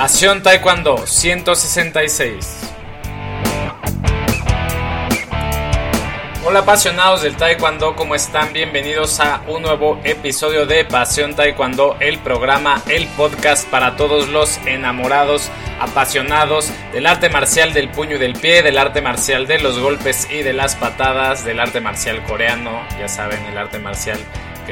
Pasión 0.00 0.42
Taekwondo 0.42 1.06
166. 1.06 2.72
Hola 6.42 6.60
apasionados 6.60 7.20
del 7.20 7.36
Taekwondo, 7.36 7.94
¿cómo 7.96 8.14
están? 8.14 8.54
Bienvenidos 8.54 9.20
a 9.20 9.42
un 9.46 9.60
nuevo 9.60 10.00
episodio 10.02 10.64
de 10.64 10.86
Pasión 10.86 11.34
Taekwondo, 11.34 11.98
el 12.00 12.18
programa, 12.18 12.82
el 12.88 13.08
podcast 13.08 13.68
para 13.68 13.96
todos 13.96 14.30
los 14.30 14.56
enamorados, 14.64 15.50
apasionados 15.78 16.72
del 16.94 17.06
arte 17.06 17.28
marcial 17.28 17.74
del 17.74 17.90
puño 17.90 18.16
y 18.16 18.20
del 18.20 18.32
pie, 18.32 18.62
del 18.62 18.78
arte 18.78 19.02
marcial 19.02 19.46
de 19.46 19.58
los 19.58 19.78
golpes 19.78 20.26
y 20.30 20.42
de 20.42 20.54
las 20.54 20.76
patadas, 20.76 21.44
del 21.44 21.60
arte 21.60 21.82
marcial 21.82 22.24
coreano, 22.24 22.70
ya 22.98 23.06
saben, 23.06 23.44
el 23.44 23.58
arte 23.58 23.78
marcial 23.78 24.18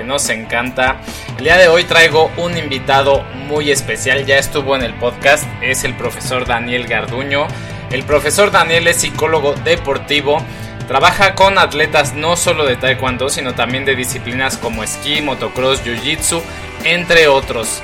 nos 0.04 0.28
encanta. 0.30 1.00
El 1.38 1.44
día 1.44 1.56
de 1.56 1.68
hoy 1.68 1.84
traigo 1.84 2.30
un 2.36 2.56
invitado 2.56 3.22
muy 3.46 3.70
especial, 3.70 4.26
ya 4.26 4.38
estuvo 4.38 4.76
en 4.76 4.82
el 4.82 4.94
podcast, 4.94 5.44
es 5.62 5.84
el 5.84 5.94
profesor 5.94 6.46
Daniel 6.46 6.86
Garduño. 6.86 7.46
El 7.90 8.04
profesor 8.04 8.50
Daniel 8.50 8.86
es 8.88 8.98
psicólogo 8.98 9.54
deportivo, 9.54 10.44
trabaja 10.86 11.34
con 11.34 11.58
atletas 11.58 12.14
no 12.14 12.36
solo 12.36 12.66
de 12.66 12.76
taekwondo, 12.76 13.30
sino 13.30 13.54
también 13.54 13.84
de 13.84 13.96
disciplinas 13.96 14.58
como 14.58 14.82
esquí, 14.82 15.22
motocross, 15.22 15.82
jiu-jitsu, 15.84 16.42
entre 16.84 17.28
otros. 17.28 17.82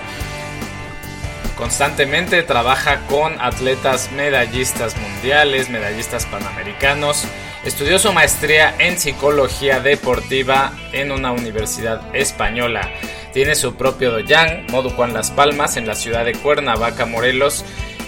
Constantemente 1.56 2.42
trabaja 2.42 3.00
con 3.06 3.40
atletas 3.40 4.10
medallistas 4.12 4.96
mundiales, 4.96 5.70
medallistas 5.70 6.26
panamericanos, 6.26 7.26
Estudió 7.64 7.98
su 7.98 8.12
maestría 8.12 8.74
en 8.78 8.98
psicología 8.98 9.80
deportiva 9.80 10.72
en 10.92 11.10
una 11.10 11.32
universidad 11.32 12.14
española. 12.14 12.90
Tiene 13.32 13.54
su 13.54 13.74
propio 13.74 14.10
doyan, 14.10 14.66
Modo 14.70 14.90
Juan 14.90 15.14
Las 15.14 15.30
Palmas, 15.30 15.78
en 15.78 15.86
la 15.86 15.94
ciudad 15.94 16.26
de 16.26 16.34
Cuernavaca, 16.34 17.06
Morelos, 17.06 17.64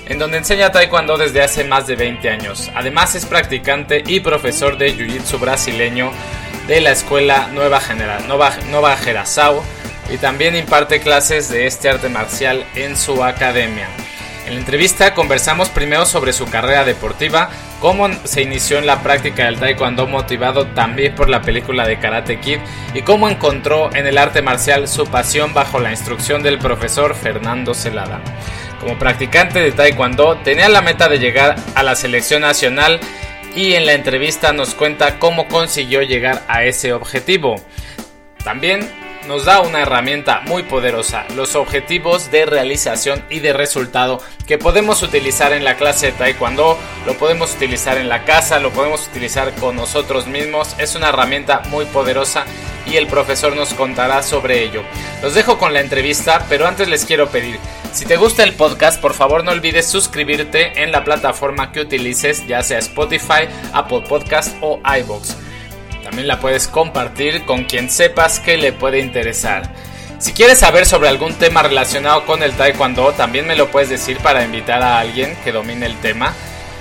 en 0.08 0.19
donde 0.19 0.36
enseña 0.36 0.72
taekwondo 0.72 1.16
desde 1.16 1.42
hace 1.42 1.64
más 1.64 1.86
de 1.86 1.97
20 1.97 2.28
años. 2.28 2.70
Además 2.75 3.14
es 3.14 3.25
practicante 3.25 4.05
y 4.06 4.20
profesor 4.20 4.77
de 4.77 4.94
jiu-jitsu 4.94 5.41
brasileño 5.41 6.11
de 6.69 6.83
la 6.83 6.91
escuela 6.91 7.48
Nueva, 7.55 7.81
General, 7.81 8.28
Nova, 8.28 8.55
Nova 8.70 8.94
Gerazao 8.97 9.64
y 10.12 10.19
también 10.19 10.55
imparte 10.55 11.00
clases 11.00 11.48
de 11.48 11.66
este 11.66 11.88
arte 11.88 12.11
marcial 12.11 12.64
en 12.75 12.94
su 12.94 13.25
academia. 13.25 13.88
En 14.47 14.55
la 14.55 14.61
entrevista 14.61 15.12
conversamos 15.12 15.70
primero 15.70 16.06
sobre 16.06 16.33
su 16.33 16.47
carrera 16.47 16.84
deportiva, 16.84 17.50
cómo 17.80 18.08
se 18.22 18.42
inició 18.42 18.78
en 18.78 18.86
la 18.86 19.03
práctica 19.03 19.47
del 19.47 19.58
taekwondo 19.58 20.06
motivado 20.06 20.69
también 20.69 21.16
por 21.16 21.28
la 21.28 21.42
película 21.42 21.84
de 21.84 21.98
Karate 21.98 22.38
Kid 22.38 22.61
y 22.94 23.03
cómo 23.03 23.28
encontró 23.28 23.92
en 23.92 24.06
el 24.06 24.16
arte 24.16 24.42
marcial 24.42 24.86
su 24.86 25.05
pasión 25.08 25.53
bajo 25.53 25.80
la 25.80 25.91
instrucción 25.91 26.44
del 26.44 26.61
profesor 26.61 27.16
Fernando 27.16 27.75
Celada. 27.75 28.20
Como 28.78 28.97
practicante 29.00 29.58
de 29.58 29.72
taekwondo 29.72 30.36
tenía 30.44 30.69
la 30.69 30.81
meta 30.81 31.08
de 31.08 31.19
llegar 31.19 31.56
a 31.75 31.83
la 31.83 31.97
selección 31.97 32.42
nacional 32.42 33.00
y 33.56 33.75
en 33.75 33.84
la 33.84 33.94
entrevista 33.94 34.53
nos 34.53 34.77
cuenta 34.77 35.19
cómo 35.19 35.48
consiguió 35.48 36.03
llegar 36.03 36.44
a 36.47 36.62
ese 36.62 36.92
objetivo. 36.92 37.56
También 38.44 38.88
nos 39.27 39.44
da 39.44 39.60
una 39.60 39.82
herramienta 39.82 40.41
muy 40.46 40.62
poderosa, 40.62 41.27
los 41.34 41.55
objetivos 41.56 42.30
de 42.30 42.46
realización 42.46 43.24
y 43.28 43.41
de 43.41 43.52
resultado 43.52 44.20
que 44.46 44.58
podemos 44.58 45.02
utilizar 45.02 45.52
en 45.52 45.64
la 45.64 45.77
clase 45.77 46.06
de 46.06 46.12
taekwondo, 46.12 46.78
lo 47.06 47.14
podemos 47.14 47.54
utilizar 47.54 47.98
en 47.98 48.08
la 48.08 48.24
casa, 48.24 48.60
lo 48.60 48.70
podemos 48.70 49.06
utilizar 49.08 49.52
con 49.54 49.77
nosotros 49.77 50.27
mismos, 50.27 50.74
es 50.78 50.94
una 50.94 51.08
herramienta 51.08 51.62
muy 51.69 51.84
poderosa 51.86 52.44
y 52.86 52.97
el 52.97 53.06
profesor 53.08 53.56
nos 53.56 53.74
contará 53.74 54.22
sobre 54.22 54.62
ello. 54.62 54.82
Los 55.22 55.34
dejo 55.34 55.58
con 55.58 55.72
la 55.72 55.80
entrevista, 55.80 56.47
pero 56.48 56.66
antes 56.66 56.88
les 56.88 57.04
quiero 57.04 57.28
pedir, 57.28 57.58
si 57.92 58.04
te 58.04 58.16
gusta 58.16 58.44
el 58.44 58.52
podcast, 58.54 59.00
por 59.00 59.14
favor 59.14 59.42
no 59.42 59.52
olvides 59.52 59.88
suscribirte 59.88 60.82
en 60.82 60.92
la 60.92 61.04
plataforma 61.04 61.72
que 61.72 61.80
utilices, 61.80 62.47
ya 62.47 62.62
sea 62.62 62.78
Spotify, 62.78 63.48
Apple 63.72 64.03
Podcast 64.09 64.56
o 64.60 64.81
iBox. 65.00 65.46
También 66.06 66.28
la 66.28 66.39
puedes 66.39 66.69
compartir 66.69 67.44
con 67.44 67.65
quien 67.65 67.91
sepas 67.91 68.39
que 68.39 68.56
le 68.56 68.72
puede 68.72 69.00
interesar. 69.00 69.75
Si 70.21 70.33
quieres 70.33 70.61
saber 70.61 70.87
sobre 70.87 71.09
algún 71.09 71.34
tema 71.34 71.65
relacionado 71.65 72.25
con 72.27 72.44
el 72.44 72.53
taekwondo, 72.53 73.12
también 73.15 73.44
me 73.44 73.56
lo 73.56 73.72
puedes 73.72 73.89
decir 73.89 74.19
para 74.19 74.45
invitar 74.45 74.84
a 74.84 75.00
alguien 75.00 75.37
que 75.43 75.50
domine 75.50 75.84
el 75.84 75.97
tema. 75.97 76.33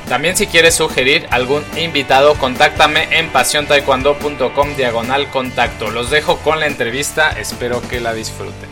También 0.07 0.37
si 0.37 0.45
quieres 0.45 0.75
sugerir 0.75 1.25
algún 1.31 1.63
invitado, 1.75 2.35
contáctame 2.35 3.17
en 3.17 3.29
pasiontaekwondo.com 3.29 4.75
diagonal 4.77 5.27
contacto. 5.31 5.89
Los 5.89 6.11
dejo 6.11 6.37
con 6.37 6.59
la 6.59 6.67
entrevista, 6.67 7.31
espero 7.31 7.81
que 7.89 7.99
la 7.99 8.13
disfruten. 8.13 8.69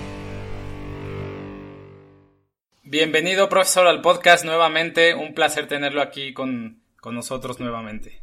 Bienvenido 2.84 3.50
profesor 3.50 3.88
al 3.88 4.02
podcast 4.02 4.46
nuevamente, 4.46 5.16
un 5.16 5.34
placer 5.34 5.68
tenerlo 5.68 6.04
aquí 6.04 6.32
con, 6.32 6.84
con 7.02 7.16
nosotros 7.16 7.60
nuevamente. 7.60 8.23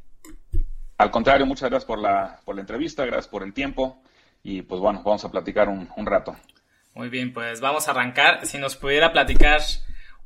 Al 1.00 1.11
contrario, 1.11 1.47
muchas 1.47 1.71
gracias 1.71 1.87
por 1.87 1.99
la, 1.99 2.41
por 2.44 2.55
la 2.55 2.61
entrevista, 2.61 3.06
gracias 3.06 3.27
por 3.27 3.43
el 3.43 3.55
tiempo 3.55 4.03
y 4.43 4.61
pues 4.61 4.83
bueno, 4.83 5.00
vamos 5.03 5.25
a 5.25 5.31
platicar 5.31 5.71
un, 5.71 5.88
un 5.97 6.05
rato. 6.05 6.37
Muy 6.94 7.09
bien, 7.09 7.33
pues 7.33 7.62
vamos 7.62 7.88
a 7.88 7.93
arrancar. 7.93 8.44
Si 8.44 8.59
nos 8.59 8.77
pudiera 8.77 9.10
platicar 9.10 9.62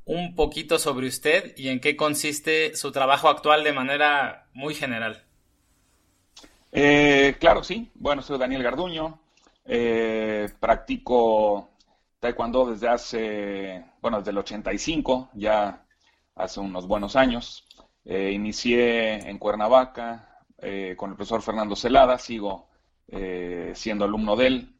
un 0.04 0.34
poquito 0.34 0.80
sobre 0.80 1.06
usted 1.06 1.56
y 1.56 1.68
en 1.68 1.78
qué 1.78 1.94
consiste 1.94 2.74
su 2.74 2.90
trabajo 2.90 3.28
actual 3.28 3.62
de 3.62 3.72
manera 3.72 4.48
muy 4.52 4.74
general. 4.74 5.22
Eh, 6.72 7.36
claro, 7.38 7.62
sí. 7.62 7.92
Bueno, 7.94 8.20
soy 8.22 8.40
Daniel 8.40 8.64
Garduño. 8.64 9.20
Eh, 9.64 10.48
practico 10.58 11.70
taekwondo 12.18 12.72
desde 12.72 12.88
hace, 12.88 13.84
bueno, 14.00 14.18
desde 14.18 14.32
el 14.32 14.38
85, 14.38 15.30
ya 15.34 15.84
hace 16.34 16.58
unos 16.58 16.88
buenos 16.88 17.14
años. 17.14 17.64
Eh, 18.04 18.32
inicié 18.32 19.30
en 19.30 19.38
Cuernavaca, 19.38 20.33
eh, 20.66 20.94
con 20.96 21.10
el 21.10 21.16
profesor 21.16 21.42
Fernando 21.42 21.76
Celada, 21.76 22.18
sigo 22.18 22.68
eh, 23.08 23.72
siendo 23.74 24.06
alumno 24.06 24.34
de 24.34 24.46
él. 24.46 24.74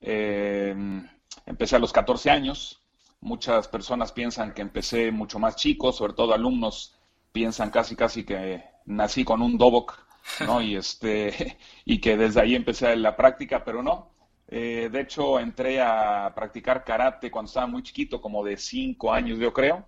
Eh, 0.00 1.02
empecé 1.44 1.74
a 1.74 1.80
los 1.80 1.92
14 1.92 2.30
años. 2.30 2.80
Muchas 3.20 3.66
personas 3.66 4.12
piensan 4.12 4.54
que 4.54 4.62
empecé 4.62 5.10
mucho 5.10 5.40
más 5.40 5.56
chico, 5.56 5.92
sobre 5.92 6.12
todo 6.12 6.34
alumnos 6.34 6.96
piensan 7.32 7.70
casi 7.70 7.96
casi 7.96 8.22
que 8.24 8.62
nací 8.86 9.24
con 9.24 9.42
un 9.42 9.58
dobok, 9.58 9.98
¿no? 10.46 10.62
Y 10.62 10.76
este 10.76 11.58
y 11.84 12.00
que 12.00 12.16
desde 12.16 12.40
ahí 12.40 12.54
empecé 12.54 12.94
la 12.94 13.16
práctica, 13.16 13.64
pero 13.64 13.82
no. 13.82 14.12
de 14.48 15.00
hecho, 15.00 15.40
entré 15.40 15.80
a 15.80 16.32
practicar 16.36 16.84
karate 16.84 17.30
cuando 17.32 17.48
estaba 17.48 17.66
muy 17.66 17.82
chiquito, 17.82 18.20
como 18.20 18.44
de 18.44 18.56
5 18.56 19.12
años 19.12 19.38
yo 19.40 19.52
creo. 19.52 19.84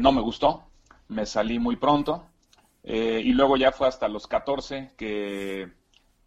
no 0.00 0.12
me 0.12 0.20
gustó, 0.20 0.64
me 1.08 1.24
salí 1.24 1.58
muy 1.58 1.76
pronto. 1.76 2.27
Eh, 2.90 3.20
y 3.22 3.34
luego 3.34 3.58
ya 3.58 3.70
fue 3.70 3.86
hasta 3.86 4.08
los 4.08 4.26
14 4.26 4.92
que 4.96 5.70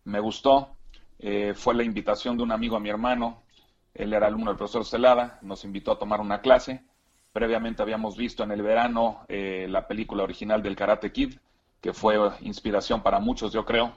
me 0.04 0.20
gustó. 0.20 0.78
Eh, 1.18 1.54
fue 1.56 1.74
la 1.74 1.84
invitación 1.84 2.38
de 2.38 2.44
un 2.44 2.52
amigo 2.52 2.76
a 2.76 2.80
mi 2.80 2.90
hermano. 2.90 3.42
Él 3.96 4.14
era 4.14 4.28
alumno 4.28 4.52
del 4.52 4.60
profesor 4.60 4.86
Celada. 4.86 5.40
Nos 5.42 5.66
invitó 5.66 5.92
a 5.92 5.98
tomar 5.98 6.22
una 6.22 6.40
clase. 6.42 6.84
Previamente 7.34 7.82
habíamos 7.82 8.16
visto 8.16 8.44
en 8.44 8.52
el 8.52 8.62
verano 8.62 9.26
eh, 9.28 9.66
la 9.70 9.88
película 9.88 10.22
original 10.22 10.62
del 10.62 10.76
Karate 10.76 11.12
Kid, 11.12 11.34
que 11.82 11.94
fue 11.94 12.18
inspiración 12.42 13.02
para 13.02 13.20
muchos, 13.20 13.52
yo 13.52 13.66
creo. 13.66 13.94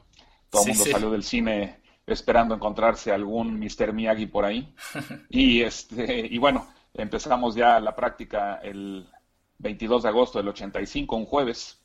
Todo 0.49 0.63
el 0.63 0.69
mundo 0.69 0.85
salió 0.91 1.11
del 1.11 1.23
cine 1.23 1.83
esperando 2.07 2.55
encontrarse 2.55 3.13
algún 3.13 3.59
Mr. 3.61 3.93
Miyagi 3.93 4.25
por 4.25 4.47
ahí. 4.47 4.75
y, 5.29 5.61
este, 5.61 6.29
y 6.31 6.39
bueno, 6.39 6.67
empezamos 6.95 7.57
ya 7.57 7.79
la 7.79 7.95
práctica 7.95 8.55
el 8.63 9.07
22 9.59 10.05
de 10.05 10.09
agosto 10.09 10.39
del 10.39 10.49
85, 10.49 11.15
un 11.15 11.27
jueves 11.27 11.84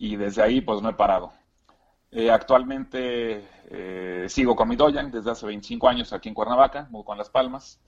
y 0.00 0.16
desde 0.16 0.42
ahí 0.42 0.62
pues 0.62 0.80
no 0.80 0.88
he 0.88 0.94
parado. 0.94 1.30
Eh, 2.10 2.30
actualmente 2.30 3.46
eh, 3.68 4.24
sigo 4.28 4.56
con 4.56 4.68
mi 4.68 4.74
doyan 4.74 5.10
desde 5.10 5.30
hace 5.30 5.46
25 5.46 5.88
años 5.88 6.12
aquí 6.12 6.30
en 6.30 6.34
Cuernavaca, 6.34 6.88
con 7.04 7.18
Las 7.18 7.28
Palmas, 7.28 7.78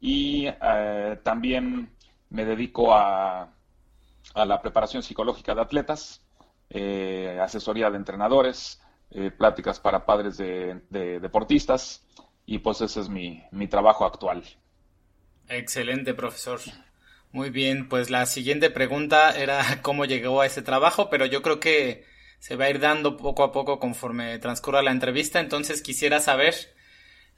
y 0.00 0.46
eh, 0.46 1.18
también 1.24 1.90
me 2.30 2.44
dedico 2.44 2.94
a, 2.94 3.52
a, 4.34 4.44
la 4.46 4.62
preparación 4.62 5.02
psicológica 5.02 5.54
de 5.54 5.60
atletas, 5.60 6.22
asesoría 7.40 7.90
de 7.90 7.96
entrenadores, 7.96 8.80
pláticas 9.36 9.80
para 9.80 10.04
padres 10.06 10.36
de, 10.36 10.82
de, 10.90 11.20
deportistas, 11.20 12.06
y 12.44 12.58
pues 12.58 12.80
ese 12.80 13.00
es 13.00 13.08
mi, 13.08 13.42
mi 13.50 13.66
trabajo 13.66 14.04
actual. 14.04 14.44
Excelente, 15.48 16.14
profesor. 16.14 16.60
Muy 17.32 17.50
bien, 17.50 17.88
pues 17.88 18.10
la 18.10 18.26
siguiente 18.26 18.70
pregunta 18.70 19.30
era 19.30 19.78
cómo 19.82 20.04
llegó 20.04 20.40
a 20.40 20.46
ese 20.46 20.62
trabajo, 20.62 21.10
pero 21.10 21.26
yo 21.26 21.42
creo 21.42 21.60
que 21.60 22.04
se 22.38 22.56
va 22.56 22.66
a 22.66 22.70
ir 22.70 22.80
dando 22.80 23.16
poco 23.16 23.42
a 23.42 23.52
poco 23.52 23.78
conforme 23.78 24.38
transcurra 24.38 24.82
la 24.82 24.90
entrevista, 24.90 25.40
entonces 25.40 25.82
quisiera 25.82 26.20
saber, 26.20 26.54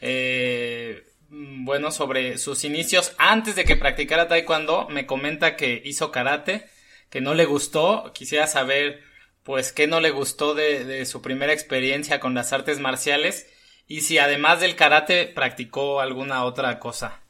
eh, 0.00 1.04
bueno, 1.30 1.90
sobre 1.90 2.38
sus 2.38 2.64
inicios. 2.64 3.14
Antes 3.18 3.56
de 3.56 3.64
que 3.64 3.76
practicara 3.76 4.28
taekwondo, 4.28 4.88
me 4.88 5.06
comenta 5.06 5.56
que 5.56 5.80
hizo 5.84 6.10
karate, 6.10 6.68
que 7.10 7.20
no 7.20 7.34
le 7.34 7.46
gustó, 7.46 8.12
quisiera 8.12 8.46
saber, 8.46 9.02
pues, 9.44 9.72
qué 9.72 9.86
no 9.86 10.00
le 10.00 10.10
gustó 10.10 10.54
de, 10.54 10.84
de 10.84 11.06
su 11.06 11.22
primera 11.22 11.52
experiencia 11.52 12.20
con 12.20 12.34
las 12.34 12.52
artes 12.52 12.80
marciales 12.80 13.46
y 13.86 14.02
si 14.02 14.18
además 14.18 14.60
del 14.60 14.76
karate 14.76 15.26
practicó 15.26 16.00
alguna 16.00 16.44
otra 16.44 16.78
cosa. 16.78 17.20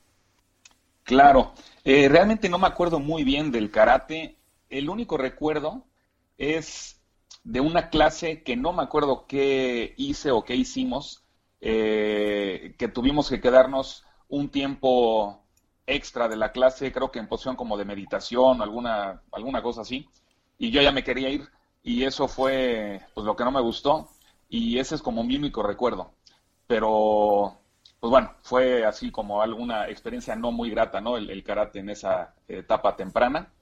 Claro, 1.05 1.55
eh, 1.89 2.07
realmente 2.11 2.51
no 2.51 2.59
me 2.59 2.67
acuerdo 2.67 3.01
muy 3.01 3.25
bien 3.25 3.51
del 3.51 3.71
karate. 3.71 4.37
El 4.69 4.91
único 4.91 5.17
recuerdo 5.17 5.87
es 6.37 7.01
de 7.45 7.61
una 7.63 7.89
clase 7.89 8.43
que 8.43 8.57
no 8.57 8.75
me 8.75 8.83
acuerdo 8.83 9.27
qué 9.27 9.95
hice 9.97 10.31
o 10.31 10.45
qué 10.45 10.55
hicimos, 10.55 11.25
eh, 11.63 12.75
que 12.79 12.89
tuvimos 12.89 13.31
que 13.31 13.41
quedarnos 13.41 14.05
un 14.29 14.51
tiempo 14.51 15.43
extra 15.87 16.29
de 16.29 16.37
la 16.37 16.53
clase, 16.53 16.93
creo 16.93 17.11
que 17.11 17.21
en 17.21 17.27
posición 17.27 17.57
como 17.57 17.79
de 17.79 17.87
meditación 17.87 18.61
o 18.61 18.63
alguna, 18.63 19.23
alguna 19.33 19.63
cosa 19.63 19.81
así, 19.81 20.07
y 20.59 20.71
yo 20.71 20.83
ya 20.83 20.93
me 20.93 21.05
quería 21.05 21.31
ir, 21.31 21.49
y 21.83 22.05
eso 22.05 22.29
fue 22.29 23.01
pues 23.15 23.25
lo 23.25 23.35
que 23.35 23.45
no 23.45 23.51
me 23.51 23.63
gustó, 23.63 24.11
y 24.51 24.79
ese 24.79 24.95
es 24.95 25.01
como 25.01 25.25
mi 25.25 25.37
único 25.37 25.63
recuerdo. 25.63 26.13
Pero, 26.67 27.57
pues 28.01 28.11
bueno, 28.11 28.35
fue 28.43 28.85
así 28.85 29.11
como 29.11 29.43
alguna 29.43 29.89
experiencia 29.89 30.37
no 30.37 30.53
muy 30.53 30.71
grata, 30.71 31.01
¿no? 31.01 31.17
El, 31.17 31.43
karate 31.45 31.81
en 31.81 31.91
esa 31.91 32.35
etapa 32.47 32.97
temprana. 32.97 33.53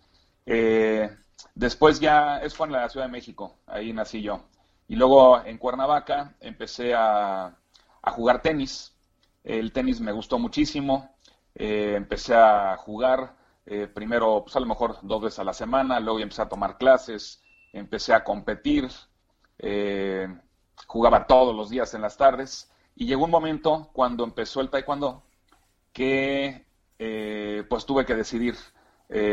Eh, 0.45 1.11
después 1.55 2.01
ya, 2.01 2.39
eso 2.39 2.57
fue 2.57 2.67
en 2.67 2.75
la 2.75 2.89
Ciudad 2.89 3.07
de 3.07 3.13
México, 3.13 3.59
ahí 3.67 3.93
nací 3.93 4.23
yo. 4.23 4.45
Y 4.89 4.97
luego 4.97 5.45
en 5.45 5.59
Cuernavaca 5.59 6.37
empecé 6.41 6.95
a, 6.95 7.47
a 8.03 8.11
jugar 8.13 8.43
tenis. 8.43 8.95
El 9.45 9.73
tenis 9.73 10.01
me 10.01 10.13
gustó 10.13 10.39
muchísimo. 10.39 11.17
Eh, 11.55 11.95
empecé 11.97 12.35
a 12.35 12.77
jugar 12.77 13.35
eh, 13.67 13.89
primero, 13.89 14.43
pues 14.45 14.55
a 14.57 14.61
lo 14.61 14.67
mejor 14.67 14.99
dos 15.03 15.23
veces 15.23 15.41
a 15.41 15.45
la 15.45 15.53
semana, 15.53 15.99
luego 15.99 16.21
empecé 16.21 16.43
a 16.43 16.49
tomar 16.49 16.79
clases, 16.79 17.43
empecé 17.73 18.15
a 18.15 18.23
competir, 18.23 18.89
eh, 19.59 20.29
jugaba 20.87 21.27
todos 21.27 21.55
los 21.55 21.69
días 21.69 21.93
en 21.95 22.03
las 22.03 22.17
tardes 22.17 22.71
y 22.97 23.07
llegó 23.07 23.25
un 23.25 23.31
momento 23.31 23.91
cuando 23.93 24.25
empezó 24.25 24.61
el 24.61 24.71
taekwondo 24.71 25.23
que 25.93 26.65
pues 27.69 27.87
tuve 27.87 28.05
que 28.05 28.15
decidir 28.15 28.57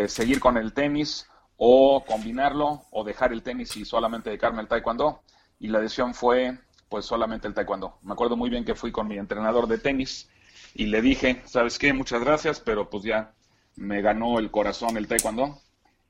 seguir 0.08 0.40
con 0.40 0.58
el 0.58 0.74
tenis 0.74 1.28
o 1.58 2.04
combinarlo 2.06 2.84
o 2.92 3.04
dejar 3.04 3.32
el 3.32 3.42
tenis 3.42 3.76
y 3.78 3.86
solamente 3.86 4.30
dedicarme 4.30 4.60
al 4.60 4.68
taekwondo 4.68 5.22
y 5.60 5.68
la 5.68 5.80
decisión 5.80 6.14
fue 6.14 6.60
pues 6.90 7.06
solamente 7.06 7.48
el 7.48 7.54
taekwondo. 7.54 7.98
Me 8.04 8.14
acuerdo 8.14 8.36
muy 8.36 8.50
bien 8.50 8.66
que 8.66 8.76
fui 8.76 8.92
con 8.92 9.08
mi 9.08 9.18
entrenador 9.18 9.68
de 9.68 9.78
tenis 9.78 10.30
y 10.76 10.88
le 10.88 11.02
dije, 11.02 11.42
¿sabes 11.46 11.80
qué? 11.80 11.94
Muchas 11.94 12.22
gracias, 12.22 12.60
pero 12.60 12.90
pues 12.90 13.04
ya 13.04 13.34
me 13.76 14.02
ganó 14.02 14.40
el 14.40 14.52
corazón 14.52 14.98
el 14.98 15.08
taekwondo 15.08 15.60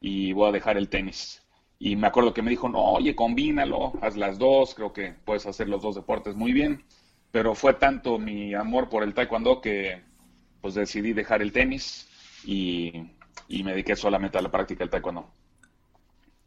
y 0.01 0.33
voy 0.33 0.49
a 0.49 0.51
dejar 0.51 0.77
el 0.77 0.89
tenis. 0.89 1.41
Y 1.79 1.95
me 1.95 2.07
acuerdo 2.07 2.33
que 2.33 2.41
me 2.41 2.49
dijo, 2.49 2.67
no, 2.67 2.83
oye, 2.83 3.15
combínalo, 3.15 3.93
haz 4.01 4.17
las 4.17 4.39
dos, 4.39 4.73
creo 4.73 4.91
que 4.91 5.13
puedes 5.23 5.45
hacer 5.45 5.69
los 5.69 5.81
dos 5.81 5.95
deportes 5.95 6.35
muy 6.35 6.51
bien. 6.51 6.83
Pero 7.33 7.55
fue 7.55 7.73
tanto 7.73 8.19
mi 8.19 8.53
amor 8.53 8.89
por 8.89 9.01
el 9.01 9.15
taekwondo 9.15 9.59
que 9.59 10.03
pues 10.61 10.75
decidí 10.75 11.13
dejar 11.13 11.41
el 11.41 11.51
tenis 11.51 12.07
y, 12.45 13.07
y 13.47 13.63
me 13.63 13.71
dediqué 13.71 13.95
solamente 13.95 14.37
a 14.37 14.41
la 14.41 14.51
práctica 14.51 14.83
del 14.83 14.91
taekwondo. 14.91 15.33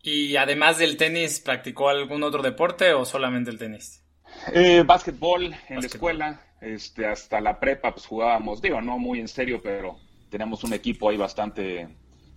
¿Y 0.05 0.37
además 0.37 0.79
del 0.79 0.97
tenis, 0.97 1.41
practicó 1.41 1.89
algún 1.89 2.23
otro 2.23 2.41
deporte 2.41 2.93
o 2.93 3.05
solamente 3.05 3.51
el 3.51 3.59
tenis? 3.59 4.05
Eh, 4.53 4.85
básquetbol 4.87 5.53
en 5.69 5.81
la 5.81 5.87
escuela, 5.87 6.41
este, 6.61 7.05
hasta 7.05 7.41
la 7.41 7.59
prepa 7.59 7.93
pues 7.93 8.07
jugábamos, 8.07 8.63
digo, 8.63 8.81
no 8.81 8.97
muy 8.97 9.19
en 9.19 9.27
serio, 9.27 9.61
pero 9.61 9.99
tenemos 10.31 10.63
un 10.63 10.73
equipo 10.73 11.11
ahí 11.11 11.17
bastante 11.17 11.89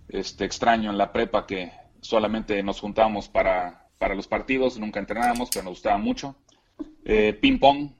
este, 0.08 0.44
extraño 0.44 0.90
en 0.90 0.98
la 0.98 1.12
prepa 1.12 1.46
que 1.46 1.70
solamente 2.00 2.60
nos 2.64 2.80
juntábamos 2.80 3.28
para, 3.28 3.86
para 3.96 4.16
los 4.16 4.26
partidos, 4.26 4.76
nunca 4.76 4.98
entrenábamos, 4.98 5.50
pero 5.52 5.66
nos 5.66 5.74
gustaba 5.74 5.98
mucho. 5.98 6.34
Eh, 7.04 7.38
ping 7.40 7.60
pong 7.60 7.90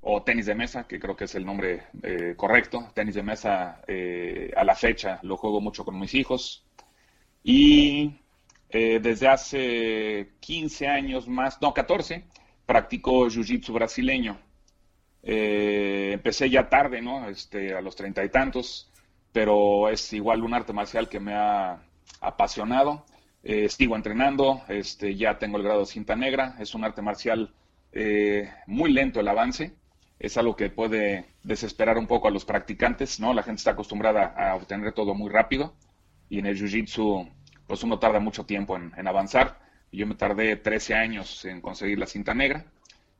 o 0.00 0.22
tenis 0.22 0.46
de 0.46 0.54
mesa, 0.54 0.86
que 0.86 1.00
creo 1.00 1.16
que 1.16 1.24
es 1.24 1.34
el 1.34 1.46
nombre 1.46 1.84
eh, 2.02 2.34
correcto. 2.36 2.90
Tenis 2.94 3.14
de 3.14 3.22
mesa 3.22 3.82
eh, 3.86 4.52
a 4.56 4.64
la 4.64 4.74
fecha 4.74 5.18
lo 5.22 5.36
juego 5.36 5.60
mucho 5.60 5.84
con 5.84 5.98
mis 5.98 6.14
hijos. 6.14 6.64
Y 7.42 8.16
desde 8.70 9.28
hace 9.28 10.32
15 10.40 10.88
años 10.88 11.28
más, 11.28 11.62
no, 11.62 11.72
14, 11.72 12.24
practico 12.66 13.26
jiu-jitsu 13.28 13.72
brasileño. 13.72 14.38
Eh, 15.22 16.10
empecé 16.12 16.50
ya 16.50 16.68
tarde, 16.68 17.00
¿no? 17.00 17.28
Este, 17.28 17.74
a 17.74 17.80
los 17.80 17.96
treinta 17.96 18.22
y 18.24 18.28
tantos, 18.28 18.90
pero 19.32 19.88
es 19.88 20.12
igual 20.12 20.42
un 20.42 20.54
arte 20.54 20.72
marcial 20.72 21.08
que 21.08 21.20
me 21.20 21.34
ha 21.34 21.82
apasionado. 22.20 23.06
Eh, 23.42 23.68
sigo 23.68 23.96
entrenando, 23.96 24.62
este, 24.68 25.16
ya 25.16 25.38
tengo 25.38 25.56
el 25.56 25.62
grado 25.64 25.80
de 25.80 25.86
cinta 25.86 26.14
negra. 26.16 26.56
Es 26.58 26.74
un 26.74 26.84
arte 26.84 27.02
marcial 27.02 27.52
eh, 27.94 28.50
muy 28.66 28.92
lento 28.92 29.20
el 29.20 29.28
avance. 29.28 29.72
Es 30.18 30.36
algo 30.36 30.56
que 30.56 30.70
puede 30.70 31.26
desesperar 31.42 31.98
un 31.98 32.06
poco 32.06 32.28
a 32.28 32.30
los 32.30 32.44
practicantes, 32.44 33.20
¿no? 33.20 33.32
La 33.32 33.42
gente 33.42 33.60
está 33.60 33.72
acostumbrada 33.72 34.34
a 34.36 34.54
obtener 34.56 34.92
todo 34.92 35.14
muy 35.14 35.30
rápido 35.30 35.74
y 36.28 36.38
en 36.38 36.46
el 36.46 36.58
jiu-jitsu, 36.58 37.30
pues 37.66 37.82
uno 37.82 37.98
tarda 37.98 38.20
mucho 38.20 38.44
tiempo 38.44 38.76
en, 38.76 38.92
en 38.96 39.06
avanzar. 39.06 39.60
Yo 39.92 40.06
me 40.06 40.14
tardé 40.14 40.56
13 40.56 40.94
años 40.94 41.44
en 41.44 41.60
conseguir 41.60 41.98
la 41.98 42.06
cinta 42.06 42.34
negra 42.34 42.66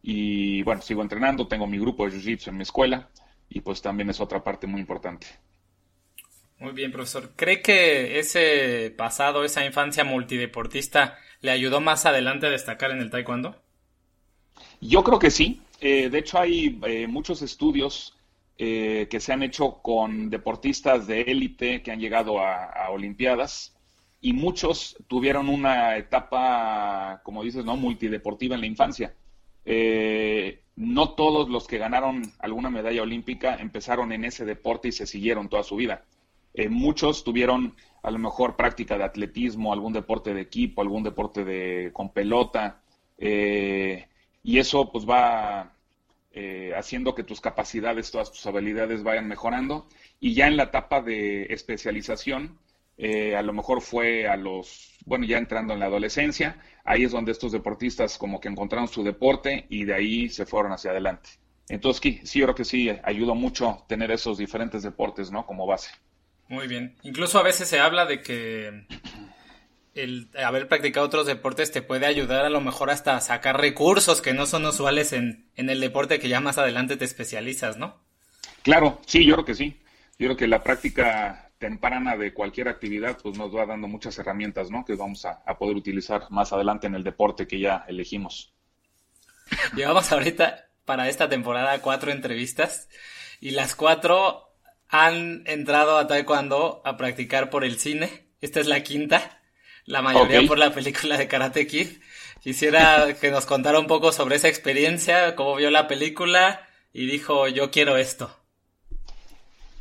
y 0.02 0.62
bueno, 0.64 0.82
sigo 0.82 1.00
entrenando, 1.00 1.48
tengo 1.48 1.66
mi 1.66 1.78
grupo 1.78 2.04
de 2.04 2.16
Jiu-Jitsu 2.16 2.48
en 2.48 2.58
mi 2.58 2.62
escuela 2.62 3.08
y 3.48 3.62
pues 3.62 3.80
también 3.80 4.10
es 4.10 4.20
otra 4.20 4.44
parte 4.44 4.66
muy 4.66 4.80
importante. 4.80 5.26
Muy 6.58 6.72
bien, 6.72 6.92
profesor. 6.92 7.30
¿Cree 7.36 7.62
que 7.62 8.18
ese 8.18 8.92
pasado, 8.96 9.44
esa 9.44 9.64
infancia 9.64 10.04
multideportista, 10.04 11.16
le 11.40 11.52
ayudó 11.52 11.80
más 11.80 12.04
adelante 12.04 12.46
a 12.46 12.50
destacar 12.50 12.90
en 12.90 12.98
el 12.98 13.10
taekwondo? 13.10 13.63
Yo 14.86 15.02
creo 15.02 15.18
que 15.18 15.30
sí. 15.30 15.62
Eh, 15.80 16.10
de 16.10 16.18
hecho, 16.18 16.38
hay 16.38 16.78
eh, 16.86 17.06
muchos 17.06 17.42
estudios 17.42 18.14
eh, 18.58 19.08
que 19.10 19.18
se 19.18 19.32
han 19.32 19.42
hecho 19.42 19.78
con 19.82 20.30
deportistas 20.30 21.06
de 21.06 21.22
élite 21.22 21.82
que 21.82 21.90
han 21.90 22.00
llegado 22.00 22.38
a, 22.38 22.90
Olimpiadas 22.90 23.74
y 24.20 24.32
muchos 24.32 24.96
tuvieron 25.08 25.48
una 25.48 25.96
etapa, 25.96 27.20
como 27.24 27.42
dices, 27.42 27.64
no 27.64 27.76
multideportiva 27.76 28.54
en 28.54 28.60
la 28.60 28.66
infancia. 28.66 29.14
Eh, 29.64 30.60
no 30.76 31.14
todos 31.14 31.48
los 31.48 31.66
que 31.66 31.78
ganaron 31.78 32.22
alguna 32.38 32.68
medalla 32.70 33.02
olímpica 33.02 33.56
empezaron 33.56 34.12
en 34.12 34.24
ese 34.24 34.44
deporte 34.44 34.88
y 34.88 34.92
se 34.92 35.06
siguieron 35.06 35.48
toda 35.48 35.62
su 35.62 35.76
vida. 35.76 36.04
Eh, 36.52 36.68
muchos 36.68 37.24
tuvieron 37.24 37.74
a 38.02 38.10
lo 38.10 38.18
mejor 38.18 38.54
práctica 38.56 38.98
de 38.98 39.04
atletismo, 39.04 39.72
algún 39.72 39.92
deporte 39.92 40.34
de 40.34 40.42
equipo, 40.42 40.82
algún 40.82 41.02
deporte 41.02 41.44
de 41.44 41.90
con 41.92 42.12
pelota, 42.12 42.82
eh, 43.18 44.06
y 44.44 44.60
eso 44.60 44.92
pues 44.92 45.04
va 45.04 45.72
haciendo 46.76 47.14
que 47.14 47.24
tus 47.24 47.40
capacidades, 47.40 48.10
todas 48.10 48.30
tus 48.30 48.44
habilidades 48.46 49.02
vayan 49.02 49.26
mejorando. 49.26 49.88
Y 50.20 50.34
ya 50.34 50.46
en 50.46 50.56
la 50.56 50.64
etapa 50.64 51.00
de 51.00 51.44
especialización, 51.44 52.58
a 52.98 53.42
lo 53.42 53.52
mejor 53.52 53.80
fue 53.80 54.28
a 54.28 54.36
los, 54.36 54.96
bueno, 55.06 55.24
ya 55.24 55.38
entrando 55.38 55.74
en 55.74 55.80
la 55.80 55.86
adolescencia, 55.86 56.60
ahí 56.84 57.04
es 57.04 57.12
donde 57.12 57.32
estos 57.32 57.52
deportistas 57.52 58.18
como 58.18 58.40
que 58.40 58.48
encontraron 58.48 58.88
su 58.88 59.02
deporte 59.02 59.66
y 59.68 59.84
de 59.84 59.94
ahí 59.94 60.28
se 60.28 60.44
fueron 60.44 60.72
hacia 60.72 60.90
adelante. 60.90 61.30
Entonces, 61.68 62.20
sí, 62.24 62.40
yo 62.40 62.46
creo 62.46 62.54
que 62.54 62.64
sí, 62.64 62.90
ayuda 63.04 63.32
mucho 63.34 63.84
tener 63.88 64.10
esos 64.10 64.36
diferentes 64.36 64.82
deportes, 64.82 65.30
¿no? 65.30 65.46
Como 65.46 65.66
base. 65.66 65.90
Muy 66.48 66.66
bien. 66.66 66.96
Incluso 67.02 67.38
a 67.38 67.42
veces 67.42 67.68
se 67.68 67.80
habla 67.80 68.04
de 68.04 68.20
que 68.20 68.86
el 69.94 70.30
haber 70.42 70.68
practicado 70.68 71.06
otros 71.06 71.26
deportes 71.26 71.72
te 71.72 71.82
puede 71.82 72.06
ayudar 72.06 72.44
a 72.44 72.50
lo 72.50 72.60
mejor 72.60 72.90
hasta 72.90 73.16
a 73.16 73.20
sacar 73.20 73.60
recursos 73.60 74.20
que 74.20 74.34
no 74.34 74.46
son 74.46 74.66
usuales 74.66 75.12
en, 75.12 75.50
en 75.56 75.70
el 75.70 75.80
deporte 75.80 76.18
que 76.18 76.28
ya 76.28 76.40
más 76.40 76.58
adelante 76.58 76.96
te 76.96 77.04
especializas, 77.04 77.76
¿no? 77.76 78.02
Claro, 78.62 79.00
sí, 79.06 79.24
yo 79.24 79.34
creo 79.34 79.44
que 79.44 79.54
sí. 79.54 79.80
Yo 80.18 80.28
creo 80.28 80.36
que 80.36 80.46
la 80.46 80.62
práctica 80.62 81.44
temprana 81.58 82.16
de 82.16 82.34
cualquier 82.34 82.68
actividad, 82.68 83.18
pues 83.22 83.38
nos 83.38 83.54
va 83.54 83.66
dando 83.66 83.88
muchas 83.88 84.18
herramientas, 84.18 84.70
¿no? 84.70 84.84
Que 84.84 84.96
vamos 84.96 85.24
a, 85.24 85.42
poder 85.56 85.76
utilizar 85.76 86.30
más 86.30 86.52
adelante 86.52 86.86
en 86.86 86.94
el 86.94 87.04
deporte 87.04 87.46
que 87.46 87.58
ya 87.58 87.84
elegimos. 87.88 88.52
Llevamos 89.74 90.12
ahorita 90.12 90.68
para 90.84 91.08
esta 91.08 91.28
temporada 91.28 91.80
cuatro 91.80 92.12
entrevistas 92.12 92.88
y 93.40 93.52
las 93.52 93.74
cuatro 93.74 94.54
han 94.88 95.42
entrado 95.46 95.96
a 95.96 96.06
Taekwondo 96.06 96.82
a 96.84 96.96
practicar 96.96 97.50
por 97.50 97.64
el 97.64 97.78
cine. 97.78 98.28
Esta 98.40 98.60
es 98.60 98.66
la 98.66 98.82
quinta, 98.82 99.40
la 99.86 100.02
mayoría 100.02 100.46
por 100.46 100.58
la 100.58 100.72
película 100.72 101.16
de 101.16 101.28
Karate 101.28 101.66
Kid. 101.66 101.88
Quisiera 102.40 103.14
que 103.20 103.30
nos 103.30 103.46
contara 103.46 103.78
un 103.78 103.86
poco 103.86 104.12
sobre 104.12 104.36
esa 104.36 104.48
experiencia, 104.48 105.34
cómo 105.36 105.56
vio 105.56 105.70
la 105.70 105.88
película 105.88 106.66
y 106.92 107.06
dijo, 107.06 107.48
yo 107.48 107.70
quiero 107.70 107.96
esto. 107.96 108.34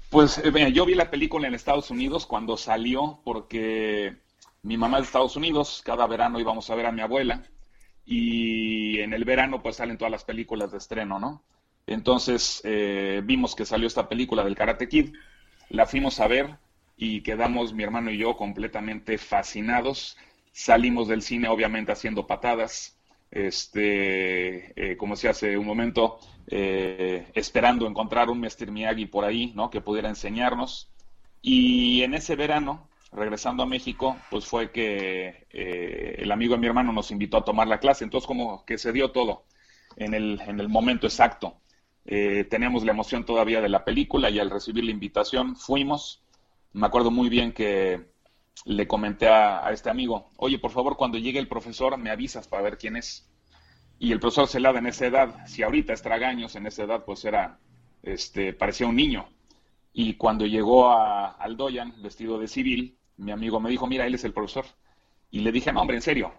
Pues 0.10 0.38
eh, 0.38 0.72
yo 0.72 0.86
vi 0.86 0.96
la 0.96 1.10
película 1.10 1.48
en 1.48 1.56
Estados 1.56 1.90
Unidos 1.90 2.26
cuando 2.26 2.56
salió 2.56 3.22
porque 3.24 4.18
mi 4.62 4.78
mamá 4.78 4.98
es 4.98 5.04
de 5.04 5.08
Estados 5.08 5.36
Unidos, 5.36 5.82
cada 5.84 6.06
verano 6.08 6.40
íbamos 6.40 6.70
a 6.70 6.76
ver 6.76 6.86
a 6.86 6.92
mi 6.92 7.02
abuela 7.02 7.44
y 8.06 9.00
en 9.00 9.14
el 9.14 9.26
verano 9.26 9.64
pues 9.64 9.78
salen 9.78 9.98
todas 9.98 10.12
las 10.12 10.24
películas 10.24 10.72
de 10.72 10.78
estreno, 10.78 11.20
¿no? 11.20 11.44
Entonces 11.88 12.62
eh, 12.64 13.22
vimos 13.24 13.56
que 13.56 13.66
salió 13.66 13.88
esta 13.88 14.08
película 14.08 14.44
del 14.44 14.56
Karate 14.56 14.88
Kid, 14.88 15.14
la 15.70 15.86
fuimos 15.86 16.20
a 16.20 16.28
ver 16.28 16.58
y 16.98 17.22
quedamos 17.22 17.74
mi 17.74 17.84
hermano 17.84 18.12
y 18.12 18.18
yo 18.18 18.36
completamente 18.36 19.18
fascinados. 19.18 20.18
Salimos 20.52 21.08
del 21.08 21.22
cine 21.22 21.48
obviamente 21.48 21.92
haciendo 21.92 22.28
patadas, 22.28 22.98
este, 23.32 24.92
eh, 24.92 24.98
como 24.98 25.16
se 25.16 25.28
hace 25.28 25.58
un 25.58 25.66
momento, 25.66 26.20
eh, 26.48 27.28
esperando 27.34 27.88
encontrar 27.88 28.30
un 28.30 28.40
Mr. 28.40 28.72
Miyagi 28.72 29.08
por 29.08 29.26
ahí, 29.26 29.52
¿no? 29.56 29.70
Que 29.70 29.82
pudiera 29.82 30.10
enseñarnos. 30.10 30.92
Y 31.42 32.04
en 32.04 32.14
ese 32.14 32.36
verano, 32.36 32.88
regresando 33.12 33.64
a 33.64 33.66
México, 33.66 34.16
pues 34.30 34.46
fue 34.46 34.72
que 34.72 35.48
eh, 35.50 36.16
el 36.20 36.32
amigo 36.32 36.54
de 36.54 36.62
mi 36.62 36.68
hermano 36.68 36.94
nos 36.94 37.12
invitó 37.12 37.38
a 37.38 37.46
tomar 37.46 37.68
la 37.68 37.80
clase. 37.80 38.04
Entonces 38.04 38.28
como 38.28 38.66
que 38.66 38.78
se 38.78 38.92
dio 38.94 39.12
todo 39.12 39.46
en 39.98 40.14
el, 40.14 40.40
en 40.42 40.60
el 40.60 40.70
momento 40.70 41.08
exacto. 41.08 41.60
Teníamos 42.06 42.84
la 42.84 42.92
emoción 42.92 43.26
todavía 43.26 43.62
de 43.62 43.70
la 43.70 43.86
película 43.86 44.30
y 44.30 44.38
al 44.38 44.50
recibir 44.50 44.84
la 44.84 44.92
invitación 44.92 45.56
fuimos. 45.56 46.23
Me 46.74 46.88
acuerdo 46.88 47.12
muy 47.12 47.30
bien 47.30 47.54
que 47.54 48.14
le 48.66 48.88
comenté 48.88 49.28
a, 49.28 49.72
este 49.72 49.90
amigo, 49.90 50.32
oye, 50.38 50.60
por 50.60 50.72
favor, 50.72 50.98
cuando 50.98 51.18
llegue 51.18 51.40
el 51.40 51.48
profesor 51.48 51.98
me 51.98 52.10
avisas 52.10 52.48
para 52.48 52.64
ver 52.64 52.78
quién 52.78 52.96
es. 52.96 53.30
Y 54.00 54.12
el 54.12 54.20
profesor 54.20 54.48
Celada 54.48 54.80
en 54.80 54.88
esa 54.88 55.06
edad, 55.06 55.46
si 55.48 55.64
ahorita 55.64 55.94
es 55.94 56.02
tragaños, 56.02 56.56
en 56.56 56.66
esa 56.66 56.84
edad 56.84 57.06
pues 57.06 57.24
era, 57.26 57.60
este, 58.02 58.54
parecía 58.54 58.88
un 58.88 58.96
niño. 58.96 59.30
Y 59.94 60.16
cuando 60.16 60.46
llegó 60.46 60.90
a, 60.90 61.32
al 61.32 61.56
Doyan, 61.58 62.02
vestido 62.02 62.40
de 62.40 62.48
civil, 62.48 62.98
mi 63.18 63.32
amigo 63.32 63.60
me 63.60 63.70
dijo, 63.70 63.86
mira, 63.88 64.08
él 64.08 64.16
es 64.16 64.24
el 64.24 64.34
profesor. 64.34 64.66
Y 65.30 65.42
le 65.42 65.52
dije, 65.52 65.72
no, 65.72 65.82
hombre, 65.82 65.98
en 65.98 66.02
serio. 66.02 66.34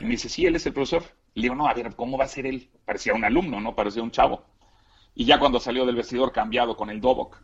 Y 0.00 0.04
me 0.04 0.10
dice, 0.10 0.28
sí, 0.28 0.44
él 0.44 0.56
es 0.56 0.66
el 0.66 0.72
profesor. 0.72 1.04
Le 1.34 1.42
digo, 1.42 1.54
no, 1.54 1.68
a 1.68 1.74
ver, 1.74 1.94
¿cómo 1.94 2.18
va 2.18 2.24
a 2.24 2.28
ser 2.28 2.46
él? 2.46 2.68
Parecía 2.84 3.14
un 3.14 3.24
alumno, 3.24 3.60
¿no? 3.60 3.74
Parecía 3.76 4.02
un 4.02 4.10
chavo. 4.10 4.44
Y 5.14 5.24
ya 5.24 5.38
cuando 5.38 5.60
salió 5.60 5.86
del 5.86 5.94
vestidor 5.94 6.32
cambiado 6.32 6.76
con 6.76 6.90
el 6.90 7.00
Dobok, 7.00 7.40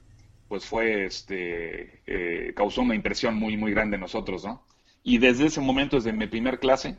pues 0.55 0.67
fue, 0.67 1.05
este, 1.05 2.01
eh, 2.07 2.55
causó 2.55 2.83
una 2.83 2.95
impresión 2.95 3.35
muy, 3.35 3.57
muy 3.57 3.73
grande 3.73 3.97
en 3.97 4.03
nosotros, 4.03 4.45
¿no? 4.45 4.65
Y 5.03 5.19
desde 5.19 5.47
ese 5.47 5.61
momento, 5.61 5.97
desde 5.97 6.13
mi 6.13 6.29
primer 6.29 6.61
clase, 6.61 6.97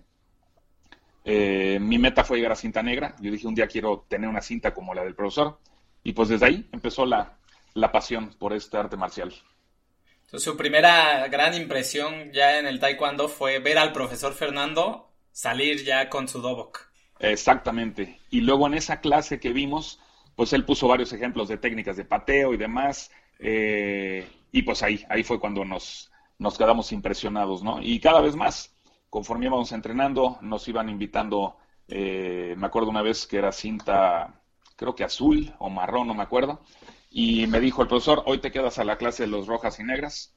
eh, 1.23 1.79
mi 1.79 1.97
meta 1.97 2.25
fue 2.25 2.35
llegar 2.35 2.51
a 2.51 2.57
cinta 2.57 2.83
negra. 2.83 3.15
Yo 3.21 3.31
dije, 3.31 3.47
un 3.47 3.55
día 3.55 3.67
quiero 3.67 4.05
tener 4.09 4.27
una 4.27 4.41
cinta 4.41 4.73
como 4.73 4.93
la 4.93 5.05
del 5.05 5.15
profesor. 5.15 5.57
Y 6.03 6.11
pues 6.11 6.27
desde 6.27 6.47
ahí 6.47 6.69
empezó 6.73 7.05
la, 7.05 7.37
la 7.75 7.93
pasión 7.93 8.35
por 8.37 8.51
este 8.51 8.75
arte 8.75 8.97
marcial. 8.97 9.33
Entonces, 10.25 10.43
su 10.43 10.57
primera 10.57 11.25
gran 11.29 11.53
impresión 11.53 12.33
ya 12.33 12.59
en 12.59 12.67
el 12.67 12.81
taekwondo 12.81 13.29
fue 13.29 13.59
ver 13.59 13.77
al 13.77 13.93
profesor 13.93 14.33
Fernando 14.33 15.13
salir 15.31 15.81
ya 15.85 16.09
con 16.09 16.27
su 16.27 16.41
dobok. 16.41 16.89
Exactamente. 17.19 18.19
Y 18.29 18.41
luego 18.41 18.67
en 18.67 18.73
esa 18.73 18.99
clase 18.99 19.39
que 19.39 19.53
vimos, 19.53 20.01
pues 20.35 20.51
él 20.51 20.65
puso 20.65 20.89
varios 20.89 21.13
ejemplos 21.13 21.47
de 21.47 21.57
técnicas 21.57 21.95
de 21.95 22.03
pateo 22.03 22.53
y 22.53 22.57
demás. 22.57 23.11
Eh, 23.39 24.27
y 24.51 24.61
pues 24.63 24.83
ahí, 24.83 25.03
ahí 25.09 25.23
fue 25.23 25.39
cuando 25.39 25.65
nos, 25.65 26.11
nos 26.39 26.57
quedamos 26.57 26.91
impresionados, 26.91 27.63
¿no? 27.63 27.81
Y 27.81 27.99
cada 27.99 28.21
vez 28.21 28.35
más, 28.35 28.75
conforme 29.09 29.45
íbamos 29.47 29.71
entrenando, 29.71 30.37
nos 30.41 30.67
iban 30.67 30.89
invitando, 30.89 31.57
eh, 31.87 32.55
me 32.57 32.67
acuerdo 32.67 32.89
una 32.89 33.01
vez 33.01 33.27
que 33.27 33.37
era 33.37 33.51
cinta, 33.51 34.41
creo 34.75 34.95
que 34.95 35.03
azul 35.03 35.53
o 35.59 35.69
marrón, 35.69 36.07
no 36.07 36.13
me 36.13 36.23
acuerdo, 36.23 36.61
y 37.09 37.47
me 37.47 37.59
dijo 37.59 37.81
el 37.81 37.87
profesor, 37.87 38.23
hoy 38.25 38.39
te 38.39 38.51
quedas 38.51 38.77
a 38.79 38.83
la 38.83 38.97
clase 38.97 39.23
de 39.23 39.29
los 39.29 39.47
rojas 39.47 39.79
y 39.79 39.83
negras. 39.83 40.33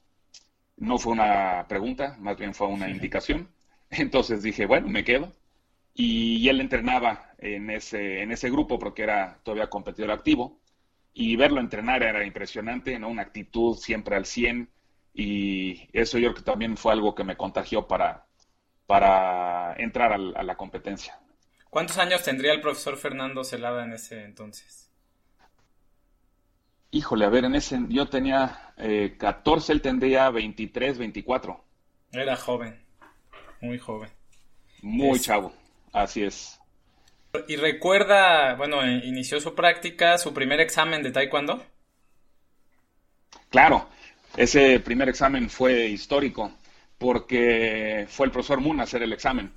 No 0.77 0.97
fue 0.97 1.13
una 1.13 1.65
pregunta, 1.67 2.15
más 2.19 2.37
bien 2.37 2.53
fue 2.53 2.67
una 2.67 2.89
indicación. 2.89 3.49
Entonces 3.89 4.43
dije, 4.43 4.65
bueno, 4.65 4.87
me 4.87 5.03
quedo. 5.03 5.33
Y 5.93 6.47
él 6.49 6.61
entrenaba 6.61 7.31
en 7.39 7.69
ese, 7.69 8.21
en 8.21 8.31
ese 8.31 8.49
grupo 8.49 8.79
porque 8.79 9.03
era 9.03 9.39
todavía 9.43 9.69
competidor 9.69 10.11
activo. 10.11 10.59
Y 11.13 11.35
verlo 11.35 11.59
entrenar 11.59 12.03
era 12.03 12.25
impresionante, 12.25 12.97
¿no? 12.99 13.09
Una 13.09 13.23
actitud 13.23 13.77
siempre 13.77 14.15
al 14.15 14.25
100. 14.25 14.69
Y 15.13 15.89
eso 15.91 16.17
yo 16.17 16.29
creo 16.29 16.35
que 16.35 16.51
también 16.51 16.77
fue 16.77 16.93
algo 16.93 17.15
que 17.15 17.23
me 17.23 17.35
contagió 17.35 17.87
para, 17.87 18.25
para 18.85 19.73
entrar 19.77 20.13
a 20.13 20.43
la 20.43 20.55
competencia. 20.55 21.19
¿Cuántos 21.69 21.97
años 21.97 22.23
tendría 22.23 22.53
el 22.53 22.61
profesor 22.61 22.97
Fernando 22.97 23.43
Celada 23.43 23.83
en 23.83 23.93
ese 23.93 24.23
entonces? 24.23 24.89
Híjole, 26.91 27.25
a 27.25 27.29
ver, 27.29 27.45
en 27.45 27.53
ese 27.53 27.79
yo 27.89 28.07
tenía 28.09 28.73
eh, 28.77 29.15
14, 29.19 29.73
él 29.73 29.81
tendría 29.81 30.29
23, 30.31 30.97
24. 30.97 31.63
Era 32.11 32.35
joven, 32.35 32.83
muy 33.61 33.77
joven. 33.77 34.09
Muy 34.81 35.19
chavo, 35.19 35.53
así 35.93 36.23
es. 36.23 36.58
¿Y 37.47 37.55
recuerda, 37.57 38.55
bueno, 38.55 38.83
eh, 38.83 39.01
inició 39.05 39.39
su 39.39 39.53
práctica, 39.53 40.17
su 40.17 40.33
primer 40.33 40.59
examen 40.59 41.03
de 41.03 41.11
taekwondo? 41.11 41.63
Claro, 43.49 43.87
ese 44.35 44.79
primer 44.79 45.09
examen 45.09 45.49
fue 45.49 45.87
histórico 45.87 46.51
porque 46.97 48.05
fue 48.09 48.25
el 48.25 48.31
profesor 48.31 48.61
Moon 48.61 48.79
a 48.79 48.83
hacer 48.83 49.03
el 49.03 49.13
examen. 49.13 49.51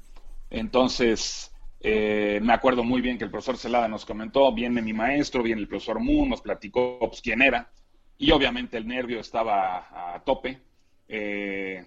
Entonces, 0.51 1.51
eh, 1.81 2.41
me 2.43 2.53
acuerdo 2.53 2.85
muy 2.85 3.01
bien 3.01 3.19
que 3.19 3.25
el 3.25 3.31
profesor 3.31 3.57
Celada 3.57 3.89
nos 3.89 4.05
comentó, 4.05 4.53
viene 4.53 4.81
mi 4.83 4.93
maestro, 4.93 5.43
viene 5.43 5.61
el 5.61 5.69
profesor 5.69 5.99
Moon, 5.99 6.29
nos 6.29 6.41
platicó 6.41 6.99
pues, 7.01 7.21
quién 7.21 7.43
era, 7.43 7.71
y 8.19 8.31
obviamente 8.31 8.79
el 8.79 8.87
nervio 8.87 9.19
estaba 9.21 10.15
a, 10.15 10.23
tope. 10.25 10.61
Eh, 11.09 11.85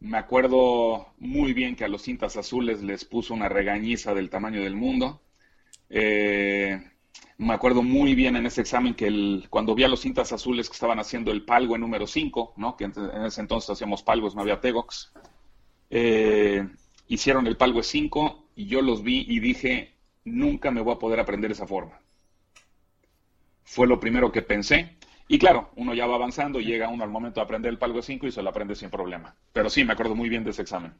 me 0.00 0.18
acuerdo 0.18 1.14
muy 1.18 1.52
bien 1.52 1.76
que 1.76 1.84
a 1.84 1.88
los 1.88 2.02
cintas 2.02 2.36
azules 2.36 2.82
les 2.82 3.04
puso 3.04 3.34
una 3.34 3.48
regañiza 3.48 4.14
del 4.14 4.30
tamaño 4.30 4.62
del 4.62 4.76
mundo. 4.76 5.22
Eh, 5.90 6.80
me 7.38 7.54
acuerdo 7.54 7.82
muy 7.82 8.14
bien 8.14 8.36
en 8.36 8.46
ese 8.46 8.60
examen 8.60 8.94
que 8.94 9.42
cuando 9.50 9.74
vi 9.74 9.84
a 9.84 9.88
los 9.88 10.00
cintas 10.00 10.32
azules 10.32 10.68
que 10.68 10.74
estaban 10.74 10.98
haciendo 10.98 11.32
el 11.32 11.44
palgo 11.44 11.74
en 11.74 11.80
número 11.80 12.06
5, 12.06 12.54
¿no? 12.56 12.76
que 12.76 12.84
en, 12.84 12.92
ese 13.26 13.40
entonces 13.40 13.70
hacíamos 13.70 14.02
palgos, 14.02 14.34
no 14.34 14.42
había 14.42 14.60
tegox, 14.60 15.12
hicieron 17.08 17.46
el 17.46 17.56
palgo 17.56 17.82
5 17.82 18.48
y 18.56 18.66
yo 18.66 18.82
los 18.82 19.02
vi 19.02 19.24
y 19.28 19.40
dije, 19.40 19.94
nunca 20.24 20.70
me 20.70 20.80
voy 20.80 20.94
a 20.94 20.98
poder 20.98 21.20
aprender 21.20 21.50
esa 21.50 21.66
forma. 21.66 21.98
Fue 23.64 23.86
lo 23.86 23.98
primero 23.98 24.30
que 24.30 24.42
pensé. 24.42 24.96
Y 25.26 25.38
claro, 25.38 25.70
uno 25.76 25.94
ya 25.94 26.06
va 26.06 26.16
avanzando 26.16 26.60
y 26.60 26.66
llega 26.66 26.88
uno 26.88 27.04
al 27.04 27.10
momento 27.10 27.40
de 27.40 27.44
aprender 27.44 27.70
el 27.70 27.78
palgo 27.78 28.02
5 28.02 28.26
y 28.26 28.32
se 28.32 28.42
lo 28.42 28.50
aprende 28.50 28.74
sin 28.74 28.90
problema. 28.90 29.36
Pero 29.52 29.70
sí, 29.70 29.84
me 29.84 29.94
acuerdo 29.94 30.14
muy 30.14 30.28
bien 30.28 30.44
de 30.44 30.50
ese 30.50 30.62
examen. 30.62 30.94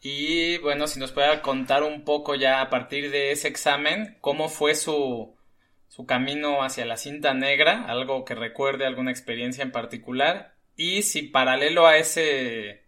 Y 0.00 0.58
bueno, 0.58 0.86
si 0.86 1.00
nos 1.00 1.10
puede 1.10 1.40
contar 1.40 1.82
un 1.82 2.04
poco 2.04 2.36
ya 2.36 2.60
a 2.60 2.70
partir 2.70 3.10
de 3.10 3.32
ese 3.32 3.48
examen, 3.48 4.16
cómo 4.20 4.48
fue 4.48 4.76
su, 4.76 5.36
su 5.88 6.06
camino 6.06 6.62
hacia 6.62 6.86
la 6.86 6.96
cinta 6.96 7.34
negra, 7.34 7.86
algo 7.86 8.24
que 8.24 8.36
recuerde 8.36 8.86
alguna 8.86 9.10
experiencia 9.10 9.64
en 9.64 9.72
particular, 9.72 10.54
y 10.76 11.02
si 11.02 11.22
paralelo 11.22 11.86
a 11.86 11.96
ese 11.96 12.86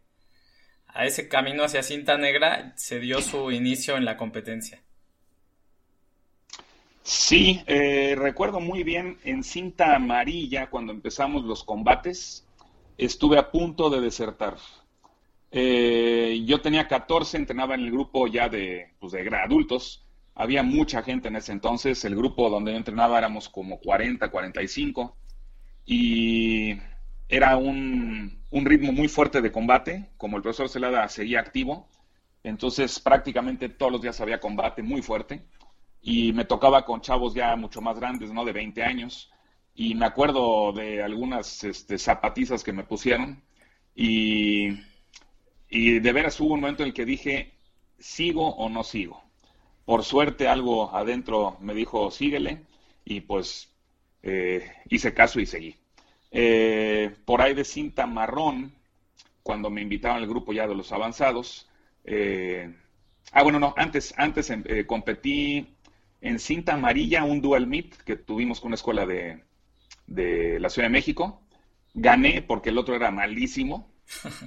a 0.93 1.07
ese 1.07 1.29
camino 1.29 1.65
hacia 1.65 1.83
cinta 1.83 2.17
negra 2.19 2.73
se 2.77 2.99
dio 2.99 3.21
su 3.23 3.51
inicio 3.53 3.97
en 3.97 4.05
la 4.05 4.17
competencia. 4.17 4.83
Sí, 7.03 7.63
eh, 7.67 8.15
recuerdo 8.17 8.61
muy 8.61 8.83
bien 8.85 9.19
en 9.25 9.43
cinta 9.43 9.97
amarilla 9.97 10.69
cuando 10.71 10.93
empezamos 10.93 11.45
los 11.45 11.65
combates, 11.65 12.47
estuve 12.99 13.39
a 13.39 13.51
punto 13.51 13.91
de 13.91 14.01
desertar. 14.01 14.57
Eh, 15.51 16.43
yo 16.47 16.61
tenía 16.61 16.87
14, 16.87 17.37
entrenaba 17.37 17.75
en 17.75 17.81
el 17.81 17.91
grupo 17.91 18.27
ya 18.29 18.49
de, 18.49 18.93
pues 19.01 19.13
de 19.13 19.29
adultos, 19.37 20.05
había 20.35 20.63
mucha 20.63 21.03
gente 21.03 21.29
en 21.29 21.37
ese 21.37 21.53
entonces, 21.53 22.05
el 22.05 22.15
grupo 22.15 22.49
donde 22.51 22.73
yo 22.73 22.79
entrenaba 22.79 23.19
éramos 23.19 23.49
como 23.49 23.81
40, 23.81 24.31
45, 24.31 25.17
y 25.87 26.77
era 27.29 27.57
un, 27.57 28.39
ritmo 28.53 28.93
muy 28.93 29.09
fuerte 29.09 29.41
de 29.41 29.51
combate, 29.51 30.11
como 30.17 30.37
el 30.37 30.43
profesor 30.43 30.69
Celada 30.69 31.09
seguía 31.09 31.41
activo, 31.41 31.89
entonces 32.45 33.01
prácticamente 33.01 33.69
todos 33.69 33.93
los 33.93 34.03
días 34.03 34.21
había 34.21 34.41
combate 34.41 34.83
muy 34.83 35.03
fuerte 35.03 35.43
y 36.03 36.33
me 36.33 36.45
tocaba 36.45 36.85
con 36.85 37.01
chavos 37.01 37.35
ya 37.35 37.57
mucho 37.57 37.81
más 37.81 37.99
grandes, 37.99 38.33
¿no? 38.33 38.45
De 38.45 38.53
20 38.53 38.83
años 38.83 39.31
y 39.75 39.95
me 39.95 40.07
acuerdo 40.07 40.73
de 40.73 41.03
algunas 41.03 41.65
este, 41.65 41.99
zapatizas 41.99 42.63
que 42.63 42.73
me 42.73 42.85
pusieron 42.85 43.43
y, 43.95 44.71
de 45.71 46.13
veras 46.13 46.41
hubo 46.41 46.55
un 46.55 46.61
momento 46.61 46.83
en 46.83 46.89
el 46.89 46.95
que 46.95 47.05
dije, 47.05 47.55
¿sigo 47.99 48.49
o 48.57 48.69
no 48.69 48.83
sigo? 48.85 49.23
Por 49.85 50.05
suerte 50.05 50.49
algo 50.49 50.95
adentro 50.95 51.57
me 51.61 51.75
dijo, 51.75 52.11
síguele 52.11 52.63
y 53.05 53.21
pues 53.23 53.73
eh, 54.23 54.71
hice 54.89 55.15
caso 55.15 55.41
y 55.41 55.47
seguí. 55.47 55.77
Eh, 56.31 57.15
por 57.25 57.41
ahí 57.41 57.55
de 57.55 57.65
cinta 57.65 58.07
marrón, 58.07 58.75
cuando 59.43 59.71
me 59.71 59.81
invitaban 59.83 60.19
al 60.19 60.29
grupo 60.29 60.53
ya 60.53 60.67
de 60.67 60.75
los 60.75 60.93
avanzados. 60.93 61.69
Eh, 62.05 62.73
ah, 63.33 63.43
bueno, 63.43 63.59
no, 63.59 63.75
antes, 63.77 64.15
antes 64.17 64.51
eh, 64.51 64.87
competí 64.87 65.75
en 66.21 66.39
cinta 66.39 66.75
amarilla 66.75 67.25
un 67.25 67.41
dual 67.41 67.67
meet 67.67 67.97
que 68.03 68.17
tuvimos 68.17 68.61
con 68.61 68.69
una 68.69 68.75
escuela 68.75 69.07
de, 69.07 69.43
de 70.07 70.61
la 70.61 70.69
Ciudad 70.69 70.87
de 70.89 70.93
México. 70.93 71.43
Gané 71.95 72.43
porque 72.43 72.71
el 72.71 72.79
otro 72.79 72.95
era 72.95 73.11
malísimo. 73.11 73.91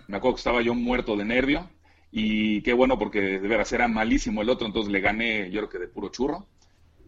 Me 0.07 0.17
acuerdo 0.17 0.35
que 0.35 0.39
estaba 0.39 0.61
yo 0.61 0.75
muerto 0.75 1.15
de 1.15 1.25
nervio. 1.25 1.69
Y 2.11 2.61
qué 2.61 2.73
bueno 2.73 2.99
porque 2.99 3.39
de 3.39 3.47
veras 3.47 3.71
era 3.73 3.87
malísimo 3.87 4.43
el 4.43 4.49
otro, 4.49 4.67
entonces 4.67 4.91
le 4.91 5.01
gané 5.01 5.49
yo 5.49 5.61
creo 5.61 5.69
que 5.69 5.79
de 5.79 5.87
puro 5.87 6.09
churro. 6.09 6.47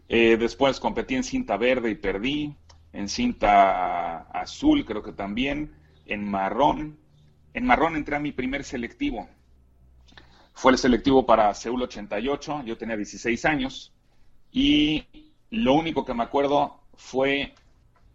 después 0.08 0.80
competí 0.80 1.14
en 1.14 1.22
cinta 1.22 1.56
verde 1.56 1.90
y 1.90 1.94
perdí 1.94 2.56
en 2.92 3.08
cinta 3.08 4.22
azul 4.32 4.84
creo 4.84 5.02
que 5.02 5.12
también, 5.12 5.74
en 6.06 6.28
marrón. 6.28 6.98
En 7.54 7.66
marrón 7.66 7.94
entré 7.94 8.16
a 8.16 8.20
mi 8.20 8.32
primer 8.32 8.64
selectivo. 8.64 9.28
Fue 10.54 10.72
el 10.72 10.78
selectivo 10.78 11.26
para 11.26 11.52
Seúl 11.54 11.82
88, 11.82 12.62
yo 12.64 12.78
tenía 12.78 12.96
16 12.96 13.44
años 13.44 13.92
y 14.56 15.04
lo 15.50 15.74
único 15.74 16.06
que 16.06 16.14
me 16.14 16.22
acuerdo 16.22 16.80
fue 16.94 17.52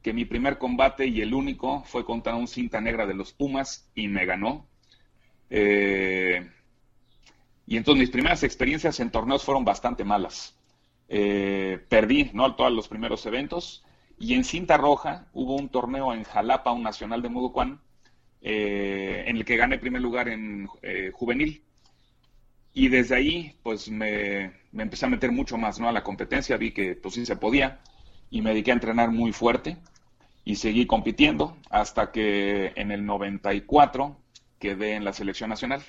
que 0.01 0.11
mi 0.11 0.25
primer 0.25 0.57
combate 0.57 1.05
y 1.05 1.21
el 1.21 1.35
único 1.35 1.83
fue 1.83 2.03
contra 2.03 2.33
un 2.33 2.47
cinta 2.47 2.81
negra 2.81 3.05
de 3.05 3.13
los 3.13 3.31
Pumas 3.31 3.91
y 3.93 4.07
me 4.07 4.25
ganó. 4.25 4.65
Eh, 5.51 6.49
y 7.67 7.77
entonces 7.77 7.99
mis 7.99 8.09
primeras 8.09 8.41
experiencias 8.41 8.99
en 8.99 9.11
torneos 9.11 9.43
fueron 9.43 9.63
bastante 9.63 10.03
malas. 10.03 10.57
Eh, 11.09 11.79
perdí 11.87 12.31
¿no? 12.33 12.55
todos 12.55 12.71
los 12.71 12.87
primeros 12.87 13.23
eventos 13.27 13.85
y 14.17 14.33
en 14.33 14.43
cinta 14.43 14.77
roja 14.77 15.27
hubo 15.33 15.55
un 15.55 15.69
torneo 15.69 16.11
en 16.11 16.23
Jalapa, 16.23 16.71
un 16.71 16.81
nacional 16.81 17.21
de 17.21 17.29
Muducuán, 17.29 17.81
eh, 18.41 19.25
en 19.27 19.37
el 19.37 19.45
que 19.45 19.57
gané 19.57 19.77
primer 19.77 20.01
lugar 20.01 20.27
en 20.27 20.65
juvenil. 21.13 21.61
Y 22.73 22.87
desde 22.87 23.15
ahí, 23.15 23.55
pues 23.63 23.89
me, 23.89 24.53
me, 24.71 24.83
empecé 24.83 25.05
a 25.05 25.09
meter 25.09 25.31
mucho 25.31 25.57
más 25.57 25.79
¿no? 25.79 25.89
a 25.89 25.91
la 25.91 26.03
competencia, 26.03 26.57
vi 26.57 26.71
que 26.71 26.95
pues 26.95 27.15
sí 27.15 27.25
se 27.25 27.35
podía 27.35 27.81
y 28.29 28.41
me 28.41 28.51
dediqué 28.51 28.71
a 28.71 28.75
entrenar 28.75 29.11
muy 29.11 29.33
fuerte 29.33 29.77
y 30.45 30.55
seguí 30.55 30.87
compitiendo 30.87 31.57
hasta 31.69 32.11
que 32.11 32.71
en 32.75 32.91
el 32.91 33.05
94 33.05 34.17
quedé 34.59 34.93
en 34.93 35.03
la 35.03 35.13
selección 35.13 35.49
nacional. 35.49 35.83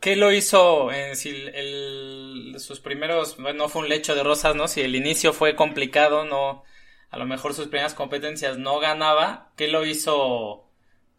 ¿Qué 0.00 0.16
lo 0.16 0.32
hizo? 0.32 0.90
Eh, 0.90 1.14
si 1.14 1.28
el, 1.30 2.56
sus 2.58 2.80
primeros, 2.80 3.36
bueno, 3.36 3.64
no 3.64 3.68
fue 3.68 3.82
un 3.82 3.88
lecho 3.88 4.16
de 4.16 4.24
rosas, 4.24 4.56
¿no? 4.56 4.66
Si 4.66 4.80
el 4.80 4.96
inicio 4.96 5.32
fue 5.32 5.54
complicado, 5.54 6.24
no, 6.24 6.64
a 7.10 7.18
lo 7.18 7.26
mejor 7.26 7.54
sus 7.54 7.68
primeras 7.68 7.94
competencias 7.94 8.58
no 8.58 8.80
ganaba, 8.80 9.52
¿qué 9.56 9.68
lo 9.68 9.86
hizo 9.86 10.68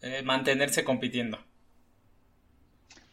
eh, 0.01 0.21
mantenerse 0.23 0.83
compitiendo? 0.83 1.39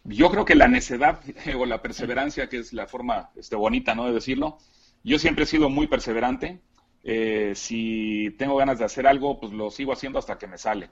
Yo 0.05 0.31
creo 0.31 0.45
que 0.45 0.55
la 0.55 0.69
necedad 0.69 1.21
o 1.59 1.67
la 1.67 1.83
perseverancia, 1.83 2.49
que 2.49 2.59
es 2.59 2.73
la 2.73 2.87
forma 2.87 3.31
este, 3.37 3.57
bonita, 3.57 3.95
¿no? 3.95 4.07
De 4.07 4.13
decirlo. 4.13 4.59
Yo 5.03 5.19
siempre 5.19 5.45
he 5.45 5.47
sido 5.47 5.71
muy 5.71 5.87
perseverante. 5.87 6.61
Eh, 7.03 7.53
si 7.55 8.35
tengo 8.39 8.57
ganas 8.57 8.79
de 8.79 8.85
hacer 8.85 9.07
algo, 9.07 9.41
pues 9.41 9.53
lo 9.53 9.71
sigo 9.71 9.93
haciendo 9.93 10.19
hasta 10.19 10.39
que 10.39 10.47
me 10.47 10.59
sale. 10.59 10.91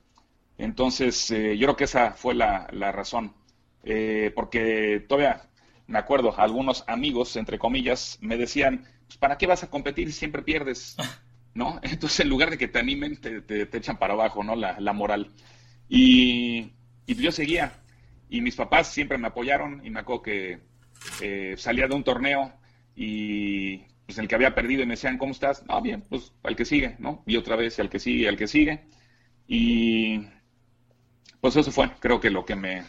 Entonces, 0.56 1.28
yo 1.28 1.66
creo 1.66 1.76
que 1.76 1.84
esa 1.84 2.12
fue 2.12 2.34
la, 2.34 2.66
la 2.72 2.90
razón. 2.90 3.34
Eh, 3.84 4.32
porque 4.34 5.04
todavía 5.08 5.48
me 5.86 5.98
acuerdo, 5.98 6.38
algunos 6.38 6.84
amigos, 6.86 7.36
entre 7.36 7.58
comillas, 7.58 8.18
me 8.20 8.36
decían, 8.36 8.84
pues, 9.06 9.16
¿para 9.16 9.38
qué 9.38 9.46
vas 9.46 9.62
a 9.62 9.70
competir 9.70 10.12
si 10.12 10.18
siempre 10.18 10.42
pierdes? 10.42 10.96
¿No? 11.54 11.80
Entonces, 11.82 12.20
en 12.20 12.28
lugar 12.28 12.50
de 12.50 12.58
que 12.58 12.68
te 12.68 12.78
animen, 12.78 13.20
te, 13.20 13.62
echan 13.76 13.98
para 13.98 14.14
abajo, 14.14 14.44
¿no? 14.44 14.54
La, 14.54 14.92
moral. 14.92 15.32
Y, 15.88 16.72
yo 17.06 17.32
seguía. 17.32 17.82
Y 18.28 18.40
mis 18.40 18.56
papás 18.56 18.92
siempre 18.92 19.18
me 19.18 19.28
apoyaron 19.28 19.84
y 19.84 19.90
me 19.90 20.00
acuerdo 20.00 20.22
que 20.22 20.58
eh, 21.20 21.54
salía 21.56 21.88
de 21.88 21.94
un 21.94 22.04
torneo 22.04 22.52
y 22.94 23.78
pues 24.06 24.18
el 24.18 24.26
que 24.26 24.34
había 24.34 24.54
perdido 24.54 24.82
y 24.82 24.86
me 24.86 24.94
decían, 24.94 25.18
¿cómo 25.18 25.32
estás? 25.32 25.64
No, 25.66 25.80
bien, 25.82 26.02
pues 26.08 26.32
al 26.42 26.56
que 26.56 26.64
sigue, 26.64 26.96
¿no? 26.98 27.22
Y 27.26 27.36
otra 27.36 27.56
vez 27.56 27.78
al 27.78 27.90
que 27.90 27.98
sigue, 27.98 28.28
al 28.28 28.36
que 28.36 28.46
sigue. 28.46 28.84
Y 29.46 30.26
pues 31.40 31.56
eso 31.56 31.70
fue, 31.70 31.90
creo 32.00 32.20
que 32.20 32.30
lo 32.30 32.44
que 32.44 32.56
me, 32.56 32.84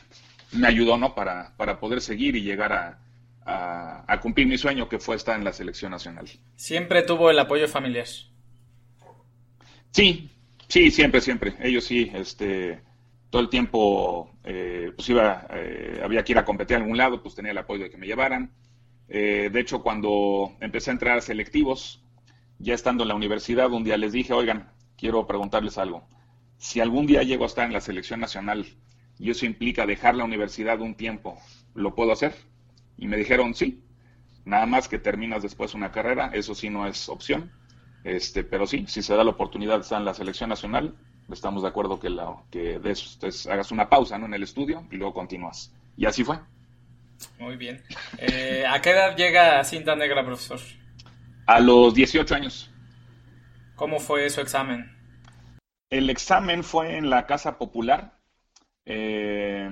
me 0.51 0.67
ayudó, 0.67 0.97
¿no? 0.97 1.15
Para, 1.15 1.55
para 1.57 1.79
poder 1.79 2.01
seguir 2.01 2.35
y 2.35 2.41
llegar 2.41 2.73
a, 2.73 2.99
cumplir 4.21 4.47
mi 4.47 4.57
sueño, 4.57 4.89
que 4.89 4.99
fue 4.99 5.15
estar 5.15 5.37
en 5.37 5.45
la 5.45 5.53
selección 5.53 5.91
nacional. 5.91 6.27
¿Siempre 6.55 7.03
tuvo 7.03 7.31
el 7.31 7.39
apoyo 7.39 7.67
familiar? 7.67 8.07
Sí, 9.91 10.29
sí, 10.67 10.91
siempre, 10.91 11.21
siempre. 11.21 11.55
Ellos 11.61 11.85
sí, 11.85 12.11
este, 12.13 12.81
todo 13.29 13.41
el 13.41 13.49
tiempo, 13.49 14.31
eh, 14.43 14.91
pues 14.95 15.09
iba, 15.09 15.47
eh, 15.51 16.01
había 16.03 16.23
que 16.23 16.31
ir 16.31 16.37
a 16.37 16.45
competir 16.45 16.77
a 16.77 16.79
algún 16.79 16.97
lado, 16.97 17.21
pues 17.21 17.35
tenía 17.35 17.51
el 17.51 17.57
apoyo 17.57 17.83
de 17.83 17.89
que 17.89 17.97
me 17.97 18.07
llevaran. 18.07 18.51
Eh, 19.07 19.49
de 19.51 19.59
hecho, 19.59 19.81
cuando 19.81 20.55
empecé 20.59 20.89
a 20.89 20.93
entrar 20.93 21.17
a 21.17 21.21
selectivos, 21.21 22.03
ya 22.57 22.73
estando 22.73 23.03
en 23.03 23.09
la 23.09 23.15
universidad, 23.15 23.71
un 23.71 23.83
día 23.83 23.97
les 23.97 24.13
dije, 24.13 24.33
oigan, 24.33 24.71
quiero 24.97 25.27
preguntarles 25.27 25.77
algo. 25.77 26.07
Si 26.57 26.79
algún 26.79 27.05
día 27.05 27.23
llego 27.23 27.43
a 27.43 27.47
estar 27.47 27.65
en 27.65 27.73
la 27.73 27.81
selección 27.81 28.19
nacional, 28.19 28.65
y 29.19 29.29
eso 29.29 29.45
implica 29.45 29.85
dejar 29.85 30.15
la 30.15 30.23
universidad 30.23 30.79
un 30.81 30.95
tiempo, 30.95 31.37
¿lo 31.75 31.93
puedo 31.93 32.11
hacer? 32.11 32.33
Y 32.97 33.07
me 33.07 33.17
dijeron, 33.17 33.53
sí, 33.53 33.83
nada 34.45 34.65
más 34.65 34.87
que 34.87 34.97
terminas 34.97 35.43
después 35.43 35.73
una 35.73 35.91
carrera, 35.91 36.31
eso 36.33 36.55
sí 36.55 36.69
no 36.69 36.87
es 36.87 37.09
opción, 37.09 37.51
este, 38.03 38.43
pero 38.43 38.65
sí, 38.65 38.85
si 38.87 39.03
se 39.03 39.15
da 39.15 39.23
la 39.23 39.31
oportunidad 39.31 39.75
de 39.75 39.81
estar 39.81 39.99
en 39.99 40.05
la 40.05 40.13
selección 40.13 40.49
nacional, 40.49 40.95
estamos 41.31 41.63
de 41.63 41.69
acuerdo 41.69 41.99
que, 41.99 42.09
la, 42.09 42.35
que 42.49 42.79
hagas 43.49 43.71
una 43.71 43.89
pausa 43.89 44.17
¿no? 44.17 44.25
en 44.25 44.33
el 44.33 44.43
estudio 44.43 44.85
y 44.91 44.97
luego 44.97 45.13
continúas. 45.13 45.73
Y 45.97 46.05
así 46.05 46.23
fue. 46.23 46.39
Muy 47.37 47.57
bien. 47.57 47.83
Eh, 48.17 48.63
¿A 48.67 48.81
qué 48.81 48.91
edad 48.91 49.15
llega 49.15 49.63
Cinta 49.63 49.95
Negra, 49.95 50.25
profesor? 50.25 50.59
A 51.45 51.59
los 51.59 51.93
18 51.93 52.35
años. 52.35 52.71
¿Cómo 53.75 53.99
fue 53.99 54.29
su 54.29 54.41
examen? 54.41 54.95
El 55.89 56.09
examen 56.09 56.63
fue 56.63 56.97
en 56.97 57.09
la 57.09 57.25
Casa 57.25 57.57
Popular, 57.57 58.19
eh, 58.85 59.69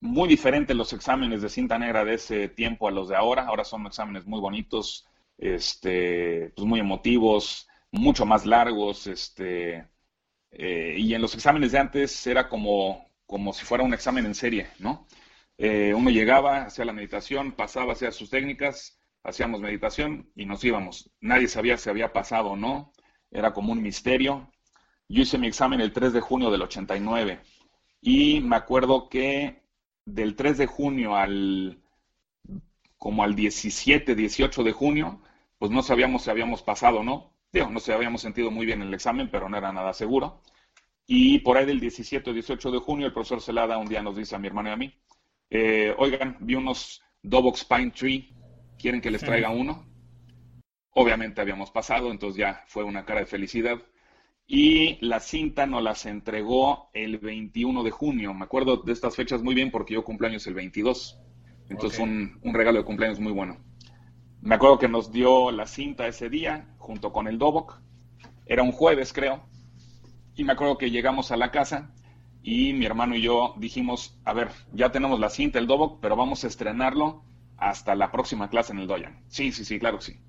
muy 0.00 0.28
diferentes 0.28 0.76
los 0.76 0.92
exámenes 0.92 1.42
de 1.42 1.48
cinta 1.48 1.78
negra 1.78 2.04
de 2.04 2.14
ese 2.14 2.48
tiempo 2.48 2.88
a 2.88 2.90
los 2.90 3.08
de 3.08 3.16
ahora. 3.16 3.46
Ahora 3.46 3.64
son 3.64 3.86
exámenes 3.86 4.26
muy 4.26 4.40
bonitos, 4.40 5.06
este, 5.36 6.52
pues 6.56 6.66
muy 6.66 6.80
emotivos, 6.80 7.68
mucho 7.90 8.26
más 8.26 8.46
largos, 8.46 9.06
este, 9.06 9.86
eh, 10.50 10.94
y 10.98 11.14
en 11.14 11.22
los 11.22 11.34
exámenes 11.34 11.72
de 11.72 11.78
antes 11.78 12.26
era 12.26 12.48
como, 12.48 13.06
como 13.26 13.52
si 13.52 13.64
fuera 13.64 13.84
un 13.84 13.94
examen 13.94 14.26
en 14.26 14.34
serie, 14.34 14.68
¿no? 14.78 15.06
Eh, 15.58 15.92
uno 15.94 16.10
llegaba, 16.10 16.62
hacía 16.64 16.84
la 16.84 16.92
meditación, 16.92 17.52
pasaba, 17.52 17.92
hacía 17.92 18.12
sus 18.12 18.30
técnicas, 18.30 18.98
hacíamos 19.24 19.60
meditación 19.60 20.30
y 20.36 20.46
nos 20.46 20.64
íbamos. 20.64 21.10
Nadie 21.20 21.48
sabía 21.48 21.76
si 21.76 21.90
había 21.90 22.12
pasado 22.12 22.50
o 22.50 22.56
no, 22.56 22.92
era 23.30 23.52
como 23.52 23.72
un 23.72 23.82
misterio. 23.82 24.50
Yo 25.08 25.22
hice 25.22 25.38
mi 25.38 25.48
examen 25.48 25.80
el 25.80 25.92
3 25.92 26.12
de 26.12 26.20
junio 26.20 26.50
del 26.50 26.62
89 26.62 27.40
y 28.00 28.40
me 28.40 28.56
acuerdo 28.56 29.08
que 29.08 29.62
del 30.04 30.36
3 30.36 30.58
de 30.58 30.66
junio 30.66 31.16
al 31.16 31.80
como 32.98 33.22
al 33.22 33.34
17, 33.34 34.14
18 34.14 34.64
de 34.64 34.72
junio, 34.72 35.20
pues 35.58 35.70
no 35.70 35.82
sabíamos 35.82 36.22
si 36.22 36.30
habíamos 36.30 36.62
pasado 36.62 37.00
o 37.00 37.04
no. 37.04 37.32
Digo, 37.58 37.70
no 37.70 37.80
se 37.80 37.92
habíamos 37.92 38.20
sentido 38.20 38.52
muy 38.52 38.66
bien 38.66 38.82
en 38.82 38.88
el 38.88 38.94
examen, 38.94 39.28
pero 39.30 39.48
no 39.48 39.56
era 39.56 39.72
nada 39.72 39.92
seguro. 39.92 40.42
Y 41.08 41.40
por 41.40 41.56
ahí 41.56 41.66
del 41.66 41.80
17 41.80 42.30
o 42.30 42.32
18 42.32 42.70
de 42.70 42.78
junio, 42.78 43.06
el 43.06 43.12
profesor 43.12 43.40
Celada 43.40 43.78
un 43.78 43.88
día 43.88 44.00
nos 44.00 44.16
dice 44.16 44.36
a 44.36 44.38
mi 44.38 44.46
hermano 44.46 44.68
y 44.68 44.72
a 44.72 44.76
mí, 44.76 44.94
eh, 45.50 45.92
oigan, 45.98 46.36
vi 46.40 46.54
unos 46.54 47.02
Dobox 47.22 47.64
Pine 47.64 47.90
Tree, 47.90 48.32
¿quieren 48.78 49.00
que 49.00 49.10
les 49.10 49.22
traiga 49.22 49.50
uno? 49.50 49.86
Obviamente 50.90 51.40
habíamos 51.40 51.72
pasado, 51.72 52.12
entonces 52.12 52.38
ya 52.38 52.62
fue 52.68 52.84
una 52.84 53.04
cara 53.04 53.20
de 53.20 53.26
felicidad 53.26 53.80
y 54.46 55.04
la 55.04 55.18
cinta 55.18 55.66
nos 55.66 55.82
las 55.82 56.06
entregó 56.06 56.90
el 56.92 57.18
21 57.18 57.82
de 57.82 57.90
junio. 57.90 58.34
Me 58.34 58.44
acuerdo 58.44 58.76
de 58.76 58.92
estas 58.92 59.16
fechas 59.16 59.42
muy 59.42 59.56
bien 59.56 59.72
porque 59.72 59.94
yo 59.94 60.04
cumpleaños 60.04 60.46
el 60.46 60.54
22. 60.54 61.18
Entonces 61.70 61.98
un, 61.98 62.38
un, 62.42 62.54
regalo 62.54 62.78
de 62.78 62.84
cumpleaños 62.84 63.18
muy 63.18 63.32
bueno. 63.32 63.58
Me 64.40 64.54
acuerdo 64.54 64.78
que 64.78 64.88
nos 64.88 65.12
dio 65.12 65.50
la 65.50 65.66
cinta 65.66 66.06
ese 66.06 66.28
día 66.28 66.68
junto 66.78 67.12
con 67.12 67.26
el 67.26 67.38
Dobok. 67.38 67.80
Era 68.46 68.62
un 68.62 68.72
jueves, 68.72 69.12
creo. 69.12 69.42
Y 70.34 70.44
me 70.44 70.52
acuerdo 70.52 70.78
que 70.78 70.90
llegamos 70.90 71.32
a 71.32 71.36
la 71.36 71.50
casa 71.50 71.92
y 72.42 72.72
mi 72.72 72.86
hermano 72.86 73.16
y 73.16 73.22
yo 73.22 73.54
dijimos, 73.58 74.18
a 74.24 74.32
ver, 74.32 74.48
ya 74.72 74.90
tenemos 74.92 75.18
la 75.20 75.28
cinta, 75.28 75.58
el 75.58 75.66
Dobok, 75.66 76.00
pero 76.00 76.16
vamos 76.16 76.44
a 76.44 76.46
estrenarlo 76.46 77.24
hasta 77.56 77.94
la 77.94 78.10
próxima 78.12 78.48
clase 78.48 78.72
en 78.72 78.78
el 78.78 78.86
Doyan. 78.86 79.24
Sí, 79.28 79.52
sí, 79.52 79.64
sí, 79.64 79.78
claro 79.78 79.98
que 79.98 80.04
sí. 80.04 80.20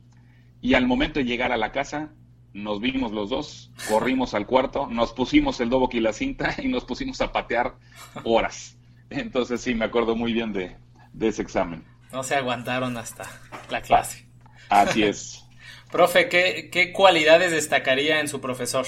Y 0.61 0.73
al 0.73 0.87
momento 0.87 1.19
de 1.19 1.25
llegar 1.25 1.51
a 1.51 1.57
la 1.57 1.71
casa, 1.71 2.11
nos 2.53 2.81
vimos 2.81 3.11
los 3.11 3.29
dos, 3.29 3.71
corrimos 3.87 4.33
al 4.33 4.45
cuarto, 4.45 4.87
nos 4.87 5.13
pusimos 5.13 5.59
el 5.59 5.69
dobo 5.69 5.89
y 5.91 5.99
la 5.99 6.13
cinta 6.13 6.55
y 6.61 6.67
nos 6.67 6.85
pusimos 6.85 7.21
a 7.21 7.31
patear 7.31 7.75
horas. 8.23 8.77
Entonces 9.09 9.61
sí, 9.61 9.75
me 9.75 9.85
acuerdo 9.85 10.15
muy 10.15 10.33
bien 10.33 10.53
de, 10.53 10.75
ese 11.19 11.41
examen. 11.41 11.83
No 12.11 12.23
se 12.23 12.35
aguantaron 12.35 12.97
hasta 12.97 13.25
la 13.69 13.81
clase. 13.81 14.25
Así 14.69 15.03
es. 15.03 15.45
Profe, 15.91 16.29
¿qué, 16.29 16.91
cualidades 16.93 17.51
destacaría 17.51 18.19
en 18.19 18.27
su 18.27 18.39
profesor? 18.39 18.85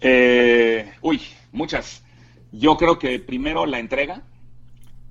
Eh, 0.00 0.92
uy, 1.00 1.22
muchas. 1.52 2.04
Yo 2.50 2.76
creo 2.76 2.98
que 2.98 3.20
primero 3.20 3.66
la 3.66 3.78
entrega, 3.78 4.22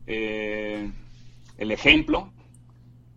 eh, 0.05 0.91
el 1.57 1.71
ejemplo, 1.71 2.33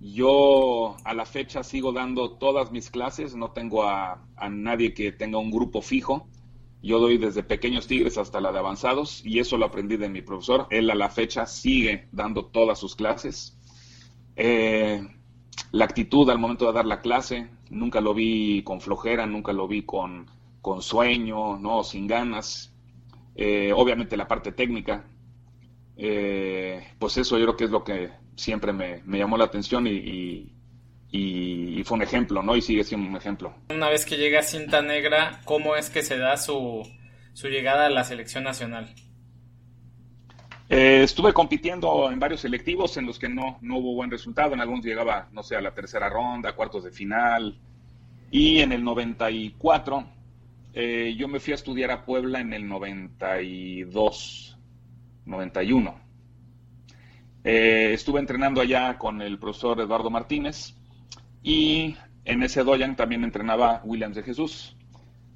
yo 0.01 0.97
a 1.05 1.13
la 1.13 1.27
fecha 1.27 1.63
sigo 1.63 1.93
dando 1.93 2.39
todas 2.39 2.71
mis 2.71 2.91
clases, 2.91 3.35
no 3.35 3.51
tengo 3.51 3.85
a, 3.85 4.23
nadie 4.51 4.95
que 4.95 5.13
tenga 5.13 5.39
un 5.39 5.51
grupo 5.51 5.83
fijo. 5.83 6.29
Yo 6.83 6.99
doy 6.99 7.19
desde 7.19 7.43
pequeños 7.43 7.87
tigres 7.87 8.17
hasta 8.17 8.41
la 8.41 8.53
de 8.53 8.59
avanzados 8.59 9.25
y 9.25 9.39
eso 9.39 9.59
lo 9.59 9.67
aprendí 9.67 9.97
de 9.97 10.09
mi 10.09 10.23
profesor. 10.23 10.67
Él 10.71 10.91
a 10.91 10.95
la 10.95 11.11
fecha 11.11 11.47
sigue 11.47 12.09
dando 12.13 12.47
todas 12.47 12.79
sus 12.79 12.97
clases. 12.97 13.59
Eh, 14.37 15.07
la 15.73 15.85
actitud 15.85 16.29
al 16.31 16.39
momento 16.39 16.67
de 16.67 16.73
dar 16.73 16.87
la 16.87 17.01
clase, 17.01 17.51
nunca 17.69 18.01
lo 18.01 18.15
vi 18.15 18.63
con 18.63 18.81
flojera, 18.81 19.27
nunca 19.27 19.53
lo 19.53 19.69
vi 19.69 19.83
con, 19.83 20.27
sueño, 20.81 21.59
no, 21.59 21.85
sin 21.85 22.07
ganas. 22.07 22.73
Eh, 23.35 23.73
obviamente 23.75 24.17
la 24.17 24.27
parte 24.27 24.53
técnica, 24.53 25.05
eh, 25.97 26.95
pues 26.99 27.19
eso 27.19 27.39
yo 27.39 27.45
creo 27.45 27.57
que 27.57 27.65
es 27.65 27.71
lo 27.71 27.85
que 27.85 28.11
siempre 28.35 28.73
me, 28.73 29.03
llamó 29.07 29.37
la 29.37 29.45
atención 29.45 29.87
y, 29.87 30.53
fue 31.85 31.97
un 31.97 32.03
ejemplo, 32.03 32.43
¿no? 32.43 32.57
Y 32.57 32.63
sigue 32.63 32.85
siendo 32.85 33.09
un 33.09 33.17
ejemplo. 33.17 33.55
Una 33.71 33.89
vez 33.89 34.05
que 34.05 34.17
llega 34.17 34.41
a 34.41 34.43
cinta 34.43 34.81
negra, 34.83 35.41
¿cómo 35.45 35.77
es 35.77 35.91
que 35.91 36.03
se 36.03 36.19
da 36.19 36.37
su, 36.37 36.87
su 37.33 37.49
llegada 37.49 37.87
a 37.87 37.91
la 37.91 38.05
selección 38.05 38.45
nacional? 38.45 38.95
Eh, 40.69 41.03
estuve 41.03 41.33
compitiendo 41.33 42.09
en 42.13 42.21
varios 42.21 42.43
selectivos 42.43 42.97
en 42.97 43.07
los 43.07 43.19
que 43.19 43.29
no, 43.29 43.59
no 43.61 43.79
hubo 43.79 43.97
buen 43.97 44.09
resultado. 44.09 44.55
En 44.55 44.61
algunos 44.61 44.85
llegaba, 44.85 45.29
no 45.33 45.43
sé, 45.43 45.57
a 45.57 45.61
la 45.61 45.75
tercera 45.75 46.09
ronda, 46.09 46.53
cuartos 46.53 46.85
de 46.85 46.93
final. 46.93 47.59
Y 48.31 48.61
en 48.61 48.71
el 48.71 48.85
94, 48.85 50.05
eh, 50.73 51.17
yo 51.19 51.27
me 51.27 51.41
fui 51.41 51.53
a 51.53 51.57
estudiar 51.57 51.91
a 51.91 52.05
Puebla 52.05 52.39
en 52.39 52.53
el 52.53 52.69
92, 52.69 54.59
91. 55.27 56.01
Eh, 57.43 57.91
estuve 57.93 58.21
entrenando 58.21 58.61
allá 58.61 58.97
con 58.97 59.21
el 59.23 59.41
profesor 59.41 59.81
Eduardo 59.81 60.11
Martínez 60.11 60.77
y 61.43 61.97
en 62.25 62.43
ese 62.43 62.65
doyan 62.65 62.97
también 62.97 63.25
entrenaba 63.25 63.81
Williams 63.85 64.17
de 64.17 64.23
Jesús. 64.23 64.77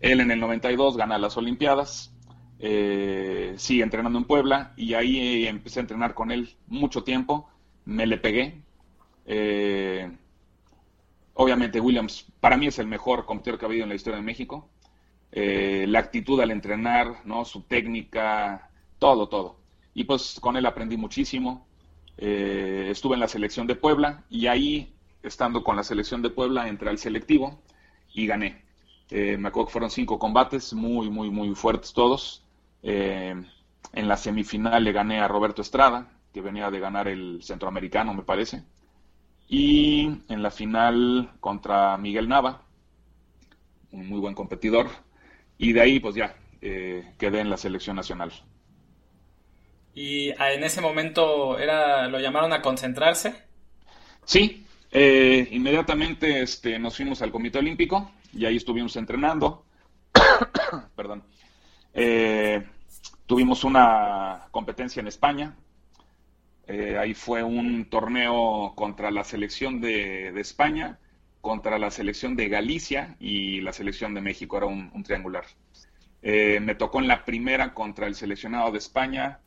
Él 0.01 0.21
en 0.21 0.31
el 0.31 0.41
92 0.41 0.97
gana 0.97 1.19
las 1.19 1.37
Olimpiadas 1.37 2.15
eh, 2.59 3.55
sí, 3.57 3.83
entrenando 3.83 4.19
en 4.19 4.25
Puebla 4.25 4.73
y 4.77 4.95
ahí 4.95 5.47
empecé 5.47 5.81
a 5.81 5.83
entrenar 5.83 6.15
con 6.15 6.31
él 6.31 6.57
mucho 6.67 7.05
tiempo, 7.05 7.49
me 7.85 8.07
le 8.07 8.19
pegué. 8.19 8.63
Eh, 9.27 10.11
obviamente 11.35 11.81
Williams 11.81 12.27
para 12.41 12.57
mí 12.57 12.67
es 12.67 12.79
el 12.79 12.87
mejor 12.87 13.25
competidor 13.27 13.59
que 13.59 13.65
ha 13.65 13.69
habido 13.69 13.83
en 13.85 13.89
la 13.91 13.95
historia 13.97 14.19
de 14.19 14.25
México. 14.25 14.71
Eh, 15.33 15.87
la 15.89 15.99
actitud 15.99 16.41
al 16.41 16.53
entrenar, 16.53 17.17
¿no? 17.25 17.45
su 17.45 17.63
técnica, 17.63 18.71
todo, 18.99 19.29
todo. 19.29 19.61
Y 19.93 20.05
pues 20.05 20.39
con 20.41 20.57
él 20.57 20.65
aprendí 20.67 20.97
muchísimo. 20.97 21.67
Eh, 22.17 22.87
estuve 22.91 23.15
en 23.15 23.21
la 23.21 23.29
selección 23.29 23.67
de 23.67 23.75
Puebla 23.75 24.25
y 24.31 24.47
ahí, 24.47 24.94
estando 25.25 25.65
con 25.65 25.77
la 25.77 25.85
selección 25.85 26.23
de 26.23 26.31
Puebla, 26.31 26.69
entré 26.69 26.91
al 26.91 26.99
selectivo 26.99 27.61
y 28.13 28.27
gané. 28.27 28.63
me 29.11 29.49
acuerdo 29.49 29.67
que 29.67 29.73
fueron 29.73 29.91
cinco 29.91 30.19
combates, 30.19 30.73
muy, 30.73 31.11
muy, 31.11 31.31
muy 31.31 31.55
fuertes 31.55 31.93
todos. 31.93 32.45
Eh, 32.87 33.35
en 33.95 34.09
la 34.09 34.17
semifinal 34.17 34.85
le 34.85 34.93
gané 34.93 35.21
a 35.21 35.29
Roberto 35.29 35.63
Estrada, 35.63 36.11
que 36.33 36.43
venía 36.43 36.71
de 36.71 36.81
ganar 36.81 37.09
el 37.09 37.43
centroamericano, 37.43 38.13
me 38.13 38.23
parece. 38.23 38.63
Y 39.49 40.05
en 40.29 40.43
la 40.43 40.51
final 40.51 41.31
contra 41.41 41.97
Miguel 41.97 42.29
Nava, 42.29 42.63
un 43.91 44.09
muy 44.09 44.21
buen 44.21 44.35
competidor. 44.35 44.89
Y 45.57 45.73
de 45.73 45.81
ahí, 45.81 46.01
pues 46.01 46.15
ya, 46.15 46.37
eh, 46.61 47.15
quedé 47.19 47.41
en 47.41 47.51
la 47.51 47.57
selección 47.57 47.97
nacional. 47.97 48.33
¿Y 49.95 50.31
en 50.31 50.65
ese 50.65 50.81
momento 50.81 51.59
era, 51.59 52.09
lo 52.09 52.19
llamaron 52.19 52.53
a 52.53 52.61
concentrarse? 52.61 53.35
Sí, 54.25 54.64
eh, 54.95 55.49
inmediatamente 55.51 56.41
este, 56.41 56.79
nos 56.79 56.97
fuimos 56.97 57.21
al 57.21 57.31
Comité 57.31 57.59
Olímpico 57.59 58.13
y 58.33 58.47
ahí 58.47 58.57
estuvimos 58.57 58.97
entrenando. 58.97 59.67
Perdón. 60.97 61.25
Eh, 61.93 62.65
Tuvimos 63.27 63.65
una 63.65 64.49
competencia 64.51 65.01
en 65.01 65.07
España. 65.07 65.57
Eh, 66.67 66.99
ahí 66.99 67.15
fue 67.15 67.43
un 67.43 67.87
torneo 67.87 68.75
contra 68.77 69.11
la 69.11 69.25
selección 69.25 69.81
de, 69.81 70.39
España, 70.41 70.99
contra 71.41 71.79
la 71.79 71.91
selección 71.91 72.37
de 72.37 72.49
Galicia 72.49 73.17
y 73.21 73.63
la 73.63 73.73
selección 73.73 74.13
de 74.13 74.21
México. 74.21 74.59
Era 74.59 74.67
un, 74.67 75.03
triangular. 75.05 75.45
Eh, 76.21 76.61
me 76.61 76.75
tocó 76.75 77.01
en 77.01 77.09
la 77.09 77.25
primera 77.25 77.73
contra 77.73 78.07
el 78.07 78.15
seleccionado 78.15 78.71
de 78.73 78.79
España 78.79 79.41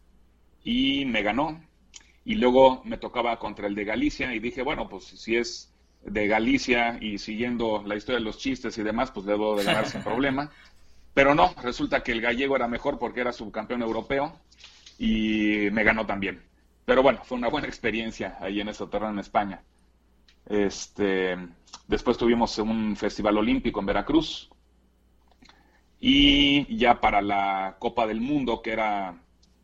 y 0.64 1.06
me 1.06 1.22
ganó. 1.22 1.62
Y 2.28 2.36
luego 2.36 2.82
me 2.84 2.98
tocaba 2.98 3.40
contra 3.40 3.68
el 3.68 3.74
de 3.74 3.86
Galicia 3.86 4.36
y 4.36 4.40
dije, 4.40 4.62
bueno, 4.62 4.90
pues 4.90 5.06
si 5.06 5.38
es 5.38 5.74
de 6.04 6.28
Galicia 6.28 6.98
y 7.00 7.20
siguiendo 7.20 7.82
la 7.86 7.96
historia 7.96 8.20
de 8.20 8.26
los 8.26 8.38
chistes 8.38 8.78
y 8.78 8.84
demás, 8.84 9.12
pues 9.12 9.26
debo 9.26 9.56
de 9.56 9.64
ganar 9.64 9.88
sin 9.88 10.04
problema. 10.04 10.52
Pero 11.14 11.34
no, 11.34 11.56
resulta 11.64 12.04
que 12.04 12.12
el 12.12 12.20
gallego 12.20 12.58
era 12.58 12.68
mejor 12.68 13.00
porque 13.00 13.22
era 13.22 13.32
subcampeón 13.32 13.82
europeo 13.82 14.38
y 15.00 15.70
me 15.72 15.86
ganó 15.86 16.06
también. 16.06 16.44
Pero 16.84 17.02
bueno, 17.02 17.22
fue 17.24 17.38
una 17.38 17.48
buena 17.48 17.68
experiencia 17.68 18.38
ahí 18.42 18.60
en 18.60 18.68
ese 18.68 18.86
terreno 18.88 19.14
en 19.14 19.20
España. 19.20 19.64
Este, 20.50 21.38
después 21.88 22.18
tuvimos 22.18 22.58
un 22.58 22.98
festival 22.98 23.38
olímpico 23.38 23.80
en 23.80 23.86
Veracruz 23.86 24.50
y 26.02 26.76
ya 26.76 27.00
para 27.00 27.22
la 27.22 27.78
Copa 27.80 28.06
del 28.06 28.20
Mundo, 28.20 28.62
que 28.62 28.74
era 28.74 29.16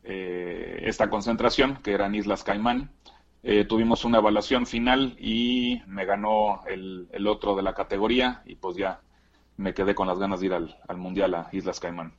eh, 0.04 0.80
esta 0.82 1.08
concentración, 1.10 1.78
que 1.82 1.92
era 1.92 2.06
en 2.06 2.14
Islas 2.14 2.44
Caimán, 2.44 2.90
eh, 3.42 3.64
tuvimos 3.64 4.04
una 4.04 4.18
evaluación 4.18 4.66
final 4.66 5.16
y 5.18 5.82
me 5.86 6.06
ganó 6.06 6.62
el, 6.66 7.08
el, 7.12 7.26
otro 7.26 7.54
de 7.54 7.62
la 7.62 7.74
categoría 7.74 8.42
y 8.46 8.54
pues 8.54 8.76
ya 8.76 9.00
me 9.56 9.74
quedé 9.74 9.94
con 9.94 10.06
las 10.06 10.18
ganas 10.18 10.40
de 10.40 10.46
ir 10.46 10.52
al, 10.54 10.96
Mundial 10.96 11.34
a 11.34 11.48
Islas 11.52 11.80
Caimán. 11.80 12.14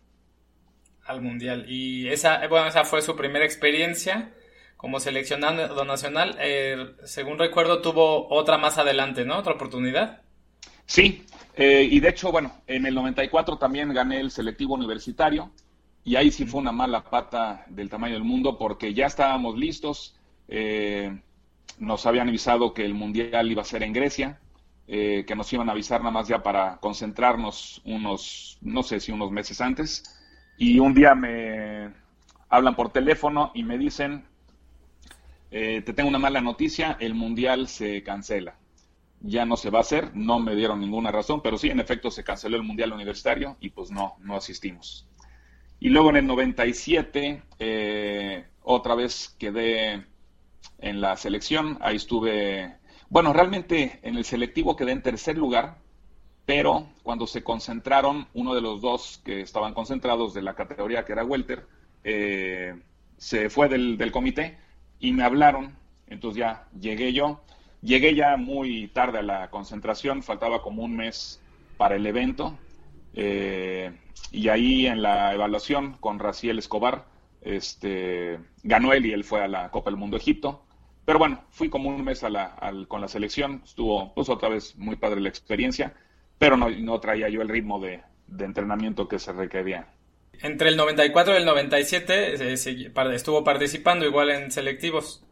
Al 1.06 1.22
Mundial. 1.22 1.66
Y 1.68 2.08
esa, 2.10 2.48
bueno, 2.48 2.68
esa 2.68 2.84
fue 2.84 3.02
su 3.02 3.16
primera 3.16 3.46
experiencia 3.46 4.34
como 4.78 5.00
seleccionado 5.00 5.84
nacional. 5.86 6.38
Eh, 6.40 6.96
según 7.04 7.40
recuerdo, 7.40 7.82
tuvo 7.82 8.28
otra 8.30 8.58
más 8.58 8.78
adelante, 8.78 9.26
¿no? 9.26 9.38
Otra 9.38 9.54
oportunidad. 9.54 10.22
Sí, 10.86 11.26
eh, 11.56 11.88
y 11.90 12.00
de 12.00 12.10
hecho, 12.10 12.32
bueno, 12.32 12.62
en 12.68 12.86
el 12.86 12.94
94 12.94 13.58
también 13.58 13.94
gané 13.94 14.20
el 14.20 14.32
selectivo 14.32 14.76
universitario 14.76 15.52
y 16.06 16.16
ahí 16.16 16.32
sí 16.32 16.46
fue 16.46 16.62
una 16.62 16.72
mala 16.72 17.04
pata 17.04 17.66
del 17.68 17.90
tamaño 17.90 18.14
del 18.14 18.24
mundo 18.24 18.58
porque 18.58 18.94
ya 18.94 19.08
estábamos 19.08 19.58
listos. 19.58 20.16
nos 21.80 22.06
habían 22.06 22.30
avisado 22.30 22.74
que 22.74 22.86
el 22.86 22.94
Mundial 22.94 23.52
iba 23.52 23.62
a 23.62 23.66
ser 23.66 23.84
en 23.84 23.92
Grecia 23.92 24.40
eh, 24.88 25.26
que 25.28 25.36
nos 25.36 25.52
iban 25.52 25.68
a 25.70 25.72
avisar 25.72 26.02
nada 26.02 26.12
más 26.12 26.28
ya 26.28 26.44
para 26.44 26.78
concentrarnos 26.78 27.82
unos, 27.86 28.60
no 28.62 28.84
sé 28.84 29.00
si 29.00 29.12
unos 29.12 29.32
meses 29.32 29.60
antes. 29.60 30.04
Y 30.58 30.80
un 30.80 30.94
día 30.94 31.16
me 31.16 31.92
hablan 32.50 32.76
por 32.76 32.92
teléfono 32.92 33.52
y 33.56 33.64
me 33.64 33.78
dicen, 33.80 34.26
eh, 35.50 35.82
te 35.84 35.94
tengo 35.94 36.10
una 36.10 36.20
mala 36.20 36.40
noticia, 36.42 36.98
el 37.00 37.16
mundial 37.16 37.68
se 37.68 38.04
cancela. 38.04 38.56
Ya 39.22 39.46
no 39.46 39.58
se 39.58 39.72
va 39.72 39.80
a 39.80 39.82
hacer, 39.82 40.16
no 40.16 40.40
me 40.40 40.56
dieron 40.56 40.80
ninguna 40.80 41.12
razón, 41.12 41.42
pero 41.42 41.58
sí, 41.58 41.70
en 41.70 41.80
efecto, 41.80 42.12
se 42.12 42.24
canceló 42.24 42.56
el 42.58 42.64
mundial 42.64 42.94
universitario 42.94 43.58
y 43.60 43.72
pues 43.72 43.90
no, 43.90 44.16
no 44.20 44.36
asistimos. 44.36 45.08
Y 45.86 45.90
luego 45.90 46.10
en 46.10 46.16
el 46.16 46.26
97, 46.26 47.44
eh, 47.60 48.46
otra 48.64 48.96
vez 48.96 49.36
quedé 49.38 50.04
en 50.80 51.00
la 51.00 51.16
selección, 51.16 51.78
ahí 51.80 51.98
estuve 51.98 52.74
bueno, 53.08 53.34
realmente 53.34 54.00
en 54.02 54.16
el 54.16 54.26
selectivo 54.26 54.76
quedé 54.76 54.94
en 54.94 55.04
tercer 55.04 55.38
lugar, 55.38 55.78
pero 56.48 56.88
cuando 57.04 57.28
se 57.28 57.44
concentraron, 57.44 58.28
uno 58.34 58.56
de 58.56 58.62
los 58.62 58.82
dos 58.82 59.22
que 59.24 59.42
estaban 59.42 59.76
concentrados 59.76 60.34
de 60.34 60.42
la 60.42 60.56
categoría 60.56 61.06
que 61.06 61.12
era 61.12 61.24
Welter, 61.24 61.68
eh, 62.04 62.82
se 63.18 63.52
fue 63.52 63.70
del, 63.70 64.12
comité 64.12 64.58
y 65.00 65.12
me 65.12 65.22
hablaron, 65.22 65.76
entonces 66.08 66.40
ya 66.40 66.68
llegué 66.82 67.14
yo, 67.14 67.44
llegué 67.84 68.16
ya 68.16 68.38
muy 68.38 68.88
tarde 68.88 69.20
a 69.20 69.22
la 69.22 69.52
concentración, 69.52 70.24
faltaba 70.24 70.64
como 70.64 70.82
un 70.82 70.96
mes 70.96 71.40
para 71.78 71.96
el 71.96 72.08
evento, 72.08 72.58
eh, 73.14 73.92
y 74.32 74.50
ahí 74.50 74.88
en 74.88 75.02
la 75.02 75.34
evaluación 75.34 75.94
con 76.00 76.20
Raciel 76.20 76.60
Escobar, 76.60 77.06
este, 77.42 78.40
ganó 78.64 78.94
él 78.94 79.06
y 79.06 79.14
él 79.14 79.24
fue 79.24 79.44
a 79.44 79.48
la 79.48 79.70
Copa 79.72 79.90
del 79.90 80.00
Mundo 80.00 80.18
Egipto, 80.18 80.66
pero 81.06 81.20
bueno, 81.20 81.44
fui 81.52 81.70
como 81.70 81.90
un 81.90 82.04
mes 82.04 82.24
a 82.24 82.30
la, 82.30 82.56
con 82.88 83.00
la 83.00 83.08
selección, 83.08 83.62
estuvo 83.64 84.14
pues 84.16 84.28
otra 84.28 84.50
vez 84.50 84.76
muy 84.76 84.96
padre 84.96 85.22
la 85.22 85.30
experiencia, 85.30 85.94
pero 86.40 86.58
no, 86.58 86.70
no 86.70 87.00
traía 87.00 87.30
yo 87.30 87.42
el 87.42 87.50
ritmo 87.50 87.80
de, 87.80 88.02
entrenamiento 88.40 89.08
que 89.08 89.20
se 89.20 89.32
requería. 89.32 89.88
Entre 90.42 90.70
el 90.70 90.76
94 90.76 91.34
y 91.34 91.38
el 91.38 91.46
97 91.46 92.54
eh, 92.54 92.90
estuvo 93.14 93.44
participando 93.44 94.06
igual 94.06 94.32
en 94.32 94.52
selectivos. 94.52 95.24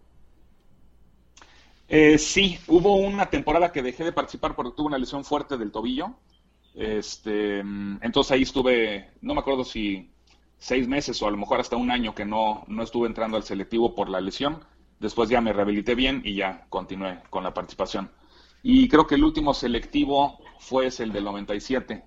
Eh, 1.90 2.18
sí, 2.18 2.60
hubo 2.68 2.96
una 2.96 3.30
temporada 3.30 3.72
que 3.72 3.82
dejé 3.82 4.04
de 4.04 4.14
participar 4.14 4.56
porque 4.56 4.74
tuve 4.78 4.88
una 4.88 4.98
lesión 4.98 5.26
fuerte 5.26 5.58
del 5.58 5.72
tobillo. 5.72 6.16
Este, 6.76 7.60
entonces 7.60 8.32
ahí 8.32 8.42
estuve, 8.42 9.12
no 9.22 9.34
me 9.34 9.42
acuerdo 9.42 9.64
si 9.64 10.10
seis 10.58 10.88
meses 10.88 11.22
o 11.22 11.28
a 11.28 11.32
lo 11.32 11.38
mejor 11.38 11.60
hasta 11.60 11.76
un 11.76 11.92
año 11.92 12.16
que 12.16 12.26
no, 12.26 12.64
no 12.68 12.84
estuve 12.84 13.08
entrando 13.08 13.38
al 13.38 13.44
selectivo 13.44 13.94
por 13.96 14.10
la 14.10 14.22
lesión. 14.22 14.64
Después 15.00 15.30
ya 15.30 15.42
me 15.42 15.54
rehabilité 15.54 15.96
bien 15.96 16.22
y 16.24 16.36
ya 16.36 16.66
continué 16.70 17.20
con 17.30 17.44
la 17.44 17.54
participación. 17.54 18.10
Y 18.64 18.88
creo 18.88 19.06
que 19.06 19.16
el 19.16 19.24
último 19.24 19.54
selectivo 19.54 20.40
fue 20.60 20.88
el 21.00 21.12
del 21.12 21.26
97. 21.26 22.04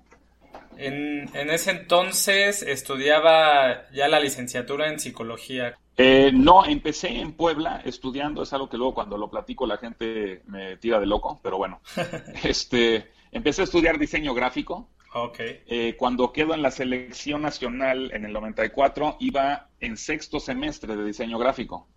En, 0.78 1.28
en 1.34 1.50
ese 1.50 1.70
entonces 1.70 2.62
estudiaba 2.62 3.90
ya 3.92 4.08
la 4.08 4.20
licenciatura 4.20 4.88
en 4.90 4.98
psicología. 4.98 5.76
Eh, 5.98 6.30
no, 6.32 6.64
empecé 6.64 7.20
en 7.20 7.32
Puebla 7.32 7.80
estudiando, 7.84 8.42
es 8.42 8.52
algo 8.52 8.68
que 8.68 8.76
luego 8.76 8.94
cuando 8.94 9.16
lo 9.16 9.30
platico 9.30 9.66
la 9.66 9.78
gente 9.78 10.42
me 10.46 10.76
tira 10.76 11.00
de 11.00 11.06
loco, 11.06 11.40
pero 11.42 11.56
bueno, 11.56 11.80
este, 12.44 13.10
empecé 13.32 13.62
a 13.62 13.64
estudiar 13.64 13.98
diseño 13.98 14.34
gráfico. 14.34 14.88
Okay. 15.12 15.62
Eh, 15.66 15.96
cuando 15.98 16.32
quedo 16.32 16.54
en 16.54 16.62
la 16.62 16.70
selección 16.70 17.42
nacional 17.42 18.10
en 18.12 18.24
el 18.24 18.32
94, 18.32 19.16
iba 19.20 19.70
en 19.80 19.96
sexto 19.96 20.40
semestre 20.40 20.96
de 20.96 21.04
diseño 21.04 21.38
gráfico. 21.38 21.88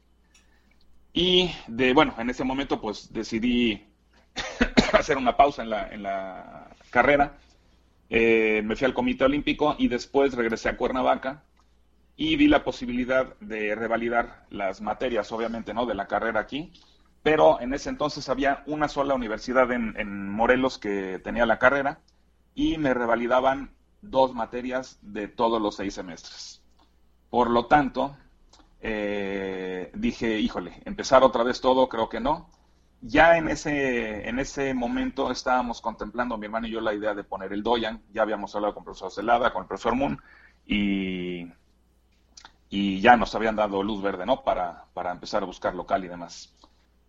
Y 1.11 1.51
de, 1.67 1.93
bueno, 1.93 2.15
en 2.17 2.29
ese 2.29 2.43
momento 2.43 2.79
pues 2.79 3.11
decidí 3.11 3.83
hacer 4.93 5.17
una 5.17 5.35
pausa 5.35 5.63
en 5.63 5.69
la, 5.69 5.89
en 5.89 6.03
la 6.03 6.69
carrera. 6.91 7.37
Eh, 8.09 8.61
me 8.63 8.75
fui 8.75 8.85
al 8.85 8.93
Comité 8.93 9.25
Olímpico 9.25 9.75
y 9.77 9.87
después 9.87 10.33
regresé 10.33 10.69
a 10.69 10.77
Cuernavaca 10.77 11.43
y 12.15 12.35
vi 12.35 12.47
la 12.47 12.63
posibilidad 12.63 13.37
de 13.39 13.75
revalidar 13.75 14.45
las 14.49 14.81
materias, 14.81 15.31
obviamente, 15.31 15.73
¿no? 15.73 15.85
De 15.85 15.95
la 15.95 16.07
carrera 16.07 16.41
aquí. 16.41 16.73
Pero 17.23 17.59
en 17.59 17.73
ese 17.73 17.89
entonces 17.89 18.29
había 18.29 18.63
una 18.65 18.87
sola 18.87 19.13
universidad 19.13 19.71
en, 19.71 20.29
Morelos 20.29 20.77
que 20.77 21.19
tenía 21.19 21.45
la 21.45 21.59
carrera 21.59 21.99
y 22.55 22.77
me 22.77 22.93
revalidaban 22.93 23.71
dos 24.01 24.33
materias 24.33 24.99
de 25.01 25.27
todos 25.27 25.61
los 25.61 25.75
seis 25.75 25.93
semestres. 25.93 26.61
Por 27.29 27.49
lo 27.49 27.65
tanto, 27.65 28.15
eh, 28.81 29.91
dije, 29.93 30.39
híjole, 30.39 30.81
empezar 30.85 31.23
otra 31.23 31.43
vez 31.43 31.59
todo, 31.59 31.89
creo 31.89 32.07
que 32.07 32.19
no. 32.19 32.49
Ya 33.01 33.37
en 33.37 33.49
ese, 33.49 34.27
en 34.27 34.39
ese 34.39 34.73
momento 34.73 35.31
estábamos 35.31 35.81
contemplando, 35.81 36.37
mi 36.37 36.45
hermano 36.45 36.67
y 36.67 36.71
yo, 36.71 36.81
la 36.81 36.93
idea 36.93 37.13
de 37.13 37.23
poner 37.23 37.53
el 37.53 37.63
Doyan. 37.63 38.01
Ya 38.13 38.23
habíamos 38.23 38.55
hablado 38.55 38.73
con 38.73 38.81
el 38.81 38.85
profesor 38.85 39.11
Celada, 39.11 39.53
con 39.53 39.63
el 39.63 39.67
profesor 39.67 39.95
Moon, 39.95 40.21
y, 40.65 41.47
y 42.69 43.01
ya 43.01 43.15
nos 43.17 43.35
habían 43.35 43.55
dado 43.55 43.83
luz 43.83 44.01
verde, 44.01 44.25
¿no? 44.25 44.43
Para, 44.43 44.85
para 44.93 45.11
empezar 45.11 45.43
a 45.43 45.45
buscar 45.45 45.75
local 45.75 46.03
y 46.03 46.07
demás. 46.07 46.53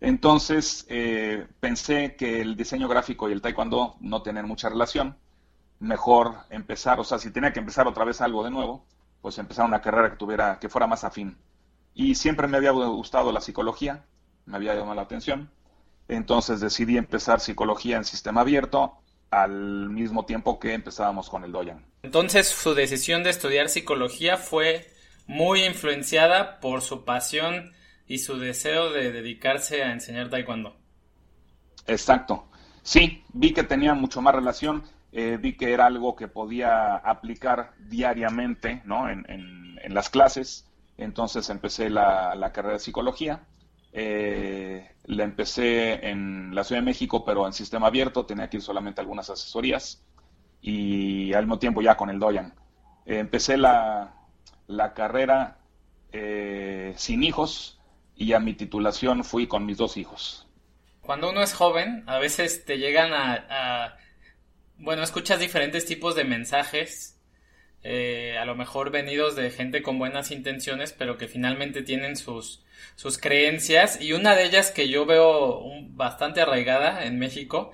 Entonces, 0.01 0.87
eh, 0.89 1.47
pensé 1.61 2.17
que 2.17 2.41
el 2.41 2.57
diseño 2.57 2.89
gráfico 2.89 3.29
y 3.29 3.33
el 3.33 3.43
taekwondo 3.43 3.97
no 4.01 4.23
tienen 4.23 4.47
mucha 4.47 4.69
relación. 4.69 5.17
Mejor 5.79 6.37
empezar, 6.49 6.99
o 7.01 7.05
sea, 7.05 7.19
si 7.19 7.31
tenía 7.31 7.53
que 7.53 7.61
empezar 7.61 7.87
otra 7.87 8.05
vez 8.05 8.21
algo 8.21 8.43
de 8.43 8.51
nuevo, 8.51 8.87
pues 9.21 9.39
empezar 9.39 9.67
una 9.67 9.83
carrera 9.83 10.11
que 10.11 10.17
tuviera, 10.17 10.59
que 10.59 10.69
fuera 10.69 10.87
más 10.87 11.05
afín. 11.05 11.37
Y 11.95 12.15
siempre 12.15 12.49
me 12.49 12.57
había 12.57 12.71
gustado 12.71 13.31
la 13.33 13.41
psicología, 13.41 14.05
me 14.47 14.57
había 14.57 14.75
llamado 14.75 14.95
la 14.95 15.03
atención. 15.03 15.51
Entonces 16.09 16.61
decidí 16.61 16.97
empezar 16.97 17.41
psicología 17.41 17.97
en 17.97 18.05
sistema 18.05 18.41
abierto 18.41 18.99
al 19.31 19.91
mismo 19.91 20.25
tiempo 20.25 20.59
que 20.59 20.75
empezábamos 20.75 21.29
con 21.29 21.45
el 21.45 21.53
Doyan. 21.53 21.85
Entonces 22.03 22.49
su 22.49 22.75
decisión 22.75 23.23
de 23.23 23.31
estudiar 23.31 23.69
psicología 23.69 24.37
fue 24.37 24.91
muy 25.27 25.65
influenciada 25.65 26.59
por 26.59 26.83
su 26.83 27.05
pasión 27.05 27.73
y 28.11 28.19
su 28.19 28.39
deseo 28.39 28.91
de 28.91 29.13
dedicarse 29.13 29.83
a 29.83 29.93
enseñar 29.93 30.29
taekwondo. 30.29 30.77
Exacto. 31.87 32.49
Sí, 32.83 33.25
vi 33.33 33.53
que 33.53 33.63
tenía 33.63 33.95
mucho 33.95 34.21
más 34.21 34.35
relación, 34.35 34.83
eh, 35.13 35.39
vi 35.41 35.57
que 35.57 35.73
era 35.73 35.87
algo 35.87 36.15
que 36.15 36.29
podía 36.29 36.97
aplicar 36.97 37.73
diariamente 37.79 38.83
¿no? 38.85 39.09
en, 39.09 39.25
en 39.29 39.95
las 39.95 40.11
clases 40.11 40.71
entonces 41.01 41.49
empecé 41.49 41.89
la, 41.89 42.51
carrera 42.53 42.75
de 42.75 42.81
psicología. 42.81 43.41
Eh, 43.93 44.89
la 45.07 45.25
empecé 45.25 46.09
en 46.09 46.55
la 46.55 46.63
Ciudad 46.63 46.83
de 46.83 46.87
México, 46.87 47.25
pero 47.25 47.47
en 47.47 47.53
sistema 47.53 47.87
abierto, 47.89 48.27
tenía 48.27 48.49
que 48.49 48.59
ir 48.59 48.63
solamente 48.63 49.01
algunas 49.01 49.31
asesorías 49.31 50.05
y 50.61 51.33
al 51.33 51.45
mismo 51.45 51.59
tiempo 51.59 51.81
ya 51.81 51.97
con 51.97 52.11
el 52.11 52.19
Doyan. 52.19 52.55
Empecé 53.07 53.57
la, 53.57 54.15
carrera 54.95 55.59
eh, 56.13 56.93
sin 56.97 57.25
hijos 57.25 57.80
y 58.21 58.33
a 58.35 58.39
mi 58.39 58.55
titulación 58.55 59.25
fui 59.25 59.49
con 59.49 59.67
mis 59.67 59.79
dos 59.79 59.97
hijos. 59.97 60.47
Cuando 61.01 61.31
uno 61.31 61.43
es 61.43 61.55
joven, 61.55 62.05
a 62.07 62.19
veces 62.19 62.65
te 62.65 62.79
llegan 62.79 63.13
a 63.13 63.97
bueno, 64.77 65.03
escuchas 65.03 65.41
diferentes 65.41 65.85
tipos 65.85 66.15
de 66.15 66.25
mensajes 66.25 67.21
eh, 67.83 68.37
a 68.39 68.45
lo 68.45 68.55
mejor 68.55 68.91
venidos 68.91 69.37
de 69.37 69.51
gente 69.51 69.83
con 69.83 69.99
buenas 69.99 70.31
intenciones, 70.31 70.93
pero 70.93 71.17
que 71.17 71.29
finalmente 71.29 71.83
tienen 71.83 72.17
sus, 72.17 72.63
sus 72.97 73.19
creencias. 73.19 74.01
Y 74.01 74.13
una 74.13 74.35
de 74.35 74.45
ellas 74.45 74.71
que 74.71 74.89
yo 74.89 75.07
veo 75.07 75.63
bastante 75.91 76.41
arraigada 76.43 77.05
en 77.07 77.19
México 77.19 77.73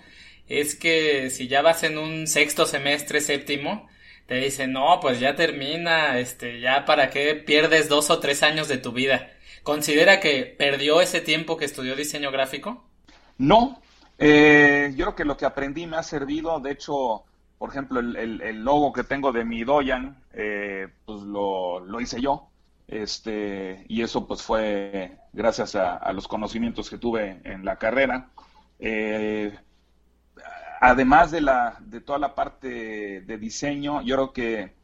es 0.48 0.76
que 0.76 1.30
si 1.30 1.48
ya 1.48 1.62
vas 1.62 1.82
en 1.82 1.98
un 1.98 2.26
sexto 2.28 2.66
semestre, 2.66 3.20
séptimo, 3.20 3.88
te 4.26 4.36
dicen, 4.36 4.72
no, 4.72 5.00
pues 5.00 5.20
ya 5.20 5.34
termina, 5.36 6.18
este, 6.18 6.60
ya 6.60 6.84
para 6.84 7.10
qué 7.10 7.34
pierdes 7.34 7.88
dos 7.88 8.10
o 8.10 8.20
tres 8.20 8.42
años 8.42 8.68
de 8.68 8.78
tu 8.78 8.92
vida. 8.92 9.30
¿Considera 9.66 10.20
que 10.20 10.54
perdió 10.56 11.00
ese 11.00 11.20
tiempo 11.20 11.56
que 11.56 11.64
estudió 11.64 11.96
diseño 11.96 12.30
gráfico? 12.30 12.84
No, 13.36 13.82
eh, 14.16 14.92
yo 14.94 15.06
creo 15.06 15.16
que 15.16 15.24
lo 15.24 15.36
que 15.36 15.44
aprendí 15.44 15.88
me 15.88 15.96
ha 15.96 16.04
servido, 16.04 16.60
de 16.60 16.70
hecho, 16.70 17.24
por 17.58 17.70
ejemplo, 17.70 17.98
el, 17.98 18.62
logo 18.62 18.92
que 18.92 19.02
tengo 19.02 19.32
de 19.32 19.44
mi 19.44 19.64
Doyan, 19.64 20.22
eh, 20.34 20.86
pues 21.04 21.20
lo, 21.22 22.00
hice 22.00 22.20
yo. 22.20 22.48
Este, 22.86 23.84
y 23.88 24.02
eso 24.02 24.28
pues 24.28 24.40
fue 24.40 25.18
gracias 25.32 25.74
a, 25.74 26.12
los 26.12 26.28
conocimientos 26.28 26.88
que 26.88 26.98
tuve 26.98 27.40
en 27.42 27.64
la 27.64 27.74
carrera. 27.74 28.28
Eh, 28.78 29.52
además 30.80 31.32
de, 31.32 31.40
la, 31.40 31.76
de 31.80 32.00
toda 32.00 32.20
la 32.20 32.36
parte 32.36 33.22
de 33.22 33.36
diseño, 33.36 34.00
yo 34.02 34.14
creo 34.14 34.32
que 34.32 34.74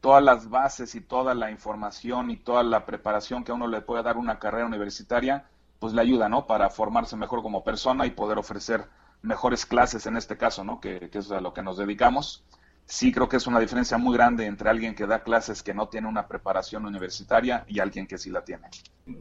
todas 0.00 0.22
las 0.22 0.48
bases 0.50 0.94
y 0.94 1.00
toda 1.00 1.34
la 1.34 1.50
información 1.50 2.30
y 2.30 2.36
toda 2.36 2.62
la 2.62 2.86
preparación 2.86 3.44
que 3.44 3.52
a 3.52 3.54
uno 3.54 3.66
le 3.66 3.80
puede 3.80 4.02
dar 4.02 4.16
una 4.16 4.38
carrera 4.38 4.66
universitaria, 4.66 5.46
pues 5.78 5.92
le 5.92 6.02
ayuda, 6.02 6.28
¿no? 6.28 6.46
Para 6.46 6.70
formarse 6.70 7.16
mejor 7.16 7.42
como 7.42 7.64
persona 7.64 8.06
y 8.06 8.10
poder 8.10 8.38
ofrecer 8.38 8.84
mejores 9.22 9.66
clases 9.66 10.06
en 10.06 10.16
este 10.16 10.36
caso, 10.36 10.64
¿no? 10.64 10.80
Que, 10.80 11.10
es 11.12 11.30
a 11.30 11.40
lo 11.40 11.52
que 11.52 11.62
nos 11.62 11.76
dedicamos. 11.76 12.44
Sí 12.84 13.10
creo 13.10 13.28
que 13.28 13.36
es 13.36 13.48
una 13.48 13.58
diferencia 13.58 13.98
muy 13.98 14.16
grande 14.16 14.46
entre 14.46 14.70
alguien 14.70 14.94
que 14.94 15.06
da 15.06 15.24
clases 15.24 15.64
que 15.64 15.74
no 15.74 15.88
tiene 15.88 16.06
una 16.06 16.28
preparación 16.28 16.86
universitaria 16.86 17.64
y 17.66 17.80
alguien 17.80 18.06
que 18.06 18.16
sí 18.16 18.30
la 18.30 18.44
tiene. 18.44 18.68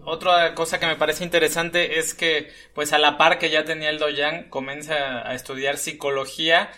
Otra 0.03 0.53
cosa 0.53 0.79
que 0.79 0.85
me 0.85 0.95
parece 0.95 1.23
interesante 1.23 1.97
es 1.97 2.13
que, 2.13 2.51
pues 2.75 2.93
a 2.93 2.99
la 2.99 3.17
par 3.17 3.39
que 3.39 3.49
ya 3.49 3.65
tenía 3.65 3.89
el 3.89 3.97
Doyan, 3.97 4.49
comienza 4.49 5.27
a 5.27 5.33
estudiar 5.33 5.77
psicología 5.77 6.69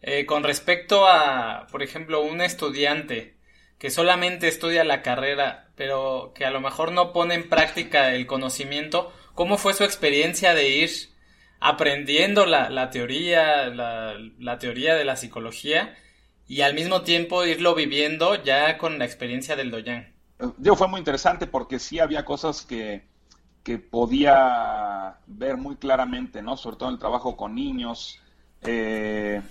eh, 0.00 0.26
con 0.26 0.44
respecto 0.44 1.08
a, 1.08 1.66
por 1.72 1.82
ejemplo, 1.82 2.22
un 2.22 2.40
estudiante 2.40 3.37
que 3.78 3.90
solamente 3.90 4.48
estudia 4.48 4.84
la 4.84 5.02
carrera, 5.02 5.70
pero 5.76 6.32
que 6.34 6.44
a 6.44 6.50
lo 6.50 6.60
mejor 6.60 6.92
no 6.92 7.12
pone 7.12 7.34
en 7.34 7.48
práctica 7.48 8.14
el 8.14 8.26
conocimiento. 8.26 9.12
¿Cómo 9.34 9.56
fue 9.56 9.74
su 9.74 9.84
experiencia 9.84 10.54
de 10.54 10.68
ir 10.68 10.90
aprendiendo 11.60 12.46
la, 12.46 12.70
la 12.70 12.90
teoría, 12.90 13.66
la, 13.68 14.14
la, 14.38 14.58
teoría 14.58 14.94
de 14.94 15.04
la 15.04 15.16
psicología 15.16 15.94
y 16.46 16.62
al 16.62 16.74
mismo 16.74 17.02
tiempo 17.02 17.44
irlo 17.44 17.74
viviendo 17.74 18.42
ya 18.42 18.78
con 18.78 18.98
la 18.98 19.04
experiencia 19.04 19.56
del 19.56 19.70
Doyan. 19.70 20.14
Yo 20.58 20.76
fue 20.76 20.88
muy 20.88 20.98
interesante 20.98 21.46
porque 21.46 21.78
sí 21.78 21.98
había 21.98 22.24
cosas 22.24 22.62
que, 22.62 23.08
que 23.64 23.78
podía 23.78 25.18
ver 25.26 25.56
muy 25.56 25.76
claramente, 25.76 26.42
¿no? 26.42 26.56
Sobre 26.56 26.76
todo 26.76 26.88
en 26.88 26.94
el 26.94 27.00
trabajo 27.00 27.36
con 27.36 27.54
niños. 27.54 28.20
Eh, 28.62 29.42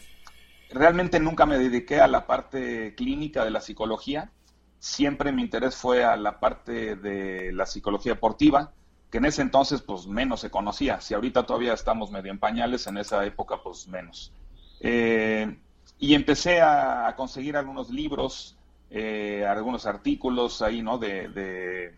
realmente 0.69 1.19
nunca 1.19 1.45
me 1.45 1.57
dediqué 1.57 2.01
a 2.01 2.07
la 2.07 2.27
parte 2.27 2.95
clínica 2.95 3.43
de 3.43 3.51
la 3.51 3.61
psicología. 3.61 4.31
Siempre 4.79 5.31
mi 5.31 5.41
interés 5.41 5.75
fue 5.75 6.03
a 6.03 6.15
la 6.15 6.39
parte 6.39 6.95
de 6.95 7.51
la 7.51 7.65
psicología 7.65 8.13
deportiva 8.13 8.71
que 9.09 9.19
en 9.19 9.25
ese 9.25 9.41
entonces 9.41 9.81
pues 9.81 10.07
menos 10.07 10.41
se 10.41 10.51
conocía. 10.51 10.99
Si 11.01 11.13
ahorita 11.13 11.45
todavía 11.45 11.73
estamos 11.73 12.11
medio 12.11 12.31
en 12.31 12.39
pañales, 12.39 12.87
en 12.87 12.97
esa 12.97 13.25
época 13.25 13.61
pues 13.63 13.87
menos. 13.87 14.33
Eh, 14.79 15.57
y 15.99 16.13
empecé 16.13 16.61
a, 16.61 17.13
conseguir 17.15 17.57
algunos 17.57 17.89
libros, 17.89 18.57
eh, 18.89 19.45
algunos 19.47 19.85
artículos 19.85 20.61
ahí, 20.61 20.81
¿no? 20.81 20.97
De, 20.97 21.95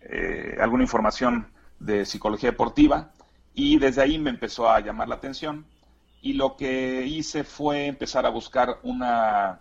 eh, 0.00 0.56
alguna 0.60 0.84
información 0.84 1.48
de 1.78 2.04
psicología 2.04 2.50
deportiva 2.50 3.12
y 3.54 3.78
desde 3.78 4.02
ahí 4.02 4.18
me 4.18 4.30
empezó 4.30 4.70
a 4.70 4.80
llamar 4.80 5.08
la 5.08 5.16
atención 5.16 5.66
y 6.24 6.32
lo 6.32 6.56
que 6.56 7.04
hice 7.06 7.44
fue 7.44 7.86
empezar 7.86 8.24
a 8.24 8.30
buscar 8.30 8.80
una, 8.82 9.60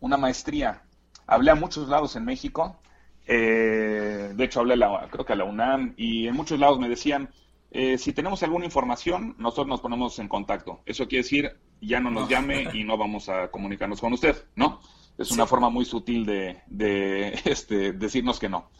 una 0.00 0.16
maestría. 0.16 0.82
Hablé 1.26 1.50
a 1.50 1.54
muchos 1.54 1.90
lados 1.90 2.16
en 2.16 2.24
México, 2.24 2.80
eh, 3.26 4.32
de 4.34 4.44
hecho, 4.44 4.60
hablé 4.60 4.76
la, 4.76 5.08
creo 5.10 5.26
que 5.26 5.34
a 5.34 5.36
la 5.36 5.44
UNAM 5.44 5.92
y 5.98 6.26
en 6.26 6.34
muchos 6.34 6.58
lados 6.58 6.80
me 6.80 6.88
decían, 6.88 7.28
eh, 7.70 7.98
si 7.98 8.14
tenemos 8.14 8.42
alguna 8.42 8.64
información, 8.64 9.36
nosotros 9.36 9.66
nos 9.66 9.82
ponemos 9.82 10.18
en 10.18 10.28
contacto. 10.28 10.80
Eso 10.86 11.06
quiere 11.06 11.22
decir, 11.22 11.52
ya 11.82 12.00
no 12.00 12.10
nos 12.10 12.30
llame 12.30 12.68
y 12.72 12.82
no 12.82 12.96
vamos 12.96 13.28
a 13.28 13.50
comunicarnos 13.50 14.00
con 14.00 14.14
usted, 14.14 14.42
¿no? 14.56 14.80
Es 15.18 15.30
una 15.30 15.46
forma 15.46 15.68
muy 15.68 15.84
sutil 15.84 16.24
de, 16.24 16.62
este, 17.44 17.92
decirnos 17.92 18.40
que 18.40 18.48
no. 18.48 18.70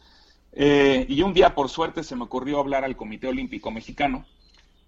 Eh, 0.52 1.04
y 1.06 1.20
un 1.20 1.34
día, 1.34 1.54
por 1.54 1.68
suerte, 1.68 2.02
se 2.02 2.16
me 2.16 2.24
ocurrió 2.24 2.60
hablar 2.60 2.82
al 2.82 2.96
Comité 2.96 3.28
Olímpico 3.28 3.70
Mexicano 3.70 4.24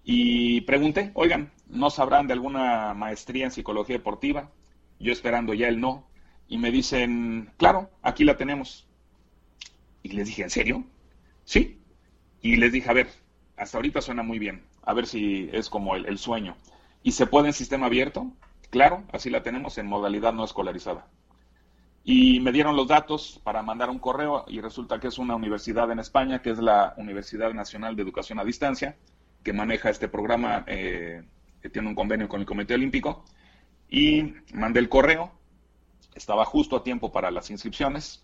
y 0.03 0.61
pregunté, 0.61 1.11
oigan, 1.13 1.51
¿no 1.67 1.89
sabrán 1.89 2.27
de 2.27 2.33
alguna 2.33 2.93
maestría 2.93 3.45
en 3.45 3.51
psicología 3.51 3.97
deportiva? 3.97 4.51
Yo 4.99 5.11
esperando 5.11 5.53
ya 5.53 5.67
el 5.67 5.79
no. 5.79 6.05
Y 6.47 6.57
me 6.57 6.71
dicen, 6.71 7.51
claro, 7.57 7.89
aquí 8.01 8.25
la 8.25 8.37
tenemos. 8.37 8.87
Y 10.03 10.09
les 10.09 10.27
dije, 10.27 10.43
¿en 10.43 10.49
serio? 10.49 10.83
Sí. 11.45 11.79
Y 12.41 12.57
les 12.57 12.73
dije, 12.73 12.89
a 12.89 12.93
ver, 12.93 13.07
hasta 13.55 13.77
ahorita 13.77 14.01
suena 14.01 14.23
muy 14.23 14.39
bien, 14.39 14.63
a 14.83 14.93
ver 14.93 15.07
si 15.07 15.49
es 15.53 15.69
como 15.69 15.95
el, 15.95 16.17
sueño. 16.17 16.57
¿Y 17.01 17.13
se 17.13 17.25
puede 17.25 17.47
en 17.47 17.53
sistema 17.53 17.85
abierto? 17.85 18.31
Claro, 18.69 19.03
así 19.13 19.29
la 19.29 19.43
tenemos 19.43 19.77
en 19.77 19.87
modalidad 19.87 20.33
no 20.33 20.43
escolarizada. 20.43 21.07
Y 22.03 22.41
me 22.41 22.51
dieron 22.51 22.75
los 22.75 22.89
datos 22.89 23.39
para 23.43 23.61
mandar 23.61 23.89
un 23.89 23.99
correo 23.99 24.43
y 24.49 24.59
resulta 24.59 24.99
que 24.99 25.07
es 25.07 25.17
una 25.17 25.35
universidad 25.35 25.89
en 25.91 25.99
España, 25.99 26.41
que 26.41 26.49
es 26.49 26.59
la 26.59 26.93
Universidad 26.97 27.53
Nacional 27.53 27.95
de 27.95 28.01
Educación 28.01 28.39
a 28.39 28.43
Distancia, 28.43 28.97
que 29.43 29.53
maneja 29.53 29.89
este 29.89 30.07
programa 30.07 30.63
eh, 30.67 31.23
que 31.61 31.69
tiene 31.69 31.87
un 31.87 31.95
convenio 31.95 32.27
con 32.27 32.39
el 32.39 32.45
Comité 32.45 32.73
Olímpico, 32.73 33.25
y 33.89 34.33
mandé 34.53 34.79
el 34.79 34.89
correo, 34.89 35.31
estaba 36.15 36.45
justo 36.45 36.75
a 36.75 36.83
tiempo 36.83 37.11
para 37.11 37.31
las 37.31 37.49
inscripciones, 37.51 38.23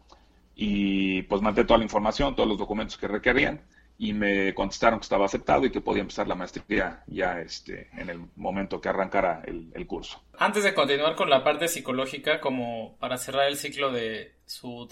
y 0.56 1.22
pues 1.24 1.42
mandé 1.42 1.64
toda 1.64 1.78
la 1.78 1.84
información, 1.84 2.36
todos 2.36 2.50
los 2.50 2.58
documentos 2.58 2.98
que 2.98 3.08
requerían, 3.08 3.62
y 3.98 4.14
me 4.14 4.54
contestaron 4.54 5.00
que 5.00 5.04
estaba 5.04 5.26
aceptado 5.26 5.66
y 5.66 5.72
que 5.72 5.82
podía 5.82 6.02
empezar 6.02 6.28
la 6.28 6.36
maestría 6.36 7.04
ya 7.06 7.40
este, 7.42 7.90
en 7.94 8.10
el 8.10 8.20
momento 8.38 8.80
que 8.80 8.88
arrancara 8.88 9.42
el, 9.46 9.72
el, 9.74 9.86
curso. 9.86 10.24
Antes 10.38 10.64
de 10.64 10.74
continuar 10.74 11.16
con 11.16 11.30
la 11.30 11.44
parte 11.44 11.68
psicológica, 11.68 12.40
como 12.40 12.98
para 12.98 13.18
cerrar 13.18 13.48
el 13.50 13.58
ciclo 13.58 13.92
de 13.92 14.36
su, 14.46 14.88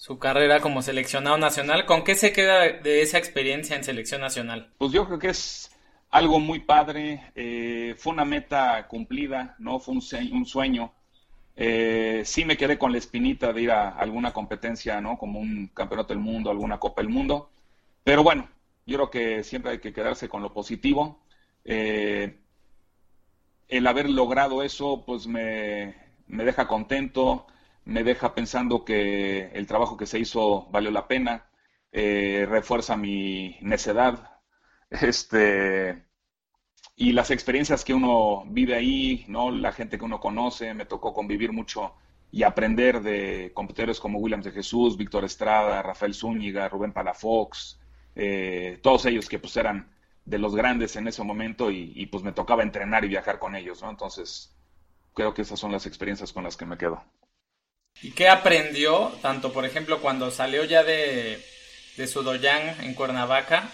su 0.00 0.18
carrera 0.18 0.60
como 0.60 0.80
seleccionado 0.80 1.36
nacional, 1.36 1.84
¿con 1.84 2.04
qué 2.04 2.14
se 2.14 2.32
queda 2.32 2.62
de 2.70 3.02
esa 3.02 3.18
experiencia 3.18 3.76
en 3.76 3.84
selección 3.84 4.22
nacional? 4.22 4.72
Pues 4.78 4.92
yo 4.92 5.04
creo 5.06 5.18
que 5.18 5.28
es 5.28 5.70
algo 6.10 6.40
muy 6.40 6.60
padre, 6.60 7.30
eh, 7.34 7.94
fue 7.98 8.14
una 8.14 8.24
meta 8.24 8.86
cumplida, 8.88 9.56
¿no? 9.58 9.78
Fue 9.78 9.94
un, 9.94 10.46
sueño. 10.46 10.92
Eh, 11.54 12.22
sí 12.24 12.46
me 12.46 12.56
quedé 12.56 12.78
con 12.78 12.92
la 12.92 12.98
espinita 12.98 13.52
de 13.52 13.62
ir 13.62 13.70
a 13.70 13.90
alguna 13.90 14.32
competencia, 14.32 15.00
¿no? 15.02 15.18
Como 15.18 15.38
un 15.38 15.68
campeonato 15.74 16.14
del 16.14 16.22
mundo, 16.22 16.50
alguna 16.50 16.78
Copa 16.78 17.02
del 17.02 17.10
Mundo 17.10 17.50
pero 18.04 18.22
bueno, 18.22 18.48
yo 18.86 18.96
creo 18.96 19.10
que 19.10 19.44
siempre 19.44 19.72
hay 19.72 19.78
que 19.78 19.92
quedarse 19.92 20.28
con 20.28 20.42
lo 20.42 20.52
positivo. 20.52 21.20
Eh, 21.64 22.38
el 23.68 23.86
haber 23.86 24.08
logrado 24.10 24.62
eso, 24.62 25.04
pues 25.06 25.26
me, 25.26 25.94
deja 26.26 26.66
contento, 26.66 27.46
me 27.90 28.04
deja 28.04 28.34
pensando 28.34 28.84
que 28.84 29.50
el 29.52 29.66
trabajo 29.66 29.96
que 29.96 30.06
se 30.06 30.18
hizo 30.20 30.68
valió 30.70 30.90
la 30.92 31.08
pena, 31.08 31.50
eh, 31.92 32.46
refuerza 32.48 32.96
mi 32.96 33.58
necedad, 33.62 34.40
este, 34.90 36.04
y 36.96 37.12
las 37.12 37.30
experiencias 37.32 37.84
que 37.84 37.94
uno 37.94 38.44
vive 38.46 38.74
ahí, 38.76 39.24
¿no? 39.28 39.50
La 39.50 39.72
gente 39.72 39.98
que 39.98 40.04
uno 40.04 40.20
conoce, 40.20 40.74
me 40.74 40.86
tocó 40.86 41.12
convivir 41.14 41.52
mucho 41.52 41.94
y 42.30 42.44
aprender 42.44 43.02
de 43.02 43.52
competidores 43.54 43.98
como 44.00 44.18
Williams 44.20 44.44
de 44.44 44.52
Jesús, 44.52 44.96
Víctor 44.96 45.24
Estrada, 45.24 45.82
Rafael 45.82 46.14
Zúñiga, 46.14 46.68
Rubén 46.68 46.92
Palafox, 46.92 47.80
eh, 48.14 48.78
todos 48.82 49.06
ellos 49.06 49.28
que 49.28 49.38
pues 49.40 49.56
eran 49.56 49.90
de 50.24 50.38
los 50.38 50.54
grandes 50.54 50.94
en 50.96 51.08
ese 51.08 51.24
momento 51.24 51.70
y, 51.72 52.06
pues 52.06 52.22
me 52.22 52.32
tocaba 52.32 52.62
entrenar 52.62 53.04
y 53.04 53.08
viajar 53.08 53.38
con 53.40 53.56
ellos, 53.56 53.82
¿no? 53.82 53.90
Entonces, 53.90 54.54
creo 55.14 55.34
que 55.34 55.42
esas 55.42 55.58
son 55.58 55.72
las 55.72 55.86
experiencias 55.86 56.32
con 56.32 56.44
las 56.44 56.56
que 56.56 56.66
me 56.66 56.78
quedo. 56.78 57.02
¿Y 58.02 58.12
qué 58.12 58.28
aprendió, 58.28 59.12
tanto 59.22 59.52
por 59.52 59.64
ejemplo 59.64 60.00
cuando 60.00 60.30
salió 60.30 60.64
ya 60.64 60.82
de, 60.82 61.44
de 61.96 62.06
Sudoyán 62.06 62.82
en 62.82 62.94
Cuernavaca 62.94 63.70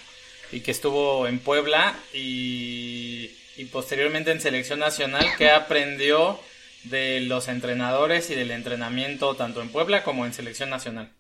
y 0.51 0.61
que 0.61 0.73
estuvo 0.73 1.27
en 1.29 1.39
Puebla 1.39 1.95
y, 2.13 3.31
y 3.57 3.65
posteriormente 3.67 4.33
en 4.33 4.41
selección 4.41 4.81
nacional, 4.81 5.25
qué 5.39 5.51
aprendió 5.51 6.41
de 6.85 7.21
los 7.21 7.49
entrenadores 7.49 8.31
y 8.31 8.35
del 8.35 8.51
entrenamiento 8.51 9.35
tanto 9.35 9.61
en 9.61 9.71
Puebla 9.71 10.03
como 10.03 10.27
en 10.27 10.33
selección 10.33 10.71
nacional? 10.71 11.13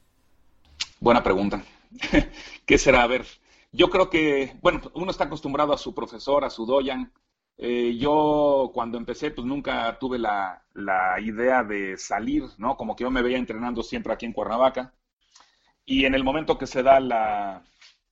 Buena 1.00 1.22
pregunta. 1.22 1.64
¿Qué 2.66 2.78
será? 2.78 3.02
A 3.02 3.06
ver, 3.06 3.24
yo 3.72 3.90
creo 3.90 4.10
que, 4.10 4.56
bueno, 4.62 4.80
uno 4.94 5.10
está 5.10 5.24
acostumbrado 5.24 5.72
a 5.72 5.78
su 5.78 5.94
profesor, 5.94 6.44
a 6.44 6.50
su 6.50 6.66
doyan. 6.66 7.12
Eh, 7.58 7.96
yo 7.98 8.70
cuando 8.74 8.98
empecé, 8.98 9.30
pues 9.30 9.46
nunca 9.46 9.98
tuve 9.98 10.18
la, 10.18 10.62
idea 11.22 11.62
de 11.64 11.96
salir, 11.96 12.44
¿no? 12.58 12.76
Como 12.76 12.94
que 12.96 13.04
yo 13.04 13.10
me 13.10 13.22
veía 13.22 13.38
entrenando 13.38 13.82
siempre 13.82 14.12
aquí 14.12 14.26
en 14.26 14.32
Cuernavaca. 14.32 14.94
Y 15.84 16.04
en 16.04 16.14
el 16.14 16.24
momento 16.24 16.58
que 16.58 16.66
se 16.66 16.82
da 16.82 17.00
la, 17.00 17.64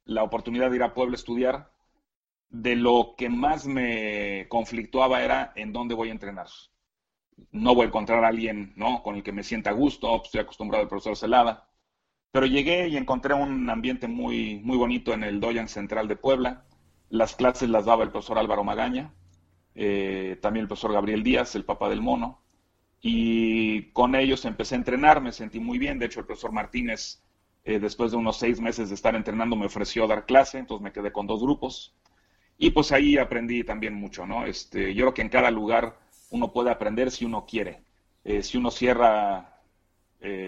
la 0.04 0.22
oportunidad 0.22 0.70
de 0.70 0.76
ir 0.76 0.83
a 0.83 0.94
Puebla 0.94 1.14
a 1.14 1.16
estudiar, 1.16 1.72
de 2.50 2.76
lo 2.76 3.14
que 3.16 3.28
más 3.28 3.66
me 3.66 4.46
conflictuaba 4.48 5.22
era 5.22 5.52
en 5.57 5.72
dónde 5.72 5.94
voy 5.94 6.09
a 6.09 6.12
entrenar. 6.12 6.46
No 7.50 7.74
voy 7.74 7.85
a 7.87 7.88
encontrar 7.88 8.24
a 8.24 8.28
alguien, 8.28 8.72
¿no? 8.76 9.02
Con 9.02 9.16
el 9.16 9.22
que 9.22 9.33
me 9.33 9.42
sienta 9.42 9.70
a 9.70 9.72
gusto, 9.72 10.09
pues, 10.18 10.26
estoy 10.26 10.40
acostumbrado 10.42 10.83
al 10.83 10.88
profesor 10.88 11.16
Celada. 11.16 11.68
Pero 12.33 12.46
llegué 12.46 12.88
y 12.88 12.96
encontré 12.96 13.35
un 13.35 13.68
ambiente 13.70 14.09
muy, 14.09 14.61
muy 14.61 14.76
bonito 14.76 15.12
en 15.12 15.24
el 15.24 15.40
Doyan 15.40 15.68
Central 15.68 16.09
de 16.09 16.16
Puebla. 16.16 16.64
Las 17.11 17.35
clases 17.37 17.68
las 17.70 17.87
daba 17.87 18.04
el 18.04 18.11
profesor 18.11 18.38
Álvaro 18.38 18.64
Magaña, 18.64 19.14
eh, 19.74 20.38
también 20.40 20.64
el 20.64 20.68
profesor 20.68 20.92
Gabriel 20.92 21.22
Díaz, 21.22 21.54
el 21.54 21.64
papá 21.64 21.88
del 21.88 22.00
mono. 22.00 22.40
Y 23.00 23.90
con 23.92 24.14
ellos 24.14 24.44
empecé 24.44 24.74
a 24.74 24.78
entrenar, 24.78 25.20
me 25.20 25.32
sentí 25.32 25.60
muy 25.60 25.78
bien. 25.78 25.98
De 25.98 26.06
hecho, 26.06 26.20
el 26.20 26.26
profesor 26.26 26.52
Martínez, 26.52 27.22
eh, 27.64 27.78
después 27.78 28.12
de 28.12 28.16
unos 28.16 28.38
seis 28.38 28.60
meses 28.60 28.88
de 28.88 28.94
estar 28.94 29.14
entrenando, 29.14 29.56
me 29.56 29.66
ofreció 29.66 30.06
dar 30.06 30.26
clase, 30.26 30.58
entonces 30.58 30.82
me 30.82 30.92
quedé 30.92 31.12
con 31.12 31.26
dos 31.26 31.42
grupos. 31.42 31.94
Y 32.58 32.70
pues 32.70 32.92
ahí 32.92 33.18
aprendí 33.18 33.64
también 33.64 33.94
mucho, 33.94 34.26
¿no? 34.26 34.46
Este, 34.46 34.94
yo 34.94 35.04
creo 35.04 35.14
que 35.14 35.22
en 35.22 35.28
cada 35.28 35.50
lugar 35.50 35.98
uno 36.30 36.52
puede 36.52 36.70
aprender 36.70 37.10
si 37.10 37.24
uno 37.24 37.44
quiere. 37.46 37.82
Eh, 38.24 38.42
si 38.42 38.58
uno 38.58 38.70
cierra 38.70 39.50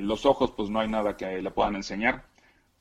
los 0.00 0.24
ojos, 0.24 0.52
pues 0.52 0.70
no 0.70 0.80
hay 0.80 0.88
nada 0.88 1.18
que 1.18 1.42
le 1.42 1.50
puedan 1.50 1.76
enseñar. 1.76 2.24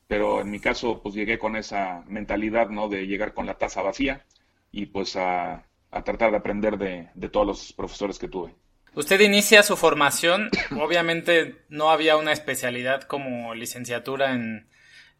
Pero 0.07 0.39
en 0.41 0.49
mi 0.49 0.59
caso, 0.59 1.01
pues 1.01 1.13
llegué 1.13 1.37
con 1.37 1.57
esa 1.57 2.03
mentalidad, 2.07 2.69
¿no? 2.69 2.87
De 2.87 3.05
llegar 3.05 3.33
con 3.33 3.45
la 3.45 3.57
taza 3.57 3.81
vacía 3.81 4.25
y 4.71 4.85
pues 4.87 5.15
a, 5.17 5.65
tratar 6.03 6.31
de 6.31 6.37
aprender 6.37 6.77
de, 6.77 7.29
todos 7.29 7.47
los 7.47 7.73
profesores 7.73 8.19
que 8.19 8.27
tuve. 8.27 8.55
Usted 8.93 9.19
inicia 9.19 9.63
su 9.63 9.75
formación, 9.77 10.49
obviamente 10.79 11.65
no 11.69 11.89
había 11.89 12.17
una 12.17 12.31
especialidad 12.31 13.03
como 13.03 13.53
licenciatura 13.55 14.33
en, 14.33 14.67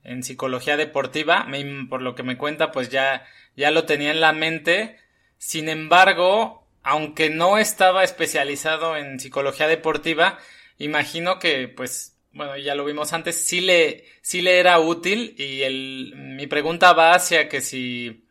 en 0.04 0.24
psicología 0.24 0.78
deportiva, 0.78 1.48
por 1.90 2.02
lo 2.02 2.16
que 2.16 2.24
me 2.24 2.38
cuenta, 2.38 2.72
pues 2.72 2.90
ya, 2.90 3.26
ya 3.56 3.72
lo 3.72 3.86
tenía 3.86 4.12
en 4.12 4.22
la 4.22 4.34
mente. 4.34 4.98
Sin 5.38 5.70
embargo, 5.70 6.68
aunque 6.84 7.30
no 7.30 7.58
estaba 7.58 8.04
especializado 8.04 8.96
en 8.96 9.20
psicología 9.20 9.68
deportiva, 9.68 10.38
imagino 10.78 11.40
que 11.40 11.68
pues 11.68 12.16
bueno, 12.36 12.58
ya 12.58 12.76
lo 12.76 12.84
vimos 12.84 13.14
antes, 13.14 13.46
sí 13.46 13.62
le, 13.62 14.04
sí 14.22 14.42
le 14.42 14.60
era 14.60 14.78
útil 14.80 15.36
y 15.38 15.62
el, 15.62 16.14
mi 16.16 16.48
pregunta 16.48 16.92
va 16.92 17.14
hacia 17.14 17.48
que 17.48 17.62
si 17.62 18.25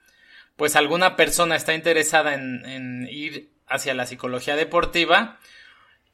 pues 0.57 0.77
alguna 0.77 1.17
persona 1.17 1.57
está 1.57 1.75
interesada 1.75 2.35
en, 2.35 2.64
en 2.64 3.09
ir 3.11 3.53
hacia 3.67 3.95
la 3.95 4.07
psicología 4.07 4.57
deportiva 4.57 5.38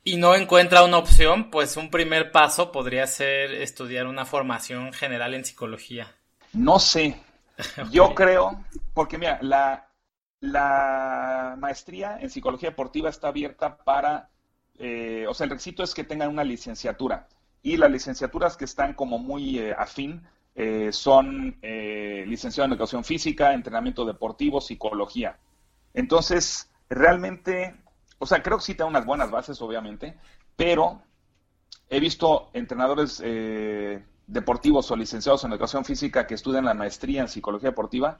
y 0.02 0.16
no 0.16 0.34
encuentra 0.34 0.84
una 0.84 0.98
opción, 0.98 1.50
pues 1.50 1.76
un 1.76 1.90
primer 1.90 2.32
paso 2.32 2.72
podría 2.72 3.06
ser 3.06 3.52
estudiar 3.52 4.06
una 4.06 4.24
formación 4.24 4.92
general 4.92 5.34
en 5.34 5.44
psicología. 5.44 6.14
No 6.52 6.78
sé, 6.78 7.20
yo 7.90 8.14
creo, 8.14 8.64
porque 8.94 9.18
mira, 9.18 9.38
la, 9.42 9.88
la 10.40 11.56
maestría 11.58 12.18
en 12.20 12.30
psicología 12.30 12.70
deportiva 12.70 13.10
está 13.10 13.28
abierta 13.28 13.76
para 13.76 14.30
eh, 14.82 15.26
o 15.28 15.34
sea, 15.34 15.44
el 15.44 15.50
requisito 15.50 15.82
es 15.82 15.94
que 15.94 16.04
tengan 16.04 16.30
una 16.30 16.42
licenciatura. 16.42 17.28
Y 17.62 17.76
las 17.76 17.90
licenciaturas 17.90 18.56
que 18.56 18.64
están 18.64 18.94
como 18.94 19.18
muy 19.18 19.58
eh, 19.58 19.74
afín 19.76 20.22
eh, 20.60 20.92
son 20.92 21.56
licenciado 21.60 22.66
en 22.66 22.72
educación 22.72 23.04
física, 23.04 23.54
entrenamiento 23.54 24.04
deportivo, 24.04 24.60
psicología. 24.60 25.38
Entonces, 25.94 26.70
realmente, 26.88 27.74
o 28.18 28.26
sea, 28.26 28.42
creo 28.42 28.58
que 28.58 28.64
sí 28.64 28.74
tengo 28.74 28.90
unas 28.90 29.06
buenas 29.06 29.30
bases, 29.30 29.60
obviamente, 29.62 30.16
pero 30.56 31.02
he 31.88 31.98
visto 31.98 32.50
entrenadores 32.52 33.22
deportivos 34.30 34.90
o 34.90 34.96
licenciados 34.96 35.44
en 35.44 35.52
educación 35.52 35.84
física 35.84 36.26
que 36.26 36.34
estudian 36.34 36.64
la 36.64 36.74
maestría 36.74 37.22
en 37.22 37.28
psicología 37.28 37.70
deportiva 37.70 38.18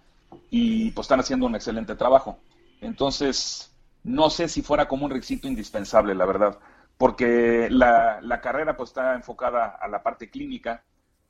y 0.50 0.90
pues 0.90 1.05
están 1.05 1.20
haciendo 1.20 1.46
un 1.46 1.55
excelente 1.55 1.94
trabajo. 1.94 2.38
Entonces, 2.81 3.72
no 4.03 4.31
sé 4.31 4.48
si 4.48 4.62
fuera 4.62 4.88
como 4.88 5.05
un 5.05 5.12
requisito 5.12 5.46
indispensable, 5.46 6.14
la 6.14 6.26
verdad, 6.26 6.59
porque 6.98 7.68
la, 7.70 8.40
carrera 8.42 8.76
pues 8.76 8.90
está 8.90 9.14
enfocada 9.14 9.79
a 9.81 9.88
la 9.88 10.03
parte 10.03 10.31
clínica 10.31 10.83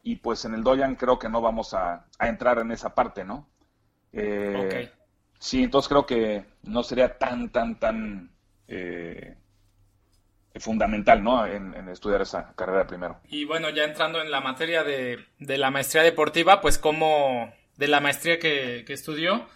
y 0.02 0.16
pues 0.16 0.44
en 0.44 0.54
el 0.54 0.62
Doyan 0.62 0.96
creo 0.96 1.18
que 1.18 1.28
no 1.28 1.40
vamos 1.40 1.74
a, 1.74 2.06
entrar 2.20 2.58
en 2.58 2.72
esa 2.72 2.94
parte, 2.94 3.24
¿no? 3.24 3.48
Eh, 4.12 4.90
sí, 5.38 5.62
entonces 5.62 5.88
creo 5.88 6.07
que 6.07 6.44
no 6.62 6.82
sería 6.82 7.18
tan, 7.18 7.51
tan, 7.51 7.78
tan 7.78 8.30
eh, 8.68 9.36
fundamental, 10.57 11.22
¿no? 11.22 11.46
En, 11.46 11.88
estudiar 11.88 12.22
esa 12.22 12.55
carrera 12.55 12.86
primero. 12.86 13.20
Y 13.28 13.44
bueno, 13.44 13.70
ya 13.70 13.84
entrando 13.84 14.20
en 14.20 14.30
la 14.30 14.40
materia 14.40 14.84
de, 14.84 15.26
la 15.38 15.70
maestría 15.70 16.03
deportiva, 16.03 16.61
pues 16.61 16.78
como 16.78 17.53
de 17.76 17.88
la 17.88 18.01
maestría 18.01 18.38
que, 18.38 18.84
que 18.86 18.92
estudió, 18.92 19.46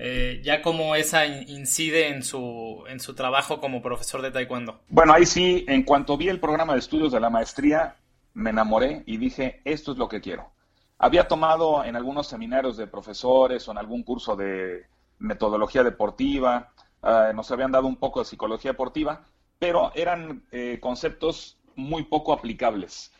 eh, 0.00 0.40
ya 0.44 0.62
cómo 0.62 0.94
esa 0.94 1.26
incide 1.26 2.08
en 2.08 2.22
su, 2.22 2.84
en 2.88 3.00
su 3.00 3.14
trabajo 3.14 3.60
como 3.60 3.82
profesor 3.82 4.22
de 4.22 4.30
taekwondo. 4.30 4.80
Bueno, 4.88 5.12
ahí 5.12 5.26
sí, 5.26 5.64
en 5.66 5.82
cuanto 5.82 6.16
vi 6.16 6.28
el 6.28 6.38
programa 6.38 6.74
de 6.74 6.78
estudios 6.78 7.10
de 7.10 7.18
la 7.18 7.30
maestría, 7.30 7.96
me 8.38 8.50
enamoré 8.50 9.02
y 9.04 9.16
dije, 9.16 9.60
esto 9.64 9.92
es 9.92 9.98
lo 9.98 10.08
que 10.08 10.20
quiero. 10.20 10.52
Había 10.96 11.26
tomado 11.26 11.84
en 11.84 11.96
algunos 11.96 12.28
seminarios 12.28 12.76
de 12.76 12.86
profesores 12.86 13.66
o 13.66 13.72
en 13.72 13.78
algún 13.78 14.04
curso 14.04 14.36
de 14.36 14.86
metodología 15.18 15.82
deportiva, 15.82 16.72
eh, 17.02 17.32
nos 17.34 17.50
habían 17.50 17.72
dado 17.72 17.88
un 17.88 17.96
poco 17.96 18.20
de 18.20 18.26
psicología 18.26 18.70
deportiva, 18.70 19.24
pero 19.58 19.90
eran 19.94 20.44
eh, 20.52 20.78
conceptos 20.80 21.58
muy 21.74 22.04
poco 22.04 22.32
aplicables. 22.32 23.12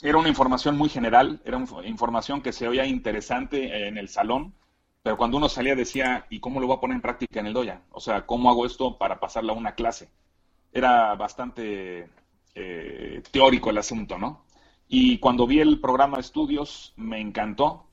Era 0.00 0.16
una 0.16 0.28
información 0.30 0.78
muy 0.78 0.88
general, 0.88 1.42
era 1.44 1.58
información 1.84 2.40
que 2.40 2.52
se 2.52 2.68
oía 2.68 2.86
interesante 2.86 3.86
en 3.86 3.98
el 3.98 4.08
salón, 4.08 4.54
pero 5.02 5.18
cuando 5.18 5.36
uno 5.36 5.48
salía 5.50 5.74
decía, 5.74 6.26
¿y 6.30 6.40
cómo 6.40 6.60
lo 6.60 6.68
voy 6.68 6.76
a 6.76 6.80
poner 6.80 6.94
en 6.94 7.02
práctica 7.02 7.40
en 7.40 7.46
el 7.46 7.52
Doya? 7.52 7.82
O 7.90 8.00
sea, 8.00 8.24
¿cómo 8.24 8.48
hago 8.48 8.64
esto 8.64 8.96
para 8.96 9.20
pasarla 9.20 9.52
a 9.52 9.56
una 9.56 9.74
clase? 9.74 10.08
Era 10.72 11.14
bastante 11.16 12.08
eh, 12.60 13.22
teórico 13.30 13.70
el 13.70 13.78
asunto, 13.78 14.18
¿no? 14.18 14.44
Y 14.88 15.18
cuando 15.18 15.46
vi 15.46 15.60
el 15.60 15.80
programa 15.80 16.16
de 16.16 16.22
estudios, 16.22 16.92
me 16.96 17.20
encantó. 17.20 17.86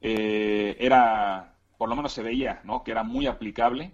Eh, 0.00 0.76
era, 0.78 1.56
por 1.78 1.88
lo 1.88 1.96
menos 1.96 2.12
se 2.12 2.22
veía, 2.22 2.60
¿no? 2.64 2.84
Que 2.84 2.90
era 2.92 3.02
muy 3.02 3.26
aplicable. 3.26 3.92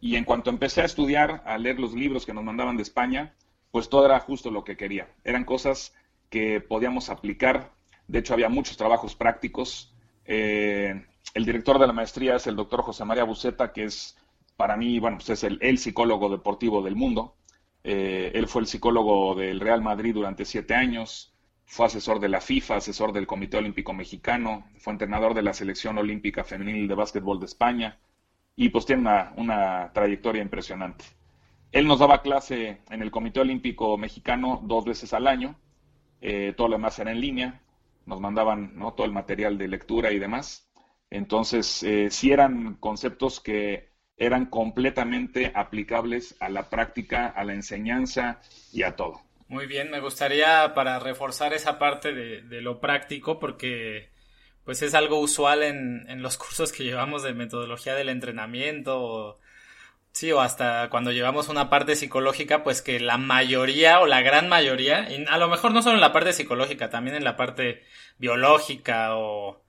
Y 0.00 0.16
en 0.16 0.24
cuanto 0.24 0.50
empecé 0.50 0.82
a 0.82 0.86
estudiar, 0.86 1.42
a 1.46 1.56
leer 1.58 1.78
los 1.78 1.94
libros 1.94 2.26
que 2.26 2.34
nos 2.34 2.44
mandaban 2.44 2.76
de 2.76 2.82
España, 2.82 3.34
pues 3.70 3.88
todo 3.88 4.06
era 4.06 4.18
justo 4.20 4.50
lo 4.50 4.64
que 4.64 4.76
quería. 4.76 5.08
Eran 5.24 5.44
cosas 5.44 5.94
que 6.28 6.60
podíamos 6.60 7.10
aplicar. 7.10 7.72
De 8.08 8.18
hecho, 8.18 8.34
había 8.34 8.48
muchos 8.48 8.76
trabajos 8.76 9.14
prácticos. 9.14 9.94
Eh, 10.24 11.04
el 11.34 11.44
director 11.44 11.78
de 11.78 11.86
la 11.86 11.92
maestría 11.92 12.36
es 12.36 12.46
el 12.46 12.56
doctor 12.56 12.82
José 12.82 13.04
María 13.04 13.24
Buceta, 13.24 13.72
que 13.72 13.84
es 13.84 14.16
para 14.56 14.76
mí, 14.76 14.98
bueno, 14.98 15.18
pues 15.18 15.30
es 15.30 15.44
el, 15.44 15.78
psicólogo 15.78 16.28
deportivo 16.28 16.82
del 16.82 16.96
mundo. 16.96 17.36
Eh, 17.82 18.32
él 18.34 18.46
fue 18.46 18.62
el 18.62 18.66
psicólogo 18.66 19.34
del 19.34 19.60
Real 19.60 19.82
Madrid 19.82 20.14
durante 20.14 20.44
siete 20.44 20.74
años, 20.74 21.34
fue 21.64 21.86
asesor 21.86 22.20
de 22.20 22.28
la 22.28 22.40
FIFA, 22.40 22.76
asesor 22.76 23.12
del 23.12 23.26
Comité 23.26 23.56
Olímpico 23.56 23.92
Mexicano, 23.92 24.66
fue 24.78 24.92
entrenador 24.92 25.34
de 25.34 25.42
la 25.42 25.54
Selección 25.54 25.98
Olímpica 25.98 26.44
Femenil 26.44 26.88
de 26.88 26.94
Básquetbol 26.94 27.38
de 27.38 27.46
España 27.46 28.00
y 28.56 28.68
pues 28.70 28.86
tiene 28.86 29.08
una, 29.36 29.92
trayectoria 29.94 30.42
impresionante. 30.42 31.04
Él 31.72 31.86
nos 31.86 32.00
daba 32.00 32.22
clase 32.22 32.80
en 32.90 33.02
el 33.02 33.10
Comité 33.10 33.40
Olímpico 33.40 33.96
Mexicano 33.96 34.60
dos 34.64 34.84
veces 34.84 35.14
al 35.14 35.26
año, 35.28 35.58
eh, 36.20 36.52
todo 36.56 36.68
lo 36.68 36.76
demás 36.76 36.98
era 36.98 37.12
en 37.12 37.20
línea, 37.20 37.62
nos 38.04 38.20
mandaban 38.20 38.76
todo 38.96 39.06
el 39.06 39.12
material 39.12 39.56
de 39.56 39.68
lectura 39.68 40.10
y 40.10 40.18
demás. 40.18 40.68
Entonces, 41.08 41.82
eh, 41.84 42.10
sí 42.10 42.32
eran 42.32 42.74
conceptos 42.74 43.40
que 43.40 43.89
eran 44.20 44.46
completamente 44.46 45.50
aplicables 45.54 46.36
a 46.38 46.48
la 46.48 46.70
práctica, 46.70 47.26
a 47.26 47.42
la 47.42 47.54
enseñanza 47.54 48.40
y 48.72 48.84
a 48.84 48.94
todo. 48.94 49.20
Muy 49.48 49.66
bien, 49.66 49.90
me 49.90 49.98
gustaría 49.98 50.74
para 50.74 51.00
reforzar 51.00 51.52
esa 51.52 51.80
parte 51.80 52.12
de, 52.12 52.60
lo 52.60 52.80
práctico, 52.80 53.40
porque 53.40 54.10
pues 54.64 54.82
es 54.82 54.94
algo 54.94 55.18
usual 55.18 55.64
en, 55.64 56.08
en, 56.08 56.22
los 56.22 56.36
cursos 56.38 56.70
que 56.70 56.84
llevamos 56.84 57.24
de 57.24 57.34
metodología 57.34 57.96
del 57.96 58.10
entrenamiento, 58.10 59.02
o, 59.02 59.40
sí, 60.12 60.30
o 60.30 60.40
hasta 60.40 60.88
cuando 60.90 61.10
llevamos 61.10 61.48
una 61.48 61.68
parte 61.68 61.96
psicológica, 61.96 62.62
pues 62.62 62.82
que 62.82 63.00
la 63.00 63.18
mayoría 63.18 63.98
o 64.00 64.06
la 64.06 64.20
gran 64.22 64.48
mayoría, 64.48 65.10
y 65.10 65.24
a 65.28 65.38
lo 65.38 65.48
mejor 65.48 65.72
no 65.72 65.82
solo 65.82 65.96
en 65.96 66.00
la 66.00 66.12
parte 66.12 66.32
psicológica, 66.32 66.90
también 66.90 67.16
en 67.16 67.24
la 67.24 67.36
parte 67.36 67.82
biológica 68.18 69.16
o 69.16 69.60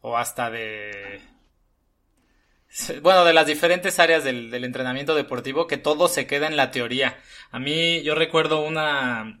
o 0.00 0.16
hasta 0.16 0.50
de... 0.50 1.20
Bueno, 3.02 3.24
de 3.24 3.32
las 3.32 3.46
diferentes 3.46 3.98
áreas 3.98 4.24
del, 4.24 4.52
entrenamiento 4.64 5.14
deportivo, 5.14 5.66
que 5.66 5.78
todo 5.78 6.08
se 6.08 6.26
queda 6.26 6.46
en 6.46 6.56
la 6.56 6.70
teoría. 6.70 7.18
A 7.50 7.58
mí, 7.58 8.02
yo 8.02 8.14
recuerdo 8.14 8.60
una, 8.60 9.40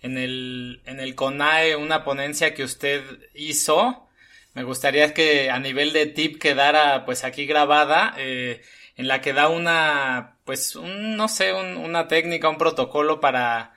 en 0.00 0.18
el, 0.18 0.82
en 0.86 1.00
el 1.00 1.14
CONAE, 1.14 1.76
una 1.76 2.04
ponencia 2.04 2.54
que 2.54 2.64
usted 2.64 3.02
hizo. 3.34 4.08
Me 4.54 4.62
gustaría 4.62 5.14
que 5.14 5.50
a 5.50 5.58
nivel 5.58 5.92
de 5.92 6.06
tip 6.06 6.40
quedara 6.40 7.04
pues 7.04 7.24
aquí 7.24 7.46
grabada, 7.46 8.14
eh, 8.18 8.62
en 8.96 9.08
la 9.08 9.20
que 9.20 9.32
da 9.32 9.48
una, 9.48 10.36
pues, 10.44 10.76
un, 10.76 11.16
no 11.16 11.28
sé, 11.28 11.52
una 11.52 12.08
técnica, 12.08 12.48
un 12.48 12.58
protocolo 12.58 13.20
para, 13.20 13.74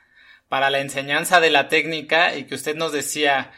para 0.48 0.70
la 0.70 0.80
enseñanza 0.80 1.40
de 1.40 1.50
la 1.50 1.68
técnica 1.68 2.36
y 2.36 2.44
que 2.44 2.54
usted 2.54 2.76
nos 2.76 2.92
decía, 2.92 3.52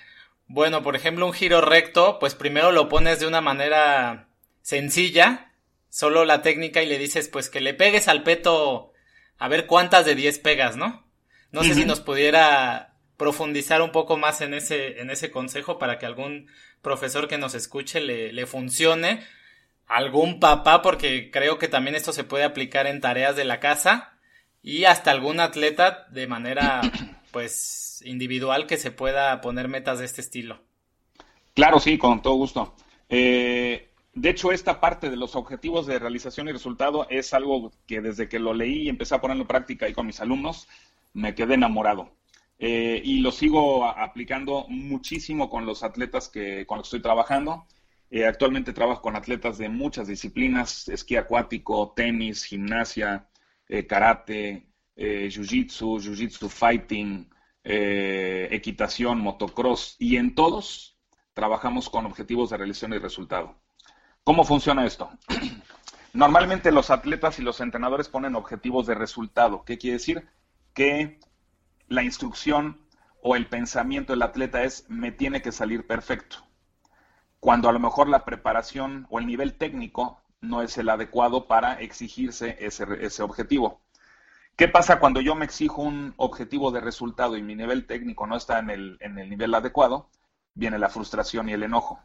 bueno, 0.46 0.82
por 0.82 0.96
ejemplo, 0.96 1.26
un 1.26 1.34
giro 1.34 1.60
recto, 1.60 2.18
pues 2.18 2.34
primero 2.34 2.72
lo 2.72 2.88
pones 2.88 3.20
de 3.20 3.26
una 3.26 3.42
manera 3.42 4.29
sencilla, 4.62 5.52
solo 5.88 6.24
la 6.24 6.42
técnica 6.42 6.82
y 6.82 6.86
le 6.86 6.98
dices 6.98 7.28
pues 7.28 7.50
que 7.50 7.60
le 7.60 7.74
pegues 7.74 8.08
al 8.08 8.22
peto 8.22 8.92
a 9.38 9.48
ver 9.48 9.66
cuántas 9.66 10.04
de 10.04 10.14
10 10.14 10.38
pegas, 10.40 10.76
¿no? 10.76 11.06
No 11.52 11.64
sé 11.64 11.74
si 11.74 11.84
nos 11.84 12.00
pudiera 12.00 12.94
profundizar 13.16 13.82
un 13.82 13.90
poco 13.90 14.16
más 14.16 14.40
en 14.40 14.54
ese, 14.54 15.00
en 15.00 15.10
ese 15.10 15.30
consejo 15.30 15.78
para 15.78 15.98
que 15.98 16.06
algún 16.06 16.48
profesor 16.80 17.26
que 17.26 17.38
nos 17.38 17.54
escuche 17.54 18.00
le, 18.00 18.32
le 18.32 18.46
funcione, 18.46 19.24
algún 19.86 20.40
papá, 20.40 20.80
porque 20.82 21.30
creo 21.30 21.58
que 21.58 21.68
también 21.68 21.96
esto 21.96 22.12
se 22.12 22.24
puede 22.24 22.44
aplicar 22.44 22.86
en 22.86 23.00
tareas 23.00 23.34
de 23.34 23.44
la 23.44 23.60
casa 23.60 24.18
y 24.62 24.84
hasta 24.84 25.10
algún 25.10 25.40
atleta 25.40 26.06
de 26.10 26.26
manera 26.26 26.80
pues 27.32 28.02
individual 28.04 28.66
que 28.66 28.76
se 28.76 28.90
pueda 28.90 29.40
poner 29.40 29.68
metas 29.68 29.98
de 29.98 30.04
este 30.04 30.20
estilo. 30.20 30.62
Claro, 31.54 31.80
sí, 31.80 31.98
con 31.98 32.22
todo 32.22 32.34
gusto. 32.34 32.76
Eh, 33.08 33.89
de 34.14 34.30
hecho, 34.30 34.52
esta 34.52 34.80
parte 34.80 35.10
de 35.10 35.16
los 35.16 35.36
objetivos 35.36 35.86
de 35.86 35.98
realización 35.98 36.48
y 36.48 36.52
resultado 36.52 37.06
es 37.10 37.32
algo 37.34 37.72
que 37.86 38.00
desde 38.00 38.28
que 38.28 38.38
lo 38.38 38.54
leí 38.54 38.82
y 38.82 38.88
empecé 38.88 39.14
a 39.14 39.20
ponerlo 39.20 39.42
en 39.42 39.48
práctica 39.48 39.86
ahí 39.86 39.92
con 39.92 40.06
mis 40.06 40.20
alumnos, 40.20 40.68
me 41.12 41.34
quedé 41.34 41.54
enamorado. 41.54 42.12
Eh, 42.58 43.00
y 43.04 43.20
lo 43.20 43.32
sigo 43.32 43.86
aplicando 43.86 44.66
muchísimo 44.68 45.48
con 45.48 45.64
los 45.66 45.82
atletas 45.82 46.28
que, 46.28 46.66
con 46.66 46.78
los 46.78 46.86
que 46.86 46.96
estoy 46.96 47.02
trabajando. 47.02 47.66
Eh, 48.10 48.26
actualmente 48.26 48.72
trabajo 48.72 49.02
con 49.02 49.16
atletas 49.16 49.58
de 49.58 49.68
muchas 49.68 50.08
disciplinas, 50.08 50.88
esquí 50.88 51.16
acuático, 51.16 51.92
tenis, 51.94 52.44
gimnasia, 52.44 53.28
karate, 53.88 54.66
jiu-jitsu, 54.96 56.00
jiu-jitsu 56.00 56.48
fighting, 56.48 57.30
eh, 57.62 58.48
equitación, 58.52 59.20
motocross 59.20 59.96
y 59.98 60.16
en 60.16 60.34
todos 60.34 60.98
trabajamos 61.34 61.90
con 61.90 62.06
objetivos 62.06 62.50
de 62.50 62.56
realización 62.56 62.94
y 62.94 62.98
resultado. 62.98 63.60
¿Cómo 64.30 64.44
funciona 64.44 64.86
esto? 64.86 65.10
Normalmente 66.12 66.70
los 66.70 66.90
atletas 66.90 67.40
y 67.40 67.42
los 67.42 67.60
entrenadores 67.60 68.08
ponen 68.08 68.36
objetivos 68.36 68.86
de 68.86 68.94
resultado. 68.94 69.64
¿Qué 69.64 69.76
quiere 69.76 69.94
decir? 69.94 70.28
Que 70.72 71.18
la 71.88 72.04
instrucción 72.04 72.80
o 73.24 73.34
el 73.34 73.48
pensamiento 73.48 74.12
del 74.12 74.22
atleta 74.22 74.62
es 74.62 74.88
me 74.88 75.10
tiene 75.10 75.42
que 75.42 75.50
salir 75.50 75.84
perfecto. 75.84 76.46
Cuando 77.40 77.68
a 77.68 77.72
lo 77.72 77.80
mejor 77.80 78.08
la 78.08 78.24
preparación 78.24 79.08
o 79.10 79.18
el 79.18 79.26
nivel 79.26 79.58
técnico 79.58 80.20
no 80.40 80.62
es 80.62 80.78
el 80.78 80.90
adecuado 80.90 81.48
para 81.48 81.80
exigirse 81.80 82.56
ese, 82.60 83.22
objetivo. 83.24 83.80
¿Qué 84.54 84.68
pasa 84.68 85.00
cuando 85.00 85.20
yo 85.20 85.34
me 85.34 85.44
exijo 85.44 85.82
un 85.82 86.14
objetivo 86.18 86.70
de 86.70 86.80
resultado 86.80 87.36
y 87.36 87.42
mi 87.42 87.56
nivel 87.56 87.84
técnico 87.84 88.28
no 88.28 88.36
está 88.36 88.60
en 88.60 88.70
el, 88.70 89.28
nivel 89.28 89.52
adecuado? 89.56 90.08
Viene 90.54 90.78
la 90.78 90.88
frustración 90.88 91.48
y 91.48 91.52
el 91.54 91.64
enojo. 91.64 91.98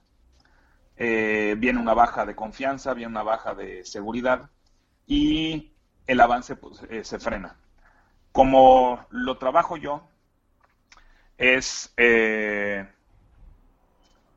Eh, 0.98 1.56
viene 1.58 1.80
una 1.80 1.94
baja 1.94 2.26
de 2.26 2.36
confianza, 2.36 2.94
viene 2.94 3.12
una 3.12 3.24
baja 3.24 3.54
de 3.54 3.84
seguridad 3.86 4.50
y 5.08 5.74
el 6.08 6.22
avance 6.22 6.56
pues, 6.56 6.82
eh, 6.90 7.04
se 7.04 7.20
frena. 7.20 7.58
Como 8.32 9.06
lo 9.10 9.38
trabajo 9.38 9.78
yo, 9.78 10.08
es 11.38 11.94
eh, 11.98 12.88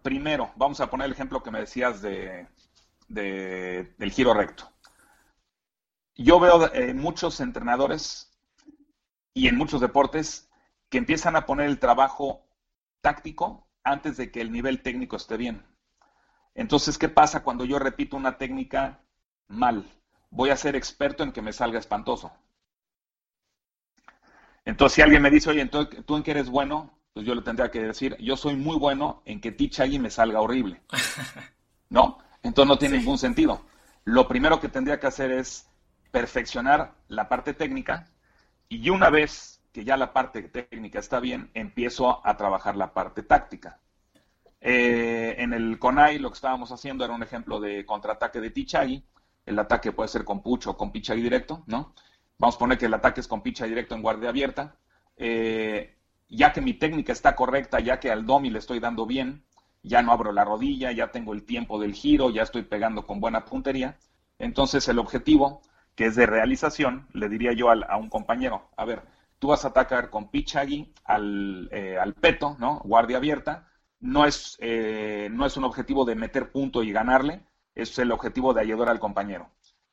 primero, 0.02 0.50
vamos 0.56 0.80
a 0.80 0.90
poner 0.90 1.06
el 1.06 1.12
ejemplo 1.12 1.42
que 1.42 1.50
me 1.50 1.60
decías 1.60 2.02
de, 2.02 2.46
del 3.08 4.12
giro 4.12 4.34
recto 4.34 4.70
yo 6.18 6.40
veo 6.40 6.68
muchos 6.94 7.40
entrenadores 7.40 8.36
y 9.32 9.46
en 9.46 9.56
muchos 9.56 9.80
deportes 9.80 10.50
que 10.90 10.98
empiezan 10.98 11.36
a 11.36 11.46
poner 11.46 11.66
el 11.66 11.78
trabajo 11.78 12.44
táctico 13.00 13.68
antes 13.84 14.16
de 14.16 14.32
que 14.32 14.40
el 14.40 14.50
nivel 14.50 14.82
técnico 14.82 15.16
esté 15.16 15.36
bien. 15.36 15.64
Entonces, 16.58 16.98
¿qué 16.98 17.08
pasa 17.08 17.44
cuando 17.44 17.64
yo 17.64 17.78
repito 17.78 18.16
una 18.16 18.36
técnica 18.36 18.98
mal? 19.46 19.88
Voy 20.30 20.50
a 20.50 20.56
ser 20.56 20.74
experto 20.74 21.22
en 21.22 21.30
que 21.30 21.40
me 21.40 21.52
salga 21.52 21.78
espantoso. 21.78 22.32
Entonces, 24.64 24.96
si 24.96 25.02
alguien 25.02 25.22
me 25.22 25.30
dice, 25.30 25.50
oye, 25.50 25.60
entonces, 25.60 26.04
¿tú 26.04 26.16
en 26.16 26.24
qué 26.24 26.32
eres 26.32 26.50
bueno? 26.50 26.98
Pues 27.12 27.24
yo 27.24 27.36
le 27.36 27.42
tendría 27.42 27.70
que 27.70 27.80
decir, 27.80 28.16
yo 28.18 28.36
soy 28.36 28.56
muy 28.56 28.76
bueno 28.76 29.22
en 29.24 29.40
que 29.40 29.52
Tichagi 29.52 30.00
me 30.00 30.10
salga 30.10 30.40
horrible. 30.40 30.82
¿No? 31.90 32.18
Entonces 32.42 32.68
no 32.68 32.76
tiene 32.76 32.98
ningún 32.98 33.18
sentido. 33.18 33.64
Lo 34.02 34.26
primero 34.26 34.58
que 34.58 34.68
tendría 34.68 34.98
que 34.98 35.06
hacer 35.06 35.30
es 35.30 35.68
perfeccionar 36.10 36.92
la 37.06 37.28
parte 37.28 37.54
técnica 37.54 38.08
y 38.68 38.90
una 38.90 39.10
vez 39.10 39.62
que 39.72 39.84
ya 39.84 39.96
la 39.96 40.12
parte 40.12 40.42
técnica 40.42 40.98
está 40.98 41.20
bien, 41.20 41.52
empiezo 41.54 42.26
a 42.26 42.36
trabajar 42.36 42.74
la 42.74 42.94
parte 42.94 43.22
táctica. 43.22 43.78
Eh, 44.60 45.36
en 45.38 45.52
el 45.52 45.78
CONAI 45.78 46.18
lo 46.18 46.30
que 46.30 46.34
estábamos 46.34 46.72
haciendo 46.72 47.04
era 47.04 47.14
un 47.14 47.22
ejemplo 47.22 47.60
de 47.60 47.84
contraataque 47.86 48.40
de 48.40 48.50
Tichagi. 48.50 49.04
El 49.46 49.58
ataque 49.58 49.92
puede 49.92 50.08
ser 50.08 50.24
con 50.24 50.42
pucho 50.42 50.70
o 50.72 50.76
con 50.76 50.92
Pichagi 50.92 51.22
directo, 51.22 51.62
¿no? 51.66 51.94
Vamos 52.38 52.56
a 52.56 52.58
poner 52.58 52.78
que 52.78 52.86
el 52.86 52.94
ataque 52.94 53.20
es 53.20 53.28
con 53.28 53.42
picha 53.42 53.66
directo 53.66 53.94
en 53.94 54.02
guardia 54.02 54.28
abierta. 54.30 54.76
Eh, 55.16 55.96
ya 56.28 56.52
que 56.52 56.60
mi 56.60 56.74
técnica 56.74 57.12
está 57.12 57.34
correcta, 57.34 57.80
ya 57.80 57.98
que 57.98 58.10
al 58.10 58.26
domi 58.26 58.50
le 58.50 58.60
estoy 58.60 58.78
dando 58.80 59.06
bien, 59.06 59.44
ya 59.82 60.02
no 60.02 60.12
abro 60.12 60.32
la 60.32 60.44
rodilla, 60.44 60.92
ya 60.92 61.10
tengo 61.10 61.32
el 61.32 61.44
tiempo 61.44 61.80
del 61.80 61.94
giro, 61.94 62.30
ya 62.30 62.42
estoy 62.42 62.62
pegando 62.62 63.06
con 63.06 63.20
buena 63.20 63.44
puntería. 63.44 63.98
Entonces 64.38 64.86
el 64.88 64.98
objetivo 64.98 65.62
que 65.96 66.06
es 66.06 66.14
de 66.16 66.26
realización, 66.26 67.08
le 67.12 67.28
diría 67.28 67.52
yo 67.52 67.70
a 67.70 67.96
un 67.96 68.08
compañero, 68.08 68.68
a 68.76 68.84
ver, 68.84 69.02
tú 69.40 69.48
vas 69.48 69.64
a 69.64 69.68
atacar 69.68 70.10
con 70.10 70.30
pichagi 70.30 70.92
al, 71.04 71.68
eh, 71.72 71.98
al 71.98 72.14
peto, 72.14 72.56
¿no? 72.60 72.78
Guardia 72.84 73.16
abierta, 73.16 73.66
no 74.00 74.24
es, 74.24 74.56
eh, 74.60 75.28
no 75.30 75.46
es 75.46 75.56
un 75.56 75.64
objetivo 75.64 76.04
de 76.04 76.14
meter 76.14 76.52
punto 76.52 76.82
y 76.82 76.92
ganarle, 76.92 77.42
es 77.74 77.98
el 77.98 78.12
objetivo 78.12 78.54
de 78.54 78.60
ayudar 78.60 78.88
al 78.88 79.00
compañero. 79.00 79.50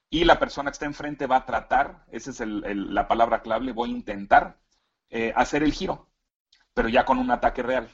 Y 0.09 0.23
la 0.23 0.39
persona 0.39 0.69
que 0.69 0.75
está 0.75 0.85
enfrente 0.85 1.27
va 1.27 1.37
a 1.37 1.45
tratar, 1.45 2.05
esa 2.11 2.31
es 2.31 2.39
la 2.39 3.07
palabra 3.07 3.41
clave, 3.41 3.71
voy 3.71 3.89
a 3.89 3.93
intentar 3.93 4.57
eh, 5.09 5.33
hacer 5.35 5.63
el 5.63 5.73
giro, 5.73 6.07
pero 6.73 6.89
ya 6.89 7.05
con 7.05 7.17
un 7.17 7.31
ataque 7.31 7.63
real. 7.63 7.89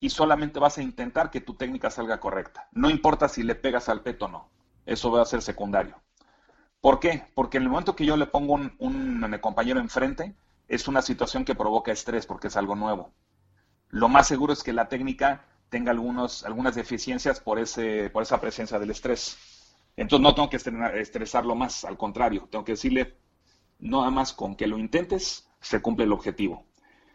Y 0.00 0.10
solamente 0.10 0.60
vas 0.60 0.78
a 0.78 0.82
intentar 0.82 1.30
que 1.30 1.40
tu 1.40 1.54
técnica 1.54 1.90
salga 1.90 2.20
correcta. 2.20 2.68
No 2.72 2.88
importa 2.88 3.28
si 3.28 3.42
le 3.42 3.56
pegas 3.56 3.88
al 3.88 4.02
peto 4.02 4.26
o 4.26 4.28
no. 4.28 4.50
Eso 4.86 5.10
va 5.10 5.22
a 5.22 5.26
ser 5.26 5.42
secundario. 5.42 6.00
¿Por 6.80 7.00
qué? 7.00 7.24
Porque 7.34 7.56
en 7.56 7.64
el 7.64 7.68
momento 7.68 7.96
que 7.96 8.06
yo 8.06 8.16
le 8.16 8.26
pongo 8.26 8.54
un 8.54 9.38
compañero 9.40 9.80
enfrente, 9.80 10.36
es 10.68 10.86
una 10.86 11.02
situación 11.02 11.44
que 11.44 11.54
provoca 11.54 11.90
estrés 11.90 12.26
porque 12.26 12.48
es 12.48 12.56
algo 12.56 12.76
nuevo. 12.76 13.12
Lo 13.90 14.08
más 14.08 14.28
seguro 14.28 14.52
es 14.52 14.62
que 14.62 14.72
la 14.72 14.88
técnica 14.88 15.44
tenga 15.68 15.90
algunos, 15.90 16.44
algunas 16.44 16.74
deficiencias 16.74 17.40
por, 17.40 17.58
ese, 17.58 18.10
por 18.10 18.22
esa 18.22 18.40
presencia 18.40 18.78
del 18.78 18.90
estrés. 18.90 19.38
Entonces 19.96 20.22
no 20.22 20.34
tengo 20.34 20.50
que 20.50 20.56
estresarlo 20.56 21.54
más, 21.54 21.84
al 21.84 21.96
contrario, 21.96 22.48
tengo 22.50 22.64
que 22.64 22.72
decirle, 22.72 23.16
nada 23.80 24.10
más 24.10 24.32
con 24.32 24.54
que 24.54 24.66
lo 24.66 24.78
intentes, 24.78 25.48
se 25.60 25.80
cumple 25.82 26.04
el 26.04 26.12
objetivo. 26.12 26.66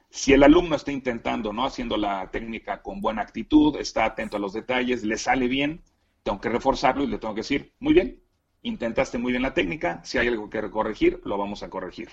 Si 0.09 0.33
el 0.33 0.43
alumno 0.43 0.75
está 0.75 0.91
intentando, 0.91 1.53
¿no? 1.53 1.65
Haciendo 1.65 1.97
la 1.97 2.29
técnica 2.29 2.81
con 2.81 3.01
buena 3.01 3.21
actitud, 3.21 3.77
está 3.77 4.05
atento 4.05 4.37
a 4.37 4.39
los 4.39 4.53
detalles, 4.53 5.03
le 5.03 5.17
sale 5.17 5.47
bien, 5.47 5.81
tengo 6.23 6.39
que 6.39 6.49
reforzarlo 6.49 7.03
y 7.03 7.07
le 7.07 7.17
tengo 7.17 7.33
que 7.33 7.41
decir, 7.41 7.73
muy 7.79 7.93
bien, 7.93 8.21
intentaste 8.61 9.17
muy 9.17 9.31
bien 9.31 9.41
la 9.41 9.53
técnica, 9.53 10.01
si 10.03 10.17
hay 10.17 10.27
algo 10.27 10.49
que 10.49 10.69
corregir, 10.69 11.21
lo 11.25 11.37
vamos 11.37 11.63
a 11.63 11.69
corregir. 11.69 12.09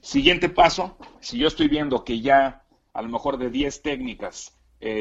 Siguiente 0.00 0.48
paso, 0.48 0.98
si 1.20 1.38
yo 1.38 1.48
estoy 1.48 1.68
viendo 1.68 2.04
que 2.04 2.20
ya 2.20 2.64
a 2.92 3.02
lo 3.02 3.08
mejor 3.08 3.38
de 3.38 3.50
10 3.50 3.82
técnicas 3.82 4.56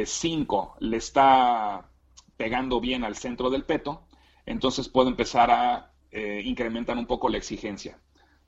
5 0.05 0.75
eh, 0.81 0.85
le 0.85 0.97
está 0.97 1.89
pegando 2.37 2.79
bien 2.79 3.03
al 3.03 3.15
centro 3.15 3.49
del 3.49 3.65
peto, 3.65 4.07
entonces 4.45 4.89
puedo 4.89 5.09
empezar 5.09 5.51
a 5.51 5.93
eh, 6.11 6.41
incrementar 6.43 6.97
un 6.97 7.05
poco 7.05 7.29
la 7.29 7.37
exigencia. 7.37 7.99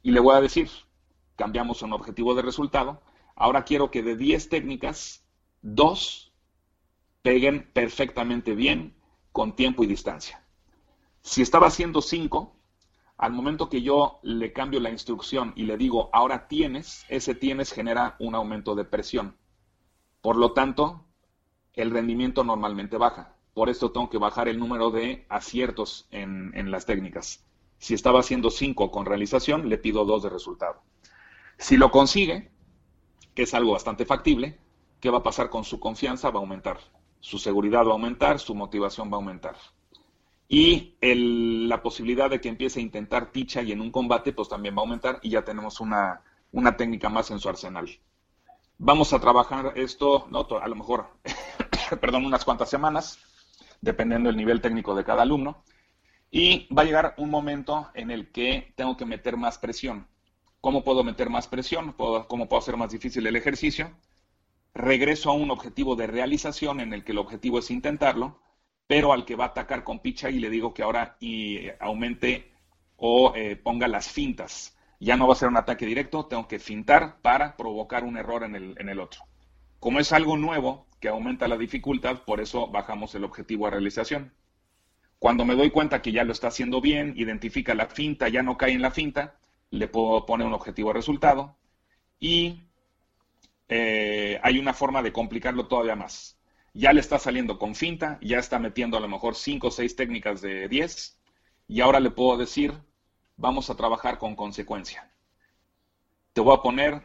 Y 0.02 0.12
le 0.12 0.20
voy 0.20 0.36
a 0.36 0.42
decir, 0.42 0.70
cambiamos 1.36 1.82
un 1.82 1.94
objetivo 1.94 2.34
de 2.36 2.42
resultado, 2.42 3.02
ahora 3.36 3.64
quiero 3.64 3.92
que 3.92 4.04
de 4.04 4.16
10 4.16 4.50
técnicas, 4.50 5.26
2 5.62 6.34
peguen 7.22 7.70
perfectamente 7.72 8.56
bien 8.56 8.96
con 9.32 9.56
tiempo 9.56 9.84
y 9.84 9.88
distancia. 9.88 10.44
Si 11.22 11.42
estaba 11.42 11.68
haciendo 11.68 12.02
5, 12.02 12.56
al 13.22 13.34
momento 13.34 13.70
que 13.70 13.84
yo 13.84 14.20
le 14.24 14.52
cambio 14.52 14.80
la 14.80 14.90
instrucción 14.90 15.54
y 15.56 15.64
le 15.64 15.78
digo, 15.78 16.10
ahora 16.12 16.48
tienes, 16.48 17.06
ese 17.08 17.36
tienes 17.36 17.72
genera 17.72 18.16
un 18.20 18.34
aumento 18.34 18.74
de 18.74 18.84
presión. 18.84 19.38
Por 20.22 20.38
lo 20.38 20.54
tanto, 20.54 21.06
el 21.74 21.92
rendimiento 21.92 22.44
normalmente 22.44 22.98
baja. 22.98 23.36
Por 23.54 23.70
esto 23.70 23.92
tengo 23.92 24.10
que 24.10 24.18
bajar 24.18 24.48
el 24.48 24.58
número 24.58 24.90
de 24.90 25.28
aciertos 25.30 26.08
en, 26.10 26.72
las 26.72 26.88
técnicas. 26.88 27.46
Si 27.78 27.94
estaba 27.94 28.22
haciendo 28.22 28.50
5 28.50 28.90
con 28.90 29.06
realización, 29.06 29.70
le 29.70 29.78
pido 29.78 30.04
2 30.04 30.24
de 30.24 30.30
resultado. 30.30 30.82
Si 31.60 31.78
lo 31.78 31.92
consigue, 31.92 32.50
que 33.36 33.44
es 33.44 33.54
algo 33.54 33.74
bastante 33.74 34.04
factible, 34.04 34.58
¿qué 35.00 35.12
va 35.12 35.20
a 35.20 35.24
pasar 35.24 35.52
con 35.52 35.64
su 35.64 35.80
confianza? 35.80 36.32
Va 36.32 36.40
a 36.40 36.42
aumentar. 36.42 36.80
Su 37.20 37.38
seguridad 37.38 37.86
va 37.86 37.90
a 37.92 37.94
aumentar, 37.94 38.40
su 38.40 38.56
motivación 38.56 39.10
va 39.10 39.18
a 39.18 39.20
aumentar. 39.20 39.58
Y 40.54 40.98
la 41.00 41.82
posibilidad 41.82 42.30
de 42.30 42.42
que 42.42 42.50
empiece 42.50 42.82
a 42.82 42.84
intentar 42.84 43.32
ticha 43.32 43.62
y 43.62 43.72
en 43.72 43.80
un 43.80 43.90
combate, 43.90 44.34
pues 44.34 44.50
también 44.50 44.76
va 44.76 44.80
a 44.80 44.82
aumentar 44.82 45.18
y 45.22 45.30
ya 45.30 45.46
tenemos 45.46 45.80
una, 45.80 46.24
una 46.52 46.76
técnica 46.76 47.08
más 47.08 47.32
en 47.32 47.40
su 47.40 47.48
arsenal. 47.48 47.90
Vamos 48.78 49.14
a 49.14 49.22
trabajar 49.22 49.72
esto, 49.78 50.28
¿no? 50.30 50.46
a 50.62 50.68
lo 50.68 50.76
mejor, 50.76 51.08
perdón, 52.02 52.26
unas 52.26 52.44
cuantas 52.44 52.70
semanas, 52.70 53.18
dependiendo 53.80 54.28
del 54.28 54.36
nivel 54.36 54.60
técnico 54.60 54.94
de 54.94 55.06
cada 55.06 55.22
alumno. 55.22 55.64
Y 56.30 56.68
va 56.76 56.82
a 56.82 56.86
llegar 56.86 57.16
un 57.18 57.30
momento 57.30 57.90
en 57.94 58.12
el 58.12 58.30
que 58.34 58.74
tengo 58.76 58.98
que 58.98 59.06
meter 59.06 59.38
más 59.38 59.58
presión. 59.58 60.06
¿Cómo 60.60 60.84
puedo 60.84 61.02
meter 61.06 61.30
más 61.30 61.48
presión? 61.48 61.94
¿Cómo 61.94 62.50
puedo 62.50 62.58
hacer 62.58 62.76
más 62.76 62.92
difícil 62.92 63.26
el 63.26 63.38
ejercicio? 63.38 63.90
Regreso 64.74 65.30
a 65.30 65.34
un 65.34 65.50
objetivo 65.50 65.96
de 65.96 66.08
realización 66.08 66.82
en 66.82 66.92
el 66.92 67.06
que 67.06 67.14
el 67.14 67.20
objetivo 67.20 67.60
es 67.60 67.72
intentarlo, 67.72 68.42
pero 68.92 69.14
al 69.14 69.24
que 69.24 69.38
va 69.38 69.46
a 69.46 69.48
atacar 69.48 69.86
con 69.86 70.00
picha 70.00 70.30
y 70.30 70.40
le 70.40 70.50
digo 70.50 70.74
que 70.74 70.84
ahora 70.84 71.16
y 71.22 71.62
aumente 71.80 72.52
o 72.98 73.32
eh, 73.34 73.56
ponga 73.56 73.88
las 73.88 74.10
fintas 74.10 74.76
ya 75.00 75.16
no 75.16 75.28
va 75.28 75.32
a 75.32 75.38
ser 75.38 75.48
un 75.48 75.56
ataque 75.56 75.86
directo, 75.86 76.26
tengo 76.26 76.46
que 76.46 76.60
fintar 76.60 77.22
para 77.22 77.56
provocar 77.56 78.04
un 78.04 78.18
error 78.18 78.44
en 78.44 78.54
el, 78.54 78.76
en 78.78 78.90
el 78.90 79.00
otro. 79.00 79.22
Como 79.80 80.02
es 80.02 80.12
algo 80.12 80.36
nuevo 80.36 80.88
que 81.00 81.08
aumenta 81.08 81.48
la 81.48 81.56
dificultad, 81.56 82.24
por 82.26 82.42
eso 82.42 82.68
bajamos 82.68 83.16
el 83.16 83.24
objetivo 83.24 83.66
a 83.66 83.70
realización. 83.70 84.34
Cuando 85.20 85.46
me 85.46 85.56
doy 85.56 85.72
cuenta 85.72 86.02
que 86.02 86.12
ya 86.12 86.26
lo 86.26 86.34
está 86.34 86.50
haciendo 86.50 86.82
bien, 86.82 87.14
identifica 87.16 87.74
la 87.74 87.86
finta, 87.86 88.28
ya 88.28 88.44
no 88.44 88.58
cae 88.58 88.74
en 88.74 88.82
la 88.82 88.92
finta, 88.92 89.38
le 89.70 89.88
puedo 89.88 90.26
poner 90.26 90.46
un 90.46 90.54
objetivo 90.54 90.90
a 90.90 90.96
resultado 90.96 91.56
y 92.20 92.64
eh, 93.70 94.38
hay 94.44 94.60
una 94.60 94.74
forma 94.74 95.02
de 95.02 95.14
complicarlo 95.14 95.68
todavía 95.68 95.96
más. 95.96 96.41
Ya 96.74 96.94
le 96.94 97.02
está 97.02 97.20
saliendo 97.20 97.60
con 97.60 97.76
finta, 97.76 98.18
ya 98.22 98.40
está 98.40 98.58
metiendo 98.60 98.98
a 98.98 99.02
lo 99.02 99.08
mejor 99.08 99.36
5 99.36 99.68
o 99.68 99.72
6 99.72 99.96
técnicas 99.96 100.42
de 100.42 100.70
10 100.70 101.18
y 101.68 101.82
ahora 101.82 102.00
le 102.00 102.12
puedo 102.12 102.38
decir, 102.38 102.74
vamos 103.38 103.70
a 103.70 103.76
trabajar 103.76 104.18
con 104.18 104.36
consecuencia. 104.36 105.10
Te 106.34 106.42
voy 106.42 106.56
a 106.56 106.62
poner, 106.62 107.02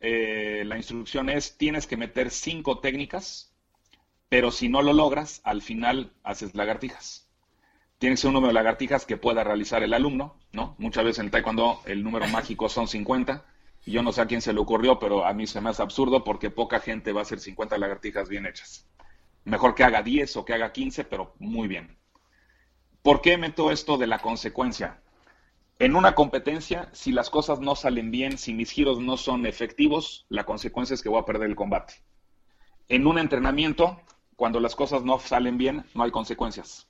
eh, 0.00 0.62
la 0.66 0.76
instrucción 0.76 1.30
es, 1.30 1.56
tienes 1.56 1.86
que 1.86 1.96
meter 1.96 2.30
cinco 2.30 2.80
técnicas, 2.80 3.52
pero 4.28 4.50
si 4.50 4.68
no 4.68 4.82
lo 4.82 4.92
logras, 4.92 5.40
al 5.44 5.62
final 5.62 6.12
haces 6.22 6.54
lagartijas. 6.54 7.28
Tiene 7.98 8.14
que 8.14 8.20
ser 8.20 8.28
un 8.28 8.34
número 8.34 8.48
de 8.48 8.54
lagartijas 8.54 9.06
que 9.06 9.16
pueda 9.16 9.42
realizar 9.42 9.82
el 9.82 9.94
alumno, 9.94 10.36
¿no? 10.52 10.74
Muchas 10.78 11.04
veces 11.04 11.18
en 11.20 11.26
el 11.26 11.30
taekwondo 11.30 11.80
el 11.86 12.04
número 12.04 12.26
mágico 12.28 12.68
son 12.68 12.88
50. 12.88 13.44
Y 13.86 13.92
yo 13.92 14.02
no 14.02 14.12
sé 14.12 14.20
a 14.20 14.26
quién 14.26 14.42
se 14.42 14.52
le 14.52 14.60
ocurrió, 14.60 14.98
pero 14.98 15.24
a 15.24 15.32
mí 15.32 15.46
se 15.46 15.60
me 15.60 15.70
hace 15.70 15.82
absurdo 15.82 16.24
porque 16.24 16.50
poca 16.50 16.80
gente 16.80 17.12
va 17.12 17.20
a 17.20 17.22
hacer 17.22 17.40
50 17.40 17.78
lagartijas 17.78 18.28
bien 18.28 18.46
hechas. 18.46 18.86
Mejor 19.48 19.74
que 19.74 19.84
haga 19.84 20.02
10 20.02 20.36
o 20.36 20.44
que 20.44 20.54
haga 20.54 20.72
15, 20.72 21.04
pero 21.04 21.34
muy 21.38 21.68
bien. 21.68 21.96
¿Por 23.02 23.20
qué 23.22 23.38
meto 23.38 23.70
esto 23.70 23.96
de 23.96 24.06
la 24.06 24.18
consecuencia? 24.18 25.00
En 25.78 25.96
una 25.96 26.14
competencia, 26.14 26.90
si 26.92 27.12
las 27.12 27.30
cosas 27.30 27.60
no 27.60 27.74
salen 27.74 28.10
bien, 28.10 28.36
si 28.36 28.52
mis 28.52 28.70
giros 28.70 29.00
no 29.00 29.16
son 29.16 29.46
efectivos, 29.46 30.26
la 30.28 30.44
consecuencia 30.44 30.94
es 30.94 31.02
que 31.02 31.08
voy 31.08 31.20
a 31.20 31.24
perder 31.24 31.48
el 31.48 31.56
combate. 31.56 31.94
En 32.88 33.06
un 33.06 33.18
entrenamiento, 33.18 34.00
cuando 34.36 34.60
las 34.60 34.74
cosas 34.74 35.04
no 35.04 35.18
salen 35.18 35.56
bien, 35.56 35.84
no 35.94 36.02
hay 36.02 36.10
consecuencias. 36.10 36.88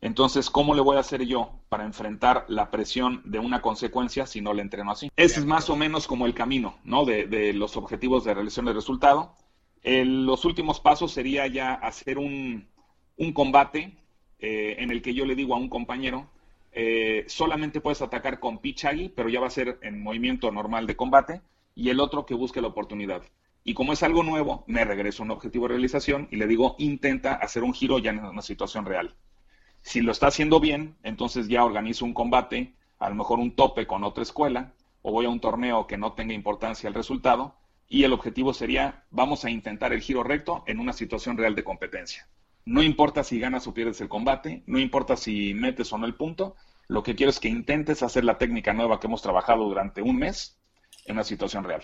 Entonces, 0.00 0.48
¿cómo 0.48 0.74
le 0.74 0.80
voy 0.80 0.96
a 0.96 1.00
hacer 1.00 1.26
yo 1.26 1.60
para 1.68 1.84
enfrentar 1.84 2.46
la 2.48 2.70
presión 2.70 3.20
de 3.26 3.38
una 3.38 3.60
consecuencia 3.60 4.26
si 4.26 4.40
no 4.40 4.54
le 4.54 4.62
entreno 4.62 4.92
así? 4.92 5.10
Ese 5.16 5.40
es 5.40 5.46
más 5.46 5.68
o 5.68 5.76
menos 5.76 6.06
como 6.06 6.24
el 6.24 6.32
camino, 6.32 6.78
¿no? 6.84 7.04
De, 7.04 7.52
los 7.52 7.76
objetivos 7.76 8.24
de 8.24 8.32
realización 8.32 8.66
de 8.66 8.72
resultado. 8.72 9.34
Los 9.82 10.44
últimos 10.44 10.80
pasos 10.80 11.12
sería 11.12 11.46
ya 11.46 11.74
hacer 11.74 12.18
un, 12.18 12.68
combate 13.34 13.96
eh, 14.38 14.76
en 14.78 14.90
el 14.90 15.02
que 15.02 15.14
yo 15.14 15.24
le 15.26 15.34
digo 15.34 15.54
a 15.54 15.58
un 15.58 15.68
compañero, 15.68 16.28
eh, 16.72 17.24
solamente 17.26 17.80
puedes 17.80 18.02
atacar 18.02 18.40
con 18.40 18.58
Pichagi, 18.58 19.08
pero 19.08 19.28
ya 19.28 19.40
va 19.40 19.48
a 19.48 19.50
ser 19.50 19.78
en 19.82 20.02
movimiento 20.02 20.50
normal 20.50 20.86
de 20.86 20.96
combate, 20.96 21.42
y 21.74 21.90
el 21.90 22.00
otro 22.00 22.26
que 22.26 22.34
busque 22.34 22.60
la 22.60 22.68
oportunidad. 22.68 23.22
Y 23.64 23.74
como 23.74 23.92
es 23.92 24.02
algo 24.02 24.22
nuevo, 24.22 24.64
me 24.66 24.84
regreso 24.84 25.22
a 25.22 25.26
un 25.26 25.32
objetivo 25.32 25.66
de 25.66 25.74
realización 25.74 26.28
y 26.30 26.36
le 26.36 26.46
digo, 26.46 26.76
intenta 26.78 27.34
hacer 27.34 27.62
un 27.62 27.74
giro 27.74 27.98
ya 27.98 28.10
en 28.10 28.24
una 28.24 28.42
situación 28.42 28.86
real. 28.86 29.14
Si 29.82 30.00
lo 30.00 30.12
está 30.12 30.28
haciendo 30.28 30.60
bien, 30.60 30.96
entonces 31.02 31.48
ya 31.48 31.64
organizo 31.64 32.04
un 32.04 32.14
combate, 32.14 32.74
a 32.98 33.08
lo 33.08 33.14
mejor 33.14 33.38
un 33.38 33.54
tope 33.54 33.86
con 33.86 34.04
otra 34.04 34.22
escuela, 34.22 34.72
o 35.02 35.12
voy 35.12 35.26
a 35.26 35.30
un 35.30 35.40
torneo 35.40 35.86
que 35.86 35.96
no 35.96 36.12
tenga 36.12 36.34
importancia 36.34 36.88
el 36.88 36.94
resultado, 36.94 37.54
y 37.92 38.04
el 38.04 38.12
objetivo 38.12 38.54
sería, 38.54 39.04
vamos 39.10 39.44
a 39.44 39.50
intentar 39.50 39.92
el 39.92 40.00
giro 40.00 40.22
recto 40.22 40.62
en 40.68 40.78
una 40.78 40.92
situación 40.92 41.36
real 41.36 41.56
de 41.56 41.64
competencia. 41.64 42.28
No 42.64 42.84
importa 42.84 43.24
si 43.24 43.40
ganas 43.40 43.66
o 43.66 43.74
pierdes 43.74 44.00
el 44.00 44.08
combate, 44.08 44.62
no 44.66 44.78
importa 44.78 45.16
si 45.16 45.54
metes 45.54 45.92
o 45.92 45.98
no 45.98 46.06
el 46.06 46.14
punto, 46.14 46.54
lo 46.86 47.02
que 47.02 47.16
quiero 47.16 47.30
es 47.30 47.40
que 47.40 47.48
intentes 47.48 48.04
hacer 48.04 48.24
la 48.24 48.38
técnica 48.38 48.72
nueva 48.72 49.00
que 49.00 49.08
hemos 49.08 49.22
trabajado 49.22 49.64
durante 49.64 50.02
un 50.02 50.18
mes 50.18 50.56
en 51.04 51.16
una 51.16 51.24
situación 51.24 51.64
real. 51.64 51.82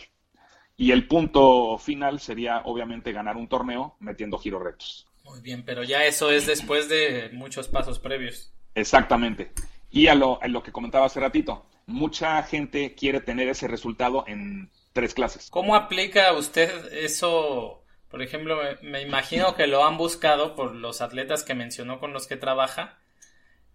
Y 0.76 0.92
el 0.92 1.08
punto 1.08 1.76
final 1.76 2.20
sería 2.20 2.60
obviamente 2.66 3.12
ganar 3.12 3.36
un 3.36 3.48
torneo 3.48 3.96
metiendo 3.98 4.38
giros 4.38 4.62
rectos. 4.62 5.08
Muy 5.24 5.40
bien, 5.40 5.64
pero 5.64 5.82
ya 5.82 6.04
eso 6.04 6.30
es 6.30 6.46
después 6.46 6.88
de 6.88 7.30
muchos 7.32 7.66
pasos 7.66 7.98
previos. 7.98 8.54
Exactamente. 8.76 9.50
Y 9.90 10.06
a 10.06 10.14
lo, 10.14 10.40
a 10.40 10.46
lo 10.46 10.62
que 10.62 10.70
comentaba 10.70 11.06
hace 11.06 11.18
ratito, 11.18 11.66
mucha 11.86 12.40
gente 12.44 12.94
quiere 12.94 13.20
tener 13.20 13.48
ese 13.48 13.66
resultado 13.66 14.22
en 14.28 14.70
tres 14.96 15.14
clases. 15.14 15.50
¿Cómo 15.50 15.76
aplica 15.76 16.32
usted 16.32 16.92
eso 16.92 17.86
por 18.10 18.22
ejemplo, 18.22 18.58
me, 18.82 19.02
imagino 19.02 19.54
que 19.54 19.66
lo 19.66 19.84
han 19.84 19.98
buscado 19.98 20.54
por 20.54 20.74
los 20.74 21.02
atletas 21.02 21.42
que 21.42 21.54
mencionó 21.54 21.98
con 21.98 22.14
los 22.14 22.26
que 22.26 22.36
trabaja. 22.36 22.98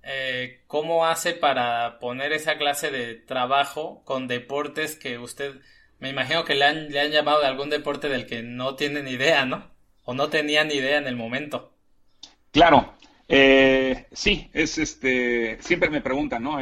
Eh, 0.04 0.64
¿Cómo 0.68 1.06
hace 1.06 1.34
para 1.34 2.00
poner 2.00 2.34
esa 2.34 2.58
clase 2.58 2.90
de 2.90 3.14
trabajo 3.14 4.02
con 4.04 4.28
deportes 4.28 4.96
que 4.96 5.20
usted, 5.20 5.62
me 6.00 6.10
imagino 6.10 6.44
que 6.44 6.56
le 6.56 6.66
han, 6.66 6.90
le 6.90 7.02
han 7.02 7.12
llamado 7.12 7.42
de 7.42 7.48
algún 7.48 7.70
deporte 7.70 8.10
del 8.10 8.26
que 8.26 8.42
no 8.42 8.76
tiene 8.76 9.04
ni 9.04 9.12
idea, 9.12 9.46
¿no? 9.46 9.70
O 10.06 10.16
no 10.16 10.30
tenía 10.30 10.64
ni 10.64 10.74
idea 10.74 10.98
en 10.98 11.08
el 11.08 11.16
momento. 11.16 11.74
Claro, 12.52 12.96
Eh, 13.28 14.08
sí, 14.12 14.50
es 14.54 14.78
este, 14.78 15.62
siempre 15.62 15.90
me 15.90 16.02
preguntan, 16.02 16.44
¿no? 16.44 16.60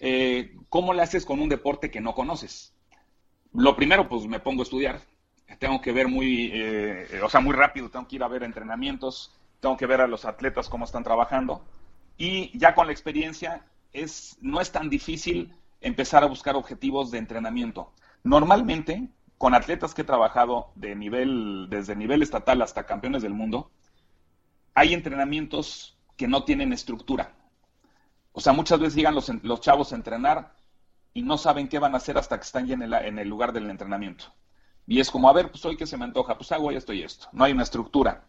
Eh, 0.00 0.52
¿Cómo 0.68 0.92
le 0.92 1.02
haces 1.02 1.24
con 1.24 1.40
un 1.40 1.48
deporte 1.48 1.90
que 1.90 2.00
no 2.00 2.14
conoces? 2.14 2.74
Lo 3.52 3.74
primero, 3.76 4.08
pues 4.08 4.26
me 4.26 4.40
pongo 4.40 4.62
a 4.62 4.64
estudiar. 4.64 5.00
Tengo 5.58 5.80
que 5.80 5.92
ver 5.92 6.08
muy, 6.08 6.52
o 7.22 7.28
sea, 7.28 7.40
muy 7.40 7.54
rápido, 7.54 7.90
tengo 7.90 8.06
que 8.06 8.16
ir 8.16 8.22
a 8.22 8.28
ver 8.28 8.44
entrenamientos, 8.44 9.34
tengo 9.60 9.76
que 9.76 9.86
ver 9.86 10.00
a 10.00 10.06
los 10.06 10.24
atletas 10.24 10.68
cómo 10.68 10.84
están 10.84 11.02
trabajando. 11.02 11.64
Y 12.16 12.56
ya 12.56 12.74
con 12.74 12.86
la 12.86 12.92
experiencia, 12.92 13.64
es, 13.92 14.38
no 14.40 14.60
es 14.60 14.70
tan 14.70 14.88
difícil 14.88 15.52
empezar 15.80 16.22
a 16.22 16.26
buscar 16.26 16.54
objetivos 16.56 17.10
de 17.10 17.18
entrenamiento. 17.18 17.92
Normalmente, 18.22 19.08
con 19.38 19.54
atletas 19.54 19.94
que 19.94 20.02
he 20.02 20.04
trabajado 20.04 20.70
de 20.74 20.94
nivel, 20.94 21.68
desde 21.70 21.96
nivel 21.96 22.22
estatal 22.22 22.62
hasta 22.62 22.86
campeones 22.86 23.22
del 23.22 23.34
mundo, 23.34 23.70
hay 24.74 24.94
entrenamientos 24.94 25.98
que 26.16 26.28
no 26.28 26.44
tienen 26.44 26.72
estructura. 26.72 27.34
O 28.32 28.40
sea, 28.40 28.52
muchas 28.52 28.78
veces 28.78 28.94
llegan 28.94 29.14
los, 29.14 29.28
los 29.42 29.60
chavos 29.60 29.92
a 29.92 29.96
entrenar 29.96 30.54
y 31.12 31.22
no 31.22 31.38
saben 31.38 31.68
qué 31.68 31.78
van 31.78 31.94
a 31.94 31.98
hacer 31.98 32.18
hasta 32.18 32.36
que 32.36 32.44
están 32.44 32.66
ya 32.66 32.74
en 32.74 33.18
el, 33.18 33.28
lugar 33.28 33.52
del 33.52 33.68
entrenamiento. 33.68 34.26
Y 34.86 35.00
es 35.00 35.10
como, 35.10 35.28
a 35.28 35.32
ver, 35.32 35.50
pues 35.50 35.64
hoy 35.64 35.76
que 35.76 35.86
se 35.86 35.96
me 35.96 36.04
antoja, 36.04 36.36
pues 36.36 36.52
hago 36.52 36.70
esto 36.70 36.92
y 36.92 37.02
esto. 37.02 37.28
No 37.32 37.44
hay 37.44 37.52
una 37.52 37.62
estructura. 37.62 38.24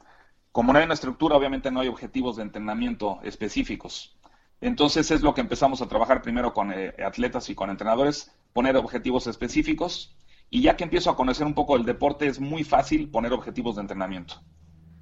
Como 0.51 0.73
no 0.73 0.79
hay 0.79 0.85
una 0.85 0.93
estructura, 0.93 1.35
obviamente 1.35 1.71
no 1.71 1.79
hay 1.79 1.87
objetivos 1.87 2.35
de 2.35 2.43
entrenamiento 2.43 3.19
específicos. 3.23 4.17
Entonces 4.59 5.09
es 5.11 5.21
lo 5.21 5.33
que 5.33 5.41
empezamos 5.41 5.81
a 5.81 5.87
trabajar 5.87 6.21
primero 6.21 6.53
con 6.53 6.71
eh, 6.71 6.93
atletas 7.03 7.49
y 7.49 7.55
con 7.55 7.69
entrenadores, 7.69 8.31
poner 8.53 8.75
objetivos 8.77 9.27
específicos. 9.27 10.15
Y 10.49 10.61
ya 10.61 10.75
que 10.75 10.83
empiezo 10.83 11.09
a 11.09 11.15
conocer 11.15 11.47
un 11.47 11.53
poco 11.53 11.75
el 11.77 11.85
deporte, 11.85 12.27
es 12.27 12.39
muy 12.39 12.63
fácil 12.63 13.09
poner 13.09 13.33
objetivos 13.33 13.75
de 13.75 13.81
entrenamiento. 13.81 14.41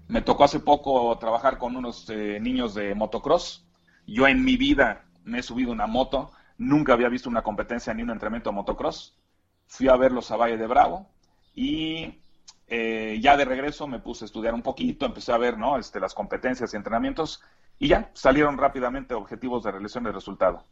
Me 0.07 0.21
tocó 0.21 0.43
hace 0.43 0.59
poco 0.59 1.17
trabajar 1.17 1.57
con 1.57 1.75
unos 1.75 2.09
eh, 2.09 2.39
niños 2.39 2.73
de 2.73 2.95
motocross. 2.95 3.67
Yo 4.05 4.27
en 4.27 4.43
mi 4.43 4.57
vida 4.57 5.05
me 5.23 5.39
he 5.39 5.43
subido 5.43 5.71
una 5.71 5.87
moto, 5.87 6.31
nunca 6.59 6.93
había 6.93 7.09
visto 7.09 7.29
una 7.29 7.41
competencia 7.41 7.93
ni 7.93 8.03
un 8.03 8.11
entrenamiento 8.11 8.51
motocross. 8.51 9.17
Fui 9.65 9.87
a 9.87 9.95
verlos 9.95 10.29
a 10.29 10.37
Valle 10.37 10.57
de 10.57 10.67
Bravo 10.67 11.09
y 11.55 12.19
eh, 12.67 13.17
ya 13.21 13.35
de 13.35 13.45
regreso 13.45 13.87
me 13.87 13.99
puse 13.99 14.25
a 14.25 14.27
estudiar 14.27 14.53
un 14.53 14.61
poquito, 14.61 15.05
empecé 15.05 15.31
a 15.31 15.37
ver 15.37 15.57
¿no? 15.57 15.77
este, 15.77 15.99
las 15.99 16.13
competencias 16.13 16.73
y 16.73 16.77
entrenamientos 16.77 17.41
y 17.79 17.87
ya 17.87 18.11
salieron 18.13 18.57
rápidamente 18.57 19.13
objetivos 19.15 19.63
de 19.63 19.71
realización 19.71 20.03
de 20.03 20.11
resultado. 20.11 20.65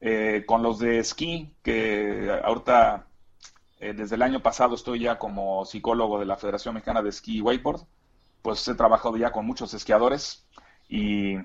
Eh, 0.00 0.44
con 0.46 0.62
los 0.62 0.78
de 0.78 0.98
esquí, 0.98 1.54
que 1.62 2.28
ahorita 2.44 3.06
eh, 3.78 3.94
desde 3.94 4.16
el 4.16 4.22
año 4.22 4.42
pasado 4.42 4.74
estoy 4.74 5.00
ya 5.00 5.18
como 5.18 5.64
psicólogo 5.64 6.18
de 6.18 6.26
la 6.26 6.36
Federación 6.36 6.74
Mexicana 6.74 7.02
de 7.02 7.08
Esquí 7.08 7.38
y 7.38 7.40
Wakeboard, 7.40 7.86
pues 8.42 8.66
he 8.68 8.74
trabajado 8.74 9.16
ya 9.16 9.30
con 9.30 9.46
muchos 9.46 9.72
esquiadores 9.74 10.46
y 10.88 11.36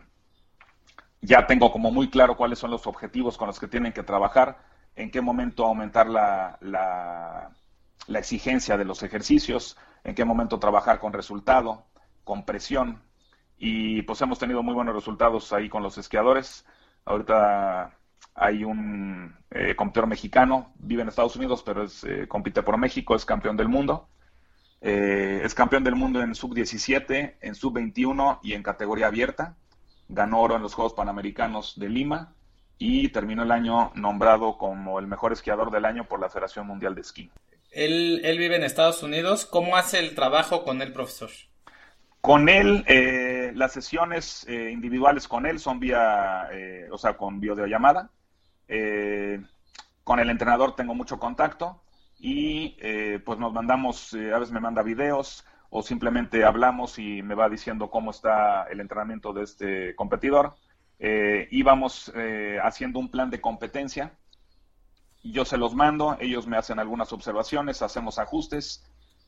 ya 1.21 1.47
tengo 1.47 1.71
como 1.71 1.91
muy 1.91 2.09
claro 2.09 2.37
cuáles 2.37 2.59
son 2.59 2.71
los 2.71 2.87
objetivos 2.87 3.37
con 3.37 3.47
los 3.47 3.59
que 3.59 3.67
tienen 3.67 3.93
que 3.93 4.03
trabajar, 4.03 4.57
en 4.95 5.11
qué 5.11 5.21
momento 5.21 5.65
aumentar 5.65 6.07
la, 6.09 6.57
la, 6.61 7.51
la 8.07 8.19
exigencia 8.19 8.77
de 8.77 8.85
los 8.85 9.03
ejercicios, 9.03 9.77
en 10.03 10.15
qué 10.15 10.25
momento 10.25 10.59
trabajar 10.59 10.99
con 10.99 11.13
resultado, 11.13 11.85
con 12.23 12.45
presión. 12.45 13.01
Y 13.57 14.03
pues 14.03 14.21
hemos 14.21 14.39
tenido 14.39 14.63
muy 14.63 14.73
buenos 14.73 14.95
resultados 14.95 15.51
ahí 15.53 15.69
con 15.69 15.83
los 15.83 15.97
esquiadores. 15.97 16.65
Ahorita 17.05 17.97
hay 18.35 18.63
un 18.63 19.35
eh, 19.49 19.75
competidor 19.75 20.07
mexicano, 20.07 20.73
vive 20.77 21.01
en 21.01 21.07
Estados 21.09 21.35
Unidos, 21.35 21.63
pero 21.65 21.83
es, 21.83 22.03
eh, 22.03 22.27
compite 22.27 22.61
por 22.61 22.77
México, 22.77 23.15
es 23.15 23.25
campeón 23.25 23.57
del 23.57 23.67
mundo. 23.67 24.09
Eh, 24.79 25.41
es 25.43 25.55
campeón 25.55 25.83
del 25.83 25.95
mundo 25.95 26.21
en 26.21 26.35
sub-17, 26.35 27.37
en 27.41 27.55
sub-21 27.55 28.39
y 28.43 28.53
en 28.53 28.61
categoría 28.61 29.07
abierta. 29.07 29.55
Ganó 30.09 30.41
oro 30.41 30.55
en 30.55 30.61
los 30.61 30.73
Juegos 30.73 30.93
Panamericanos 30.93 31.77
de 31.77 31.89
Lima 31.89 32.33
y 32.77 33.09
terminó 33.09 33.43
el 33.43 33.51
año 33.51 33.91
nombrado 33.95 34.57
como 34.57 34.99
el 34.99 35.07
mejor 35.07 35.33
esquiador 35.33 35.71
del 35.71 35.85
año 35.85 36.05
por 36.05 36.19
la 36.19 36.29
Federación 36.29 36.67
Mundial 36.67 36.95
de 36.95 37.01
Esquí. 37.01 37.31
Él, 37.71 38.21
vive 38.37 38.55
en 38.55 38.63
Estados 38.63 39.03
Unidos. 39.03 39.45
¿Cómo 39.45 39.77
hace 39.77 39.99
el 39.99 40.15
trabajo 40.15 40.63
con 40.63 40.81
el 40.81 40.93
profesor? 40.93 41.29
Con 42.21 42.49
él, 42.49 42.83
eh, 42.87 43.51
las 43.55 43.73
sesiones 43.73 44.45
eh, 44.47 44.71
individuales 44.71 45.27
con 45.27 45.45
él 45.45 45.59
son 45.59 45.79
vía, 45.79 46.49
eh, 46.51 46.87
o 46.91 46.97
sea, 46.97 47.15
con 47.15 47.39
videollamada. 47.39 48.09
con 50.03 50.19
el 50.19 50.29
entrenador 50.29 50.75
tengo 50.75 50.93
mucho 50.93 51.19
contacto 51.19 51.81
y 52.19 52.77
pues 53.25 53.37
nos 53.39 53.53
mandamos, 53.53 54.13
a 54.13 54.39
veces 54.39 54.51
me 54.51 54.59
manda 54.59 54.81
videos 54.81 55.45
o 55.69 55.81
simplemente 55.81 56.43
hablamos 56.43 56.99
y 56.99 57.21
me 57.21 57.35
va 57.35 57.49
diciendo 57.49 57.89
cómo 57.89 58.11
está 58.11 58.63
el 58.63 58.79
entrenamiento 58.79 59.33
de 59.33 59.43
este 59.43 59.95
competidor. 59.95 60.55
y 60.99 61.61
vamos 61.63 62.11
haciendo 62.63 62.99
un 62.99 63.09
plan 63.09 63.29
de 63.29 63.39
competencia 63.39 64.13
yo 65.31 65.45
se 65.45 65.57
los 65.57 65.73
mando, 65.73 66.17
ellos 66.19 66.47
me 66.47 66.57
hacen 66.57 66.79
algunas 66.79 67.11
observaciones, 67.13 67.81
hacemos 67.81 68.19
ajustes, 68.19 68.83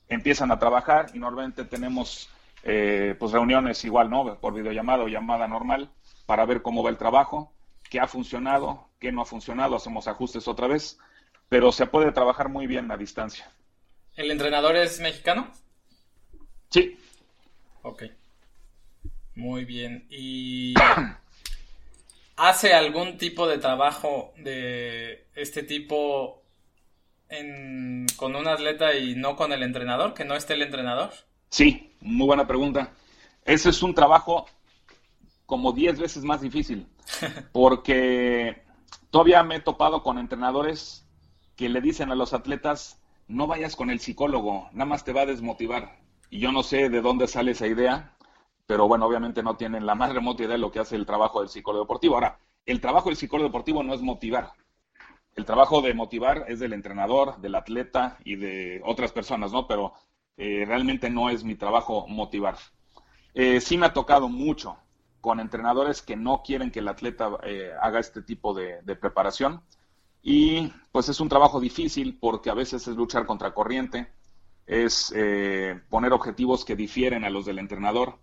empiezan 0.08 0.52
a 0.52 0.60
trabajar 0.60 1.08
y 1.14 1.20
normalmente 1.20 1.66
tenemos 1.66 2.30
eh, 2.64 3.16
pues 3.18 3.32
reuniones 3.32 3.84
igual, 3.86 4.10
¿no? 4.10 4.40
Por 4.40 4.54
videollamada 4.54 5.04
o 5.04 5.08
llamada 5.08 5.48
normal 5.48 5.90
para 6.26 6.46
ver 6.46 6.62
cómo 6.62 6.84
va 6.84 6.90
el 6.90 6.98
trabajo, 6.98 7.52
qué 7.90 8.00
ha 8.00 8.08
funcionado, 8.08 8.90
qué 9.00 9.12
no 9.12 9.22
ha 9.22 9.26
funcionado, 9.26 9.76
hacemos 9.76 10.08
ajustes 10.08 10.48
otra 10.48 10.68
vez, 10.68 11.00
pero 11.48 11.72
se 11.72 11.88
puede 11.88 12.12
trabajar 12.12 12.50
muy 12.50 12.68
bien 12.68 12.92
a 12.92 12.98
distancia. 12.98 13.52
¿El 14.16 14.32
entrenador 14.32 14.76
es 14.76 15.00
mexicano? 15.00 15.52
Sí. 16.70 16.98
Ok. 17.82 18.04
Muy 19.36 19.66
bien. 19.66 20.06
Y 20.10 20.74
hace 22.36 22.74
algún 22.74 23.18
tipo 23.18 23.48
de 23.48 23.58
trabajo 23.58 24.34
de 24.38 25.28
este 25.36 25.64
tipo 25.64 26.40
con 28.18 28.36
un 28.36 28.48
atleta 28.48 28.96
y 28.96 29.16
no 29.16 29.36
con 29.36 29.52
el 29.54 29.64
entrenador, 29.64 30.14
que 30.14 30.26
no 30.26 30.36
esté 30.36 30.54
el 30.56 30.64
entrenador? 30.64 31.12
Sí, 31.50 31.94
muy 32.02 32.26
buena 32.26 32.48
pregunta. 32.48 32.92
Ese 33.46 33.70
es 33.70 33.84
un 33.84 33.94
trabajo 33.94 34.48
como 35.46 35.72
10 35.72 36.00
veces 36.00 36.24
más 36.24 36.42
difícil, 36.42 36.88
porque 37.52 38.64
todavía 39.10 39.44
me 39.44 39.58
he 39.58 39.60
topado 39.60 40.04
con 40.04 40.18
entrenadores 40.18 41.06
que 41.56 41.70
le 41.70 41.82
dicen 41.82 42.12
a 42.12 42.16
los 42.16 42.34
atletas, 42.34 43.00
no 43.28 43.48
vayas 43.48 43.76
con 43.76 43.90
el 43.90 44.00
psicólogo, 44.00 44.70
nada 44.72 44.86
más 44.86 45.04
te 45.04 45.14
va 45.14 45.22
a 45.22 45.26
desmotivar. 45.26 45.98
Y 46.30 46.40
yo 46.40 46.52
no 46.52 46.64
sé 46.64 46.90
de 46.90 47.02
dónde 47.02 47.28
sale 47.28 47.52
esa 47.52 47.68
idea, 47.68 48.16
pero 48.68 48.88
bueno, 48.88 49.06
obviamente 49.06 49.42
no 49.42 49.56
tienen 49.56 49.86
la 49.86 49.96
más 49.96 50.14
remota 50.14 50.44
idea 50.44 50.54
de 50.54 50.60
lo 50.60 50.72
que 50.72 50.80
hace 50.80 50.96
el 50.96 51.06
trabajo 51.06 51.40
del 51.40 51.50
psicólogo 51.50 51.86
deportivo. 51.86 52.16
Ahora, 52.16 52.38
el 52.66 52.82
trabajo 52.82 53.10
del 53.10 53.18
psicólogo 53.18 53.50
deportivo 53.50 53.82
no 53.82 53.94
es 53.94 54.02
motivar. 54.02 54.52
El 55.36 55.46
trabajo 55.46 55.82
de 55.82 55.94
motivar 55.94 56.46
es 56.48 56.60
del 56.60 56.74
entrenador, 56.74 57.40
del 57.40 57.56
atleta 57.56 58.18
y 58.24 58.36
de 58.36 58.82
otras 58.86 59.12
personas, 59.12 59.52
¿no? 59.52 59.68
Pero 59.68 59.94
eh, 60.38 60.66
realmente 60.68 61.10
no 61.10 61.30
es 61.30 61.44
mi 61.44 61.56
trabajo 61.56 62.08
motivar. 62.08 62.58
Eh, 63.34 63.60
sí 63.60 63.78
me 63.78 63.88
ha 63.88 63.94
tocado 63.94 64.30
mucho 64.30 64.78
con 65.22 65.40
entrenadores 65.40 66.02
que 66.02 66.16
no 66.16 66.44
quieren 66.44 66.72
que 66.72 66.80
el 66.80 66.88
atleta 66.88 67.30
eh, 67.44 67.72
haga 67.82 68.00
este 68.00 68.22
tipo 68.22 68.54
de, 68.54 68.82
de, 68.84 68.96
preparación. 68.96 69.62
Y 70.22 70.72
pues 70.92 71.10
es 71.10 71.20
un 71.20 71.30
trabajo 71.30 71.60
difícil 71.60 72.18
porque 72.20 72.50
a 72.50 72.54
veces 72.54 72.88
es 72.88 72.96
luchar 72.96 73.26
contra 73.26 73.54
corriente, 73.54 74.12
es 74.70 75.14
poner 75.90 76.14
objetivos 76.14 76.64
que 76.64 76.76
difieren 76.76 77.26
a 77.26 77.30
los 77.30 77.46
del 77.46 77.60
entrenador 77.60 78.20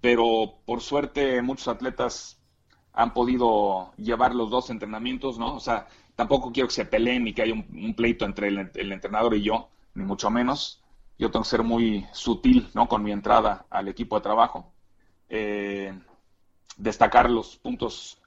pero 0.00 0.60
por 0.64 0.80
suerte 0.80 1.42
muchos 1.42 1.68
atletas 1.68 2.40
han 2.92 3.12
podido 3.12 3.92
llevar 3.96 4.34
los 4.34 4.50
dos 4.50 4.70
entrenamientos, 4.70 5.38
¿no? 5.38 5.54
O 5.54 5.60
sea, 5.60 5.86
tampoco 6.16 6.52
quiero 6.52 6.68
que 6.68 6.74
se 6.74 6.84
peleen 6.84 7.24
ni 7.24 7.32
que 7.32 7.42
haya 7.42 7.54
un, 7.54 7.94
pleito 7.94 8.24
entre 8.24 8.48
el, 8.48 8.92
entrenador 8.92 9.34
y 9.34 9.42
yo, 9.42 9.70
ni 9.94 10.04
mucho 10.04 10.30
menos. 10.30 10.82
Yo 11.18 11.30
tengo 11.30 11.44
que 11.44 11.50
ser 11.50 11.62
muy 11.62 12.06
sutil, 12.12 12.68
¿no? 12.74 12.88
Con 12.88 13.02
mi 13.02 13.12
entrada 13.12 13.66
al 13.70 13.88
equipo 13.88 14.16
de 14.16 14.22
trabajo. 14.22 14.72
Eh, 15.28 15.96
destacar 16.76 17.30
los 17.30 17.56
puntos 17.56 18.20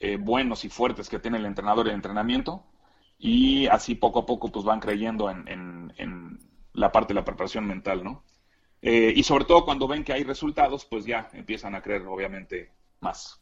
eh, 0.00 0.16
buenos 0.16 0.64
y 0.64 0.68
fuertes 0.68 1.08
que 1.08 1.18
tiene 1.18 1.38
el 1.38 1.46
entrenador 1.46 1.86
en 1.86 1.90
el 1.90 1.96
entrenamiento 1.96 2.64
y 3.18 3.66
así 3.66 3.96
poco 3.96 4.20
a 4.20 4.26
poco 4.26 4.50
pues 4.50 4.64
van 4.64 4.80
creyendo 4.80 5.28
en, 5.28 5.92
en 5.96 6.47
la 6.72 6.92
parte 6.92 7.14
de 7.14 7.20
la 7.20 7.24
preparación 7.24 7.66
mental, 7.66 8.04
¿no? 8.04 8.24
Eh, 8.80 9.12
y 9.14 9.22
sobre 9.24 9.44
todo 9.44 9.64
cuando 9.64 9.88
ven 9.88 10.04
que 10.04 10.12
hay 10.12 10.24
resultados, 10.24 10.84
pues 10.84 11.04
ya 11.04 11.28
empiezan 11.32 11.74
a 11.74 11.82
creer, 11.82 12.02
obviamente, 12.06 12.70
más. 13.00 13.40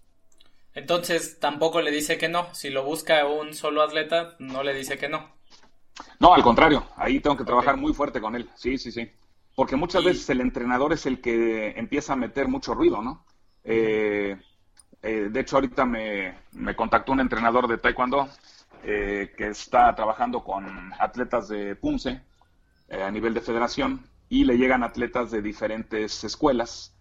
Entonces 0.74 1.38
tampoco 1.40 1.80
le 1.80 1.90
dice 1.90 2.18
que 2.18 2.28
no. 2.28 2.52
Si 2.54 2.70
lo 2.70 2.84
busca 2.84 3.26
un 3.26 3.54
solo 3.54 3.82
atleta, 3.82 4.36
no 4.38 4.62
le 4.62 4.74
dice 4.74 4.98
que 4.98 5.08
no. 5.08 5.34
No, 6.20 6.34
al 6.34 6.42
contrario, 6.42 6.86
ahí 6.96 7.20
tengo 7.20 7.36
que 7.36 7.44
trabajar 7.44 7.76
muy 7.76 7.94
fuerte 7.94 8.20
con 8.20 8.34
él. 8.34 8.48
Sí, 8.54 8.76
sí, 8.78 8.92
sí. 8.92 9.10
Porque 9.54 9.76
muchas 9.76 10.04
veces 10.04 10.28
el 10.28 10.42
entrenador 10.42 10.92
es 10.92 11.06
el 11.06 11.20
que 11.20 11.70
empieza 11.70 12.12
a 12.12 12.16
meter 12.16 12.48
mucho 12.48 12.74
ruido, 12.74 13.00
¿no? 13.00 13.24
Eh, 13.64 14.36
eh, 15.02 15.28
de 15.30 15.40
hecho, 15.40 15.56
ahorita 15.56 15.86
me, 15.86 16.34
me, 16.52 16.76
contactó 16.76 17.12
un 17.12 17.20
entrenador 17.20 17.66
de 17.66 17.78
Taekwondo 17.78 18.28
que 18.82 19.34
está 19.38 19.92
trabajando 19.96 20.44
con 20.44 20.92
atletas 21.00 21.48
de 21.48 21.74
Punce 21.74 22.20
a 22.90 23.10
nivel 23.10 23.34
de 23.34 23.40
federación 23.40 24.08
y 24.28 24.44
le 24.44 24.58
llegan 24.58 24.82
atletas 24.82 25.30
de 25.30 25.42
diferentes 25.42 26.24
escuelas 26.24 26.96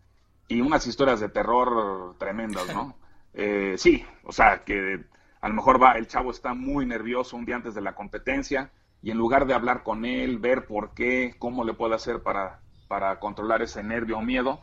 y 0.48 0.62
unas 0.62 0.86
historias 0.88 1.20
de 1.20 1.30
terror 1.30 2.16
tremendas, 2.18 2.74
¿no? 2.74 2.96
Eh, 3.38 3.76
sí, 3.78 4.06
o 4.24 4.32
sea, 4.32 4.64
que 4.64 5.04
a 5.42 5.50
lo 5.50 5.56
mejor 5.56 5.84
va, 5.84 5.98
el 5.98 6.08
chavo 6.08 6.32
está 6.32 6.54
muy 6.54 6.86
nervioso 6.86 7.36
un 7.36 7.44
día 7.44 7.58
antes 7.58 7.76
de 7.76 7.82
la 7.82 7.94
competencia 7.94 8.72
y 9.02 9.12
en 9.12 9.18
lugar 9.18 9.46
de 9.46 9.54
hablar 9.54 9.84
con 9.84 10.06
él, 10.06 10.40
ver 10.40 10.66
por 10.66 10.94
qué, 10.94 11.36
cómo 11.38 11.66
le 11.66 11.74
puede 11.74 11.96
hacer 11.96 12.24
para, 12.24 12.62
para 12.88 13.20
controlar 13.20 13.62
ese 13.62 13.84
nervio 13.84 14.20
o 14.20 14.22
miedo, 14.22 14.62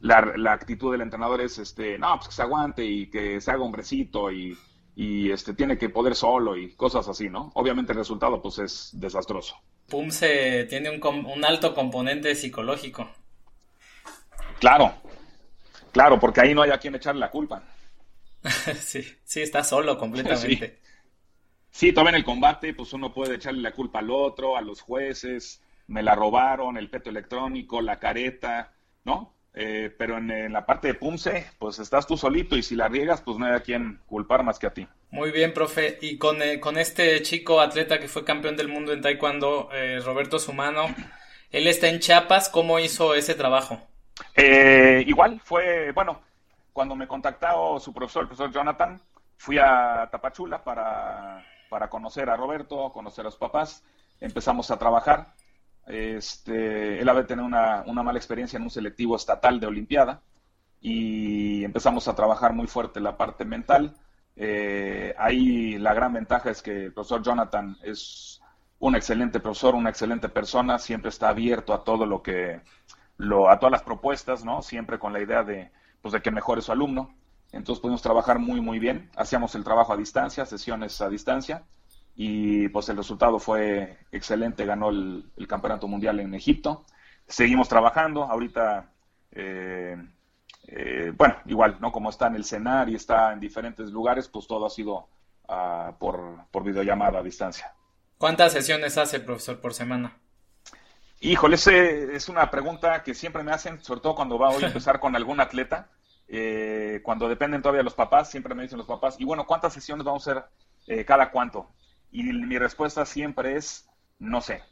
la, 0.00 0.32
la, 0.36 0.52
actitud 0.52 0.90
del 0.90 1.02
entrenador 1.02 1.40
es, 1.40 1.58
este, 1.58 1.96
no, 1.96 2.16
pues 2.16 2.28
que 2.28 2.34
se 2.34 2.42
aguante 2.42 2.84
y 2.84 3.08
que 3.08 3.40
se 3.40 3.52
haga 3.52 3.62
hombrecito 3.62 4.32
y, 4.32 4.58
y 4.96 5.30
este, 5.30 5.54
tiene 5.54 5.78
que 5.78 5.88
poder 5.88 6.16
solo 6.16 6.56
y 6.56 6.74
cosas 6.74 7.08
así, 7.08 7.30
¿no? 7.30 7.52
Obviamente 7.54 7.92
el 7.92 7.98
resultado 7.98 8.42
pues 8.42 8.58
es 8.58 8.90
desastroso. 8.94 9.54
Se 10.10 10.64
tiene 10.64 10.90
un, 10.90 11.26
un 11.26 11.44
alto 11.44 11.74
componente 11.74 12.34
psicológico. 12.34 13.10
Claro, 14.60 14.94
claro, 15.92 16.18
porque 16.18 16.40
ahí 16.40 16.54
no 16.54 16.62
hay 16.62 16.70
a 16.70 16.78
quien 16.78 16.94
echarle 16.94 17.20
la 17.20 17.30
culpa. 17.30 17.62
sí, 18.80 19.02
sí, 19.24 19.42
está 19.42 19.64
solo 19.64 19.98
completamente. 19.98 20.78
Sí. 21.70 21.86
sí, 21.86 21.92
todavía 21.92 22.10
en 22.10 22.16
el 22.16 22.24
combate, 22.24 22.74
pues 22.74 22.92
uno 22.92 23.12
puede 23.12 23.36
echarle 23.36 23.60
la 23.60 23.72
culpa 23.72 24.00
al 24.00 24.10
otro, 24.10 24.56
a 24.56 24.62
los 24.62 24.80
jueces, 24.80 25.62
me 25.86 26.02
la 26.02 26.14
robaron, 26.14 26.76
el 26.76 26.90
peto 26.90 27.10
electrónico, 27.10 27.80
la 27.80 27.98
careta, 27.98 28.72
¿no? 29.04 29.34
Eh, 29.54 29.94
pero 29.96 30.18
en, 30.18 30.52
la 30.52 30.66
parte 30.66 30.88
de 30.88 30.94
Pumse, 30.94 31.46
pues 31.58 31.78
estás 31.78 32.06
tú 32.06 32.16
solito 32.16 32.56
y 32.56 32.62
si 32.62 32.74
la 32.74 32.88
riegas, 32.88 33.22
pues 33.22 33.38
no 33.38 33.46
hay 33.46 33.54
a 33.54 33.60
quien 33.60 34.00
culpar 34.06 34.42
más 34.42 34.58
que 34.58 34.66
a 34.66 34.74
ti. 34.74 34.88
Muy 35.10 35.30
bien, 35.30 35.52
profe. 35.54 35.98
Y 36.00 36.18
con, 36.18 36.42
eh, 36.42 36.60
con 36.60 36.78
este 36.78 37.22
chico 37.22 37.60
atleta 37.60 37.98
que 37.98 38.08
fue 38.08 38.24
campeón 38.24 38.56
del 38.56 38.68
mundo 38.68 38.92
en 38.92 39.00
Taekwondo, 39.00 39.70
eh, 39.72 40.00
Roberto 40.04 40.38
Sumano, 40.38 40.86
él 41.50 41.66
está 41.66 41.88
en 41.88 42.00
Chiapas, 42.00 42.48
¿cómo 42.48 42.78
hizo 42.78 43.14
ese 43.14 43.34
trabajo? 43.34 43.80
igual, 45.06 45.40
fue, 45.44 45.92
bueno, 45.92 46.20
cuando 46.72 46.96
me 46.96 47.06
contactó 47.06 47.78
su 47.78 47.92
profesor, 47.92 48.22
el 48.22 48.28
profesor 48.28 48.52
Jonathan, 48.52 49.00
fui 49.36 49.58
a 49.58 50.08
Tapachula 50.10 50.62
para, 50.62 51.44
para 51.68 51.88
conocer 51.88 52.28
a 52.28 52.36
Roberto, 52.36 52.90
conocer 52.92 53.26
a 53.26 53.30
sus 53.30 53.38
papás, 53.38 53.84
empezamos 54.20 54.70
a 54.72 54.78
trabajar 54.78 55.34
este, 55.88 57.00
él 57.00 57.08
había 57.08 57.26
tenido 57.26 57.46
una, 57.46 57.82
mala 57.86 58.18
experiencia 58.18 58.58
en 58.58 58.62
un 58.62 58.70
selectivo 58.70 59.16
estatal 59.16 59.58
de 59.58 59.66
Olimpiada 59.66 60.20
y 60.80 61.64
empezamos 61.64 62.06
a 62.06 62.14
trabajar 62.14 62.52
muy 62.52 62.66
fuerte 62.66 63.00
la 63.00 63.16
parte 63.16 63.44
mental. 63.44 63.96
Eh, 64.40 65.14
ahí 65.18 65.78
la 65.78 65.92
gran 65.94 66.12
ventaja 66.12 66.50
es 66.50 66.62
que 66.62 66.84
el 66.86 66.92
profesor 66.92 67.22
Jonathan 67.22 67.76
es 67.82 68.40
un 68.78 68.94
excelente 68.94 69.40
profesor, 69.40 69.74
una 69.74 69.90
excelente 69.90 70.28
persona, 70.28 70.78
siempre 70.78 71.08
está 71.08 71.30
abierto 71.30 71.74
a 71.74 71.82
todo 71.82 72.06
lo 72.06 72.22
que, 72.22 72.60
lo, 73.16 73.50
a 73.50 73.58
todas 73.58 73.72
las 73.72 73.82
propuestas, 73.82 74.44
¿no? 74.44 74.62
Siempre 74.62 75.00
con 75.00 75.12
la 75.12 75.20
idea 75.20 75.42
de, 75.42 75.72
pues, 76.00 76.12
de 76.12 76.22
que 76.22 76.30
mejore 76.30 76.62
su 76.62 76.70
alumno. 76.70 77.14
Entonces 77.50 77.80
pudimos 77.82 78.02
trabajar 78.02 78.38
muy, 78.38 78.60
muy 78.60 78.78
bien. 78.78 79.10
Hacíamos 79.16 79.54
el 79.56 79.64
trabajo 79.64 79.92
a 79.92 79.96
distancia, 79.96 80.46
sesiones 80.46 81.00
a 81.00 81.08
distancia 81.08 81.64
y 82.14 82.68
pues 82.70 82.88
el 82.88 82.96
resultado 82.96 83.38
fue 83.38 83.96
excelente, 84.10 84.66
ganó 84.66 84.90
el, 84.90 85.24
campeonato 85.48 85.86
mundial 85.86 86.20
en 86.20 86.34
Egipto. 86.34 86.84
Seguimos 87.26 87.68
trabajando, 87.68 88.24
ahorita, 88.24 88.92
eh, 89.30 89.96
eh, 90.70 91.12
bueno, 91.16 91.36
igual, 91.46 91.78
¿no? 91.80 91.90
Como 91.90 92.10
está 92.10 92.26
en 92.26 92.36
el 92.36 92.44
CENAR 92.44 92.90
y 92.90 92.94
está 92.94 93.32
en 93.32 93.40
diferentes 93.40 93.90
lugares, 93.90 94.28
pues 94.28 94.46
todo 94.46 94.66
ha 94.66 94.70
sido 94.70 95.08
uh, 95.48 95.94
por, 95.98 96.44
por 96.50 96.62
videollamada 96.62 97.20
a 97.20 97.22
distancia. 97.22 97.72
¿Cuántas 98.18 98.52
sesiones 98.52 98.98
hace, 98.98 99.20
profesor, 99.20 99.60
por 99.60 99.72
semana? 99.72 100.18
Híjole, 101.20 101.54
ese 101.54 102.14
es 102.14 102.28
una 102.28 102.50
pregunta 102.50 103.02
que 103.02 103.14
siempre 103.14 103.42
me 103.42 103.52
hacen, 103.52 103.82
sobre 103.82 104.02
todo 104.02 104.14
cuando 104.14 104.38
va 104.38 104.50
hoy 104.50 104.62
a 104.62 104.66
empezar 104.68 105.00
con 105.00 105.16
algún 105.16 105.40
atleta. 105.40 105.88
Eh, 106.28 107.00
cuando 107.02 107.30
dependen 107.30 107.62
todavía 107.62 107.82
los 107.82 107.94
papás, 107.94 108.30
siempre 108.30 108.54
me 108.54 108.62
dicen 108.62 108.76
los 108.76 108.86
papás, 108.86 109.16
y 109.18 109.24
bueno, 109.24 109.46
¿cuántas 109.46 109.72
sesiones 109.72 110.04
vamos 110.04 110.28
a 110.28 110.32
hacer 110.32 111.04
cada 111.06 111.30
cuánto? 111.30 111.70
Y 112.12 112.22
mi 112.24 112.58
respuesta 112.58 113.06
siempre 113.06 113.56
es, 113.56 113.88
no 114.18 114.42
sé. 114.42 114.62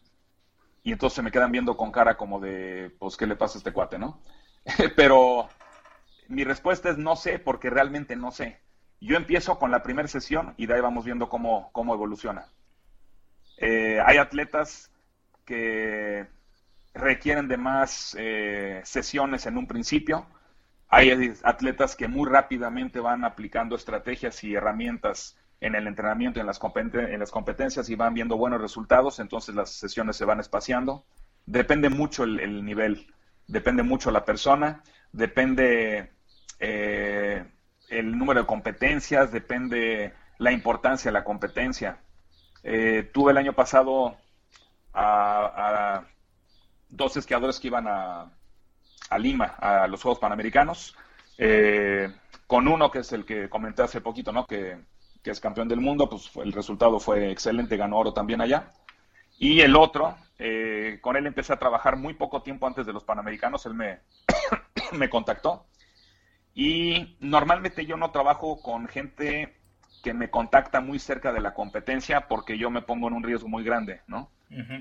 Y 0.82 0.92
entonces 0.92 1.16
se 1.16 1.22
me 1.22 1.30
quedan 1.30 1.52
viendo 1.52 1.74
con 1.74 1.90
cara 1.90 2.16
como 2.16 2.38
de, 2.38 2.94
pues, 2.98 3.16
¿qué 3.16 3.26
le 3.26 3.36
pasa 3.36 3.56
a 3.56 3.60
este 3.60 3.72
cuate, 3.72 3.98
no? 3.98 4.20
Pero 4.96 5.48
mi 6.28 6.44
respuesta 6.44 6.90
es 6.90 6.98
no 6.98 7.16
sé, 7.16 7.38
porque 7.38 7.70
realmente 7.70 8.16
no 8.16 8.30
sé. 8.30 8.60
Yo 9.00 9.16
empiezo 9.16 9.58
con 9.58 9.70
la 9.70 9.82
primera 9.82 10.08
sesión 10.08 10.54
y 10.56 10.66
de 10.66 10.74
ahí 10.74 10.80
vamos 10.80 11.04
viendo 11.04 11.28
cómo, 11.28 11.70
cómo 11.72 11.94
evoluciona. 11.94 12.46
Eh, 13.58 14.00
hay 14.04 14.18
atletas 14.18 14.90
que 15.44 16.26
requieren 16.94 17.48
de 17.48 17.56
más 17.56 18.16
eh, 18.18 18.80
sesiones 18.84 19.46
en 19.46 19.56
un 19.56 19.66
principio. 19.66 20.26
Hay 20.88 21.34
atletas 21.42 21.96
que 21.96 22.08
muy 22.08 22.28
rápidamente 22.28 23.00
van 23.00 23.24
aplicando 23.24 23.76
estrategias 23.76 24.42
y 24.44 24.54
herramientas 24.54 25.36
en 25.60 25.74
el 25.74 25.86
entrenamiento, 25.86 26.40
en 26.40 26.46
las, 26.46 26.60
en 26.92 27.18
las 27.18 27.30
competencias 27.30 27.88
y 27.88 27.94
van 27.94 28.14
viendo 28.14 28.36
buenos 28.36 28.60
resultados, 28.60 29.18
entonces 29.18 29.54
las 29.54 29.70
sesiones 29.70 30.16
se 30.16 30.24
van 30.24 30.40
espaciando. 30.40 31.04
Depende 31.46 31.88
mucho 31.88 32.24
el, 32.24 32.64
nivel, 32.64 33.06
depende 33.46 33.82
mucho 33.82 34.10
la 34.10 34.24
persona, 34.24 34.82
depende 35.12 36.12
eh, 36.58 37.44
el 37.88 38.16
número 38.16 38.40
de 38.40 38.46
competencias, 38.46 39.32
depende 39.32 40.14
la 40.38 40.52
importancia 40.52 41.10
de 41.10 41.12
la 41.12 41.24
competencia. 41.24 41.98
Eh, 42.62 43.10
tuve 43.12 43.32
el 43.32 43.38
año 43.38 43.52
pasado 43.52 44.16
a, 44.92 46.04
dos 46.88 47.16
esquiadores 47.16 47.60
que 47.60 47.68
iban 47.68 47.86
a, 47.88 48.30
Lima, 49.18 49.54
a 49.58 49.86
los 49.86 50.02
Juegos 50.02 50.18
Panamericanos, 50.18 50.96
eh, 51.38 52.12
con 52.46 52.66
uno 52.66 52.90
que 52.90 53.00
es 53.00 53.12
el 53.12 53.24
que 53.24 53.48
comenté 53.48 53.82
hace 53.82 54.00
poquito, 54.00 54.32
¿no? 54.32 54.46
Que 54.46 54.78
que 55.26 55.32
es 55.32 55.40
campeón 55.40 55.66
del 55.66 55.80
mundo, 55.80 56.08
pues 56.08 56.30
el 56.36 56.52
resultado 56.52 57.00
fue 57.00 57.32
excelente, 57.32 57.76
ganó 57.76 57.98
oro 57.98 58.12
también 58.12 58.40
allá. 58.40 58.70
Y 59.40 59.60
el 59.60 59.74
otro, 59.74 60.16
eh, 60.38 61.00
con 61.02 61.16
él 61.16 61.26
empecé 61.26 61.52
a 61.52 61.58
trabajar 61.58 61.96
muy 61.96 62.14
poco 62.14 62.42
tiempo 62.42 62.64
antes 62.64 62.86
de 62.86 62.92
los 62.92 63.02
Panamericanos, 63.02 63.66
él 63.66 63.74
me, 63.74 63.98
me 64.92 65.10
contactó. 65.10 65.66
Y 66.56 67.16
normalmente 67.20 67.86
yo 67.86 67.96
no 67.96 68.10
trabajo 68.10 68.60
con 68.60 68.88
gente 68.88 69.54
que 70.02 70.12
me 70.12 70.30
contacta 70.30 70.80
muy 70.80 70.98
cerca 70.98 71.32
de 71.32 71.40
la 71.40 71.54
competencia 71.54 72.26
porque 72.26 72.58
yo 72.58 72.70
me 72.70 72.82
pongo 72.82 73.06
en 73.06 73.14
un 73.14 73.22
riesgo 73.22 73.48
muy 73.48 73.62
grande, 73.62 74.00
¿no? 74.08 74.32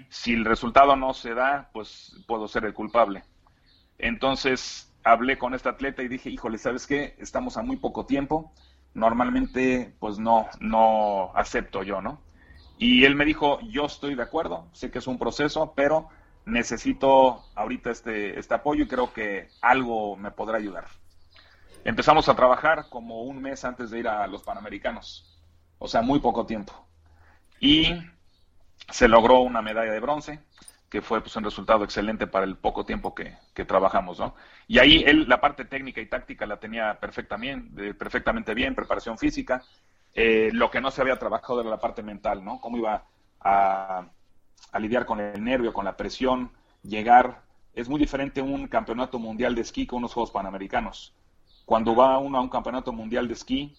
Si 0.09 0.33
el 0.33 0.45
resultado 0.45 0.95
no 0.95 1.13
se 1.13 1.33
da, 1.33 1.69
pues 1.73 2.15
puedo 2.27 2.47
ser 2.47 2.65
el 2.65 2.73
culpable. 2.73 3.23
Entonces 3.99 4.91
hablé 5.03 5.37
con 5.37 5.53
este 5.53 5.69
atleta 5.69 6.01
y 6.01 6.07
dije, 6.07 6.29
híjole, 6.29 6.57
¿sabes 6.57 6.87
qué? 6.87 7.15
Estamos 7.19 7.57
a 7.57 7.61
muy 7.61 7.75
poco 7.75 8.07
tiempo 8.07 8.51
normalmente 8.95 9.93
pues 9.99 10.17
no, 10.17 10.47
no 10.59 11.31
acepto 11.35 11.83
yo, 11.83 12.01
¿no? 12.01 12.21
Y 12.77 13.05
él 13.05 13.15
me 13.15 13.25
dijo, 13.25 13.59
yo 13.69 13.85
estoy 13.85 14.15
de 14.15 14.23
acuerdo, 14.23 14.67
sé 14.73 14.89
que 14.89 14.99
es 14.99 15.07
un 15.07 15.19
proceso, 15.19 15.73
pero 15.75 16.09
necesito 16.45 17.43
ahorita 17.55 17.91
este, 17.91 18.39
este 18.39 18.53
apoyo 18.53 18.83
y 18.83 18.87
creo 18.87 19.13
que 19.13 19.49
algo 19.61 20.15
me 20.17 20.31
podrá 20.31 20.57
ayudar. 20.57 20.85
Empezamos 21.85 22.27
a 22.27 22.35
trabajar 22.35 22.89
como 22.89 23.21
un 23.21 23.41
mes 23.41 23.63
antes 23.63 23.91
de 23.91 23.99
ir 23.99 24.07
a 24.07 24.25
los 24.27 24.43
Panamericanos, 24.43 25.39
o 25.77 25.87
sea, 25.87 26.01
muy 26.01 26.19
poco 26.19 26.45
tiempo. 26.45 26.73
Y 27.59 27.95
se 28.89 29.07
logró 29.07 29.39
una 29.39 29.61
medalla 29.61 29.91
de 29.91 29.99
bronce 29.99 30.39
que 30.89 31.01
fue 31.01 31.21
pues, 31.21 31.35
un 31.35 31.43
resultado 31.43 31.83
excelente 31.83 32.25
para 32.25 32.45
el 32.45 32.57
poco 32.57 32.85
tiempo 32.85 33.13
que, 33.13 33.37
trabajamos, 33.65 34.19
¿no? 34.19 34.35
Y 34.67 34.79
ahí 34.79 35.03
él 35.05 35.27
la 35.27 35.41
parte 35.41 35.65
técnica 35.65 36.01
y 36.01 36.07
táctica 36.07 36.45
la 36.45 36.57
tenía 36.59 36.99
perfectamente, 36.99 37.93
perfectamente 37.93 38.53
bien, 38.53 38.75
preparación 38.75 39.17
física. 39.17 39.63
Eh, 40.13 40.49
lo 40.53 40.71
que 40.71 40.81
no 40.81 40.89
se 40.91 41.01
había 41.01 41.19
trabajado 41.19 41.61
era 41.61 41.69
la 41.69 41.79
parte 41.79 42.01
mental, 42.01 42.43
¿no? 42.43 42.59
Cómo 42.61 42.77
iba 42.77 43.03
a, 43.41 44.07
lidiar 44.79 45.05
con 45.05 45.19
el 45.19 45.43
nervio, 45.43 45.73
con 45.73 45.85
la 45.85 45.97
presión, 45.97 46.51
llegar. 46.81 47.43
Es 47.73 47.89
muy 47.89 47.99
diferente 47.99 48.41
un 48.41 48.67
campeonato 48.67 49.19
mundial 49.19 49.53
de 49.53 49.61
esquí 49.61 49.85
que 49.85 49.95
unos 49.95 50.13
Juegos 50.13 50.31
Panamericanos. 50.31 51.14
Cuando 51.65 51.95
va 51.95 52.17
uno 52.17 52.37
a 52.37 52.41
un 52.41 52.49
campeonato 52.49 52.93
mundial 52.93 53.27
de 53.27 53.33
esquí, 53.33 53.75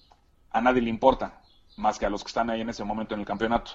a 0.50 0.60
nadie 0.60 0.82
le 0.82 0.90
importa, 0.90 1.40
más 1.76 1.98
que 1.98 2.06
a 2.06 2.10
los 2.10 2.22
que 2.22 2.28
están 2.28 2.50
ahí 2.50 2.60
en 2.60 2.68
ese 2.68 2.84
momento 2.84 3.14
en 3.14 3.20
el 3.20 3.26
campeonato. 3.26 3.72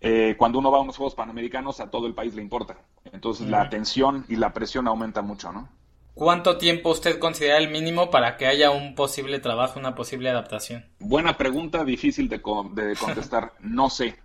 Eh, 0.00 0.34
cuando 0.36 0.58
uno 0.58 0.70
va 0.72 0.78
a 0.78 0.80
unos 0.80 0.96
Juegos 0.96 1.14
Panamericanos, 1.14 1.78
a 1.78 1.90
todo 1.90 2.08
el 2.08 2.14
país 2.14 2.34
le 2.34 2.42
importa. 2.42 2.76
Entonces 3.12 3.48
la 3.48 3.68
tensión 3.68 4.24
y 4.28 4.36
la 4.36 4.52
presión 4.52 4.88
aumenta 4.88 5.22
mucho, 5.22 5.52
¿no? 5.52 5.68
¿Cuánto 6.14 6.58
tiempo 6.58 6.90
usted 6.90 7.18
considera 7.18 7.56
el 7.56 7.70
mínimo 7.70 8.10
para 8.10 8.36
que 8.36 8.46
haya 8.46 8.70
un 8.70 8.94
posible 8.94 9.38
trabajo, 9.38 9.78
una 9.78 9.94
posible 9.94 10.28
adaptación? 10.28 10.84
Buena 10.98 11.38
pregunta, 11.38 11.84
difícil 11.84 12.28
de, 12.28 12.42
contestar. 12.42 13.54
no 13.60 13.88
sé. 13.88 14.18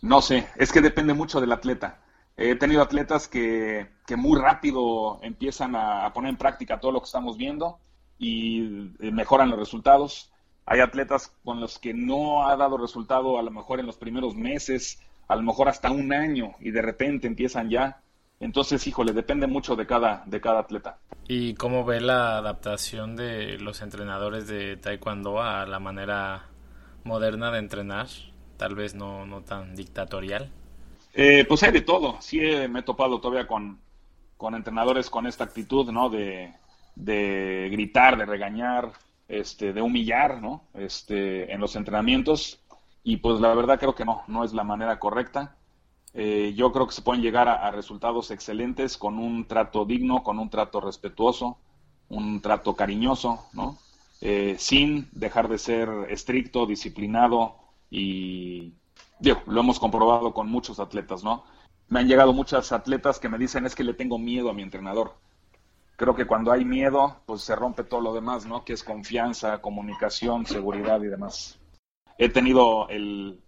No 0.00 0.22
sé. 0.22 0.46
Es 0.56 0.72
que 0.72 0.80
depende 0.80 1.12
mucho 1.12 1.40
del 1.40 1.52
atleta. 1.52 2.00
He 2.36 2.54
tenido 2.54 2.82
atletas 2.82 3.28
que, 3.28 3.88
muy 4.16 4.38
rápido 4.38 5.18
empiezan 5.22 5.74
a, 5.74 6.12
poner 6.12 6.30
en 6.30 6.36
práctica 6.36 6.78
todo 6.78 6.92
lo 6.92 7.00
que 7.00 7.06
estamos 7.06 7.38
viendo 7.38 7.78
y 8.18 8.92
eh, 9.00 9.10
mejoran 9.10 9.48
los 9.48 9.58
resultados. 9.58 10.30
Hay 10.66 10.80
atletas 10.80 11.32
con 11.44 11.60
los 11.60 11.78
que 11.78 11.94
no 11.94 12.46
ha 12.46 12.56
dado 12.56 12.76
resultado 12.76 13.38
a 13.38 13.42
lo 13.42 13.50
mejor 13.50 13.80
en 13.80 13.86
los 13.86 13.96
primeros 13.96 14.34
meses, 14.34 15.00
a 15.28 15.36
lo 15.36 15.42
mejor 15.42 15.68
hasta 15.68 15.90
un 15.90 16.12
año 16.12 16.54
y 16.60 16.72
de 16.72 16.82
repente 16.82 17.26
empiezan 17.26 17.70
ya. 17.70 18.02
Entonces, 18.38 18.86
híjole, 18.86 19.14
depende 19.14 19.46
mucho 19.46 19.74
de 19.74 19.86
cada, 19.86 20.22
de 20.26 20.40
cada 20.40 20.60
atleta. 20.60 20.98
¿Y 21.26 21.54
cómo 21.54 21.86
ve 21.86 22.02
la 22.02 22.36
adaptación 22.36 23.16
de 23.16 23.58
los 23.58 23.80
entrenadores 23.80 24.46
de 24.46 24.76
Taekwondo 24.76 25.40
a 25.40 25.64
la 25.64 25.78
manera 25.78 26.48
moderna 27.02 27.50
de 27.50 27.60
entrenar? 27.60 28.08
Tal 28.58 28.74
vez 28.74 28.94
no, 28.94 29.24
no 29.24 29.40
tan 29.40 29.74
dictatorial. 29.74 30.50
Eh, 31.18 31.46
pues 31.48 31.62
hay 31.62 31.72
de 31.72 31.80
todo. 31.80 32.18
Sí 32.20 32.38
me 32.68 32.80
he 32.80 32.82
topado 32.82 33.20
todavía 33.20 33.46
con, 33.46 33.80
con 34.36 34.54
entrenadores 34.54 35.08
con 35.08 35.26
esta 35.26 35.44
actitud, 35.44 35.90
¿no? 35.90 36.10
De, 36.10 36.52
de 36.94 37.68
gritar, 37.72 38.18
de 38.18 38.26
regañar, 38.26 38.92
este, 39.26 39.72
de 39.72 39.80
humillar, 39.80 40.42
¿no? 40.42 40.64
Este, 40.74 41.50
en 41.52 41.60
los 41.60 41.74
entrenamientos. 41.74 42.60
Y 43.02 43.16
pues 43.16 43.40
la 43.40 43.54
verdad 43.54 43.80
creo 43.80 43.94
que 43.94 44.04
no, 44.04 44.24
no 44.26 44.44
es 44.44 44.52
la 44.52 44.62
manera 44.62 44.98
correcta. 44.98 45.56
Eh, 46.12 46.52
yo 46.54 46.70
creo 46.72 46.86
que 46.86 46.94
se 46.94 47.02
pueden 47.02 47.22
llegar 47.22 47.48
a, 47.48 47.70
resultados 47.70 48.30
excelentes 48.30 48.98
con 48.98 49.18
un 49.18 49.46
trato 49.46 49.86
digno, 49.86 50.22
con 50.22 50.38
un 50.38 50.50
trato 50.50 50.82
respetuoso, 50.82 51.56
un 52.10 52.42
trato 52.42 52.74
cariñoso, 52.76 53.46
¿no? 53.54 53.78
Eh, 54.20 54.56
sin 54.58 55.08
dejar 55.12 55.48
de 55.48 55.58
ser 55.58 55.88
estricto, 56.10 56.66
disciplinado 56.66 57.56
y 57.90 58.74
digo, 59.18 59.42
lo 59.46 59.60
hemos 59.60 59.78
comprobado 59.78 60.32
con 60.32 60.48
muchos 60.48 60.80
atletas, 60.80 61.24
¿no? 61.24 61.44
Me 61.88 62.00
han 62.00 62.08
llegado 62.08 62.32
muchas 62.32 62.72
atletas 62.72 63.18
que 63.18 63.28
me 63.28 63.38
dicen 63.38 63.66
es 63.66 63.74
que 63.74 63.84
le 63.84 63.94
tengo 63.94 64.18
miedo 64.18 64.50
a 64.50 64.54
mi 64.54 64.62
entrenador. 64.62 65.14
Creo 65.96 66.14
que 66.14 66.26
cuando 66.26 66.52
hay 66.52 66.64
miedo, 66.64 67.20
pues 67.26 67.42
se 67.42 67.56
rompe 67.56 67.84
todo 67.84 68.00
lo 68.00 68.12
demás, 68.12 68.44
¿no? 68.44 68.64
Que 68.64 68.74
es 68.74 68.82
confianza, 68.82 69.62
comunicación, 69.62 70.46
seguridad 70.46 71.00
y 71.02 71.06
demás. 71.06 71.58
He 72.18 72.28
tenido 72.28 72.88
el, 72.88 73.40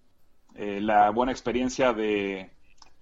eh, 0.54 0.80
la 0.80 1.10
buena 1.10 1.32
experiencia 1.32 1.92
de 1.92 2.50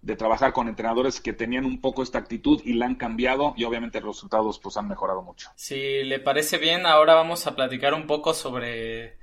de 0.07 0.15
trabajar 0.15 0.53
con 0.53 0.69
entrenadores 0.69 1.21
que 1.21 1.33
tenían 1.33 1.65
un 1.65 1.81
poco 1.81 2.05
esta 2.05 2.19
actitud 2.19 2.63
y 2.65 2.75
la 2.75 2.87
han 2.87 2.95
cambiado 2.95 3.55
y 3.57 3.65
obviamente 3.65 4.01
los 4.01 4.17
resultados 4.17 4.61
pues 4.61 4.77
han 4.77 4.87
mejorado 4.87 5.21
mucho. 5.21 5.51
Si 5.57 6.05
le 6.05 6.21
parece 6.21 6.59
bien, 6.59 6.87
ahora 6.87 7.15
vamos 7.15 7.47
a 7.49 7.57
platicar 7.57 7.93
un 7.93 8.07
poco 8.07 8.33
sobre 8.33 9.05
eh, 9.07 9.15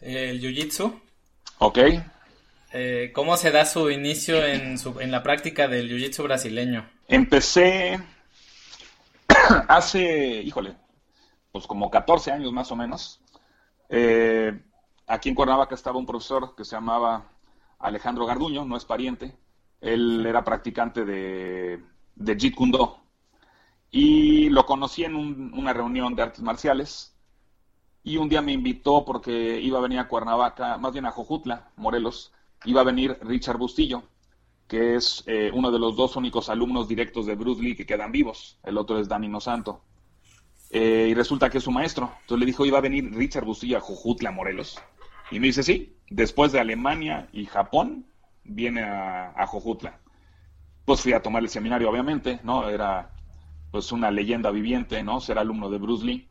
el 0.00 0.40
Jiu-Jitsu. 0.40 1.00
Ok. 1.58 1.78
Eh, 2.74 3.12
¿Cómo 3.14 3.36
se 3.36 3.50
da 3.50 3.66
su 3.66 3.90
inicio 3.90 4.44
en, 4.46 4.78
su, 4.78 4.98
en 5.00 5.10
la 5.10 5.22
práctica 5.22 5.68
del 5.68 5.90
Jiu-Jitsu 5.90 6.22
brasileño? 6.22 6.88
Empecé 7.06 8.00
hace, 9.68 10.42
híjole, 10.42 10.74
pues 11.50 11.66
como 11.66 11.90
14 11.90 12.32
años 12.32 12.52
más 12.52 12.72
o 12.72 12.76
menos. 12.76 13.20
Eh, 13.90 14.58
aquí 15.06 15.28
en 15.28 15.34
Cuernavaca 15.34 15.74
estaba 15.74 15.98
un 15.98 16.06
profesor 16.06 16.54
que 16.56 16.64
se 16.64 16.74
llamaba 16.74 17.30
Alejandro 17.78 18.24
Garduño, 18.24 18.64
no 18.64 18.78
es 18.78 18.86
pariente, 18.86 19.36
él 19.82 20.24
era 20.24 20.42
practicante 20.42 21.04
de, 21.04 21.82
de 22.14 22.36
Jeet 22.36 22.54
Kune 22.54 22.72
Do. 22.72 23.00
Y 23.90 24.48
lo 24.48 24.64
conocí 24.64 25.04
en 25.04 25.14
una 25.14 25.74
reunión 25.74 26.14
de 26.14 26.22
artes 26.22 26.40
marciales. 26.40 27.14
Y 28.02 28.16
un 28.16 28.30
día 28.30 28.40
me 28.40 28.52
invitó 28.52 29.04
porque 29.04 29.60
iba 29.60 29.78
a 29.78 29.82
venir 29.82 29.98
a 29.98 30.08
Cuernavaca, 30.08 30.78
más 30.78 30.92
bien 30.92 31.04
a 31.04 31.10
Jojutla, 31.10 31.70
Morelos. 31.76 32.32
Iba 32.64 32.80
a 32.82 32.84
venir 32.84 33.18
Richard 33.22 33.58
Bustillo, 33.58 34.04
que 34.68 34.94
es 34.94 35.24
eh, 35.26 35.50
uno 35.52 35.70
de 35.70 35.78
los 35.78 35.96
dos 35.96 36.16
únicos 36.16 36.48
alumnos 36.48 36.88
directos 36.88 37.26
de 37.26 37.34
Bruce 37.34 37.62
Lee 37.62 37.76
que 37.76 37.86
quedan 37.86 38.12
vivos. 38.12 38.58
El 38.62 38.78
otro 38.78 38.98
es 38.98 39.08
Danny 39.08 39.30
Santo. 39.40 39.82
Eh, 40.70 41.08
y 41.10 41.14
resulta 41.14 41.50
que 41.50 41.58
es 41.58 41.64
su 41.64 41.70
maestro. 41.70 42.12
Entonces 42.22 42.40
le 42.40 42.46
dijo, 42.46 42.64
iba 42.64 42.78
a 42.78 42.82
venir 42.82 43.12
Richard 43.14 43.44
Bustillo 43.44 43.76
a 43.76 43.80
Jojutla, 43.80 44.30
Morelos. 44.30 44.80
Y 45.30 45.40
me 45.40 45.48
dice, 45.48 45.62
sí, 45.62 45.96
después 46.08 46.52
de 46.52 46.60
Alemania 46.60 47.28
y 47.32 47.44
Japón, 47.44 48.06
viene 48.44 48.82
a, 48.82 49.46
Jojutla. 49.46 50.00
Pues 50.84 51.00
fui 51.00 51.12
a 51.12 51.22
tomar 51.22 51.42
el 51.42 51.48
seminario, 51.48 51.90
obviamente, 51.90 52.40
¿no? 52.42 52.68
Era 52.68 53.10
pues 53.70 53.92
una 53.92 54.10
leyenda 54.10 54.50
viviente, 54.50 55.02
¿no? 55.02 55.20
Ser 55.20 55.38
alumno 55.38 55.70
de 55.70 55.78
Bruce 55.78 56.04
Lee. 56.04 56.28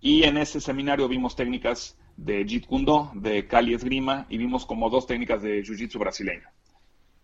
Y 0.00 0.24
en 0.24 0.36
ese 0.36 0.60
seminario 0.60 1.08
vimos 1.08 1.34
técnicas 1.34 1.98
de 2.16 2.44
Jeet 2.44 2.66
Kune 2.66 2.84
Do, 2.84 3.10
de 3.14 3.46
Kali 3.46 3.74
Esgrima, 3.74 4.26
y 4.28 4.38
vimos 4.38 4.64
como 4.66 4.90
dos 4.90 5.06
técnicas 5.06 5.42
de 5.42 5.62
Jiu-Jitsu 5.62 5.98
brasileño. 5.98 6.48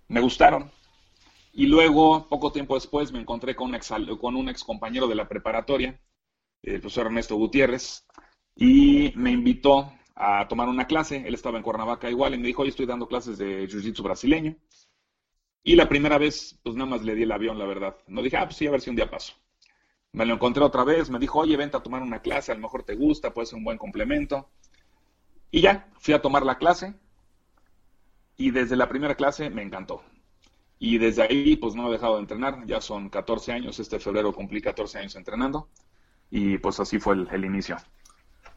Me 0.09 0.21
gustaron. 0.21 0.71
Y 1.53 1.67
luego, 1.67 2.29
poco 2.29 2.53
tiempo 2.53 2.75
después, 2.75 3.13
me 3.13 3.21
encontré 3.21 3.55
con 3.55 3.71
un 3.71 3.75
ex, 3.75 3.93
con 4.21 4.37
un 4.37 4.49
ex 4.49 4.65
compañero 4.65 5.07
de 5.07 5.15
la 5.15 5.29
preparatoria, 5.29 6.01
el 6.63 6.81
profesor 6.81 7.07
Ernesto 7.07 7.37
Gutiérrez, 7.37 8.07
y 8.57 9.13
me 9.17 9.31
invitó 9.31 9.93
a 10.15 10.47
tomar 10.49 10.69
una 10.69 10.87
clase. 10.87 11.25
Él 11.27 11.35
estaba 11.35 11.59
en 11.59 11.65
Cuernavaca 11.65 12.11
igual 12.11 12.35
y 12.35 12.39
me 12.39 12.47
dijo, 12.47 12.63
hoy 12.63 12.69
estoy 12.69 12.87
dando 12.87 13.09
clases 13.09 13.39
de 13.39 13.67
Jiu-Jitsu 13.69 14.03
brasileño. 14.03 14.57
Y 15.65 15.77
la 15.77 15.89
primera 15.89 16.19
vez, 16.19 16.59
pues 16.63 16.75
nada 16.75 16.91
más 16.91 17.03
le 17.03 17.15
di 17.15 17.23
el 17.23 17.33
avión, 17.33 17.59
la 17.59 17.67
verdad. 17.67 17.97
No 18.09 18.23
dije, 18.23 18.37
ah, 18.37 18.45
pues 18.45 18.57
sí, 18.57 18.67
a 18.67 18.71
ver 18.71 18.81
si 18.81 18.91
un 18.91 18.97
día 18.97 19.11
paso. 19.11 19.35
Me 20.13 20.27
lo 20.27 20.35
encontré 20.35 20.63
otra 20.63 20.85
vez, 20.85 21.09
me 21.09 21.19
dijo, 21.19 21.39
oye, 21.39 21.57
vente 21.57 21.77
a 21.77 21.83
tomar 21.83 22.03
una 22.03 22.21
clase, 22.21 22.53
a 22.53 22.55
lo 22.55 22.61
mejor 22.61 22.83
te 22.83 22.95
gusta, 22.95 23.33
puede 23.33 23.47
ser 23.47 23.59
un 23.59 23.65
buen 23.65 23.79
complemento. 23.79 24.51
Y 25.53 25.61
ya, 25.61 25.89
fui 26.01 26.15
a 26.15 26.21
tomar 26.21 26.43
la 26.43 26.59
clase 26.59 26.95
y 28.37 28.51
desde 28.51 28.75
la 28.75 28.89
primera 28.89 29.15
clase 29.15 29.49
me 29.51 29.63
encantó. 29.63 30.03
Y 30.81 30.99
desde 30.99 31.23
ahí, 31.23 31.55
pues 31.55 31.77
no 31.77 31.89
he 31.89 31.93
dejado 31.93 32.17
de 32.17 32.23
entrenar, 32.23 32.67
ya 32.67 32.81
son 32.81 33.09
14 33.09 33.53
años, 33.53 33.79
este 33.79 34.01
febrero 34.01 34.33
cumplí 34.33 34.61
14 34.61 34.99
años 34.99 35.15
entrenando 35.15 35.69
y 36.29 36.59
pues 36.59 36.81
así 36.81 36.99
fue 36.99 37.15
el 37.15 37.45
todo 37.45 37.79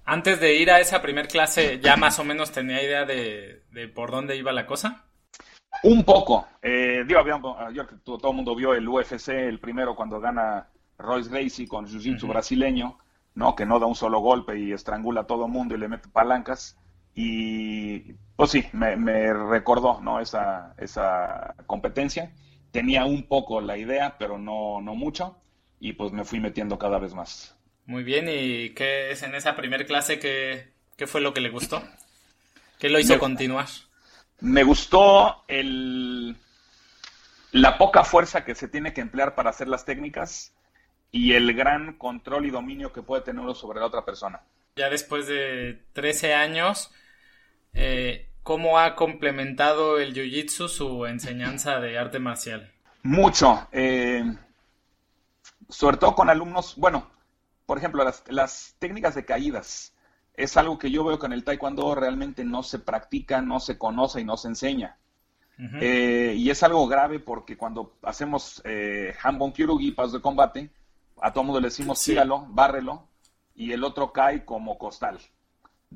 antes 0.06 0.40
de 0.40 0.56
ir 0.56 0.70
a 0.70 0.80
esa 0.80 1.02
primer 1.02 1.28
clase, 1.28 1.80
¿ya 1.80 1.98
más 1.98 2.20
o 2.20 2.24
menos 2.24 2.52
tenía 2.52 2.82
idea 2.82 3.06
de, 3.06 3.64
por 3.94 4.12
dónde 4.12 4.38
iba 4.38 4.52
la 4.52 4.68
cosa? 4.68 5.06
Un 5.84 6.04
poco. 6.04 6.48
Eh, 6.62 7.04
digo, 7.08 7.20
todo 8.04 8.30
el 8.30 8.36
mundo 8.36 8.56
vio 8.56 8.74
el 8.74 8.88
UFC, 8.88 9.30
el 9.30 9.60
primero 9.60 9.96
cuando 9.96 10.20
gana 10.20 10.70
Royce 11.00 11.30
Gracie 11.30 11.68
con 11.68 11.88
Jiu-Jitsu 11.88 12.28
brasileño, 12.28 13.00
¿no? 13.34 13.56
Que 13.56 13.66
no 13.66 13.80
da 13.80 13.88
un 13.88 13.96
solo 13.96 14.20
golpe 14.20 14.58
y 14.58 14.72
estrangula 14.72 15.22
a 15.22 15.28
todo 15.28 15.46
el 15.46 15.52
mundo 15.52 15.76
y 15.76 15.80
le 15.80 15.90
mete 15.90 16.08
palancas. 16.08 16.78
Y 17.16 18.14
pues 18.36 18.52
sí, 18.52 18.66
me, 18.74 18.98
me 18.98 19.34
recordó, 19.34 20.02
¿no? 20.02 20.20
Esa, 20.20 20.76
esa 20.78 21.56
competencia. 21.66 22.34
Tenía 22.72 23.06
un 23.06 23.24
poco 23.24 23.62
la 23.62 23.78
idea, 23.78 24.18
pero 24.20 24.38
no, 24.38 24.82
no 24.82 24.96
mucho. 24.96 25.38
Y 25.80 25.94
pues 25.94 26.12
me 26.12 26.26
fui 26.26 26.40
metiendo 26.40 26.78
cada 26.78 27.00
vez 27.00 27.14
más. 27.14 27.56
Muy 27.86 28.04
bien, 28.04 28.28
¿y 28.28 28.72
qué 28.72 29.12
es 29.12 29.24
en 29.24 29.36
esa 29.36 29.56
primer 29.56 29.86
clase? 29.86 30.20
¿Qué, 30.20 31.08
fue 31.08 31.22
lo 31.22 31.34
que 31.34 31.42
le 31.42 31.50
gustó? 31.50 31.82
¿Qué 32.80 32.90
lo 32.90 33.00
hizo 33.00 33.18
continuar? 33.20 33.68
Me 34.42 34.64
gustó 34.64 35.44
el, 35.48 36.36
la 37.52 37.78
poca 37.78 38.04
fuerza 38.04 38.44
que 38.44 38.56
se 38.56 38.68
tiene 38.68 38.92
que 38.92 39.02
emplear 39.02 39.36
para 39.36 39.52
hacer 39.52 39.68
las 39.68 39.86
técnicas 39.86 40.54
y 41.12 41.34
el 41.34 41.54
gran 41.54 41.94
control 41.94 42.46
y 42.46 42.50
dominio 42.50 42.92
que 42.92 43.02
puede 43.02 43.22
tener 43.22 43.42
uno 43.42 43.56
sobre 43.56 43.80
la 43.80 43.86
otra 43.86 44.04
persona. 44.04 44.42
Ya 44.76 44.90
después 44.90 45.28
de 45.28 45.80
13 45.94 46.34
años, 46.34 46.92
eh, 47.76 48.30
¿cómo 48.44 48.80
ha 48.80 48.96
complementado 48.96 50.00
el 50.00 50.14
Jiu-Jitsu 50.14 50.68
su 50.68 51.06
enseñanza 51.06 51.80
de 51.80 51.98
arte 51.98 52.20
marcial? 52.20 52.72
Mucho. 53.04 53.68
Eh, 53.72 54.24
sobre 55.70 55.98
todo 55.98 56.16
con 56.16 56.30
alumnos, 56.30 56.76
bueno, 56.78 57.10
por 57.66 57.78
ejemplo, 57.78 58.04
las, 58.28 58.76
técnicas 58.80 59.16
de 59.16 59.26
caídas 59.26 59.94
es 60.36 60.58
algo 60.58 60.78
que 60.78 60.92
yo 60.92 61.04
veo 61.04 61.20
que 61.20 61.26
en 61.26 61.34
el 61.34 61.44
taekwondo 61.44 61.96
realmente 61.96 62.44
no 62.44 62.64
se 62.64 62.80
practica, 62.80 63.42
no 63.42 63.60
se 63.60 63.78
conoce 63.78 64.22
y 64.22 64.26
no 64.26 64.38
se 64.38 64.50
enseña. 64.50 64.98
Eh, 65.80 66.34
y 66.36 66.50
es 66.50 66.64
algo 66.64 66.86
grave 66.86 67.20
porque 67.20 67.56
cuando 67.56 67.98
hacemos 68.04 68.62
eh, 68.66 69.14
Hanbon 69.24 69.54
Kyurugi, 69.54 69.92
paso 69.92 70.18
de 70.18 70.22
combate, 70.22 70.70
a 71.22 71.32
todo 71.32 71.46
mundo 71.46 71.62
le 71.62 71.68
decimos 71.68 72.00
sí. 72.00 72.16
bárrelo, 72.50 73.08
y 73.56 73.72
el 73.72 73.84
otro 73.86 74.12
cae 74.12 74.44
como 74.44 74.78
costal. 74.78 75.18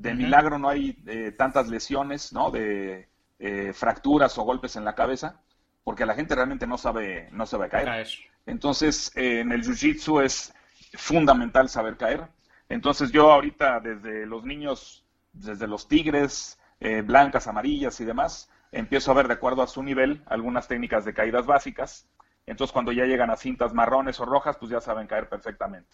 De 0.00 0.14
milagro 0.14 0.58
no 0.58 0.68
hay 0.70 0.96
eh, 1.06 1.30
tantas 1.36 1.68
lesiones, 1.68 2.32
¿no? 2.32 2.50
De 2.50 3.08
eh, 3.38 3.72
fracturas 3.74 4.38
o 4.38 4.44
golpes 4.44 4.76
en 4.76 4.84
la 4.84 4.94
cabeza, 4.94 5.42
porque 5.84 6.06
la 6.06 6.14
gente 6.14 6.34
realmente 6.34 6.66
no 6.66 6.78
sabe, 6.78 7.28
no 7.32 7.44
sabe 7.44 7.68
caer. 7.68 8.06
Entonces, 8.46 9.12
en 9.14 9.52
el 9.52 9.62
jiu-jitsu 9.62 10.22
es 10.24 10.54
fundamental 10.94 11.68
saber 11.68 11.98
caer. 11.98 12.28
Entonces 12.70 13.10
yo 13.10 13.30
ahorita 13.30 13.80
desde 13.80 14.24
los 14.26 14.44
niños, 14.44 15.04
desde 15.32 15.66
los 15.66 15.86
tigres, 15.86 16.58
eh, 16.80 17.02
blancas, 17.02 17.46
amarillas 17.46 18.00
y 18.00 18.04
demás, 18.04 18.48
empiezo 18.72 19.10
a 19.10 19.14
ver 19.14 19.28
de 19.28 19.34
acuerdo 19.34 19.62
a 19.62 19.66
su 19.66 19.82
nivel 19.82 20.22
algunas 20.26 20.68
técnicas 20.68 21.04
de 21.04 21.12
caídas 21.12 21.46
básicas. 21.46 22.08
Entonces 22.46 22.72
cuando 22.72 22.92
ya 22.92 23.04
llegan 23.04 23.30
a 23.30 23.36
cintas 23.36 23.74
marrones 23.74 24.18
o 24.20 24.24
rojas, 24.24 24.56
pues 24.56 24.70
ya 24.70 24.80
saben 24.80 25.06
caer 25.06 25.28
perfectamente. 25.28 25.90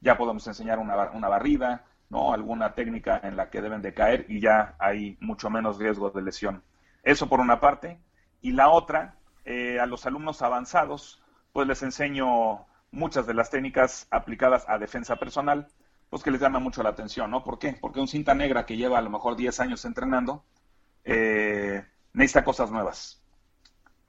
Ya 0.00 0.16
podemos 0.16 0.46
enseñar 0.46 0.78
una, 0.78 1.10
una 1.10 1.28
barrida, 1.28 1.84
¿no? 2.10 2.32
Alguna 2.32 2.74
técnica 2.74 3.20
en 3.22 3.36
la 3.36 3.48
que 3.48 3.62
deben 3.62 3.80
de 3.80 3.94
caer 3.94 4.26
y 4.28 4.40
ya 4.40 4.74
hay 4.78 5.16
mucho 5.20 5.48
menos 5.48 5.78
riesgo 5.78 6.10
de 6.10 6.22
lesión. 6.22 6.62
Eso 7.02 7.28
por 7.28 7.40
una 7.40 7.60
parte. 7.60 7.98
Y 8.42 8.52
la 8.52 8.68
otra, 8.68 9.14
eh, 9.44 9.80
a 9.80 9.86
los 9.86 10.04
alumnos 10.06 10.42
avanzados, 10.42 11.22
pues 11.52 11.66
les 11.66 11.82
enseño 11.82 12.66
muchas 12.90 13.26
de 13.26 13.34
las 13.34 13.50
técnicas 13.50 14.06
aplicadas 14.10 14.68
a 14.68 14.78
defensa 14.78 15.16
personal, 15.16 15.68
pues 16.10 16.22
que 16.22 16.30
les 16.30 16.40
llama 16.40 16.58
mucho 16.58 16.82
la 16.82 16.90
atención, 16.90 17.30
¿no? 17.30 17.44
¿Por 17.44 17.58
qué? 17.58 17.76
Porque 17.80 18.00
un 18.00 18.08
cinta 18.08 18.34
negra 18.34 18.66
que 18.66 18.76
lleva 18.76 18.98
a 18.98 19.02
lo 19.02 19.10
mejor 19.10 19.36
10 19.36 19.60
años 19.60 19.84
entrenando, 19.84 20.44
eh, 21.04 21.84
necesita 22.12 22.44
cosas 22.44 22.70
nuevas. 22.70 23.22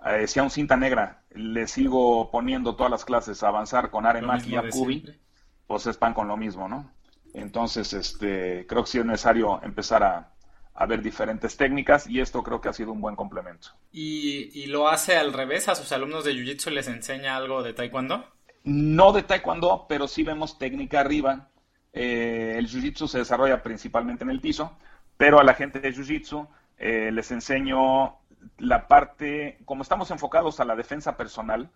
Eh, 0.06 0.26
si 0.26 0.40
a 0.40 0.44
un 0.44 0.50
cinta 0.50 0.76
negra 0.76 1.22
le 1.30 1.68
sigo 1.68 2.32
poniendo 2.32 2.76
todas 2.76 2.92
las 2.92 3.06
clases 3.06 3.44
a 3.44 3.50
avanzar 3.50 3.92
con 3.92 4.08
Aremaki 4.08 4.54
y 4.54 4.56
Akubi, 4.56 5.20
pues 5.68 5.86
es 5.86 5.98
pan 5.98 6.16
con 6.16 6.28
lo 6.28 6.38
mismo, 6.38 6.68
¿no? 6.68 6.90
Entonces, 7.34 7.94
este, 7.94 8.66
creo 8.68 8.84
que 8.84 8.90
sí 8.90 9.00
es 9.00 9.06
necesario 9.06 9.62
empezar 9.64 10.04
a, 10.04 10.32
a 10.74 10.86
ver 10.86 11.02
diferentes 11.02 11.58
técnicas 11.58 12.08
y 12.08 12.20
esto 12.20 12.44
creo 12.44 12.62
que 12.62 12.70
ha 12.70 12.74
sido 12.74 12.92
un 12.92 13.02
buen 13.02 13.16
complemento. 13.16 13.70
¿Y, 13.92 14.66
lo 14.68 14.88
hace 14.88 15.16
al 15.18 15.34
revés? 15.34 15.68
¿A 15.68 15.76
sus 15.76 15.92
alumnos 15.92 16.24
de 16.24 16.34
Jiu-Jitsu 16.34 16.72
les 16.72 16.88
enseña 16.88 17.36
algo 17.36 17.62
de 17.62 17.74
Taekwondo? 17.74 18.26
No 18.64 19.12
de 19.12 19.24
Taekwondo, 19.24 19.86
pero 19.88 20.08
sí 20.08 20.24
vemos 20.24 20.58
técnica 20.58 21.00
arriba. 21.00 21.50
Eh, 21.94 22.56
el 22.58 22.68
Jiu-Jitsu 22.68 23.08
se 23.08 23.20
desarrolla 23.20 23.62
principalmente 23.62 24.24
en 24.24 24.30
el 24.30 24.40
piso, 24.40 24.78
pero 25.18 25.40
a 25.40 25.44
la 25.44 25.54
gente 25.54 25.80
de 25.80 25.94
Jiu-Jitsu 25.94 26.48
eh, 26.78 27.12
les 27.12 27.32
enseño 27.32 28.18
la 28.58 28.88
parte, 28.88 29.60
como 29.66 29.84
estamos 29.84 30.10
enfocados 30.10 30.60
a 30.60 30.66
la 30.66 30.76
defensa 30.76 31.18
personal, 31.18 31.70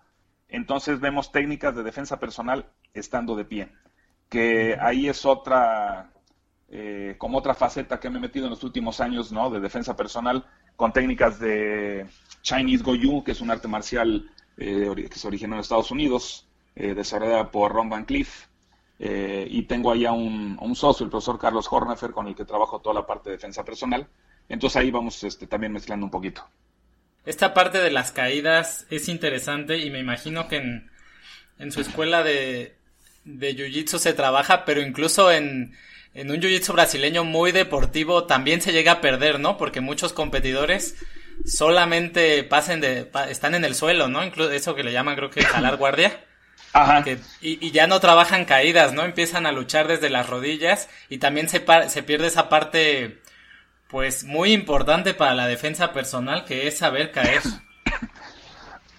entonces 0.48 1.00
vemos 1.00 1.32
técnicas 1.32 1.76
de 1.76 1.84
defensa 1.84 2.20
personal 2.20 2.66
estando 2.94 3.36
de 3.36 3.46
pie, 3.46 3.72
que 4.30 4.78
ahí 4.80 5.08
es 5.08 5.26
otra 5.26 6.12
eh, 6.78 7.16
como 7.18 7.38
otra 7.38 7.54
faceta 7.54 8.00
que 8.00 8.10
me 8.10 8.18
he 8.18 8.22
metido 8.22 8.48
en 8.48 8.50
los 8.52 8.64
últimos 8.64 9.00
años, 9.00 9.32
¿no? 9.32 9.50
De 9.50 9.60
defensa 9.60 9.96
personal, 9.96 10.46
con 10.76 10.92
técnicas 10.92 11.40
de 11.40 12.06
Chinese 12.42 12.84
Goju, 12.84 13.24
que 13.24 13.32
es 13.32 13.42
un 13.42 13.52
arte 13.52 13.68
marcial 13.68 14.30
eh, 14.58 15.08
que 15.10 15.20
se 15.20 15.28
originó 15.28 15.56
en 15.56 15.62
Estados 15.62 15.92
Unidos, 15.92 16.48
eh, 16.76 16.94
desarrollada 16.94 17.52
por 17.52 17.72
Ron 17.72 17.90
Van 17.90 18.06
Cliff. 18.06 18.48
y 19.00 19.64
tengo 19.64 19.92
ahí 19.92 20.06
a 20.06 20.12
un, 20.14 20.76
socio, 20.76 21.04
el 21.04 21.10
profesor 21.10 21.38
Carlos 21.38 21.68
Hornefer, 21.70 22.12
con 22.12 22.28
el 22.28 22.36
que 22.36 22.46
trabajo 22.46 22.80
toda 22.80 22.96
la 22.96 23.06
parte 23.06 23.30
de 23.30 23.36
defensa 23.36 23.64
personal. 23.64 24.08
Entonces 24.50 24.78
ahí 24.78 24.92
vamos 24.92 25.24
este, 25.24 25.48
también 25.48 25.74
mezclando 25.74 26.06
un 26.06 26.12
poquito. 26.12 26.48
Esta 27.26 27.54
parte 27.54 27.80
de 27.80 27.92
las 27.92 28.12
caídas 28.12 28.86
es 28.90 29.10
interesante 29.10 29.80
y 29.80 29.90
me 29.92 30.00
imagino 30.00 30.48
que 30.48 30.58
en, 30.58 30.92
en 31.58 31.72
su 31.72 31.82
escuela 31.82 32.24
de, 32.24 32.76
de 33.26 33.56
Jiu-Jitsu 33.56 33.98
se 34.00 34.14
trabaja, 34.14 34.64
pero 34.66 34.82
incluso 34.82 35.32
en, 35.32 35.76
en 36.16 36.32
un 36.32 36.38
jiu-jitsu 36.38 36.74
brasileño 36.74 37.26
muy 37.26 37.52
deportivo 37.52 38.24
también 38.24 38.62
se 38.62 38.72
llega 38.72 38.94
a 38.94 39.02
perder, 39.02 39.40
¿no? 39.40 39.58
Porque 39.58 39.82
muchos 39.82 40.14
competidores 40.14 40.96
solamente 41.46 42.44
pasen 42.44 42.80
de, 42.80 43.12
están 43.30 43.54
en 43.54 43.66
el 43.66 43.76
suelo, 43.76 44.08
¿no? 44.08 44.24
Incluso 44.24 44.52
eso 44.52 44.76
que 44.76 44.84
le 44.84 44.94
llaman 44.94 45.18
creo 45.18 45.30
que 45.30 45.44
jalar 45.44 45.76
guardia. 45.76 46.24
Ajá. 46.72 47.06
y, 47.42 47.72
ya 47.72 47.88
no 47.88 48.02
trabajan 48.02 48.44
caídas, 48.44 48.92
¿no? 48.92 49.04
Empiezan 49.04 49.46
a 49.46 49.54
luchar 49.54 49.88
desde 49.88 50.10
las 50.10 50.28
rodillas 50.28 50.90
y 51.10 51.20
también 51.20 51.48
se, 51.48 51.64
se 51.88 52.04
pierde 52.04 52.28
esa 52.28 52.50
parte, 52.50 53.22
pues, 53.88 54.26
muy 54.26 54.52
importante 54.52 55.14
para 55.14 55.36
la 55.36 55.48
defensa 55.48 55.94
personal 55.94 56.44
que 56.44 56.68
es 56.68 56.78
saber 56.78 57.12
caer. 57.12 57.42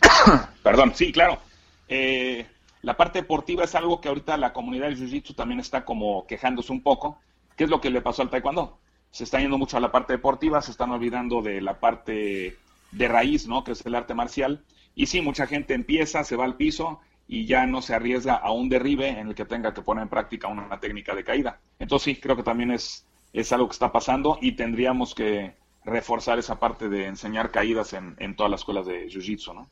Perdón, 0.62 0.94
sí, 0.94 1.12
claro. 1.12 1.42
Eh, 1.88 2.46
la 2.86 2.96
parte 2.96 3.20
deportiva 3.20 3.64
es 3.64 3.74
algo 3.74 4.00
que 4.00 4.06
ahorita 4.06 4.36
la 4.36 4.52
comunidad 4.52 4.86
del 4.86 4.96
Jiu-Jitsu 4.96 5.34
también 5.34 5.58
está 5.58 5.84
como 5.84 6.24
quejándose 6.24 6.70
un 6.70 6.84
poco. 6.84 7.18
¿Qué 7.56 7.64
es 7.64 7.70
lo 7.70 7.80
que 7.80 7.90
le 7.90 8.00
pasó 8.00 8.22
al 8.22 8.30
Taekwondo? 8.30 8.78
Se 9.10 9.24
está 9.24 9.40
yendo 9.40 9.58
mucho 9.58 9.76
a 9.76 9.80
la 9.80 9.90
parte 9.90 10.12
deportiva, 10.12 10.62
se 10.62 10.70
están 10.70 10.92
olvidando 10.92 11.42
de 11.42 11.60
la 11.60 11.80
parte 11.80 12.56
de 12.92 13.08
raíz, 13.08 13.48
¿no? 13.48 13.64
Que 13.64 13.72
es 13.72 13.84
el 13.84 13.96
arte 13.96 14.14
marcial. 14.14 14.62
Y 14.94 15.06
sí, 15.06 15.20
mucha 15.20 15.48
gente 15.48 15.74
empieza, 15.74 16.22
se 16.22 16.36
va 16.36 16.44
al 16.44 16.54
piso 16.54 17.00
y 17.26 17.44
ya 17.46 17.66
no 17.66 17.82
se 17.82 17.92
arriesga 17.92 18.36
a 18.36 18.52
un 18.52 18.68
derribe 18.68 19.08
en 19.08 19.26
el 19.26 19.34
que 19.34 19.46
tenga 19.46 19.74
que 19.74 19.82
poner 19.82 20.04
en 20.04 20.08
práctica 20.08 20.46
una, 20.46 20.78
técnica 20.78 21.12
de 21.12 21.24
caída. 21.24 21.58
Entonces 21.80 22.04
sí, 22.14 22.20
creo 22.20 22.36
que 22.36 22.44
también 22.44 22.70
es, 22.70 23.04
es 23.32 23.50
algo 23.50 23.66
que 23.66 23.72
está 23.72 23.90
pasando 23.90 24.38
y 24.40 24.52
tendríamos 24.52 25.12
que 25.12 25.56
reforzar 25.84 26.38
esa 26.38 26.60
parte 26.60 26.88
de 26.88 27.06
enseñar 27.06 27.50
caídas 27.50 27.94
en, 27.94 28.14
en 28.20 28.36
todas 28.36 28.52
las 28.52 28.60
escuelas 28.60 28.86
de 28.86 29.08
Jiu-Jitsu, 29.08 29.54
¿no? 29.54 29.68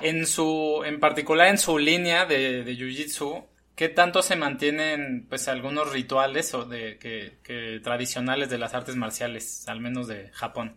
En 0.00 0.26
su, 0.26 0.82
en 0.84 1.00
particular 1.00 1.48
en 1.48 1.58
su 1.58 1.78
línea 1.78 2.26
de, 2.26 2.64
de 2.64 2.76
Jiu-Jitsu, 2.76 3.44
¿qué 3.76 3.88
tanto 3.88 4.22
se 4.22 4.36
mantienen 4.36 5.26
pues 5.28 5.46
algunos 5.48 5.92
rituales 5.92 6.52
o 6.54 6.64
de 6.64 6.98
que, 6.98 7.80
tradicionales 7.84 8.50
de 8.50 8.58
las 8.58 8.74
artes 8.74 8.96
marciales, 8.96 9.68
al 9.68 9.80
menos 9.80 10.08
de 10.08 10.30
Japón? 10.32 10.76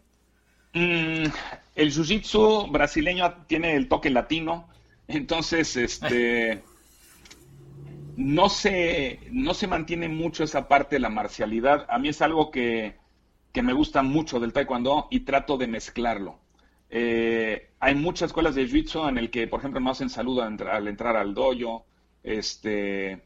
Mm, 0.74 1.26
el 1.76 1.91
Jiu-Jitsu 1.91 2.72
brasileño 2.72 3.45
tiene 3.47 3.76
el 3.76 3.88
toque 3.88 4.09
latino, 4.09 4.70
entonces 5.07 5.76
este 5.78 6.61
no 8.17 8.49
se, 8.49 9.22
no 9.32 9.53
se 9.53 9.67
mantiene 9.67 10.09
mucho 10.09 10.43
esa 10.43 10.67
parte 10.67 10.97
de 10.97 10.99
la 10.99 11.09
marcialidad. 11.09 11.86
A 11.89 11.97
mí 11.97 12.09
es 12.09 12.22
algo 12.22 12.51
que, 12.51 12.97
que 13.53 13.63
me 13.63 13.74
gusta 13.74 14.03
mucho 14.03 14.39
del 14.39 14.53
taekwondo 14.53 15.07
y 15.09 15.22
trato 15.22 15.57
de 15.57 15.67
mezclarlo. 15.67 16.38
Eh, 16.90 17.70
hay 17.80 17.96
muchas 17.96 18.28
escuelas 18.28 18.56
de 18.56 18.68
jiu-jitsu 18.68 19.08
en 19.10 19.18
el 19.18 19.30
que, 19.30 19.48
por 19.48 19.60
ejemplo, 19.60 19.80
no 19.80 19.92
hacen 19.92 20.10
saludo 20.10 20.42
al 20.44 20.88
entrar 20.88 21.16
al 21.16 21.34
dojo, 21.34 21.86
este, 22.24 23.24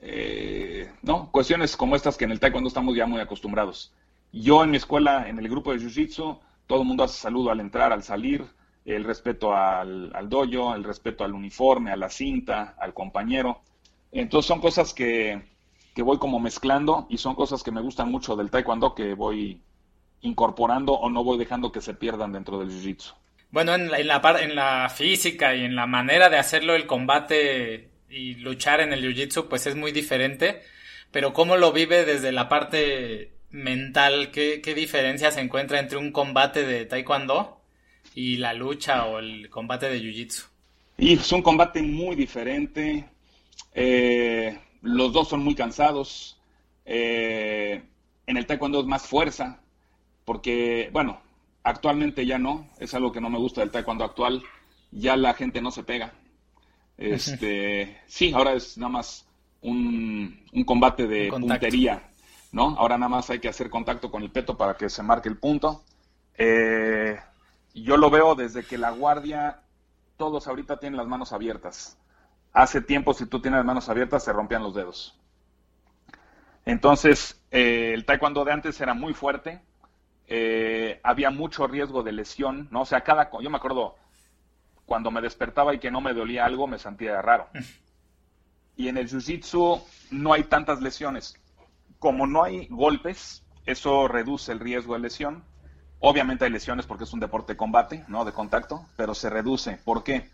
eh, 0.00 0.90
no, 1.02 1.30
cuestiones 1.30 1.76
como 1.76 1.96
estas 1.96 2.16
que 2.16 2.24
en 2.24 2.32
el 2.32 2.40
taekwondo 2.40 2.68
estamos 2.68 2.96
ya 2.96 3.06
muy 3.06 3.20
acostumbrados. 3.20 3.94
Yo 4.32 4.64
en 4.64 4.70
mi 4.70 4.76
escuela, 4.78 5.28
en 5.28 5.38
el 5.38 5.48
grupo 5.48 5.72
de 5.72 5.78
jiu-jitsu, 5.78 6.38
todo 6.66 6.82
el 6.82 6.88
mundo 6.88 7.04
hace 7.04 7.20
saludo 7.20 7.50
al 7.50 7.60
entrar, 7.60 7.92
al 7.92 8.02
salir, 8.02 8.44
el 8.84 9.04
respeto 9.04 9.54
al, 9.54 10.10
al 10.14 10.28
dojo, 10.28 10.74
el 10.74 10.84
respeto 10.84 11.24
al 11.24 11.34
uniforme, 11.34 11.92
a 11.92 11.96
la 11.96 12.08
cinta, 12.08 12.74
al 12.78 12.94
compañero. 12.94 13.60
Entonces 14.10 14.48
son 14.48 14.60
cosas 14.60 14.92
que, 14.92 15.42
que 15.94 16.02
voy 16.02 16.18
como 16.18 16.40
mezclando 16.40 17.06
y 17.08 17.18
son 17.18 17.34
cosas 17.34 17.62
que 17.62 17.70
me 17.70 17.80
gustan 17.80 18.10
mucho 18.10 18.36
del 18.36 18.50
taekwondo 18.50 18.94
que 18.94 19.14
voy 19.14 19.62
incorporando 20.22 20.94
o 20.94 21.10
no 21.10 21.22
voy 21.24 21.38
dejando 21.38 21.72
que 21.72 21.80
se 21.80 21.94
pierdan 21.94 22.32
dentro 22.32 22.58
del 22.58 22.70
jiu-jitsu. 22.70 23.14
Bueno, 23.50 23.74
en 23.74 23.90
la, 23.90 23.98
en, 23.98 24.06
la, 24.06 24.20
en 24.40 24.54
la 24.54 24.88
física 24.88 25.54
y 25.54 25.64
en 25.64 25.76
la 25.76 25.86
manera 25.86 26.30
de 26.30 26.38
hacerlo 26.38 26.74
el 26.74 26.86
combate 26.86 27.90
y 28.08 28.34
luchar 28.36 28.80
en 28.80 28.92
el 28.92 29.02
jiu-jitsu 29.02 29.48
pues 29.48 29.66
es 29.66 29.74
muy 29.74 29.92
diferente, 29.92 30.62
pero 31.10 31.32
¿cómo 31.32 31.56
lo 31.56 31.72
vive 31.72 32.04
desde 32.04 32.32
la 32.32 32.48
parte 32.48 33.32
mental? 33.50 34.30
¿Qué, 34.30 34.60
qué 34.62 34.74
diferencia 34.74 35.30
se 35.30 35.40
encuentra 35.40 35.78
entre 35.78 35.98
un 35.98 36.12
combate 36.12 36.64
de 36.64 36.86
taekwondo 36.86 37.60
y 38.14 38.36
la 38.36 38.54
lucha 38.54 39.06
o 39.06 39.18
el 39.18 39.50
combate 39.50 39.90
de 39.90 40.00
jiu-jitsu? 40.00 40.46
Y 40.98 41.14
es 41.14 41.32
un 41.32 41.42
combate 41.42 41.82
muy 41.82 42.16
diferente. 42.16 43.04
Eh, 43.74 44.58
los 44.82 45.12
dos 45.12 45.28
son 45.28 45.42
muy 45.42 45.54
cansados. 45.54 46.38
Eh, 46.84 47.82
en 48.26 48.36
el 48.36 48.46
taekwondo 48.46 48.80
es 48.80 48.86
más 48.86 49.02
fuerza, 49.02 49.61
porque, 50.24 50.90
bueno, 50.92 51.20
actualmente 51.62 52.26
ya 52.26 52.38
no, 52.38 52.68
es 52.78 52.94
algo 52.94 53.12
que 53.12 53.20
no 53.20 53.30
me 53.30 53.38
gusta 53.38 53.60
del 53.60 53.70
taekwondo 53.70 54.04
actual, 54.04 54.42
ya 54.90 55.16
la 55.16 55.34
gente 55.34 55.60
no 55.60 55.70
se 55.70 55.84
pega. 55.84 56.12
Este, 56.96 58.00
sí, 58.06 58.32
ahora 58.32 58.52
es 58.52 58.76
nada 58.78 58.92
más 58.92 59.26
un, 59.62 60.44
combate 60.66 61.06
de 61.06 61.28
puntería, 61.30 62.10
¿no? 62.52 62.76
Ahora 62.78 62.98
nada 62.98 63.08
más 63.08 63.30
hay 63.30 63.40
que 63.40 63.48
hacer 63.48 63.70
contacto 63.70 64.10
con 64.10 64.22
el 64.22 64.30
peto 64.30 64.56
para 64.56 64.76
que 64.76 64.88
se 64.88 65.02
marque 65.02 65.28
el 65.28 65.38
punto. 65.38 65.82
Eh, 66.36 67.18
yo 67.74 67.96
lo 67.96 68.10
veo 68.10 68.34
desde 68.34 68.64
que 68.64 68.78
la 68.78 68.90
guardia, 68.90 69.62
todos 70.16 70.46
ahorita 70.46 70.78
tienen 70.78 70.98
las 70.98 71.06
manos 71.06 71.32
abiertas. 71.32 71.98
Hace 72.52 72.82
tiempo, 72.82 73.14
si 73.14 73.26
tú 73.26 73.40
tienes 73.40 73.58
las 73.58 73.66
manos 73.66 73.88
abiertas, 73.88 74.24
se 74.24 74.32
rompían 74.32 74.62
los 74.62 74.74
dedos. 74.74 75.18
Entonces, 76.64 77.42
eh, 77.50 77.92
el 77.94 78.04
taekwondo 78.04 78.44
de 78.44 78.52
antes 78.52 78.80
era 78.80 78.94
muy 78.94 79.14
fuerte, 79.14 79.60
eh, 80.34 80.98
había 81.02 81.28
mucho 81.28 81.66
riesgo 81.66 82.02
de 82.02 82.10
lesión, 82.10 82.66
¿no? 82.70 82.80
O 82.80 82.86
sea, 82.86 83.02
cada, 83.02 83.30
yo 83.42 83.50
me 83.50 83.58
acuerdo 83.58 83.96
cuando 84.86 85.10
me 85.10 85.20
despertaba 85.20 85.74
y 85.74 85.78
que 85.78 85.90
no 85.90 86.00
me 86.00 86.14
dolía 86.14 86.46
algo, 86.46 86.66
me 86.66 86.78
sentía 86.78 87.20
raro. 87.20 87.48
Y 88.74 88.88
en 88.88 88.96
el 88.96 89.10
jiu-jitsu 89.10 89.82
no 90.10 90.32
hay 90.32 90.44
tantas 90.44 90.80
lesiones. 90.80 91.38
Como 91.98 92.26
no 92.26 92.42
hay 92.44 92.66
golpes, 92.68 93.44
eso 93.66 94.08
reduce 94.08 94.52
el 94.52 94.60
riesgo 94.60 94.94
de 94.94 95.00
lesión. 95.00 95.44
Obviamente 96.00 96.46
hay 96.46 96.50
lesiones 96.50 96.86
porque 96.86 97.04
es 97.04 97.12
un 97.12 97.20
deporte 97.20 97.52
de 97.52 97.58
combate, 97.58 98.02
¿no? 98.08 98.24
De 98.24 98.32
contacto, 98.32 98.86
pero 98.96 99.14
se 99.14 99.28
reduce. 99.28 99.76
¿Por 99.84 100.02
qué? 100.02 100.30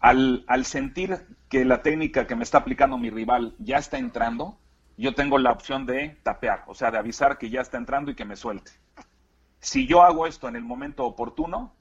Al, 0.00 0.44
al 0.48 0.64
sentir 0.64 1.24
que 1.48 1.64
la 1.64 1.82
técnica 1.82 2.26
que 2.26 2.34
me 2.34 2.42
está 2.42 2.58
aplicando 2.58 2.98
mi 2.98 3.10
rival 3.10 3.54
ya 3.60 3.78
está 3.78 3.96
entrando, 3.96 4.58
yo 4.96 5.14
tengo 5.14 5.38
la 5.38 5.52
opción 5.52 5.86
de 5.86 6.18
tapear, 6.24 6.64
o 6.66 6.74
sea, 6.74 6.90
de 6.90 6.98
avisar 6.98 7.38
que 7.38 7.48
ya 7.48 7.60
está 7.60 7.76
entrando 7.76 8.10
y 8.10 8.16
que 8.16 8.24
me 8.24 8.34
suelte. 8.34 8.72
Si 9.66 9.84
yo 9.84 10.02
hago 10.02 10.28
esto 10.28 10.46
en 10.46 10.54
el 10.54 10.62
momento 10.62 11.04
oportuno, 11.04 11.72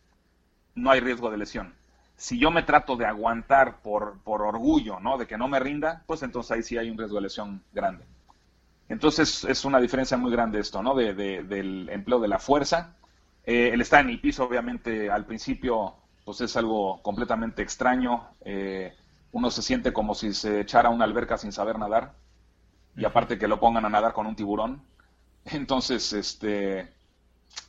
no 0.74 0.90
hay 0.90 1.02
riesgo 1.02 1.30
de 1.30 1.38
lesión. 1.38 1.76
Si 2.16 2.40
yo 2.40 2.50
me 2.50 2.64
trato 2.64 2.96
de 2.96 3.06
aguantar 3.06 3.84
por, 3.84 4.18
por 4.24 4.42
orgullo, 4.42 5.00
¿no? 5.00 5.20
De 5.20 5.28
que 5.28 5.38
no 5.38 5.48
me 5.48 5.60
rinda, 5.60 6.02
pues 6.08 6.24
entonces 6.24 6.52
ahí 6.52 6.64
sí 6.64 6.80
hay 6.80 6.90
un 6.90 6.98
riesgo 6.98 7.18
de 7.18 7.22
lesión 7.22 7.62
grande. 7.74 8.04
Entonces 8.90 9.44
es 9.44 9.66
una 9.66 9.80
diferencia 9.80 10.18
muy 10.18 10.32
grande 10.32 10.60
esto, 10.60 10.82
¿no? 10.82 10.96
De, 10.96 11.14
del 11.14 11.88
empleo 11.90 12.20
de 12.20 12.28
la 12.28 12.40
fuerza. 12.40 12.96
Eh, 13.44 13.70
el 13.72 13.82
estar 13.82 14.02
en 14.02 14.10
el 14.10 14.20
piso, 14.20 14.46
obviamente, 14.46 15.12
al 15.12 15.28
principio, 15.28 15.94
pues 16.24 16.42
es 16.42 16.58
algo 16.58 17.04
completamente 17.04 17.62
extraño. 17.62 18.30
Eh, 18.42 18.96
uno 19.32 19.52
se 19.52 19.62
siente 19.62 19.94
como 19.94 20.16
si 20.16 20.34
se 20.34 20.62
echara 20.62 20.90
a 20.90 20.92
una 20.92 21.06
alberca 21.06 21.38
sin 21.38 21.52
saber 21.52 21.78
nadar. 21.78 22.16
Y 22.98 23.06
aparte 23.06 23.38
que 23.38 23.48
lo 23.48 23.60
pongan 23.60 23.86
a 23.86 23.90
nadar 23.90 24.14
con 24.14 24.26
un 24.26 24.36
tiburón. 24.36 24.82
Entonces, 25.46 26.14
este, 26.14 26.95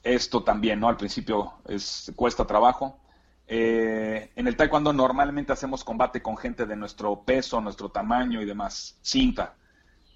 esto 0.03 0.43
también, 0.43 0.81
¿no? 0.81 0.89
Al 0.89 0.97
principio 0.97 1.55
es, 1.67 2.13
cuesta 2.17 2.47
trabajo. 2.47 3.01
Eh, 3.49 4.31
en 4.35 4.49
el 4.49 4.57
taekwondo 4.57 4.93
normalmente 4.93 5.53
hacemos 5.53 5.85
combate 5.85 6.21
con 6.21 6.37
gente 6.37 6.67
de 6.67 6.77
nuestro 6.77 7.23
peso, 7.23 7.61
nuestro 7.61 7.91
tamaño 7.91 8.41
y 8.41 8.45
demás, 8.45 8.99
cinta. 9.03 9.55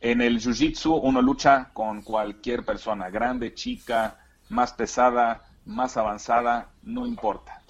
En 0.00 0.20
el 0.20 0.40
jiu-jitsu 0.40 0.98
uno 1.02 1.20
lucha 1.20 1.70
con 1.72 2.02
cualquier 2.02 2.64
persona, 2.64 3.10
grande, 3.10 3.54
chica, 3.54 4.18
más 4.48 4.72
pesada, 4.72 5.42
más 5.64 5.96
avanzada, 5.96 6.70
no 6.82 7.06
importa. 7.06 7.62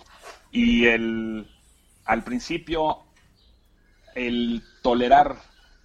Y 0.51 0.86
el, 0.86 1.48
al 2.05 2.22
principio, 2.22 3.05
el 4.14 4.62
tolerar 4.82 5.36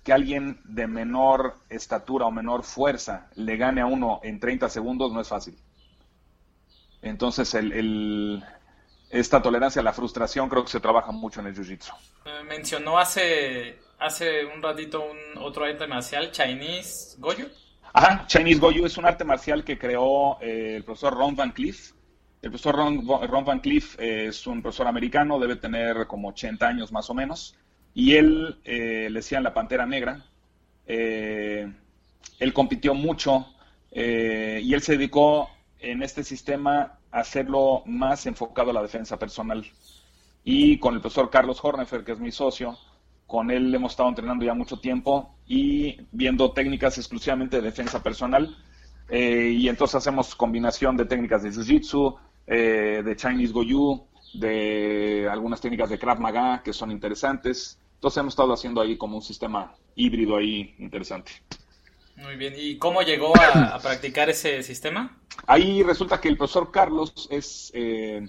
que 0.03 0.13
alguien 0.13 0.61
de 0.65 0.87
menor 0.87 1.57
estatura 1.69 2.25
o 2.27 2.31
menor 2.31 2.63
fuerza 2.63 3.27
le 3.35 3.57
gane 3.57 3.81
a 3.81 3.87
uno 3.87 4.19
en 4.23 4.39
30 4.39 4.69
segundos 4.69 5.11
no 5.11 5.21
es 5.21 5.27
fácil. 5.27 5.57
Entonces, 7.05 7.53
el, 7.53 8.43
esta 9.11 9.39
tolerancia 9.39 9.79
a 9.79 9.83
la 9.83 9.93
frustración 9.93 10.49
creo 10.49 10.63
que 10.63 10.71
se 10.71 10.79
trabaja 10.79 11.11
mucho 11.11 11.39
en 11.39 11.47
el 11.47 11.55
jiu-jitsu. 11.55 11.93
mencionó 12.47 12.97
hace, 12.97 13.77
hace 13.99 14.43
un 14.45 14.61
ratito 14.61 15.03
un 15.03 15.37
otro 15.37 15.65
arte 15.65 15.85
marcial, 15.85 16.31
Chinese 16.31 17.15
Goju. 17.19 17.45
Ajá, 17.93 18.25
Chinese 18.25 18.59
Goju 18.59 18.87
es 18.87 18.97
un 18.97 19.05
arte 19.05 19.23
marcial 19.23 19.63
que 19.63 19.77
creó 19.77 20.41
eh, 20.41 20.77
el 20.77 20.83
profesor 20.83 21.13
Ron 21.13 21.35
Van 21.35 21.51
Cliff. 21.51 21.91
El 22.41 22.49
profesor 22.49 22.75
Ron, 22.75 23.45
Van 23.45 23.59
Cliff 23.59 23.95
es 23.99 24.47
un 24.47 24.63
profesor 24.63 24.87
americano, 24.87 25.39
debe 25.39 25.57
tener 25.57 26.07
como 26.07 26.29
80 26.29 26.67
años 26.67 26.91
más 26.91 27.07
o 27.11 27.13
menos. 27.13 27.55
Y 27.93 28.15
él 28.15 28.59
eh, 28.65 29.07
le 29.09 29.19
decían 29.19 29.43
la 29.43 29.53
Pantera 29.53 29.85
Negra. 29.85 30.25
Eh, 30.87 31.71
él 32.39 32.53
compitió 32.53 32.95
mucho 32.95 33.47
y 33.91 34.73
él 34.73 34.81
se 34.81 34.97
dedicó 34.97 35.49
en 35.79 36.03
este 36.03 36.23
sistema 36.23 36.99
hacerlo 37.11 37.83
más 37.85 38.25
enfocado 38.25 38.71
a 38.71 38.73
la 38.73 38.81
defensa 38.81 39.17
personal. 39.17 39.65
Y 40.43 40.77
con 40.79 40.93
el 40.93 41.01
profesor 41.01 41.29
Carlos 41.29 41.59
Hornefer, 41.63 42.03
que 42.03 42.11
es 42.11 42.19
mi 42.19 42.31
socio, 42.31 42.77
con 43.27 43.49
él 43.49 43.73
hemos 43.73 43.93
estado 43.93 44.09
entrenando 44.09 44.45
ya 44.45 44.53
mucho 44.53 44.77
tiempo 44.77 45.35
y 45.47 45.97
viendo 46.11 46.51
técnicas 46.51 46.97
exclusivamente 46.97 47.57
de 47.57 47.63
defensa 47.63 48.01
personal. 48.03 48.55
Eh, 49.09 49.55
y 49.57 49.67
entonces 49.69 49.95
hacemos 49.95 50.35
combinación 50.35 50.97
de 50.97 51.05
técnicas 51.05 51.43
de 51.43 51.51
Jiu-Jitsu, 51.51 52.17
eh, 52.47 53.01
de 53.03 53.15
Chinese 53.15 53.53
Goju, 53.53 54.07
de 54.33 55.27
algunas 55.31 55.61
técnicas 55.61 55.89
de 55.89 55.97
Krav 55.97 56.19
Maga 56.19 56.61
que 56.63 56.73
son 56.73 56.91
interesantes. 56.91 57.79
Entonces 57.95 58.17
hemos 58.17 58.33
estado 58.33 58.53
haciendo 58.53 58.81
ahí 58.81 58.97
como 58.97 59.17
un 59.17 59.23
sistema 59.23 59.73
híbrido 59.95 60.37
ahí 60.37 60.75
interesante. 60.79 61.31
Muy 62.15 62.37
bien. 62.37 62.53
¿Y 62.57 62.77
cómo 62.77 63.01
llegó 63.01 63.33
a, 63.37 63.77
practicar 63.79 64.29
ese 64.29 64.63
sistema? 64.63 65.17
Ahí 65.47 65.83
resulta 65.83 66.21
que 66.21 66.29
el 66.29 66.37
profesor 66.37 66.71
Carlos 66.71 67.27
es 67.29 67.71
eh, 67.73 68.27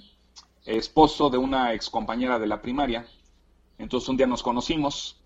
esposo 0.64 1.30
de 1.30 1.39
una 1.39 1.72
ex 1.72 1.89
compañera 1.89 2.39
de 2.39 2.47
la 2.47 2.61
primaria. 2.61 3.07
Entonces 3.78 4.09
un 4.09 4.16
día 4.16 4.26
nos 4.26 4.43
conocimos. 4.43 5.22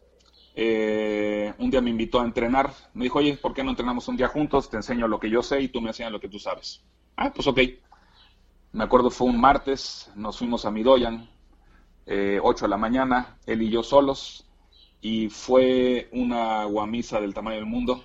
Eh, 0.54 1.54
un 1.58 1.70
día 1.70 1.80
me 1.80 1.90
invitó 1.90 2.20
a 2.20 2.24
entrenar. 2.24 2.72
Me 2.92 3.04
dijo, 3.04 3.18
oye, 3.18 3.36
¿por 3.36 3.54
qué 3.54 3.64
no 3.64 3.70
entrenamos 3.70 4.08
un 4.08 4.16
día 4.16 4.28
juntos? 4.28 4.68
Te 4.68 4.76
enseño 4.76 5.08
lo 5.08 5.18
que 5.18 5.30
yo 5.30 5.42
sé 5.42 5.60
y 5.60 5.68
tú 5.68 5.80
me 5.80 5.88
enseñas 5.88 6.12
lo 6.12 6.20
que 6.20 6.28
tú 6.28 6.38
sabes. 6.38 6.82
Ah, 7.16 7.32
pues 7.32 7.46
ok. 7.46 7.60
Me 8.72 8.84
acuerdo 8.84 9.10
fue 9.10 9.26
un 9.26 9.40
martes, 9.40 10.10
nos 10.14 10.38
fuimos 10.38 10.64
a 10.64 10.70
Midoyan, 10.70 11.28
eh, 12.06 12.38
8 12.40 12.66
de 12.66 12.68
la 12.68 12.76
mañana, 12.76 13.36
él 13.46 13.62
y 13.62 13.70
yo 13.70 13.82
solos, 13.82 14.46
y 15.00 15.28
fue 15.28 16.08
una 16.12 16.64
guamisa 16.66 17.20
del 17.20 17.34
tamaño 17.34 17.56
del 17.56 17.66
mundo 17.66 18.04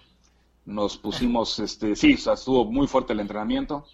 nos 0.65 0.97
pusimos, 0.97 1.59
este, 1.59 1.95
sí, 1.95 2.13
estuvo 2.13 2.65
muy 2.65 2.87
fuerte 2.87 3.13
el 3.13 3.19
entrenamiento 3.19 3.85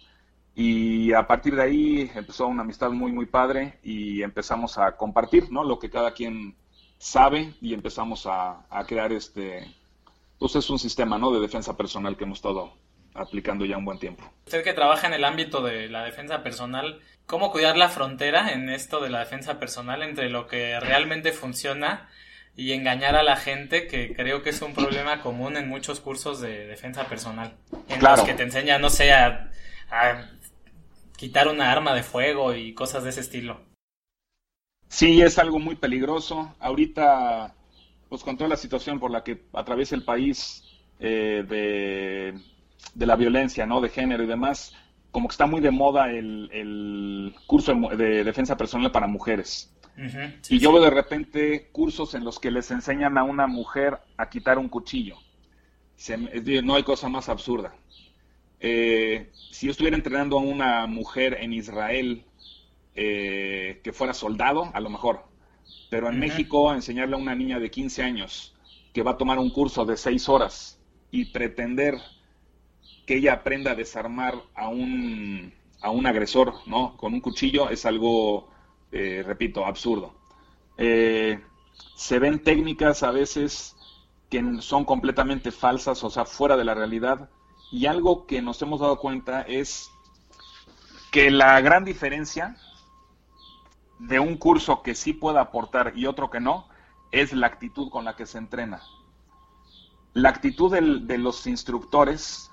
y 0.54 1.12
a 1.12 1.26
partir 1.26 1.54
de 1.56 1.62
ahí 1.62 2.10
empezó 2.14 2.46
una 2.46 2.62
amistad 2.62 2.90
muy, 2.90 3.12
muy 3.12 3.26
padre 3.26 3.78
y 3.82 4.22
empezamos 4.22 4.78
a 4.78 4.96
compartir, 4.96 5.50
¿no? 5.50 5.64
Lo 5.64 5.78
que 5.78 5.90
cada 5.90 6.12
quien 6.12 6.56
sabe 6.98 7.54
y 7.60 7.74
empezamos 7.74 8.26
a, 8.26 8.64
crear 8.86 9.12
este, 9.12 9.66
pues 10.38 10.56
es 10.56 10.68
un 10.70 10.78
sistema, 10.78 11.18
¿no? 11.18 11.32
De 11.32 11.40
defensa 11.40 11.76
personal 11.76 12.16
que 12.16 12.24
hemos 12.24 12.38
estado 12.38 12.72
aplicando 13.14 13.64
ya 13.64 13.76
un 13.76 13.84
buen 13.84 13.98
tiempo. 13.98 14.24
Usted 14.46 14.64
que 14.64 14.72
trabaja 14.72 15.06
en 15.06 15.14
el 15.14 15.24
ámbito 15.24 15.62
de 15.62 15.88
la 15.88 16.04
defensa 16.04 16.42
personal, 16.42 17.00
¿cómo 17.26 17.50
cuidar 17.50 17.76
la 17.76 17.88
frontera 17.88 18.52
en 18.52 18.70
esto 18.70 19.00
de 19.00 19.10
la 19.10 19.20
defensa 19.20 19.58
personal 19.58 20.02
entre 20.02 20.30
lo 20.30 20.46
que 20.46 20.80
realmente 20.80 21.32
funciona 21.32 22.08
y 22.54 22.72
engañar 22.72 23.16
a 23.16 23.22
la 23.22 23.36
gente, 23.36 23.86
que 23.86 24.14
creo 24.14 24.42
que 24.42 24.50
es 24.50 24.60
un 24.60 24.74
problema 24.74 25.20
común 25.20 25.56
en 25.56 25.68
muchos 25.68 26.00
cursos 26.00 26.40
de 26.40 26.66
defensa 26.66 27.04
personal, 27.04 27.54
en 27.88 28.02
los 28.02 28.20
que 28.22 28.34
te 28.34 28.42
enseñan, 28.42 28.80
no 28.80 28.90
sé, 28.90 29.12
a, 29.12 29.50
quitar 31.16 31.48
una 31.48 31.70
arma 31.70 31.94
de 31.94 32.02
fuego 32.02 32.54
y 32.54 32.74
cosas 32.74 33.04
de 33.04 33.10
ese 33.10 33.20
estilo. 33.20 33.60
Sí, 34.88 35.22
es 35.22 35.38
algo 35.38 35.58
muy 35.58 35.76
peligroso. 35.76 36.54
Ahorita, 36.58 37.54
pues 38.08 38.22
con 38.22 38.36
toda 38.36 38.50
la 38.50 38.56
situación 38.56 38.98
por 38.98 39.10
la 39.10 39.22
que 39.22 39.44
atraviesa 39.52 39.94
el 39.94 40.04
país 40.04 40.64
eh, 40.98 41.44
de, 41.48 42.34
de, 42.94 43.06
la 43.06 43.16
violencia, 43.16 43.66
¿no? 43.66 43.80
De 43.80 43.88
género 43.88 44.24
y 44.24 44.26
demás, 44.26 44.74
como 45.10 45.28
que 45.28 45.32
está 45.32 45.46
muy 45.46 45.60
de 45.60 45.70
moda 45.70 46.10
el, 46.10 46.50
el 46.52 47.34
curso 47.46 47.72
de 47.96 48.24
defensa 48.24 48.56
personal 48.56 48.90
para 48.90 49.06
mujeres 49.06 49.71
y 50.48 50.58
yo 50.58 50.72
veo 50.72 50.82
de 50.82 50.90
repente 50.90 51.68
cursos 51.70 52.14
en 52.14 52.24
los 52.24 52.38
que 52.38 52.50
les 52.50 52.70
enseñan 52.70 53.18
a 53.18 53.24
una 53.24 53.46
mujer 53.46 53.98
a 54.16 54.28
quitar 54.30 54.58
un 54.58 54.68
cuchillo. 54.68 55.16
no 56.62 56.74
hay 56.74 56.82
cosa 56.82 57.08
más 57.08 57.28
absurda. 57.28 57.74
Eh, 58.60 59.30
si 59.50 59.66
yo 59.66 59.72
estuviera 59.72 59.96
entrenando 59.96 60.38
a 60.38 60.42
una 60.42 60.86
mujer 60.86 61.38
en 61.40 61.52
Israel 61.52 62.24
eh, 62.94 63.80
que 63.82 63.92
fuera 63.92 64.14
soldado, 64.14 64.70
a 64.72 64.80
lo 64.80 64.88
mejor. 64.88 65.24
Pero 65.90 66.08
en 66.08 66.18
México, 66.18 66.72
enseñarle 66.72 67.16
a 67.16 67.18
una 67.18 67.34
niña 67.34 67.58
de 67.58 67.70
15 67.70 68.02
años 68.02 68.54
que 68.92 69.02
va 69.02 69.12
a 69.12 69.16
tomar 69.18 69.38
un 69.38 69.50
curso 69.50 69.84
de 69.84 69.96
6 69.96 70.28
horas 70.28 70.80
y 71.10 71.26
pretender 71.26 71.98
que 73.06 73.16
ella 73.16 73.34
aprenda 73.34 73.72
a 73.72 73.74
desarmar 73.74 74.34
a 74.54 74.68
un, 74.68 75.52
a 75.80 75.90
un 75.90 76.06
agresor, 76.06 76.54
¿no? 76.66 76.96
Con 76.96 77.14
un 77.14 77.20
cuchillo 77.20 77.68
es 77.68 77.84
algo 77.84 78.51
eh, 78.92 79.22
repito, 79.26 79.64
absurdo. 79.64 80.14
Eh, 80.76 81.42
se 81.96 82.18
ven 82.18 82.42
técnicas 82.42 83.02
a 83.02 83.10
veces 83.10 83.76
que 84.30 84.60
son 84.60 84.84
completamente 84.84 85.50
falsas, 85.50 86.02
o 86.04 86.10
sea, 86.10 86.24
fuera 86.24 86.56
de 86.56 86.64
la 86.64 86.74
realidad, 86.74 87.28
y 87.70 87.86
algo 87.86 88.26
que 88.26 88.42
nos 88.42 88.60
hemos 88.62 88.80
dado 88.80 88.98
cuenta 88.98 89.42
es 89.42 89.90
que 91.10 91.30
la 91.30 91.60
gran 91.60 91.84
diferencia 91.84 92.56
de 93.98 94.18
un 94.18 94.36
curso 94.36 94.82
que 94.82 94.94
sí 94.94 95.12
pueda 95.12 95.40
aportar 95.40 95.92
y 95.96 96.06
otro 96.06 96.30
que 96.30 96.40
no, 96.40 96.68
es 97.12 97.32
la 97.32 97.46
actitud 97.46 97.90
con 97.90 98.04
la 98.04 98.16
que 98.16 98.26
se 98.26 98.38
entrena. 98.38 98.82
La 100.14 100.30
actitud 100.30 100.72
de 100.72 101.18
los 101.18 101.46
instructores 101.46 102.50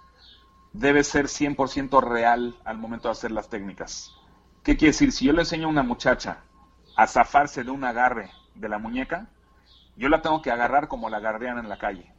debe 0.74 1.03
ser 1.03 1.26
100% 1.26 2.02
real 2.02 2.56
al 2.64 2.78
momento 2.78 3.07
de 3.07 3.14
hacer 3.14 3.32
las 3.32 3.49
técnicas. 3.49 4.14
¿Qué 4.70 4.78
quiere 4.78 4.91
decir? 4.91 5.12
Si 5.12 5.26
yo 5.26 5.34
le 5.34 5.40
enseño 5.40 5.66
a 5.66 5.72
una 5.72 5.82
muchacha 5.82 6.44
a 6.96 7.08
zafarse 7.08 7.64
de 7.64 7.72
un 7.72 7.84
agarre 7.84 8.30
de 8.54 8.70
la 8.70 8.78
muñeca, 8.78 9.28
yo 9.96 10.10
la 10.10 10.22
tengo 10.22 10.44
que 10.44 10.52
agarrar 10.52 10.88
como 10.88 11.10
la 11.10 11.18
agarrean 11.18 11.58
en 11.58 11.68
la 11.68 11.80
calle. 11.80 12.14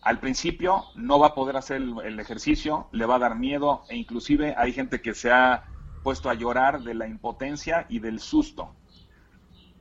Al 0.00 0.20
principio 0.20 0.84
no 0.94 1.18
va 1.18 1.26
a 1.26 1.34
poder 1.34 1.56
hacer 1.56 1.78
el, 1.78 2.20
ejercicio, 2.20 2.86
le 2.92 3.04
va 3.04 3.16
a 3.16 3.18
dar 3.18 3.34
miedo 3.34 3.82
e 3.88 3.96
inclusive 3.96 4.54
hay 4.56 4.72
gente 4.72 5.02
que 5.02 5.12
se 5.12 5.32
ha 5.32 5.64
puesto 6.04 6.30
a 6.30 6.34
llorar 6.34 6.82
de 6.82 6.94
la 6.94 7.08
impotencia 7.08 7.84
y 7.88 7.98
del 7.98 8.20
susto. 8.20 8.76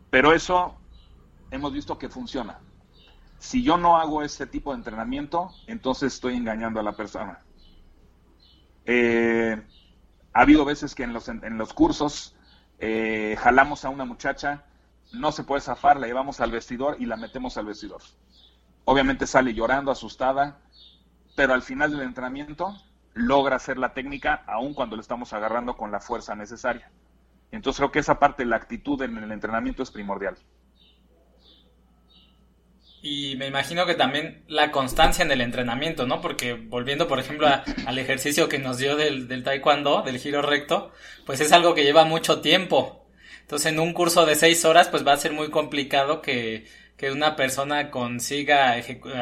Pero 0.09 0.33
eso 0.33 0.75
hemos 1.51 1.71
visto 1.71 1.99
que 1.99 2.09
funciona. 2.09 2.61
Si 3.37 3.61
yo 3.61 3.77
no 3.77 3.97
hago 3.97 4.23
ese 4.23 4.47
tipo 4.47 4.71
de 4.71 4.77
entrenamiento, 4.79 5.51
entonces 5.67 6.15
estoy 6.15 6.35
engañando 6.35 6.79
a 6.79 6.83
la 6.83 6.93
persona. 6.93 7.43
Eh, 8.87 9.61
ha 10.39 10.43
habido 10.43 10.63
veces 10.63 10.95
que 10.95 11.03
en 11.03 11.11
los, 11.11 11.27
en, 11.27 11.57
los 11.57 11.73
cursos 11.73 12.33
eh, 12.79 13.35
jalamos 13.39 13.83
a 13.83 13.89
una 13.89 14.05
muchacha, 14.05 14.63
no 15.11 15.33
se 15.33 15.43
puede 15.43 15.59
zafar, 15.59 15.99
la 15.99 16.07
llevamos 16.07 16.39
al 16.39 16.49
vestidor 16.49 16.95
y 16.97 17.07
la 17.07 17.17
metemos 17.17 17.57
al 17.57 17.65
vestidor. 17.65 18.01
Obviamente 18.85 19.27
sale 19.27 19.53
llorando, 19.53 19.91
asustada, 19.91 20.61
pero 21.35 21.53
al 21.53 21.61
final 21.61 21.91
del 21.91 22.03
entrenamiento 22.03 22.73
logra 23.13 23.57
hacer 23.57 23.77
la 23.77 23.93
técnica 23.93 24.45
aun 24.47 24.73
cuando 24.73 24.95
le 24.95 25.01
estamos 25.01 25.33
agarrando 25.33 25.75
con 25.75 25.91
la 25.91 25.99
fuerza 25.99 26.35
necesaria. 26.35 26.89
Entonces 27.51 27.79
creo 27.79 27.91
que 27.91 27.99
esa 27.99 28.17
parte, 28.17 28.45
la 28.45 28.55
actitud 28.55 29.01
en 29.01 29.17
el 29.17 29.33
entrenamiento 29.33 29.83
es 29.83 29.91
primordial. 29.91 30.37
Y 33.01 33.35
me 33.37 33.47
imagino 33.47 33.85
que 33.85 33.95
también 33.95 34.43
la 34.47 34.71
constancia 34.71 35.23
en 35.23 35.31
el 35.31 35.41
entrenamiento, 35.41 36.05
¿no? 36.05 36.19
Porque 36.19 36.53
volviendo, 36.53 37.07
por 37.07 37.19
ejemplo, 37.19 37.47
al 37.85 37.97
ejercicio 37.97 38.49
que 38.49 38.59
nos 38.59 38.77
dio 38.77 38.97
del, 38.97 39.27
del 39.27 39.43
taekwondo, 39.43 40.01
del 40.01 40.19
giro 40.19 40.41
recto, 40.41 40.91
pues 41.25 41.39
es 41.39 41.51
algo 41.53 41.73
que 41.73 41.83
lleva 41.83 42.03
mucho 42.03 42.41
tiempo. 42.41 43.07
Entonces, 43.41 43.71
en 43.71 43.79
un 43.79 43.93
curso 43.93 44.25
de 44.25 44.35
seis 44.35 44.65
horas, 44.65 44.89
pues 44.89 45.07
va 45.07 45.13
a 45.13 45.17
ser 45.17 45.31
muy 45.31 45.49
complicado 45.49 46.21
que, 46.21 46.67
que 46.97 47.11
una 47.11 47.37
persona 47.37 47.89
consiga 47.89 48.73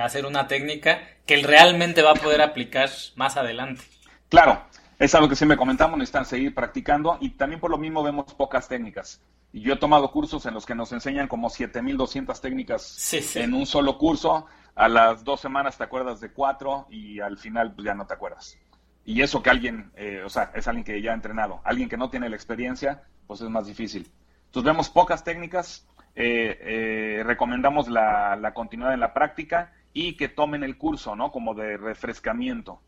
hacer 0.04 0.26
una 0.26 0.48
técnica 0.48 1.00
que 1.28 1.36
él 1.36 1.44
realmente 1.44 2.02
va 2.02 2.12
a 2.12 2.16
poder 2.16 2.42
aplicar 2.42 2.90
más 3.16 3.38
adelante. 3.38 3.84
Claro, 4.30 4.66
es 4.98 5.14
algo 5.14 5.30
que 5.30 5.36
siempre 5.36 5.58
comentamos, 5.58 6.00
necesitan 6.00 6.26
seguir 6.26 6.56
practicando 6.56 7.20
y 7.22 7.30
también 7.32 7.62
por 7.62 7.70
lo 7.70 7.78
mismo 7.78 8.02
vemos 8.02 8.34
pocas 8.34 8.68
técnicas. 8.68 9.22
Y 9.54 9.62
yo 9.62 9.74
he 9.74 9.78
tomado 9.78 10.12
cursos 10.12 10.46
en 10.46 10.54
los 10.54 10.66
que 10.66 10.76
nos 10.76 10.92
enseñan 10.92 11.28
como 11.28 11.50
7200 11.50 12.42
técnicas 12.42 13.14
en 13.36 13.54
un 13.54 13.66
solo 13.66 13.98
curso. 13.98 14.46
A 14.76 14.88
las 14.88 15.24
dos 15.24 15.40
semanas 15.40 15.78
te 15.78 15.84
acuerdas 15.84 16.20
de 16.20 16.32
cuatro 16.32 16.86
y 16.90 17.20
al 17.20 17.38
final 17.38 17.74
pues, 17.74 17.86
ya 17.86 17.96
no 17.96 18.06
te 18.06 18.14
acuerdas. 18.14 18.58
Y 19.06 19.22
eso 19.22 19.42
que 19.42 19.50
alguien, 19.50 19.92
eh, 19.96 20.22
o 20.26 20.30
sea, 20.30 20.52
es 20.54 20.68
alguien 20.68 20.84
que 20.84 21.02
ya 21.02 21.12
ha 21.12 21.16
entrenado. 21.16 21.62
Alguien 21.64 21.90
que 21.90 21.98
no 21.98 22.10
tiene 22.10 22.30
la 22.30 22.36
experiencia, 22.36 23.04
pues 23.26 23.42
es 23.42 23.50
más 23.50 23.66
difícil. 23.66 24.12
Entonces 24.48 24.66
vemos 24.66 24.90
pocas 24.90 25.24
técnicas, 25.24 25.88
eh, 26.14 26.60
eh, 26.62 27.24
recomendamos 27.26 27.88
la, 27.88 28.36
la, 28.36 28.54
continuidad 28.54 28.94
en 28.94 29.00
la 29.00 29.14
práctica 29.14 29.72
y 29.94 30.18
que 30.18 30.28
tomen 30.28 30.64
el 30.64 30.78
curso, 30.78 31.16
¿no? 31.16 31.32
Como 31.32 31.54
de 31.54 31.78
refrescamiento. 31.78 32.82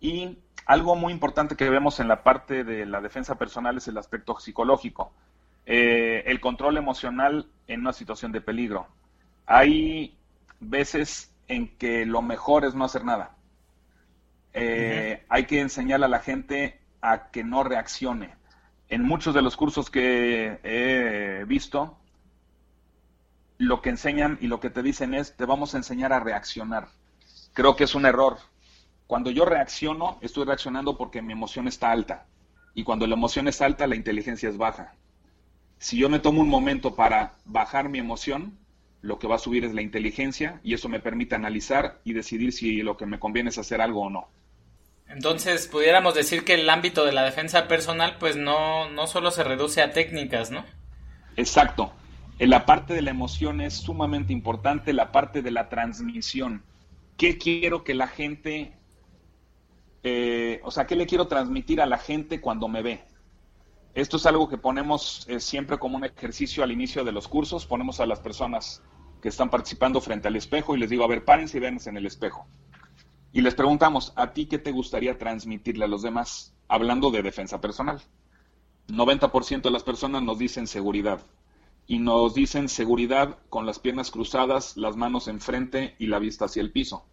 Y 0.00 0.38
algo 0.66 0.96
muy 0.96 1.12
importante 1.12 1.56
que 1.56 1.68
vemos 1.68 2.00
en 2.00 2.08
la 2.08 2.22
parte 2.22 2.64
de 2.64 2.86
la 2.86 3.00
defensa 3.00 3.36
personal 3.36 3.76
es 3.76 3.88
el 3.88 3.98
aspecto 3.98 4.38
psicológico. 4.38 5.12
Eh, 5.66 6.24
el 6.26 6.40
control 6.40 6.76
emocional 6.76 7.50
en 7.66 7.80
una 7.80 7.92
situación 7.92 8.32
de 8.32 8.40
peligro. 8.40 8.86
Hay 9.46 10.16
veces 10.60 11.34
en 11.48 11.76
que 11.76 12.06
lo 12.06 12.22
mejor 12.22 12.64
es 12.64 12.74
no 12.74 12.84
hacer 12.84 13.04
nada. 13.04 13.36
Hay 14.54 15.46
que 15.46 15.60
enseñar 15.60 16.02
a 16.04 16.08
la 16.08 16.20
gente 16.20 16.80
a 17.00 17.30
que 17.30 17.44
no 17.44 17.64
reaccione. 17.64 18.34
En 18.88 19.02
muchos 19.02 19.34
de 19.34 19.42
los 19.42 19.56
cursos 19.56 19.90
que 19.90 20.60
he 20.62 21.44
visto, 21.44 21.98
lo 23.58 23.82
que 23.82 23.90
enseñan 23.90 24.38
y 24.40 24.46
lo 24.46 24.60
que 24.60 24.70
te 24.70 24.82
dicen 24.82 25.14
es, 25.14 25.36
te 25.36 25.44
vamos 25.44 25.74
a 25.74 25.78
enseñar 25.78 26.12
a 26.12 26.20
reaccionar. 26.20 26.88
Creo 27.52 27.76
que 27.76 27.84
es 27.84 27.94
un 27.94 28.06
error. 28.06 28.38
Cuando 29.06 29.30
yo 29.30 29.44
reacciono, 29.44 30.18
estoy 30.22 30.44
reaccionando 30.44 30.96
porque 30.96 31.22
mi 31.22 31.32
emoción 31.32 31.68
está 31.68 31.90
alta. 31.90 32.26
Y 32.74 32.84
cuando 32.84 33.06
la 33.06 33.14
emoción 33.14 33.46
es 33.48 33.60
alta, 33.60 33.86
la 33.86 33.96
inteligencia 33.96 34.48
es 34.48 34.56
baja. 34.56 34.94
Si 35.84 35.98
yo 35.98 36.08
me 36.08 36.18
tomo 36.18 36.40
un 36.40 36.48
momento 36.48 36.94
para 36.94 37.34
bajar 37.44 37.90
mi 37.90 37.98
emoción, 37.98 38.56
lo 39.02 39.18
que 39.18 39.26
va 39.26 39.34
a 39.34 39.38
subir 39.38 39.66
es 39.66 39.74
la 39.74 39.82
inteligencia 39.82 40.58
y 40.64 40.72
eso 40.72 40.88
me 40.88 40.98
permite 40.98 41.34
analizar 41.34 42.00
y 42.04 42.14
decidir 42.14 42.54
si 42.54 42.80
lo 42.80 42.96
que 42.96 43.04
me 43.04 43.18
conviene 43.18 43.50
es 43.50 43.58
hacer 43.58 43.82
algo 43.82 44.00
o 44.00 44.08
no. 44.08 44.28
Entonces, 45.08 45.68
pudiéramos 45.68 46.14
decir 46.14 46.42
que 46.42 46.54
el 46.54 46.70
ámbito 46.70 47.04
de 47.04 47.12
la 47.12 47.22
defensa 47.22 47.68
personal, 47.68 48.16
pues 48.18 48.34
no, 48.34 48.88
no 48.88 49.06
solo 49.06 49.30
se 49.30 49.44
reduce 49.44 49.82
a 49.82 49.92
técnicas, 49.92 50.50
¿no? 50.50 50.64
Exacto. 51.36 51.92
En 52.38 52.48
la 52.48 52.64
parte 52.64 52.94
de 52.94 53.02
la 53.02 53.10
emoción 53.10 53.60
es 53.60 53.74
sumamente 53.74 54.32
importante 54.32 54.94
la 54.94 55.12
parte 55.12 55.42
de 55.42 55.50
la 55.50 55.68
transmisión. 55.68 56.62
¿Qué 57.18 57.36
quiero 57.36 57.84
que 57.84 57.92
la 57.92 58.08
gente, 58.08 58.72
eh, 60.02 60.62
o 60.64 60.70
sea, 60.70 60.86
qué 60.86 60.96
le 60.96 61.06
quiero 61.06 61.26
transmitir 61.26 61.82
a 61.82 61.86
la 61.86 61.98
gente 61.98 62.40
cuando 62.40 62.68
me 62.68 62.80
ve? 62.80 63.04
Esto 63.94 64.16
es 64.16 64.26
algo 64.26 64.48
que 64.48 64.58
ponemos 64.58 65.24
eh, 65.28 65.38
siempre 65.38 65.78
como 65.78 65.96
un 65.96 66.04
ejercicio 66.04 66.64
al 66.64 66.72
inicio 66.72 67.04
de 67.04 67.12
los 67.12 67.28
cursos. 67.28 67.64
Ponemos 67.64 68.00
a 68.00 68.06
las 68.06 68.18
personas 68.18 68.82
que 69.22 69.28
están 69.28 69.50
participando 69.50 70.00
frente 70.00 70.28
al 70.28 70.36
espejo 70.36 70.74
y 70.74 70.80
les 70.80 70.90
digo, 70.90 71.04
a 71.04 71.08
ver, 71.08 71.24
párense 71.24 71.58
y 71.58 71.60
véanse 71.60 71.90
en 71.90 71.96
el 71.96 72.06
espejo. 72.06 72.46
Y 73.32 73.40
les 73.40 73.54
preguntamos, 73.54 74.12
¿a 74.16 74.32
ti 74.32 74.46
qué 74.46 74.58
te 74.58 74.72
gustaría 74.72 75.16
transmitirle 75.16 75.84
a 75.84 75.88
los 75.88 76.02
demás? 76.02 76.54
Hablando 76.68 77.10
de 77.10 77.22
defensa 77.22 77.60
personal. 77.60 78.02
90% 78.88 79.62
de 79.62 79.70
las 79.70 79.82
personas 79.82 80.22
nos 80.22 80.38
dicen 80.38 80.66
seguridad 80.66 81.20
y 81.86 81.98
nos 81.98 82.34
dicen 82.34 82.68
seguridad 82.68 83.38
con 83.48 83.66
las 83.66 83.78
piernas 83.78 84.10
cruzadas, 84.10 84.76
las 84.76 84.96
manos 84.96 85.28
enfrente 85.28 85.94
y 85.98 86.06
la 86.06 86.18
vista 86.18 86.46
hacia 86.46 86.62
el 86.62 86.72
piso. 86.72 87.04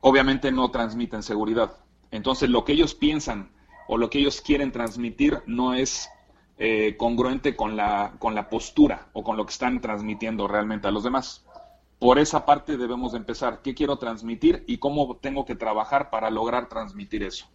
Obviamente 0.00 0.52
no 0.52 0.70
transmiten 0.70 1.22
seguridad. 1.22 1.76
Entonces 2.10 2.50
lo 2.50 2.64
que 2.64 2.72
ellos 2.72 2.94
piensan 2.94 3.53
o 3.88 3.98
lo 3.98 4.10
que 4.10 4.18
ellos 4.18 4.40
quieren 4.40 4.72
transmitir 4.72 5.42
no 5.46 5.74
es 5.74 6.08
eh, 6.56 6.96
congruente 6.96 7.56
con 7.56 7.76
la, 7.76 8.14
con 8.18 8.34
la 8.34 8.48
postura 8.48 9.08
o 9.12 9.24
con 9.24 9.36
lo 9.36 9.44
que 9.44 9.52
están 9.52 9.80
transmitiendo 9.80 10.46
realmente 10.46 10.88
a 10.88 10.90
los 10.90 11.04
demás. 11.04 11.44
Por 11.98 12.18
esa 12.18 12.44
parte 12.44 12.76
debemos 12.76 13.14
empezar. 13.14 13.60
¿Qué 13.62 13.74
quiero 13.74 13.96
transmitir 13.96 14.64
y 14.66 14.78
cómo 14.78 15.16
tengo 15.16 15.44
que 15.44 15.54
trabajar 15.54 16.10
para 16.10 16.30
lograr 16.30 16.68
transmitir 16.68 17.22
eso? 17.22 17.46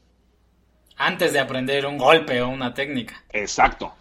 Antes 0.97 1.31
de 1.33 1.39
aprender 1.39 1.85
un 1.85 1.97
golpe 1.97 2.41
o 2.41 2.49
una 2.49 2.73
técnica. 2.73 3.23
Exacto. 3.29 3.93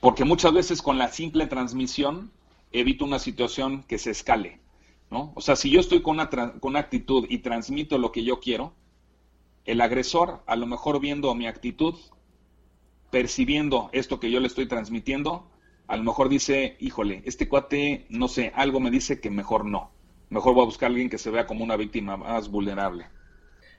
Porque 0.00 0.24
muchas 0.24 0.52
veces 0.52 0.82
con 0.82 0.98
la 0.98 1.08
simple 1.08 1.46
transmisión 1.46 2.30
evito 2.72 3.04
una 3.04 3.18
situación 3.18 3.84
que 3.84 3.98
se 3.98 4.10
escale, 4.10 4.60
¿no? 5.10 5.32
O 5.34 5.40
sea, 5.40 5.56
si 5.56 5.70
yo 5.70 5.80
estoy 5.80 6.02
con 6.02 6.16
una, 6.16 6.28
con 6.28 6.70
una 6.70 6.80
actitud 6.80 7.26
y 7.30 7.38
transmito 7.38 7.96
lo 7.96 8.12
que 8.12 8.22
yo 8.22 8.38
quiero, 8.38 8.74
el 9.66 9.80
agresor, 9.80 10.42
a 10.46 10.56
lo 10.56 10.66
mejor 10.66 11.00
viendo 11.00 11.34
mi 11.34 11.46
actitud, 11.46 11.94
percibiendo 13.10 13.90
esto 13.92 14.20
que 14.20 14.30
yo 14.30 14.40
le 14.40 14.46
estoy 14.46 14.66
transmitiendo, 14.66 15.50
a 15.88 15.96
lo 15.96 16.04
mejor 16.04 16.28
dice, 16.28 16.76
híjole, 16.80 17.22
este 17.26 17.48
cuate, 17.48 18.06
no 18.08 18.28
sé, 18.28 18.52
algo 18.54 18.80
me 18.80 18.90
dice 18.90 19.20
que 19.20 19.30
mejor 19.30 19.64
no. 19.64 19.92
Mejor 20.30 20.54
voy 20.54 20.62
a 20.62 20.66
buscar 20.66 20.86
a 20.86 20.90
alguien 20.90 21.10
que 21.10 21.18
se 21.18 21.30
vea 21.30 21.46
como 21.46 21.62
una 21.62 21.76
víctima 21.76 22.16
más 22.16 22.48
vulnerable. 22.48 23.06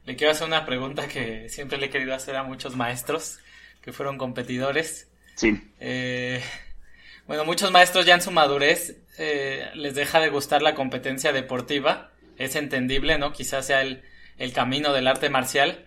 Le 0.05 0.15
quiero 0.15 0.31
hacer 0.31 0.47
una 0.47 0.65
pregunta 0.65 1.07
que 1.07 1.49
siempre 1.49 1.77
le 1.77 1.87
he 1.87 1.89
querido 1.89 2.13
hacer 2.13 2.35
a 2.37 2.43
muchos 2.43 2.75
maestros 2.75 3.39
que 3.81 3.91
fueron 3.91 4.17
competidores. 4.17 5.09
Sí. 5.35 5.61
Eh, 5.79 6.41
bueno, 7.27 7.43
muchos 7.43 7.71
maestros 7.71 8.05
ya 8.05 8.15
en 8.15 8.21
su 8.21 8.31
madurez 8.31 8.97
eh, 9.17 9.69
les 9.75 9.95
deja 9.95 10.21
de 10.21 10.29
gustar 10.29 10.61
la 10.61 10.75
competencia 10.75 11.33
deportiva. 11.33 12.11
Es 12.37 12.55
entendible, 12.55 13.17
¿no? 13.17 13.33
Quizás 13.33 13.67
sea 13.67 13.81
el, 13.81 14.01
camino 14.53 14.93
del 14.93 15.07
arte 15.07 15.29
marcial. 15.29 15.85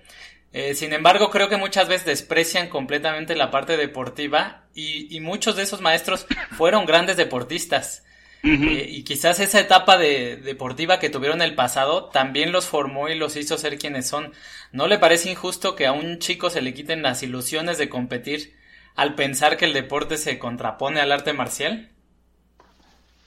Eh, 0.52 0.74
sin 0.74 0.92
embargo, 0.92 1.30
creo 1.30 1.48
que 1.48 1.56
muchas 1.56 1.88
veces 1.88 2.06
desprecian 2.06 2.68
completamente 2.68 3.36
la 3.36 3.50
parte 3.50 3.76
deportiva 3.76 4.64
y, 4.74 5.18
muchos 5.20 5.56
de 5.56 5.62
esos 5.62 5.80
maestros 5.80 6.26
fueron 6.56 6.86
grandes 6.86 7.16
deportistas. 7.16 8.04
y 8.42 9.04
quizás 9.04 9.38
esa 9.38 9.60
etapa 9.60 9.98
de, 9.98 10.36
deportiva 10.36 10.98
que 10.98 11.10
tuvieron 11.10 11.42
en 11.42 11.48
el 11.48 11.54
pasado 11.54 12.06
también 12.06 12.52
los 12.52 12.64
formó 12.64 13.08
y 13.10 13.14
los 13.14 13.36
hizo 13.36 13.58
ser 13.58 13.78
quienes 13.78 14.08
son. 14.08 14.32
¿No 14.72 14.86
le 14.86 14.98
parece 14.98 15.30
injusto 15.30 15.76
que 15.76 15.86
a 15.86 15.92
un 15.92 16.18
chico 16.18 16.48
se 16.48 16.62
le 16.62 16.72
quiten 16.72 17.02
las 17.02 17.22
ilusiones 17.22 17.76
de 17.76 17.88
competir 17.88 18.56
al 18.96 19.14
pensar 19.14 19.56
que 19.56 19.66
el 19.66 19.72
deporte 19.72 20.16
se 20.16 20.38
contrapone 20.38 21.00
al 21.00 21.12
arte 21.12 21.32
marcial? 21.32 21.90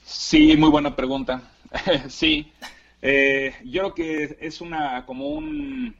Sí, 0.04 0.56
muy 0.56 0.70
buena 0.70 0.94
pregunta. 0.94 1.42
sí, 2.08 2.52
eh, 3.06 3.54
yo 3.64 3.82
creo 3.82 3.94
que 3.94 4.38
es 4.40 4.62
una 4.62 5.04
como 5.04 5.28
un, 5.28 5.94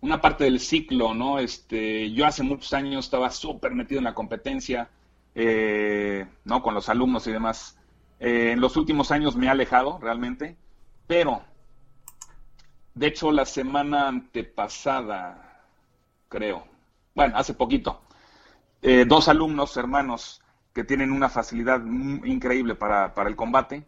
una 0.00 0.20
parte 0.20 0.44
del 0.44 0.58
ciclo, 0.58 1.14
¿no? 1.14 1.38
Este, 1.38 2.12
yo 2.12 2.26
hace 2.26 2.42
muchos 2.42 2.72
años 2.72 3.04
estaba 3.04 3.30
súper 3.30 3.72
metido 3.72 3.98
en 3.98 4.04
la 4.04 4.14
competencia, 4.14 4.90
eh, 5.36 6.26
¿no? 6.44 6.60
Con 6.60 6.74
los 6.74 6.88
alumnos 6.88 7.24
y 7.28 7.32
demás. 7.32 7.78
Eh, 8.18 8.50
en 8.52 8.60
los 8.60 8.76
últimos 8.76 9.12
años 9.12 9.36
me 9.36 9.46
he 9.46 9.48
alejado 9.48 10.00
realmente, 10.02 10.56
pero 11.06 11.42
de 12.94 13.06
hecho 13.06 13.30
la 13.30 13.44
semana 13.44 14.08
antepasada, 14.08 15.62
creo, 16.28 16.66
bueno, 17.14 17.36
hace 17.36 17.54
poquito, 17.54 18.02
eh, 18.82 19.04
dos 19.06 19.28
alumnos 19.28 19.76
hermanos 19.76 20.42
que 20.72 20.82
tienen 20.82 21.12
una 21.12 21.28
facilidad 21.28 21.80
increíble 22.24 22.74
para, 22.74 23.12
el 23.24 23.36
combate. 23.36 23.86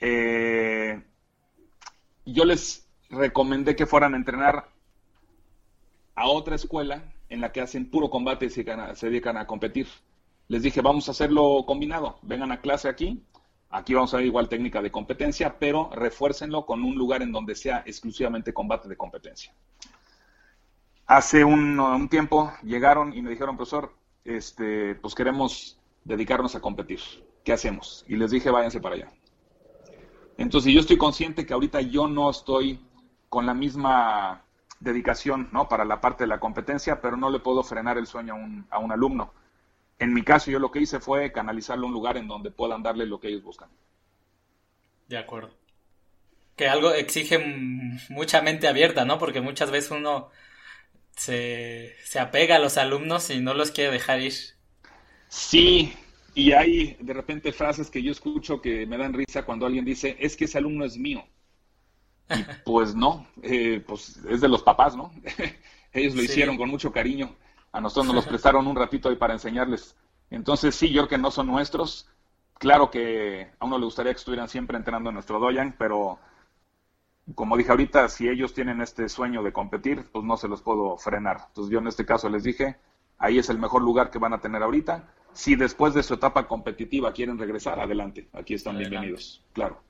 Eh, 0.00 1.00
yo 2.24 2.44
les 2.44 2.88
recomendé 3.10 3.76
que 3.76 3.86
fueran 3.86 4.14
a 4.14 4.16
entrenar 4.16 4.68
a 6.14 6.28
otra 6.28 6.54
escuela 6.54 7.12
en 7.28 7.40
la 7.40 7.52
que 7.52 7.60
hacen 7.60 7.90
puro 7.90 8.10
combate 8.10 8.46
y 8.46 8.50
se, 8.50 8.64
dedican 8.64 9.36
a 9.36 9.46
competir. 9.46 9.88
Les 10.48 10.62
dije, 10.62 10.80
vamos 10.80 11.08
a 11.08 11.12
hacerlo 11.12 11.64
combinado, 11.66 12.18
vengan 12.22 12.52
a 12.52 12.60
clase 12.60 12.88
aquí, 12.88 13.22
aquí 13.70 13.94
vamos 13.94 14.12
a 14.14 14.18
ver 14.18 14.26
igual 14.26 14.48
técnica 14.48 14.82
de 14.82 14.90
competencia, 14.90 15.58
pero 15.58 15.90
refuércenlo 15.90 16.66
con 16.66 16.82
un 16.84 16.96
lugar 16.96 17.22
en 17.22 17.32
donde 17.32 17.54
sea 17.54 17.82
exclusivamente 17.86 18.52
combate 18.52 18.88
de 18.88 18.96
competencia. 18.96 19.52
Hace 21.06 21.44
un, 21.44 21.78
un 21.80 22.08
tiempo 22.08 22.52
llegaron 22.62 23.16
y 23.16 23.22
me 23.22 23.30
dijeron, 23.30 23.56
profesor, 23.56 23.92
este, 24.24 24.94
pues 24.96 25.14
queremos 25.14 25.78
dedicarnos 26.04 26.54
a 26.54 26.60
competir. 26.60 27.00
¿Qué 27.44 27.52
hacemos? 27.52 28.04
Y 28.08 28.16
les 28.16 28.30
dije, 28.30 28.50
váyanse 28.50 28.80
para 28.80 28.94
allá. 28.94 29.12
Entonces, 30.36 30.72
yo 30.72 30.80
estoy 30.80 30.96
consciente 30.96 31.46
que 31.46 31.54
ahorita 31.54 31.80
yo 31.80 32.08
no 32.08 32.30
estoy 32.30 32.80
con 33.28 33.46
la 33.46 33.54
misma 33.54 34.42
dedicación 34.80 35.48
¿no? 35.52 35.68
para 35.68 35.84
la 35.84 36.00
parte 36.00 36.24
de 36.24 36.28
la 36.28 36.40
competencia, 36.40 37.00
pero 37.00 37.16
no 37.16 37.30
le 37.30 37.40
puedo 37.40 37.62
frenar 37.62 37.98
el 37.98 38.06
sueño 38.06 38.34
a 38.34 38.36
un, 38.36 38.66
a 38.70 38.78
un 38.78 38.92
alumno. 38.92 39.32
En 39.98 40.12
mi 40.12 40.22
caso, 40.22 40.50
yo 40.50 40.58
lo 40.58 40.70
que 40.70 40.80
hice 40.80 41.00
fue 41.00 41.32
canalizarlo 41.32 41.84
a 41.84 41.88
un 41.88 41.94
lugar 41.94 42.16
en 42.16 42.28
donde 42.28 42.50
puedan 42.50 42.82
darle 42.82 43.06
lo 43.06 43.20
que 43.20 43.28
ellos 43.28 43.42
buscan. 43.42 43.68
De 45.08 45.18
acuerdo. 45.18 45.50
Que 46.56 46.68
algo 46.68 46.92
exige 46.92 47.38
mucha 48.08 48.42
mente 48.42 48.68
abierta, 48.68 49.04
¿no? 49.04 49.18
Porque 49.18 49.40
muchas 49.40 49.70
veces 49.70 49.90
uno 49.90 50.30
se, 51.16 51.94
apega 52.18 52.56
a 52.56 52.60
los 52.60 52.76
alumnos 52.76 53.30
y 53.30 53.40
no 53.40 53.54
los 53.54 53.70
quiere 53.70 53.92
dejar 53.92 54.20
ir. 54.20 54.34
Sí, 55.28 55.94
y 56.34 56.52
hay 56.52 56.96
de 57.00 57.12
repente 57.12 57.52
frases 57.52 57.90
que 57.90 58.02
yo 58.02 58.12
escucho 58.12 58.60
que 58.60 58.86
me 58.86 58.98
dan 58.98 59.12
risa 59.12 59.44
cuando 59.44 59.66
alguien 59.66 59.84
dice, 59.84 60.16
es 60.18 60.36
que 60.36 60.46
ese 60.46 60.58
alumno 60.58 60.84
es 60.84 60.98
mío. 60.98 61.24
Y 62.30 62.44
pues 62.64 62.94
no, 62.94 63.26
eh, 63.42 63.82
pues 63.86 64.20
es 64.28 64.40
de 64.40 64.48
los 64.48 64.62
papás, 64.62 64.96
¿no? 64.96 65.12
Ellos 65.92 66.14
lo 66.14 66.22
hicieron 66.22 66.56
con 66.56 66.68
mucho 66.68 66.92
cariño. 66.92 67.36
A 67.72 67.80
nosotros 67.80 68.06
nos 68.06 68.16
los 68.16 68.26
prestaron 68.26 68.66
un 68.66 68.76
ratito 68.76 69.08
ahí 69.08 69.16
para 69.16 69.32
enseñarles 69.32 69.96
Entonces 70.30 70.74
sí, 70.74 70.88
yo 70.88 71.02
creo 71.02 71.08
que 71.08 71.18
no 71.18 71.30
son 71.30 71.46
nuestros. 71.46 72.08
Claro 72.58 72.90
que 72.90 73.50
a 73.58 73.64
uno 73.64 73.78
le 73.78 73.84
gustaría 73.84 74.12
que 74.12 74.18
estuvieran 74.18 74.48
siempre 74.48 74.76
entrenando 74.76 75.10
en 75.10 75.14
nuestro 75.14 75.38
doyan, 75.38 75.74
pero 75.78 76.18
como 77.34 77.56
dije 77.56 77.70
ahorita, 77.70 78.08
si 78.08 78.28
ellos 78.28 78.52
tienen 78.54 78.80
este 78.80 79.08
sueño 79.08 79.42
de 79.42 79.52
competir, 79.52 80.08
pues 80.12 80.24
no 80.24 80.36
se 80.36 80.48
los 80.48 80.62
puedo 80.62 80.96
frenar. 80.96 81.44
Entonces 81.48 81.72
yo 81.72 81.78
en 81.78 81.86
este 81.86 82.04
caso 82.04 82.28
les 82.28 82.44
dije, 82.44 82.76
ahí 83.18 83.38
es 83.38 83.48
el 83.48 83.58
mejor 83.58 83.82
lugar 83.82 84.10
que 84.10 84.18
van 84.18 84.34
a 84.34 84.40
tener 84.40 84.62
ahorita. 84.62 85.08
Si 85.34 85.56
después 85.56 85.94
de 85.94 86.02
su 86.02 86.14
etapa 86.14 86.46
competitiva 86.46 87.12
quieren 87.12 87.38
regresar, 87.38 87.80
adelante, 87.80 88.28
aquí 88.32 88.54
están 88.54 88.78
bienvenidos, 88.78 89.42
claro. 89.52 89.82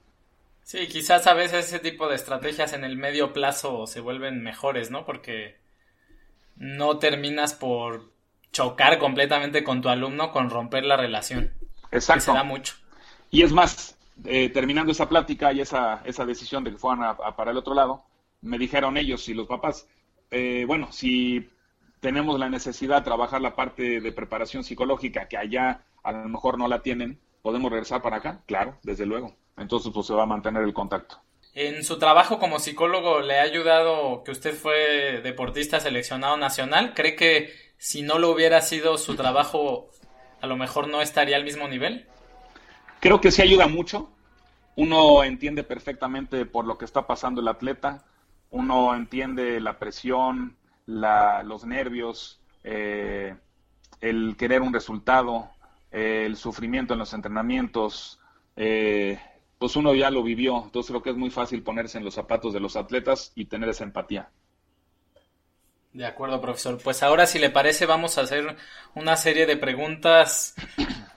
Sí, 0.62 0.88
quizás 0.88 1.26
a 1.26 1.34
veces 1.34 1.66
ese 1.66 1.78
tipo 1.78 2.08
de 2.08 2.16
estrategias 2.16 2.72
en 2.72 2.84
el 2.84 2.96
medio 2.96 3.34
plazo 3.34 3.86
se 3.86 4.00
vuelven 4.00 4.42
mejores, 4.42 4.90
¿no? 4.90 5.04
Porque 5.04 5.56
no 6.56 6.98
terminas 6.98 7.52
por 7.52 8.10
chocar 8.50 8.98
completamente 8.98 9.62
con 9.62 9.82
tu 9.82 9.90
alumno 9.90 10.32
con 10.32 10.48
romper 10.48 10.86
la 10.86 10.96
relación. 10.96 11.52
Exacto. 11.90 12.24
se 12.24 12.32
da 12.32 12.44
mucho. 12.44 12.76
Y 13.30 13.42
es 13.42 13.52
más, 13.52 13.98
eh, 14.24 14.48
terminando 14.48 14.92
esa 14.92 15.08
plática 15.08 15.52
y 15.52 15.60
esa, 15.60 16.00
esa 16.04 16.24
decisión 16.24 16.64
de 16.64 16.70
que 16.70 16.78
fueran 16.78 17.02
a, 17.04 17.36
para 17.36 17.50
el 17.50 17.58
otro 17.58 17.74
lado, 17.74 18.04
me 18.40 18.58
dijeron 18.58 18.96
ellos 18.96 19.28
y 19.28 19.34
los 19.34 19.46
papás, 19.46 19.86
eh, 20.30 20.64
bueno, 20.66 20.90
si 20.92 21.46
tenemos 22.04 22.38
la 22.38 22.50
necesidad 22.50 22.98
de 22.98 23.04
trabajar 23.04 23.40
la 23.40 23.56
parte 23.56 23.98
de 23.98 24.12
preparación 24.12 24.62
psicológica, 24.62 25.26
que 25.26 25.38
allá 25.38 25.86
a 26.02 26.12
lo 26.12 26.28
mejor 26.28 26.58
no 26.58 26.68
la 26.68 26.82
tienen, 26.82 27.18
¿podemos 27.40 27.70
regresar 27.70 28.02
para 28.02 28.18
acá? 28.18 28.42
Claro, 28.44 28.76
desde 28.82 29.06
luego. 29.06 29.34
Entonces, 29.56 29.90
pues 29.90 30.06
se 30.06 30.12
va 30.12 30.24
a 30.24 30.26
mantener 30.26 30.64
el 30.64 30.74
contacto. 30.74 31.22
En 31.54 31.82
su 31.82 31.98
trabajo 31.98 32.38
como 32.38 32.58
psicólogo, 32.58 33.20
¿le 33.20 33.38
ha 33.38 33.42
ayudado 33.44 34.22
que 34.22 34.32
usted 34.32 34.54
fue 34.54 35.22
deportista 35.22 35.80
seleccionado 35.80 36.36
nacional? 36.36 36.92
¿Cree 36.92 37.16
que 37.16 37.54
si 37.78 38.02
no 38.02 38.18
lo 38.18 38.28
hubiera 38.32 38.60
sido 38.60 38.98
su 38.98 39.16
trabajo, 39.16 39.88
a 40.42 40.46
lo 40.46 40.58
mejor 40.58 40.88
no 40.88 41.00
estaría 41.00 41.36
al 41.36 41.44
mismo 41.44 41.68
nivel? 41.68 42.06
Creo 43.00 43.18
que 43.22 43.30
sí 43.30 43.40
ayuda 43.40 43.66
mucho. 43.66 44.10
Uno 44.76 45.24
entiende 45.24 45.64
perfectamente 45.64 46.44
por 46.44 46.66
lo 46.66 46.76
que 46.76 46.84
está 46.84 47.06
pasando 47.06 47.40
el 47.40 47.48
atleta, 47.48 48.04
uno 48.50 48.94
entiende 48.94 49.58
la 49.58 49.78
presión, 49.78 50.58
los 50.86 51.64
nervios, 51.64 52.40
eh, 52.62 53.34
el 54.00 54.36
querer 54.36 54.62
un 54.62 54.72
resultado, 54.72 55.50
el 55.90 56.36
sufrimiento 56.36 56.94
en 56.94 56.98
los 56.98 57.12
entrenamientos, 57.14 58.18
eh, 58.56 59.18
pues 59.58 59.76
uno 59.76 59.94
ya 59.94 60.10
lo 60.10 60.22
vivió, 60.22 60.62
entonces 60.64 60.90
creo 60.90 61.02
que 61.02 61.10
es 61.10 61.16
muy 61.16 61.30
fácil 61.30 61.62
ponerse 61.62 61.98
en 61.98 62.04
los 62.04 62.14
zapatos 62.14 62.52
de 62.52 62.60
los 62.60 62.76
atletas 62.76 63.32
y 63.34 63.46
tener 63.46 63.68
esa 63.68 63.84
empatía. 63.84 64.28
De 65.92 66.06
acuerdo, 66.06 66.40
profesor. 66.40 66.78
Pues 66.82 67.04
ahora, 67.04 67.24
si 67.24 67.38
le 67.38 67.50
parece, 67.50 67.86
vamos 67.86 68.18
a 68.18 68.22
hacer 68.22 68.56
una 68.96 69.16
serie 69.16 69.46
de 69.46 69.56
preguntas 69.56 70.54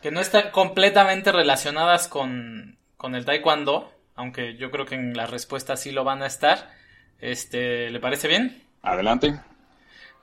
que 0.04 0.12
no 0.12 0.22
están 0.22 0.52
completamente 0.52 1.32
relacionadas 1.32 2.08
con, 2.08 2.78
el 3.04 3.26
taekwondo, 3.26 3.92
aunque 4.16 4.56
yo 4.56 4.70
creo 4.70 4.86
que 4.86 4.96
en 4.96 5.18
las 5.18 5.32
respuestas 5.32 5.82
sí 5.82 5.92
lo 5.92 6.04
van 6.04 6.22
a 6.22 6.28
estar. 6.28 6.70
Este, 7.20 7.90
¿Le 7.90 8.00
parece 8.00 8.28
bien? 8.28 8.64
Adelante. 8.84 9.40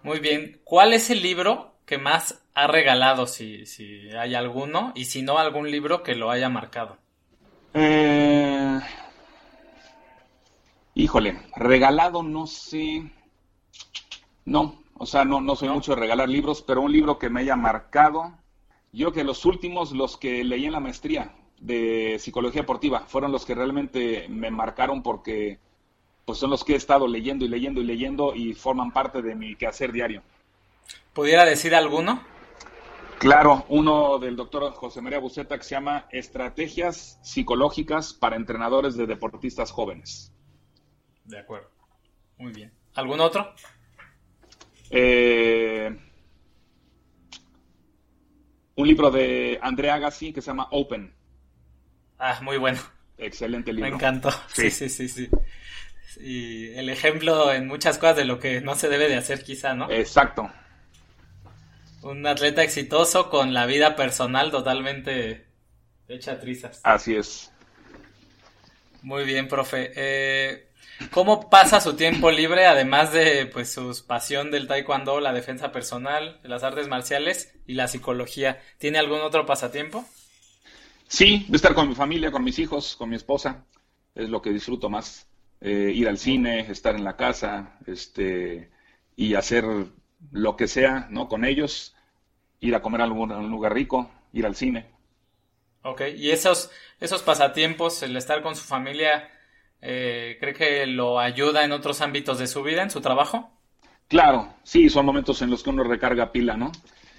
Muy 0.05 0.21
bien. 0.21 0.61
¿Cuál 0.65 0.93
es 0.93 1.09
el 1.09 1.23
libro 1.23 1.73
que 1.87 1.97
más 1.97 2.45
ha 2.55 2.67
regalado, 2.67 3.27
si, 3.27 3.65
si 3.65 4.11
hay 4.11 4.35
alguno, 4.35 4.93
y 4.95 5.07
si 5.07 5.23
no, 5.23 5.39
algún 5.39 5.71
libro 5.71 6.03
que 6.03 6.15
lo 6.15 6.31
haya 6.31 6.51
marcado? 6.51 6.99
Eh... 7.73 8.81
Híjole, 10.95 11.41
regalado 11.57 12.23
no 12.23 12.47
sé. 12.47 13.11
No, 14.45 14.85
o 14.93 15.07
sea, 15.07 15.25
no, 15.25 15.41
no 15.41 15.57
soy 15.57 15.71
mucho 15.71 15.95
de 15.95 16.03
regalar 16.03 16.29
libros, 16.29 16.61
pero 16.61 16.83
un 16.83 16.93
libro 16.93 17.19
que 17.19 17.31
me 17.31 17.41
haya 17.41 17.57
marcado, 17.57 18.35
yo 18.93 19.11
que 19.11 19.25
los 19.25 19.47
últimos, 19.47 19.93
los 19.93 20.19
que 20.19 20.45
leí 20.45 20.67
en 20.67 20.73
la 20.73 20.81
maestría 20.81 21.35
de 21.59 22.19
psicología 22.21 22.61
deportiva, 22.61 23.07
fueron 23.07 23.33
los 23.33 23.47
que 23.47 23.55
realmente 23.55 24.27
me 24.29 24.51
marcaron 24.51 25.03
porque 25.03 25.61
pues 26.25 26.39
son 26.39 26.51
los 26.51 26.65
que 26.65 26.75
he 26.75 26.77
estado 26.77 27.07
leyendo 27.07 27.45
y 27.45 27.49
leyendo 27.49 27.81
y 27.81 27.85
leyendo 27.85 28.35
y 28.35 28.55
forman 28.55 28.93
parte 28.93 29.23
de 29.23 29.35
mi 29.35 29.57
quehacer 29.57 29.93
diario. 29.93 30.23
¿Pudiera 31.13 31.45
decir 31.45 31.75
alguno? 31.75 32.23
Claro, 33.19 33.65
uno 33.69 34.19
del 34.19 34.37
doctor 34.37 34.73
José 34.73 35.01
María 35.01 35.19
Buceta 35.19 35.57
que 35.57 35.65
se 35.65 35.75
llama 35.75 36.07
Estrategias 36.11 37.19
psicológicas 37.23 38.13
para 38.13 38.37
entrenadores 38.37 38.97
de 38.97 39.07
deportistas 39.07 39.71
jóvenes. 39.71 40.33
De 41.25 41.39
acuerdo. 41.39 41.71
Muy 42.39 42.53
bien. 42.53 42.73
¿Algún 42.95 43.21
otro? 43.21 43.55
Eh, 44.91 45.97
un 48.77 48.87
libro 48.87 49.11
de 49.11 49.59
Andrea 49.63 49.95
Agassi 49.95 50.33
que 50.33 50.43
se 50.43 50.49
llama 50.49 50.69
Open. 50.71 51.15
Ah, 52.19 52.41
muy 52.43 52.59
bueno. 52.59 52.79
Excelente 53.17 53.73
libro. 53.73 53.91
Me 53.91 53.97
encantó. 53.97 54.31
Sí, 54.49 54.71
sí, 54.71 54.89
sí, 54.89 55.09
sí. 55.09 55.29
Y 56.21 56.73
el 56.75 56.89
ejemplo 56.89 57.53
en 57.53 57.67
muchas 57.67 57.99
cosas 57.99 58.17
de 58.17 58.25
lo 58.25 58.39
que 58.39 58.61
no 58.61 58.75
se 58.75 58.89
debe 58.89 59.09
de 59.09 59.17
hacer 59.17 59.43
quizá, 59.43 59.75
¿no? 59.75 59.91
Exacto. 59.91 60.51
Un 62.03 62.27
atleta 62.27 62.63
exitoso 62.63 63.31
con 63.31 63.55
la 63.55 63.67
vida 63.67 63.97
personal 63.97 64.51
totalmente 64.51 65.47
hecha 66.09 66.39
trizas. 66.39 66.81
Así 66.83 67.17
es. 67.17 67.51
Muy 69.03 69.25
bien, 69.25 69.49
profe. 69.49 69.93
Eh, 69.97 70.69
¿Cómo 71.11 71.51
pasa 71.51 71.81
su 71.81 71.95
tiempo 71.95 72.31
libre, 72.31 72.67
además 72.67 73.13
de 73.13 73.47
pues 73.47 73.73
su 73.73 74.05
pasión 74.07 74.51
del 74.51 74.67
taekwondo, 74.67 75.21
la 75.21 75.33
defensa 75.33 75.73
personal, 75.73 76.41
las 76.43 76.63
artes 76.63 76.89
marciales 76.89 77.53
y 77.67 77.75
la 77.75 77.89
psicología? 77.89 78.61
¿Tiene 78.79 78.99
algún 78.99 79.21
otro 79.21 79.45
pasatiempo? 79.45 80.05
Sí, 81.09 81.47
de 81.49 81.57
estar 81.57 81.75
con 81.75 81.89
mi 81.89 81.95
familia, 81.95 82.31
con 82.31 82.45
mis 82.45 82.59
hijos, 82.59 82.97
con 82.97 83.11
mi 83.11 83.17
esposa. 83.17 83.65
Es 84.15 84.29
lo 84.29 84.41
que 84.41 84.51
disfruto 84.51 84.89
más. 84.89 85.27
Eh, 85.67 85.93
ir 85.95 86.09
al 86.09 86.19
cine, 86.19 86.61
estar 86.71 86.95
en 86.95 87.05
la 87.05 87.17
casa, 87.17 87.79
este, 87.87 88.71
y 89.17 89.35
hacer 89.35 89.65
lo 90.31 90.57
que 90.57 90.69
sea, 90.69 91.09
¿no? 91.11 91.27
Con 91.27 91.45
ellos, 91.45 91.97
ir 92.61 92.75
a 92.75 92.83
comer 92.83 93.01
a 93.01 93.05
algún 93.05 93.51
lugar 93.51 93.73
rico, 93.73 94.11
ir 94.33 94.45
al 94.45 94.55
cine. 94.55 94.91
Ok, 95.83 96.03
y 96.17 96.31
esos, 96.31 96.71
esos 97.01 97.23
pasatiempos, 97.23 98.03
el 98.03 98.17
estar 98.17 98.43
con 98.43 98.55
su 98.55 98.63
familia, 98.63 99.31
eh, 99.87 100.39
¿Cree 100.41 100.55
que 100.55 100.87
lo 100.87 101.19
ayuda 101.19 101.63
en 101.63 101.73
otros 101.73 102.01
ámbitos 102.01 102.39
de 102.39 102.47
su 102.47 102.63
vida, 102.63 102.83
en 102.83 102.89
su 102.89 103.03
trabajo? 103.03 103.51
Claro, 104.09 104.55
sí, 104.63 104.89
son 104.89 105.05
momentos 105.05 105.43
en 105.43 105.51
los 105.51 105.63
que 105.63 105.69
uno 105.69 105.85
recarga 105.85 106.33
pila, 106.33 106.57
¿no? 106.57 106.73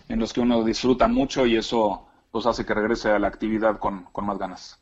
En 0.10 0.20
los 0.20 0.34
que 0.34 0.42
uno 0.42 0.64
disfruta 0.64 1.08
mucho 1.08 1.46
y 1.46 1.58
eso 1.58 2.08
pues 2.32 2.48
hace 2.48 2.66
que 2.66 2.74
regrese 2.74 3.10
a 3.10 3.20
la 3.20 3.28
actividad 3.28 3.78
con, 3.78 4.10
más 4.24 4.40
ganas. 4.40 4.80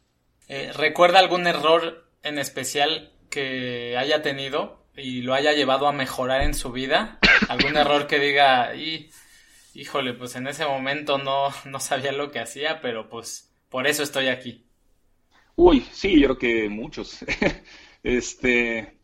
Eh, 0.48 0.72
¿Recuerda 0.74 1.20
algún 1.20 1.46
error 1.46 2.08
en 2.24 2.40
especial 2.40 3.12
que 3.34 3.98
haya 3.98 4.22
tenido 4.22 4.86
y 4.96 5.24
lo 5.24 5.34
haya 5.34 5.54
llevado 5.54 5.88
a 5.88 5.92
mejorar 5.92 6.42
en 6.44 6.54
su 6.54 6.72
vida? 6.72 7.18
¿Algún 7.50 7.76
error 7.76 8.06
que 8.06 8.20
diga, 8.20 8.76
y, 8.76 9.10
híjole, 9.74 10.14
pues 10.14 10.36
en 10.36 10.48
ese 10.48 10.66
momento 10.68 11.18
no, 11.18 11.48
no 11.66 11.80
sabía 11.80 12.12
lo 12.12 12.30
que 12.30 12.40
hacía, 12.40 12.80
pero 12.80 13.10
pues 13.10 13.52
por 13.70 13.88
eso 13.88 14.04
estoy 14.04 14.28
aquí? 14.28 14.68
Uy, 15.56 15.82
sí, 15.92 16.20
yo 16.20 16.28
creo 16.28 16.38
que 16.38 16.70
muchos. 16.70 17.26
este, 18.04 19.00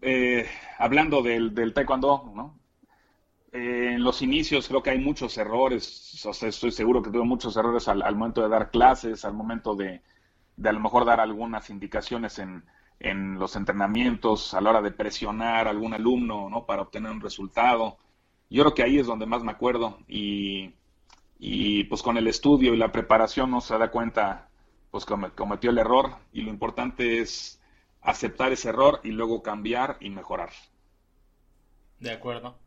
eh, 0.00 0.48
hablando 0.78 1.22
del, 1.22 1.54
del 1.54 1.74
taekwondo, 1.74 2.32
¿no? 2.34 2.58
Eh, 3.52 3.92
en 3.94 4.02
los 4.02 4.22
inicios 4.22 4.68
creo 4.68 4.82
que 4.82 4.90
hay 4.90 4.98
muchos 4.98 5.36
errores, 5.36 6.24
o 6.24 6.32
sea, 6.32 6.48
estoy 6.48 6.70
seguro 6.70 7.02
que 7.02 7.10
tuve 7.10 7.24
muchos 7.24 7.56
errores 7.56 7.88
al, 7.88 8.14
momento 8.14 8.42
de 8.42 8.48
dar 8.48 8.70
clases, 8.70 9.24
al 9.24 9.34
momento 9.34 9.74
de, 9.74 10.02
de, 10.56 10.68
a 10.68 10.72
lo 10.72 10.78
mejor 10.78 11.04
dar 11.04 11.18
algunas 11.18 11.68
indicaciones 11.68 12.38
en, 12.38 12.62
en 13.00 13.38
los 13.38 13.56
entrenamientos, 13.56 14.54
a 14.54 14.60
la 14.60 14.70
hora 14.70 14.82
de 14.82 14.92
presionar 14.92 15.66
a 15.66 15.70
algún 15.70 15.94
alumno, 15.94 16.48
¿no? 16.50 16.66
Para 16.66 16.82
obtener 16.82 17.10
un 17.10 17.20
resultado. 17.20 17.96
Yo 18.50 18.62
creo 18.62 18.74
que 18.74 18.82
ahí 18.82 18.98
es 18.98 19.06
donde 19.06 19.26
más 19.26 19.42
me 19.42 19.52
acuerdo 19.52 19.98
y, 20.06 20.74
y 21.38 21.84
pues 21.84 22.02
con 22.02 22.18
el 22.18 22.28
estudio 22.28 22.74
y 22.74 22.76
la 22.76 22.92
preparación 22.92 23.50
uno 23.50 23.60
se 23.60 23.76
da 23.78 23.90
cuenta 23.90 24.48
pues 24.90 25.06
cometió 25.06 25.70
el 25.70 25.78
error 25.78 26.16
y 26.32 26.42
lo 26.42 26.50
importante 26.50 27.20
es 27.20 27.60
aceptar 28.02 28.52
ese 28.52 28.70
error 28.70 29.00
y 29.04 29.10
luego 29.10 29.42
cambiar 29.42 29.96
y 30.00 30.10
mejorar. 30.10 30.50
De 32.00 32.10
acuerdo. 32.10 32.58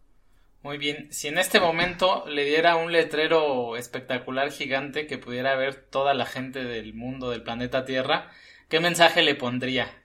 Muy 0.61 0.77
bien. 0.77 1.11
Si 1.11 1.27
en 1.27 1.37
este 1.37 1.59
momento 1.59 2.23
le 2.25 2.45
diera 2.45 2.77
un 2.77 2.93
letrero 2.93 3.75
espectacular 3.75 4.51
gigante 4.51 5.07
que 5.07 5.17
pudiera 5.17 5.55
ver 5.55 5.75
toda 5.75 6.13
la 6.13 6.25
gente 6.25 6.63
del 6.63 6.93
mundo, 6.93 7.29
del 7.29 7.43
planeta 7.43 7.83
Tierra, 7.83 8.31
¿qué 8.69 8.79
mensaje 8.79 9.21
le 9.21 9.35
pondría? 9.35 10.02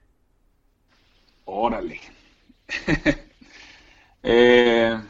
Órale. 1.50 2.00
Eh, 4.20 5.00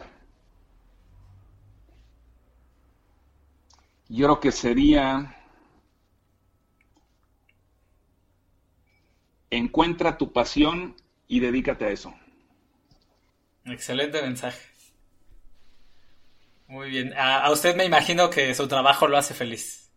yo 4.11 4.27
creo 4.27 4.39
que 4.39 4.53
sería 4.53 5.35
Encuentra 9.51 10.19
tu 10.19 10.33
pasión 10.33 10.95
y 11.27 11.41
dedícate 11.41 11.87
a 11.87 11.91
eso. 11.91 12.15
Excelente 13.65 14.21
mensaje. 14.21 14.61
Muy 16.67 16.91
bien. 16.91 17.15
A, 17.17 17.51
usted 17.51 17.75
me 17.75 17.87
imagino 17.87 18.29
que 18.29 18.55
su 18.55 18.69
trabajo 18.69 19.09
lo 19.09 19.17
hace 19.17 19.33
feliz. 19.33 19.91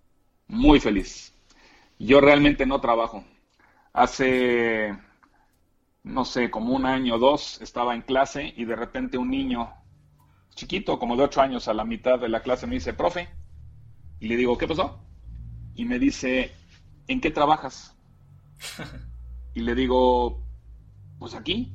Muy 0.48 0.80
feliz. 0.80 1.34
Yo 2.00 2.22
realmente 2.22 2.66
no 2.66 2.80
trabajo. 2.80 3.26
Hace, 3.92 4.98
no 6.04 6.26
sé, 6.26 6.50
como 6.50 6.74
un 6.74 6.86
año 6.86 7.16
o 7.16 7.20
dos 7.20 7.62
estaba 7.62 7.94
en 7.94 8.02
clase 8.02 8.54
y 8.56 8.66
de 8.66 8.76
repente 8.76 9.18
un 9.18 9.30
niño 9.30 9.74
chiquito, 10.56 11.00
como 11.00 11.16
de 11.16 11.24
ocho 11.24 11.42
años, 11.42 11.68
a 11.68 11.74
la 11.74 11.86
mitad 11.86 12.20
de 12.20 12.30
la 12.30 12.42
clase 12.42 12.68
me 12.68 12.76
dice, 12.76 12.94
profe, 12.94 13.30
y 14.20 14.28
le 14.28 14.36
digo, 14.36 14.58
¿qué 14.58 14.68
pasó? 14.68 15.00
Y 15.76 15.86
me 15.86 16.00
dice, 16.00 16.52
¿en 17.08 17.22
qué 17.22 17.32
trabajas? 17.32 17.96
y 19.54 19.62
le 19.62 19.76
digo, 19.76 20.44
pues 21.20 21.34
aquí. 21.34 21.74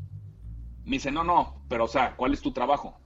Me 0.84 0.92
dice, 0.92 1.10
no, 1.10 1.24
no, 1.24 1.64
pero 1.68 1.84
o 1.84 1.88
sea, 1.88 2.14
¿cuál 2.14 2.32
es 2.32 2.40
tu 2.40 2.52
trabajo? 2.52 3.00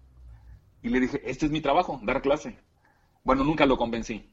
Y 0.83 0.91
le 0.91 1.01
dije, 1.01 1.23
este 1.25 1.47
es 1.47 1.53
mi 1.53 1.63
trabajo, 1.63 1.99
dar 2.03 2.21
clase. 2.21 2.59
Bueno, 3.25 3.45
nunca 3.45 3.65
lo 3.65 3.79
convencí. 3.79 4.31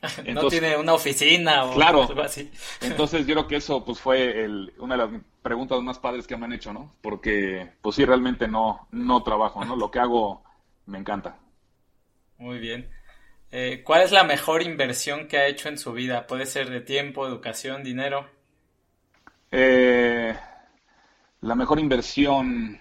no 0.32 0.48
tiene 0.48 0.76
una 0.76 0.94
oficina 0.94 1.64
o 1.64 1.80
algo 1.80 2.22
así. 2.22 2.50
Entonces 2.80 3.26
yo 3.26 3.34
creo 3.34 3.48
que 3.48 3.56
eso 3.56 3.84
pues 3.84 4.00
fue 4.00 4.44
el, 4.44 4.72
una 4.78 4.96
de 4.96 5.04
las 5.04 5.22
preguntas 5.48 5.80
más 5.82 5.98
padres 5.98 6.26
que 6.26 6.36
me 6.36 6.44
han 6.44 6.52
hecho, 6.52 6.74
¿no? 6.74 6.92
Porque 7.00 7.72
pues 7.80 7.96
sí, 7.96 8.04
realmente 8.04 8.46
no, 8.46 8.86
no 8.90 9.22
trabajo, 9.22 9.64
¿no? 9.64 9.76
Lo 9.76 9.90
que 9.90 9.98
hago 9.98 10.44
me 10.84 10.98
encanta. 10.98 11.38
Muy 12.36 12.58
bien. 12.58 12.90
Eh, 13.50 13.82
¿Cuál 13.82 14.02
es 14.02 14.12
la 14.12 14.24
mejor 14.24 14.60
inversión 14.60 15.26
que 15.26 15.38
ha 15.38 15.46
hecho 15.46 15.70
en 15.70 15.78
su 15.78 15.94
vida? 15.94 16.26
Puede 16.26 16.44
ser 16.44 16.68
de 16.68 16.82
tiempo, 16.82 17.26
educación, 17.26 17.82
dinero. 17.82 18.28
Eh, 19.50 20.36
la 21.40 21.54
mejor 21.54 21.78
inversión, 21.80 22.78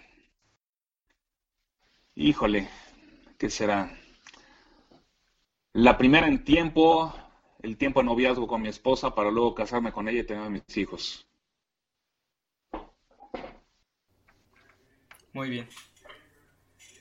híjole, 2.16 2.68
¿qué 3.38 3.50
será? 3.50 3.98
La 5.72 5.98
primera 5.98 6.28
en 6.28 6.44
tiempo, 6.44 7.14
el 7.62 7.78
tiempo 7.78 8.02
de 8.02 8.08
noviazgo 8.08 8.46
con 8.46 8.62
mi 8.62 8.68
esposa 8.68 9.16
para 9.16 9.32
luego 9.32 9.56
casarme 9.56 9.94
con 9.94 10.10
ella 10.10 10.20
y 10.20 10.26
tener 10.26 10.44
a 10.44 10.50
mis 10.50 10.76
hijos. 10.76 11.27
Muy 15.38 15.52
bien. 15.52 15.70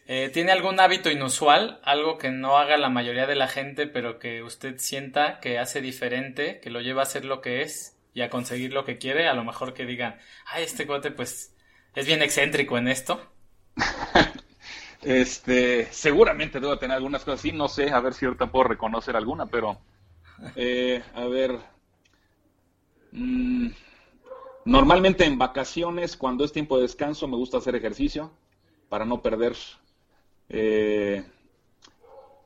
Eh, 0.07 0.29
¿Tiene 0.31 0.53
algún 0.53 0.79
hábito 0.79 1.11
inusual? 1.11 1.81
Algo 1.83 2.19
que 2.19 2.31
no 2.31 2.59
haga 2.59 2.77
la 2.77 2.91
mayoría 2.91 3.27
de 3.27 3.35
la 3.35 3.49
gente, 3.49 3.87
pero 3.87 4.19
que 4.19 4.43
usted 4.43 4.77
sienta 4.77 5.41
que 5.41 5.59
hace 5.59 5.81
diferente, 5.81 6.61
que 6.61 6.69
lo 6.69 6.83
lleva 6.83 7.01
a 7.01 7.07
ser 7.07 7.25
lo 7.25 7.41
que 7.41 7.63
es 7.63 7.97
y 8.13 8.21
a 8.21 8.29
conseguir 8.29 8.75
lo 8.75 8.85
que 8.85 8.99
quiere. 8.99 9.27
A 9.27 9.33
lo 9.33 9.43
mejor 9.43 9.73
que 9.73 9.87
digan, 9.87 10.19
ay, 10.45 10.65
este 10.65 10.87
cote 10.87 11.13
pues 11.13 11.57
es 11.95 12.07
bien 12.07 12.21
excéntrico 12.21 12.77
en 12.77 12.89
esto. 12.89 13.27
Este, 15.03 15.87
seguramente 15.93 16.59
debo 16.59 16.79
tener 16.79 16.97
algunas 16.97 17.23
cosas 17.23 17.39
así, 17.39 17.53
no 17.53 17.69
sé, 17.69 17.91
a 17.91 18.01
ver 18.01 18.13
si 18.13 18.25
ahorita 18.25 18.51
puedo 18.51 18.65
reconocer 18.65 19.15
alguna, 19.15 19.47
pero 19.47 19.79
eh, 20.57 21.01
a 21.15 21.27
ver. 21.27 21.61
Mm, 23.13 23.69
normalmente 24.67 25.25
en 25.25 25.39
vacaciones, 25.39 26.17
cuando 26.17 26.45
es 26.45 26.53
tiempo 26.53 26.77
de 26.77 26.83
descanso, 26.83 27.27
me 27.27 27.37
gusta 27.37 27.57
hacer 27.57 27.75
ejercicio 27.75 28.31
para 28.91 29.07
no 29.07 29.23
perder. 29.23 29.57
Eh, 30.51 31.25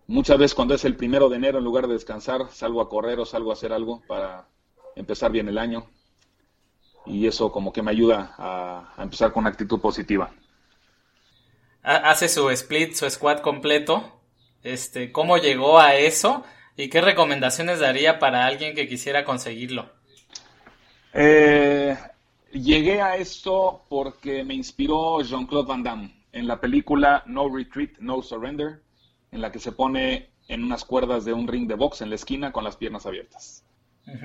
muchas 0.06 0.38
veces 0.38 0.54
cuando 0.54 0.74
es 0.74 0.84
el 0.84 0.94
primero 0.94 1.28
de 1.28 1.36
enero, 1.36 1.58
en 1.58 1.64
lugar 1.64 1.88
de 1.88 1.94
descansar, 1.94 2.48
salgo 2.52 2.80
a 2.80 2.88
correr 2.88 3.18
o 3.18 3.26
salgo 3.26 3.50
a 3.50 3.54
hacer 3.54 3.72
algo 3.72 4.02
para 4.06 4.46
empezar 4.94 5.32
bien 5.32 5.48
el 5.48 5.58
año. 5.58 5.86
Y 7.06 7.26
eso 7.26 7.50
como 7.50 7.72
que 7.72 7.82
me 7.82 7.90
ayuda 7.90 8.36
a 8.38 9.02
empezar 9.02 9.32
con 9.32 9.42
una 9.42 9.50
actitud 9.50 9.80
positiva 9.80 10.30
hace 11.82 12.28
su 12.28 12.50
split, 12.50 12.94
su 12.94 13.08
squad 13.08 13.40
completo. 13.40 14.20
Este, 14.62 15.12
¿cómo 15.12 15.38
llegó 15.38 15.80
a 15.80 15.94
eso? 15.94 16.44
¿Y 16.76 16.88
qué 16.88 17.00
recomendaciones 17.00 17.80
daría 17.80 18.18
para 18.18 18.46
alguien 18.46 18.74
que 18.74 18.88
quisiera 18.88 19.24
conseguirlo? 19.24 19.90
Eh, 21.12 21.96
llegué 22.52 23.00
a 23.00 23.16
esto 23.16 23.82
porque 23.88 24.44
me 24.44 24.54
inspiró 24.54 25.20
Jean-Claude 25.22 25.68
Van 25.68 25.82
Damme 25.82 26.24
en 26.32 26.46
la 26.46 26.60
película 26.60 27.22
No 27.26 27.48
Retreat, 27.48 27.98
No 27.98 28.22
Surrender, 28.22 28.82
en 29.30 29.40
la 29.40 29.52
que 29.52 29.58
se 29.58 29.72
pone 29.72 30.30
en 30.48 30.64
unas 30.64 30.84
cuerdas 30.84 31.24
de 31.24 31.32
un 31.32 31.46
ring 31.46 31.68
de 31.68 31.74
box 31.74 32.00
en 32.00 32.10
la 32.10 32.16
esquina 32.16 32.52
con 32.52 32.64
las 32.64 32.76
piernas 32.76 33.06
abiertas. 33.06 33.64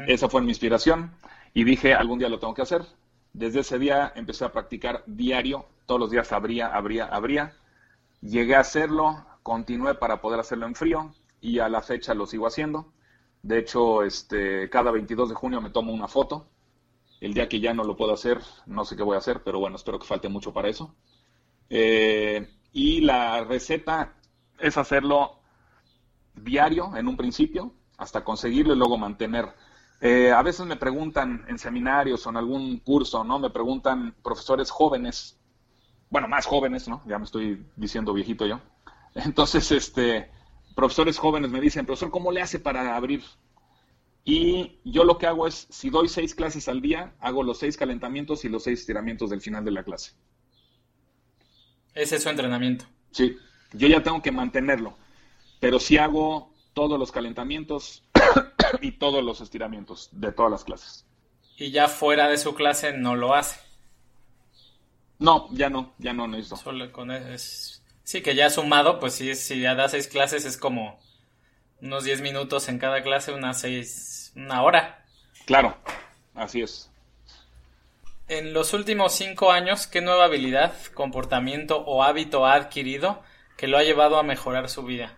Esa 0.07 0.29
fue 0.29 0.41
mi 0.41 0.49
inspiración 0.49 1.11
y 1.53 1.63
dije, 1.63 1.93
algún 1.93 2.17
día 2.17 2.29
lo 2.29 2.39
tengo 2.39 2.53
que 2.53 2.63
hacer. 2.63 2.81
Desde 3.33 3.59
ese 3.59 3.77
día 3.77 4.11
empecé 4.15 4.45
a 4.45 4.51
practicar 4.51 5.03
diario, 5.05 5.65
todos 5.85 5.99
los 5.99 6.09
días 6.09 6.31
abría, 6.31 6.67
abría, 6.67 7.05
abría. 7.05 7.53
Llegué 8.21 8.55
a 8.55 8.61
hacerlo, 8.61 9.25
continué 9.43 9.93
para 9.95 10.21
poder 10.21 10.39
hacerlo 10.39 10.65
en 10.65 10.73
frío 10.73 11.13
y 11.41 11.59
a 11.59 11.69
la 11.69 11.81
fecha 11.81 12.15
lo 12.15 12.25
sigo 12.25 12.47
haciendo. 12.47 12.91
De 13.43 13.59
hecho, 13.59 14.01
este, 14.01 14.69
cada 14.71 14.89
22 14.89 15.29
de 15.29 15.35
junio 15.35 15.61
me 15.61 15.69
tomo 15.69 15.93
una 15.93 16.07
foto. 16.07 16.47
El 17.25 17.33
día 17.33 17.49
que 17.49 17.59
ya 17.59 17.73
no 17.73 17.83
lo 17.83 17.97
puedo 17.97 18.13
hacer, 18.13 18.39
no 18.67 18.85
sé 18.85 18.95
qué 18.95 19.03
voy 19.03 19.15
a 19.15 19.19
hacer, 19.19 19.41
pero 19.43 19.59
bueno, 19.59 19.75
espero 19.75 19.99
que 19.99 20.05
falte 20.05 20.29
mucho 20.29 20.53
para 20.53 20.69
eso. 20.69 20.95
Eh, 21.69 22.47
y 22.71 23.01
la 23.01 23.43
receta 23.43 24.13
es 24.59 24.77
hacerlo 24.77 25.39
diario 26.35 26.95
en 26.95 27.07
un 27.07 27.17
principio, 27.17 27.73
hasta 27.97 28.23
conseguirlo 28.23 28.73
y 28.73 28.77
luego 28.77 28.97
mantener 28.97 29.53
eh, 30.01 30.31
a 30.31 30.41
veces 30.41 30.65
me 30.65 30.75
preguntan 30.75 31.45
en 31.47 31.57
seminarios 31.57 32.25
o 32.25 32.29
en 32.29 32.37
algún 32.37 32.79
curso, 32.79 33.23
¿no? 33.23 33.39
Me 33.39 33.49
preguntan 33.49 34.13
profesores 34.21 34.69
jóvenes, 34.69 35.39
bueno, 36.09 36.27
más 36.27 36.45
jóvenes, 36.45 36.87
¿no? 36.87 37.01
Ya 37.07 37.17
me 37.17 37.25
estoy 37.25 37.65
diciendo 37.75 38.13
viejito 38.13 38.45
yo. 38.45 38.59
Entonces, 39.15 39.71
este, 39.71 40.29
profesores 40.75 41.17
jóvenes 41.17 41.49
me 41.49 41.61
dicen, 41.61 41.85
profesor, 41.85 42.11
¿cómo 42.11 42.31
le 42.31 42.41
hace 42.41 42.59
para 42.59 42.95
abrir? 42.95 43.23
Y 44.25 44.79
yo 44.83 45.03
lo 45.03 45.17
que 45.17 45.27
hago 45.27 45.47
es, 45.47 45.67
si 45.69 45.89
doy 45.89 46.09
seis 46.09 46.35
clases 46.35 46.67
al 46.67 46.81
día, 46.81 47.15
hago 47.19 47.43
los 47.43 47.59
seis 47.59 47.77
calentamientos 47.77 48.43
y 48.43 48.49
los 48.49 48.63
seis 48.63 48.81
estiramientos 48.81 49.29
del 49.29 49.39
final 49.39 49.63
de 49.63 49.71
la 49.71 49.83
clase. 49.83 50.13
Ese 51.93 52.17
es 52.17 52.23
su 52.23 52.29
entrenamiento. 52.29 52.85
Sí, 53.11 53.37
yo 53.71 53.87
ya 53.87 54.03
tengo 54.03 54.21
que 54.21 54.31
mantenerlo, 54.31 54.97
pero 55.59 55.79
si 55.79 55.97
hago 55.97 56.51
todos 56.73 56.99
los 56.99 57.11
calentamientos, 57.11 58.03
y 58.81 58.93
todos 58.93 59.23
los 59.23 59.41
estiramientos 59.41 60.09
de 60.11 60.31
todas 60.31 60.51
las 60.51 60.63
clases. 60.63 61.05
Y 61.57 61.71
ya 61.71 61.87
fuera 61.87 62.27
de 62.27 62.37
su 62.37 62.53
clase 62.55 62.93
no 62.93 63.15
lo 63.15 63.33
hace. 63.33 63.59
No, 65.19 65.47
ya 65.51 65.69
no, 65.69 65.93
ya 65.97 66.13
no 66.13 66.27
necesito. 66.27 66.57
Solo 66.57 66.91
con 66.91 67.11
eso 67.11 67.81
Sí, 68.03 68.21
que 68.21 68.35
ya 68.35 68.49
sumado, 68.51 68.99
pues 68.99 69.15
sí, 69.15 69.33
si 69.33 69.61
ya 69.61 69.73
da 69.73 69.89
seis 69.89 70.07
clases 70.07 70.45
es 70.45 70.57
como 70.57 70.99
unos 71.81 72.03
diez 72.03 72.21
minutos 72.21 72.69
en 72.69 72.77
cada 72.77 73.01
clase, 73.01 73.33
unas 73.33 73.59
seis, 73.59 74.14
una 74.35 74.61
hora. 74.61 75.05
Claro, 75.45 75.75
así 76.33 76.61
es. 76.61 76.91
En 78.27 78.53
los 78.53 78.73
últimos 78.73 79.13
cinco 79.13 79.51
años, 79.51 79.85
¿qué 79.85 80.01
nueva 80.01 80.25
habilidad, 80.25 80.73
comportamiento 80.93 81.77
o 81.85 82.03
hábito 82.03 82.45
ha 82.45 82.53
adquirido 82.53 83.21
que 83.55 83.67
lo 83.67 83.77
ha 83.77 83.83
llevado 83.83 84.17
a 84.17 84.23
mejorar 84.23 84.69
su 84.69 84.83
vida? 84.83 85.13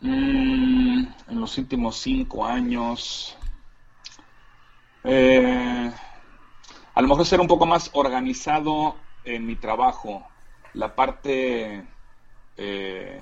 Mm, 0.00 1.06
en 1.28 1.40
los 1.40 1.58
últimos 1.58 1.96
cinco 1.98 2.46
años. 2.46 3.36
Eh, 5.04 5.92
a 6.94 7.02
lo 7.02 7.08
mejor 7.08 7.26
ser 7.26 7.40
un 7.40 7.48
poco 7.48 7.66
más 7.66 7.90
organizado 7.92 8.96
en 9.24 9.46
mi 9.46 9.56
trabajo. 9.56 10.26
La 10.72 10.94
parte. 10.94 11.86
Eh, 12.56 13.20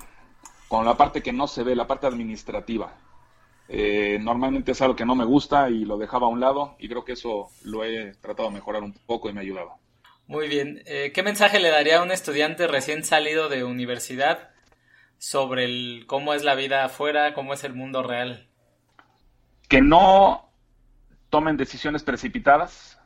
con 0.68 0.84
la 0.84 0.96
parte 0.96 1.22
que 1.22 1.32
no 1.32 1.48
se 1.48 1.64
ve, 1.64 1.74
la 1.74 1.86
parte 1.86 2.06
administrativa. 2.06 2.92
Eh, 3.69 4.19
normalmente 4.20 4.73
es 4.73 4.82
algo 4.82 4.95
que 4.95 5.07
no 5.07 5.15
me 5.15 5.24
gusta 5.24 5.70
y 5.70 5.85
lo 5.85 5.97
dejaba 5.97 6.27
a 6.27 6.31
un 6.31 6.41
lado 6.41 6.77
y 6.78 6.89
creo 6.89 7.05
que 7.05 7.12
eso 7.12 7.49
lo 7.62 7.85
he 7.85 8.12
tratado 8.20 8.49
de 8.49 8.55
mejorar 8.55 8.82
un 8.82 8.93
poco 9.07 9.28
y 9.28 9.32
me 9.32 9.41
ha 9.41 9.43
ayudado. 9.43 9.74
Muy 10.27 10.49
bien. 10.49 10.82
¿Qué 10.85 11.23
mensaje 11.23 11.61
le 11.61 11.69
daría 11.69 11.99
a 11.99 12.03
un 12.03 12.11
estudiante 12.11 12.66
recién 12.66 13.05
salido 13.05 13.51
de 13.51 13.65
universidad 13.65 14.55
sobre 15.24 15.65
el, 15.65 16.05
cómo 16.07 16.35
es 16.35 16.45
la 16.45 16.55
vida 16.55 16.85
afuera, 16.85 17.32
cómo 17.32 17.55
es 17.55 17.65
el 17.65 17.73
mundo 17.73 18.03
real. 18.03 18.47
Que 19.69 19.81
no 19.81 20.51
tomen 21.31 21.57
decisiones 21.57 22.03
precipitadas, 22.03 23.01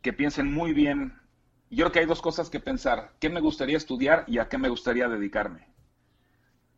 que 0.00 0.14
piensen 0.14 0.50
muy 0.50 0.72
bien. 0.72 1.20
Yo 1.68 1.84
creo 1.84 1.92
que 1.92 1.98
hay 2.00 2.06
dos 2.06 2.22
cosas 2.22 2.48
que 2.48 2.60
pensar. 2.60 3.12
¿Qué 3.20 3.28
me 3.28 3.40
gustaría 3.40 3.76
estudiar 3.76 4.24
y 4.26 4.38
a 4.38 4.48
qué 4.48 4.56
me 4.56 4.70
gustaría 4.70 5.06
dedicarme? 5.08 5.68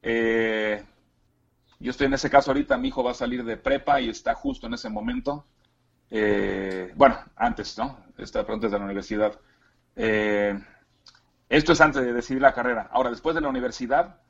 Eh, 0.03 0.85
yo 1.81 1.91
estoy 1.91 2.07
en 2.07 2.15
ese 2.15 2.31
caso 2.31 2.51
ahorita, 2.51 2.77
mi 2.79 2.89
hijo 2.89 3.03
va 3.03 3.13
a 3.13 3.15
salir 3.15 3.45
de 3.45 3.57
prepa 3.57 4.01
y 4.01 4.09
está 4.09 4.35
justo 4.35 4.67
en 4.67 4.75
ese 4.75 4.89
momento. 4.89 5.47
Eh, 6.11 6.93
bueno, 6.97 7.19
antes, 7.37 7.77
¿no? 7.79 7.99
Está 8.19 8.45
pronto 8.47 8.69
de 8.69 8.79
la 8.79 8.85
universidad. 8.85 9.39
Eh, 9.97 10.59
esto 11.49 11.73
es 11.73 11.81
antes 11.81 12.03
de 12.03 12.13
decidir 12.13 12.43
la 12.43 12.55
carrera. 12.55 12.89
Ahora, 12.93 13.11
después 13.11 13.35
de 13.35 13.41
la 13.41 13.49
universidad, 13.49 14.21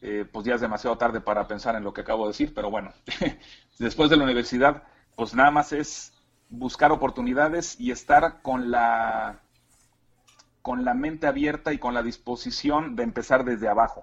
eh, 0.00 0.28
pues 0.30 0.46
ya 0.46 0.54
es 0.54 0.60
demasiado 0.60 0.98
tarde 0.98 1.20
para 1.20 1.46
pensar 1.46 1.76
en 1.76 1.84
lo 1.84 1.92
que 1.92 2.02
acabo 2.02 2.24
de 2.24 2.32
decir, 2.32 2.52
pero 2.54 2.70
bueno, 2.70 2.92
después 3.78 4.10
de 4.10 4.16
la 4.16 4.24
universidad, 4.24 4.82
pues 5.16 5.34
nada 5.34 5.50
más 5.50 5.72
es 5.72 6.12
buscar 6.50 6.92
oportunidades 6.92 7.78
y 7.80 7.90
estar 7.90 8.42
con 8.42 8.70
la 8.70 9.40
con 10.62 10.84
la 10.84 10.94
mente 10.94 11.26
abierta 11.26 11.74
y 11.74 11.78
con 11.78 11.92
la 11.92 12.02
disposición 12.02 12.96
de 12.96 13.02
empezar 13.02 13.44
desde 13.44 13.68
abajo. 13.68 14.02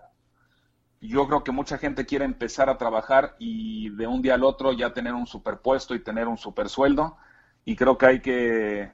Yo 1.07 1.27
creo 1.27 1.43
que 1.43 1.51
mucha 1.51 1.77
gente 1.77 2.05
quiere 2.05 2.25
empezar 2.25 2.69
a 2.69 2.77
trabajar 2.77 3.35
y 3.39 3.89
de 3.89 4.07
un 4.07 4.21
día 4.21 4.35
al 4.35 4.43
otro 4.43 4.71
ya 4.71 4.93
tener 4.93 5.13
un 5.13 5.25
superpuesto 5.25 5.95
y 5.95 6.03
tener 6.03 6.27
un 6.27 6.37
super 6.37 6.69
sueldo. 6.69 7.17
Y 7.65 7.75
creo 7.75 7.97
que 7.97 8.05
hay 8.05 8.21
que 8.21 8.91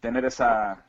tener 0.00 0.24
esa, 0.24 0.86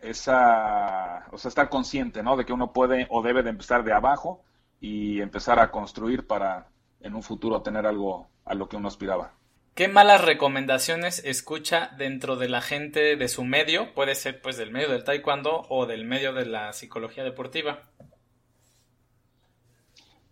esa, 0.00 1.26
o 1.32 1.38
sea, 1.38 1.48
estar 1.48 1.68
consciente, 1.68 2.22
¿no? 2.22 2.36
De 2.36 2.44
que 2.44 2.52
uno 2.52 2.72
puede 2.72 3.06
o 3.10 3.22
debe 3.22 3.42
de 3.42 3.50
empezar 3.50 3.82
de 3.84 3.92
abajo 3.92 4.42
y 4.80 5.20
empezar 5.20 5.58
a 5.58 5.70
construir 5.70 6.26
para 6.26 6.68
en 7.00 7.14
un 7.14 7.22
futuro 7.22 7.62
tener 7.62 7.86
algo 7.86 8.28
a 8.44 8.54
lo 8.54 8.68
que 8.68 8.76
uno 8.76 8.88
aspiraba. 8.88 9.32
¿Qué 9.74 9.86
malas 9.86 10.24
recomendaciones 10.24 11.22
escucha 11.24 11.92
dentro 11.96 12.36
de 12.36 12.48
la 12.48 12.60
gente 12.60 13.16
de 13.16 13.28
su 13.28 13.44
medio? 13.44 13.94
Puede 13.94 14.16
ser 14.16 14.40
pues 14.42 14.56
del 14.56 14.72
medio 14.72 14.88
del 14.88 15.04
taekwondo 15.04 15.66
o 15.68 15.86
del 15.86 16.04
medio 16.04 16.32
de 16.32 16.46
la 16.46 16.72
psicología 16.72 17.22
deportiva. 17.22 17.88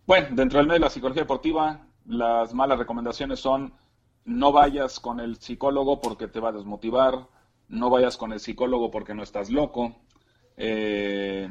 Bueno, 0.07 0.29
dentro 0.31 0.59
del 0.59 0.69
medio 0.69 0.79
de 0.79 0.87
la 0.87 0.91
psicología 0.91 1.23
deportiva, 1.23 1.85
las 2.07 2.55
malas 2.55 2.79
recomendaciones 2.79 3.41
son 3.41 3.75
no 4.25 4.53
vayas 4.53 5.01
con 5.01 5.19
el 5.19 5.37
psicólogo 5.37 6.01
porque 6.01 6.29
te 6.29 6.39
va 6.39 6.51
a 6.51 6.53
desmotivar, 6.53 7.27
no 7.69 7.91
vayas 7.91 8.17
con 8.17 8.33
el 8.33 8.39
psicólogo 8.39 8.91
porque 8.91 9.15
no 9.15 9.25
estás 9.25 9.51
loco, 9.51 9.97
eh, 10.57 11.49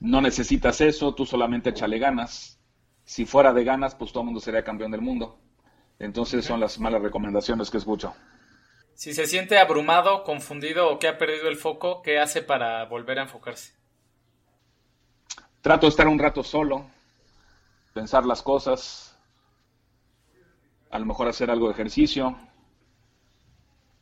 no 0.00 0.20
necesitas 0.20 0.80
eso, 0.80 1.14
tú 1.14 1.26
solamente 1.26 1.70
échale 1.70 1.98
ganas. 1.98 2.58
Si 3.04 3.24
fuera 3.24 3.52
de 3.52 3.64
ganas, 3.64 3.94
pues 3.94 4.12
todo 4.12 4.22
el 4.22 4.26
mundo 4.26 4.40
sería 4.40 4.64
campeón 4.64 4.90
del 4.90 5.00
mundo. 5.00 5.38
Entonces 5.98 6.44
son 6.44 6.60
las 6.60 6.78
malas 6.78 7.02
recomendaciones 7.02 7.70
que 7.70 7.78
escucho. 7.78 8.14
Si 8.94 9.14
se 9.14 9.28
siente 9.28 9.58
abrumado, 9.58 10.24
confundido 10.24 10.90
o 10.90 10.98
que 10.98 11.06
ha 11.06 11.18
perdido 11.18 11.48
el 11.48 11.56
foco, 11.56 12.02
¿qué 12.02 12.18
hace 12.18 12.42
para 12.42 12.84
volver 12.86 13.20
a 13.20 13.22
enfocarse? 13.22 13.74
Trato 15.60 15.86
de 15.86 15.90
estar 15.90 16.08
un 16.08 16.18
rato 16.18 16.42
solo, 16.42 16.86
pensar 17.98 18.24
las 18.24 18.42
cosas, 18.42 19.18
a 20.88 21.00
lo 21.00 21.04
mejor 21.04 21.26
hacer 21.26 21.50
algo 21.50 21.66
de 21.66 21.72
ejercicio 21.72 22.38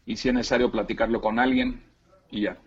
y 0.05 0.19
si 0.19 0.29
es 0.29 0.35
necesario 0.35 0.71
platicarlo 0.71 1.23
con 1.23 1.39
alguien 1.39 1.83
y 2.31 2.43
ya. 2.43 2.59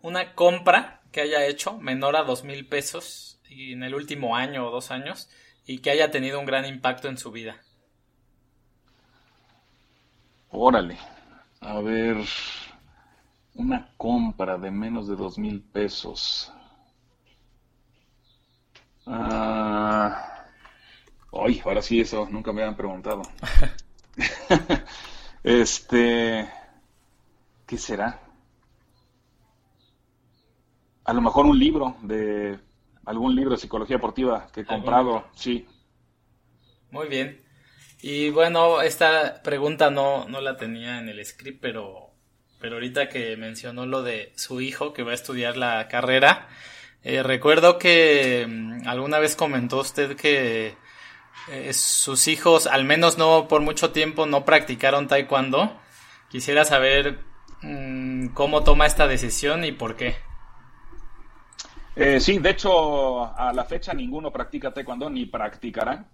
Una 0.00 0.34
compra 0.34 1.02
que 1.12 1.20
haya 1.20 1.44
hecho 1.44 1.76
menor 1.80 2.16
a 2.16 2.22
dos 2.22 2.44
mil 2.44 2.66
pesos 2.66 3.42
y 3.46 3.74
en 3.74 3.82
el 3.82 3.94
último 3.94 4.36
año 4.36 4.66
o 4.66 4.70
dos 4.70 4.90
años 4.90 5.28
y 5.66 5.80
que 5.80 5.90
haya 5.90 6.10
tenido 6.10 6.40
un 6.40 6.46
gran 6.46 6.64
impacto 6.64 7.08
en 7.08 7.18
su 7.18 7.30
vida. 7.30 7.60
Órale, 10.48 10.96
a 11.60 11.78
ver, 11.80 12.16
una 13.54 13.92
compra 13.98 14.56
de 14.56 14.70
menos 14.70 15.08
de 15.08 15.16
dos 15.16 15.36
mil 15.36 15.60
pesos. 15.60 16.50
Ah, 19.06 20.37
Ay, 21.32 21.60
ahora 21.64 21.82
sí, 21.82 22.00
eso 22.00 22.26
nunca 22.30 22.52
me 22.52 22.62
habían 22.62 22.76
preguntado. 22.76 23.22
este, 25.44 26.48
¿qué 27.66 27.78
será? 27.78 28.20
A 31.04 31.12
lo 31.12 31.20
mejor 31.20 31.46
un 31.46 31.58
libro 31.58 31.96
de 32.02 32.58
algún 33.04 33.34
libro 33.34 33.52
de 33.52 33.60
psicología 33.60 33.96
deportiva 33.96 34.48
que 34.52 34.60
he 34.60 34.66
comprado, 34.66 35.26
sí. 35.34 35.66
Muy 36.90 37.08
bien. 37.08 37.42
Y 38.00 38.30
bueno, 38.30 38.80
esta 38.80 39.42
pregunta 39.42 39.90
no, 39.90 40.26
no 40.28 40.40
la 40.40 40.56
tenía 40.56 40.98
en 40.98 41.08
el 41.08 41.24
script, 41.24 41.60
pero, 41.60 42.10
pero 42.60 42.74
ahorita 42.74 43.08
que 43.08 43.36
mencionó 43.36 43.86
lo 43.86 44.02
de 44.02 44.32
su 44.36 44.60
hijo 44.60 44.92
que 44.92 45.02
va 45.02 45.12
a 45.12 45.14
estudiar 45.14 45.56
la 45.56 45.88
carrera, 45.88 46.48
eh, 47.02 47.22
recuerdo 47.22 47.78
que 47.78 48.46
mm, 48.48 48.86
alguna 48.86 49.18
vez 49.18 49.36
comentó 49.36 49.80
usted 49.80 50.16
que 50.16 50.76
eh, 51.50 51.72
sus 51.72 52.28
hijos, 52.28 52.66
al 52.66 52.84
menos 52.84 53.16
no 53.18 53.48
por 53.48 53.62
mucho 53.62 53.92
tiempo, 53.92 54.26
no 54.26 54.44
practicaron 54.44 55.08
taekwondo. 55.08 55.72
Quisiera 56.28 56.64
saber 56.64 57.20
mm, 57.62 58.28
cómo 58.28 58.64
toma 58.64 58.86
esta 58.86 59.06
decisión 59.06 59.64
y 59.64 59.72
por 59.72 59.96
qué. 59.96 60.16
Eh, 61.96 62.20
sí, 62.20 62.38
de 62.38 62.50
hecho, 62.50 63.24
a 63.36 63.52
la 63.52 63.64
fecha 63.64 63.92
ninguno 63.92 64.30
practica 64.30 64.72
taekwondo 64.72 65.10
ni 65.10 65.26
practicará. 65.26 66.04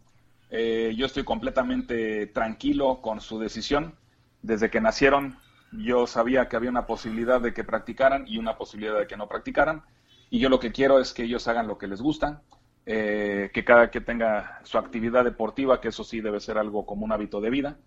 Eh, 0.50 0.94
yo 0.96 1.06
estoy 1.06 1.24
completamente 1.24 2.26
tranquilo 2.28 3.00
con 3.02 3.20
su 3.20 3.38
decisión. 3.38 3.94
Desde 4.40 4.70
que 4.70 4.80
nacieron, 4.80 5.38
yo 5.72 6.06
sabía 6.06 6.48
que 6.48 6.56
había 6.56 6.70
una 6.70 6.86
posibilidad 6.86 7.40
de 7.40 7.52
que 7.52 7.64
practicaran 7.64 8.24
y 8.28 8.38
una 8.38 8.56
posibilidad 8.56 8.98
de 8.98 9.06
que 9.06 9.16
no 9.16 9.28
practicaran. 9.28 9.82
Y 10.30 10.38
yo 10.38 10.48
lo 10.48 10.60
que 10.60 10.72
quiero 10.72 11.00
es 11.00 11.12
que 11.12 11.24
ellos 11.24 11.48
hagan 11.48 11.66
lo 11.66 11.76
que 11.76 11.88
les 11.88 12.00
gusta, 12.00 12.42
eh, 12.86 13.50
que 13.54 13.64
cada 13.64 13.90
que 13.90 14.00
tenga 14.00 14.60
su 14.64 14.76
actividad 14.76 15.24
deportiva, 15.24 15.80
que 15.80 15.88
eso 15.88 16.04
sí 16.04 16.20
debe 16.20 16.40
ser 16.40 16.58
algo 16.58 16.84
como 16.84 17.04
un 17.04 17.12
hábito 17.12 17.40
de 17.40 17.50
vida, 17.50 17.78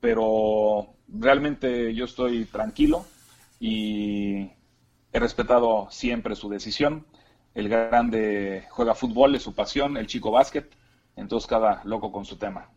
pero 0.00 0.94
realmente 1.08 1.94
yo 1.94 2.06
estoy 2.06 2.44
tranquilo 2.46 3.06
y 3.60 4.50
he 5.12 5.20
respetado 5.20 5.86
siempre 5.90 6.34
su 6.34 6.48
decisión. 6.48 7.06
El 7.54 7.68
grande 7.68 8.66
juega 8.70 8.94
fútbol, 8.94 9.36
es 9.36 9.42
su 9.42 9.54
pasión, 9.54 9.96
el 9.96 10.08
chico 10.08 10.32
básquet, 10.32 10.74
entonces 11.14 11.46
cada 11.48 11.82
loco 11.84 12.10
con 12.10 12.24
su 12.24 12.36
tema. 12.36 12.70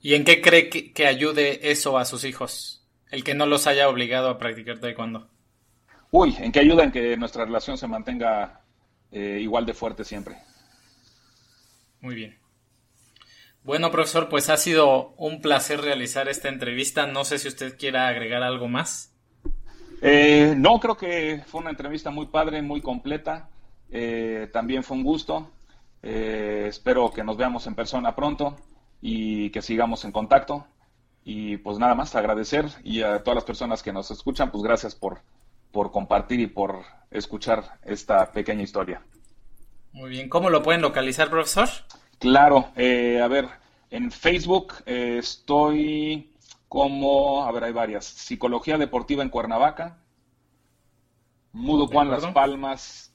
¿Y 0.00 0.14
en 0.14 0.24
qué 0.24 0.40
cree 0.40 0.70
que, 0.70 1.06
ayude 1.06 1.70
eso 1.70 1.98
a 1.98 2.04
sus 2.04 2.24
hijos? 2.24 2.86
El 3.10 3.24
que 3.24 3.34
no 3.34 3.46
los 3.46 3.66
haya 3.66 3.88
obligado 3.88 4.30
a 4.30 4.38
practicar 4.38 4.78
taekwondo. 4.78 5.28
Uy, 6.10 6.36
¿en 6.38 6.52
qué 6.52 6.60
ayuda 6.60 6.84
en 6.84 6.92
que 6.92 7.16
nuestra 7.16 7.44
relación 7.44 7.76
se 7.76 7.88
mantenga 7.88 8.62
eh, 9.10 9.38
igual 9.40 9.66
de 9.66 9.74
fuerte 9.74 10.04
siempre. 10.04 10.38
Muy 12.00 12.14
bien. 12.14 12.38
Bueno, 13.64 13.90
profesor, 13.90 14.28
pues 14.28 14.48
ha 14.50 14.56
sido 14.56 15.14
un 15.16 15.40
placer 15.40 15.80
realizar 15.80 16.28
esta 16.28 16.48
entrevista. 16.48 17.06
No 17.06 17.24
sé 17.24 17.38
si 17.38 17.48
usted 17.48 17.76
quiera 17.76 18.08
agregar 18.08 18.42
algo 18.42 18.68
más. 18.68 19.14
Eh, 20.00 20.54
no, 20.56 20.78
creo 20.78 20.96
que 20.96 21.42
fue 21.46 21.60
una 21.60 21.70
entrevista 21.70 22.10
muy 22.10 22.26
padre, 22.26 22.62
muy 22.62 22.80
completa. 22.80 23.50
Eh, 23.90 24.48
también 24.52 24.82
fue 24.84 24.96
un 24.96 25.04
gusto. 25.04 25.52
espero 26.00 27.10
que 27.10 27.24
nos 27.24 27.36
veamos 27.36 27.66
en 27.66 27.74
persona 27.74 28.14
pronto 28.14 28.56
y 29.00 29.50
que 29.50 29.62
sigamos 29.62 30.04
en 30.04 30.12
contacto. 30.12 30.66
Y 31.24 31.58
pues 31.58 31.78
nada 31.78 31.94
más, 31.94 32.14
agradecer 32.14 32.66
y 32.84 33.02
a 33.02 33.22
todas 33.22 33.34
las 33.34 33.44
personas 33.44 33.82
que 33.82 33.92
nos 33.92 34.10
escuchan, 34.10 34.50
pues 34.50 34.62
gracias 34.62 34.94
por, 34.94 35.20
por 35.72 35.90
compartir 35.90 36.40
y 36.40 36.46
por 36.46 36.84
escuchar 37.10 37.78
esta 37.84 38.32
pequeña 38.32 38.62
historia. 38.62 39.02
Muy 39.92 40.10
bien, 40.10 40.28
¿cómo 40.28 40.50
lo 40.50 40.62
pueden 40.62 40.82
localizar, 40.82 41.30
profesor? 41.30 41.68
Claro, 42.18 42.70
eh, 42.76 43.20
a 43.22 43.28
ver, 43.28 43.48
en 43.90 44.10
Facebook 44.10 44.74
eh, 44.86 45.16
estoy 45.18 46.32
como, 46.68 47.44
a 47.44 47.52
ver, 47.52 47.64
hay 47.64 47.72
varias, 47.72 48.04
Psicología 48.04 48.76
Deportiva 48.76 49.22
en 49.22 49.30
Cuernavaca, 49.30 49.98
Mudo 51.52 51.86
Juan 51.86 52.10
Las 52.10 52.26
Palmas, 52.26 53.14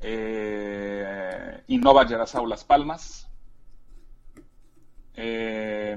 eh, 0.00 1.62
Innova 1.68 2.06
Yarazao 2.06 2.46
Las 2.46 2.64
Palmas, 2.64 3.28
eh, 5.16 5.96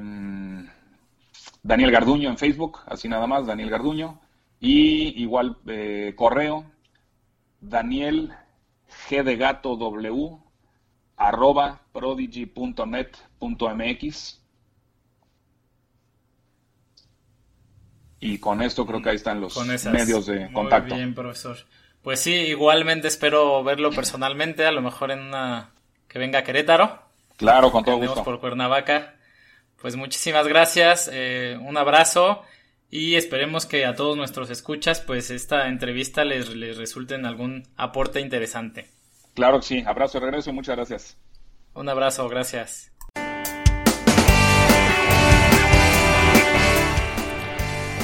Daniel 1.63 1.91
Garduño 1.91 2.29
en 2.29 2.37
Facebook, 2.37 2.79
así 2.85 3.07
nada 3.07 3.27
más, 3.27 3.45
Daniel 3.45 3.69
Garduño, 3.69 4.19
y 4.59 5.21
igual 5.21 5.57
eh, 5.67 6.13
correo, 6.15 6.65
Daniel 7.61 8.33
G 9.09 9.23
de 9.23 9.35
gato 9.35 9.75
W 9.75 10.37
arroba 11.15 11.81
prodigy.net.mx 11.91 14.41
y 18.19 18.39
con 18.39 18.61
esto 18.61 18.85
creo 18.85 19.01
que 19.01 19.09
ahí 19.09 19.15
están 19.15 19.41
los 19.41 19.57
medios 19.85 20.25
de 20.25 20.51
contacto. 20.51 20.95
Muy 20.95 21.03
bien, 21.03 21.13
profesor. 21.13 21.57
Pues 22.01 22.19
sí, 22.19 22.33
igualmente 22.33 23.07
espero 23.07 23.63
verlo 23.63 23.91
personalmente, 23.91 24.65
a 24.65 24.71
lo 24.71 24.81
mejor 24.81 25.11
en 25.11 25.19
una 25.19 25.71
que 26.07 26.19
venga 26.19 26.39
a 26.39 26.43
Querétaro. 26.43 27.01
Claro, 27.35 27.71
con 27.71 27.83
todo 27.83 27.97
gusto. 27.97 28.23
por 28.23 28.39
Cuernavaca. 28.39 29.15
Pues 29.81 29.95
muchísimas 29.95 30.47
gracias, 30.47 31.09
eh, 31.13 31.57
un 31.61 31.77
abrazo 31.77 32.43
y 32.89 33.15
esperemos 33.15 33.65
que 33.65 33.85
a 33.85 33.95
todos 33.95 34.15
nuestros 34.15 34.49
escuchas 34.49 35.01
pues 35.01 35.29
esta 35.29 35.67
entrevista 35.67 36.23
les, 36.23 36.49
les 36.55 36.77
resulte 36.77 37.15
en 37.15 37.25
algún 37.25 37.63
aporte 37.75 38.19
interesante. 38.21 38.87
Claro 39.33 39.59
que 39.59 39.65
sí, 39.65 39.83
abrazo 39.85 40.19
de 40.19 40.25
regreso, 40.25 40.53
muchas 40.53 40.75
gracias. 40.75 41.17
Un 41.73 41.89
abrazo, 41.89 42.27
gracias. 42.27 42.91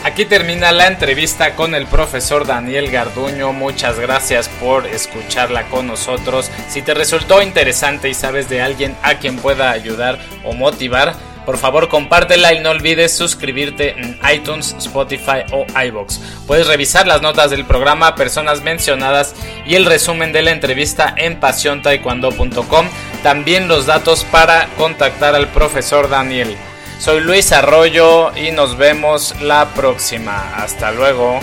Aquí 0.03 0.25
termina 0.25 0.73
la 0.73 0.87
entrevista 0.87 1.55
con 1.55 1.73
el 1.73 1.87
profesor 1.87 2.45
Daniel 2.45 2.91
Garduño. 2.91 3.53
Muchas 3.53 3.97
gracias 3.97 4.49
por 4.49 4.85
escucharla 4.85 5.69
con 5.69 5.87
nosotros. 5.87 6.51
Si 6.67 6.81
te 6.81 6.93
resultó 6.93 7.41
interesante 7.41 8.09
y 8.09 8.13
sabes 8.13 8.49
de 8.49 8.61
alguien 8.61 8.97
a 9.01 9.15
quien 9.15 9.37
pueda 9.37 9.71
ayudar 9.71 10.19
o 10.43 10.51
motivar, 10.53 11.15
Por 11.45 11.57
favor, 11.57 11.89
compártela 11.89 12.53
y 12.53 12.59
no 12.59 12.71
olvides 12.71 13.15
suscribirte 13.15 13.95
en 13.97 14.19
iTunes, 14.33 14.75
Spotify 14.79 15.43
o 15.51 15.65
iBox. 15.85 16.19
Puedes 16.47 16.67
revisar 16.67 17.07
las 17.07 17.21
notas 17.21 17.51
del 17.51 17.65
programa, 17.65 18.15
personas 18.15 18.61
mencionadas 18.61 19.35
y 19.65 19.75
el 19.75 19.85
resumen 19.85 20.31
de 20.31 20.41
la 20.41 20.51
entrevista 20.51 21.13
en 21.17 21.39
pasiontaekwondo.com. 21.39 22.87
También 23.23 23.67
los 23.67 23.85
datos 23.85 24.23
para 24.25 24.67
contactar 24.77 25.35
al 25.35 25.47
profesor 25.49 26.09
Daniel. 26.09 26.55
Soy 26.99 27.19
Luis 27.19 27.51
Arroyo 27.51 28.31
y 28.37 28.51
nos 28.51 28.77
vemos 28.77 29.35
la 29.41 29.73
próxima. 29.73 30.55
Hasta 30.55 30.91
luego. 30.91 31.39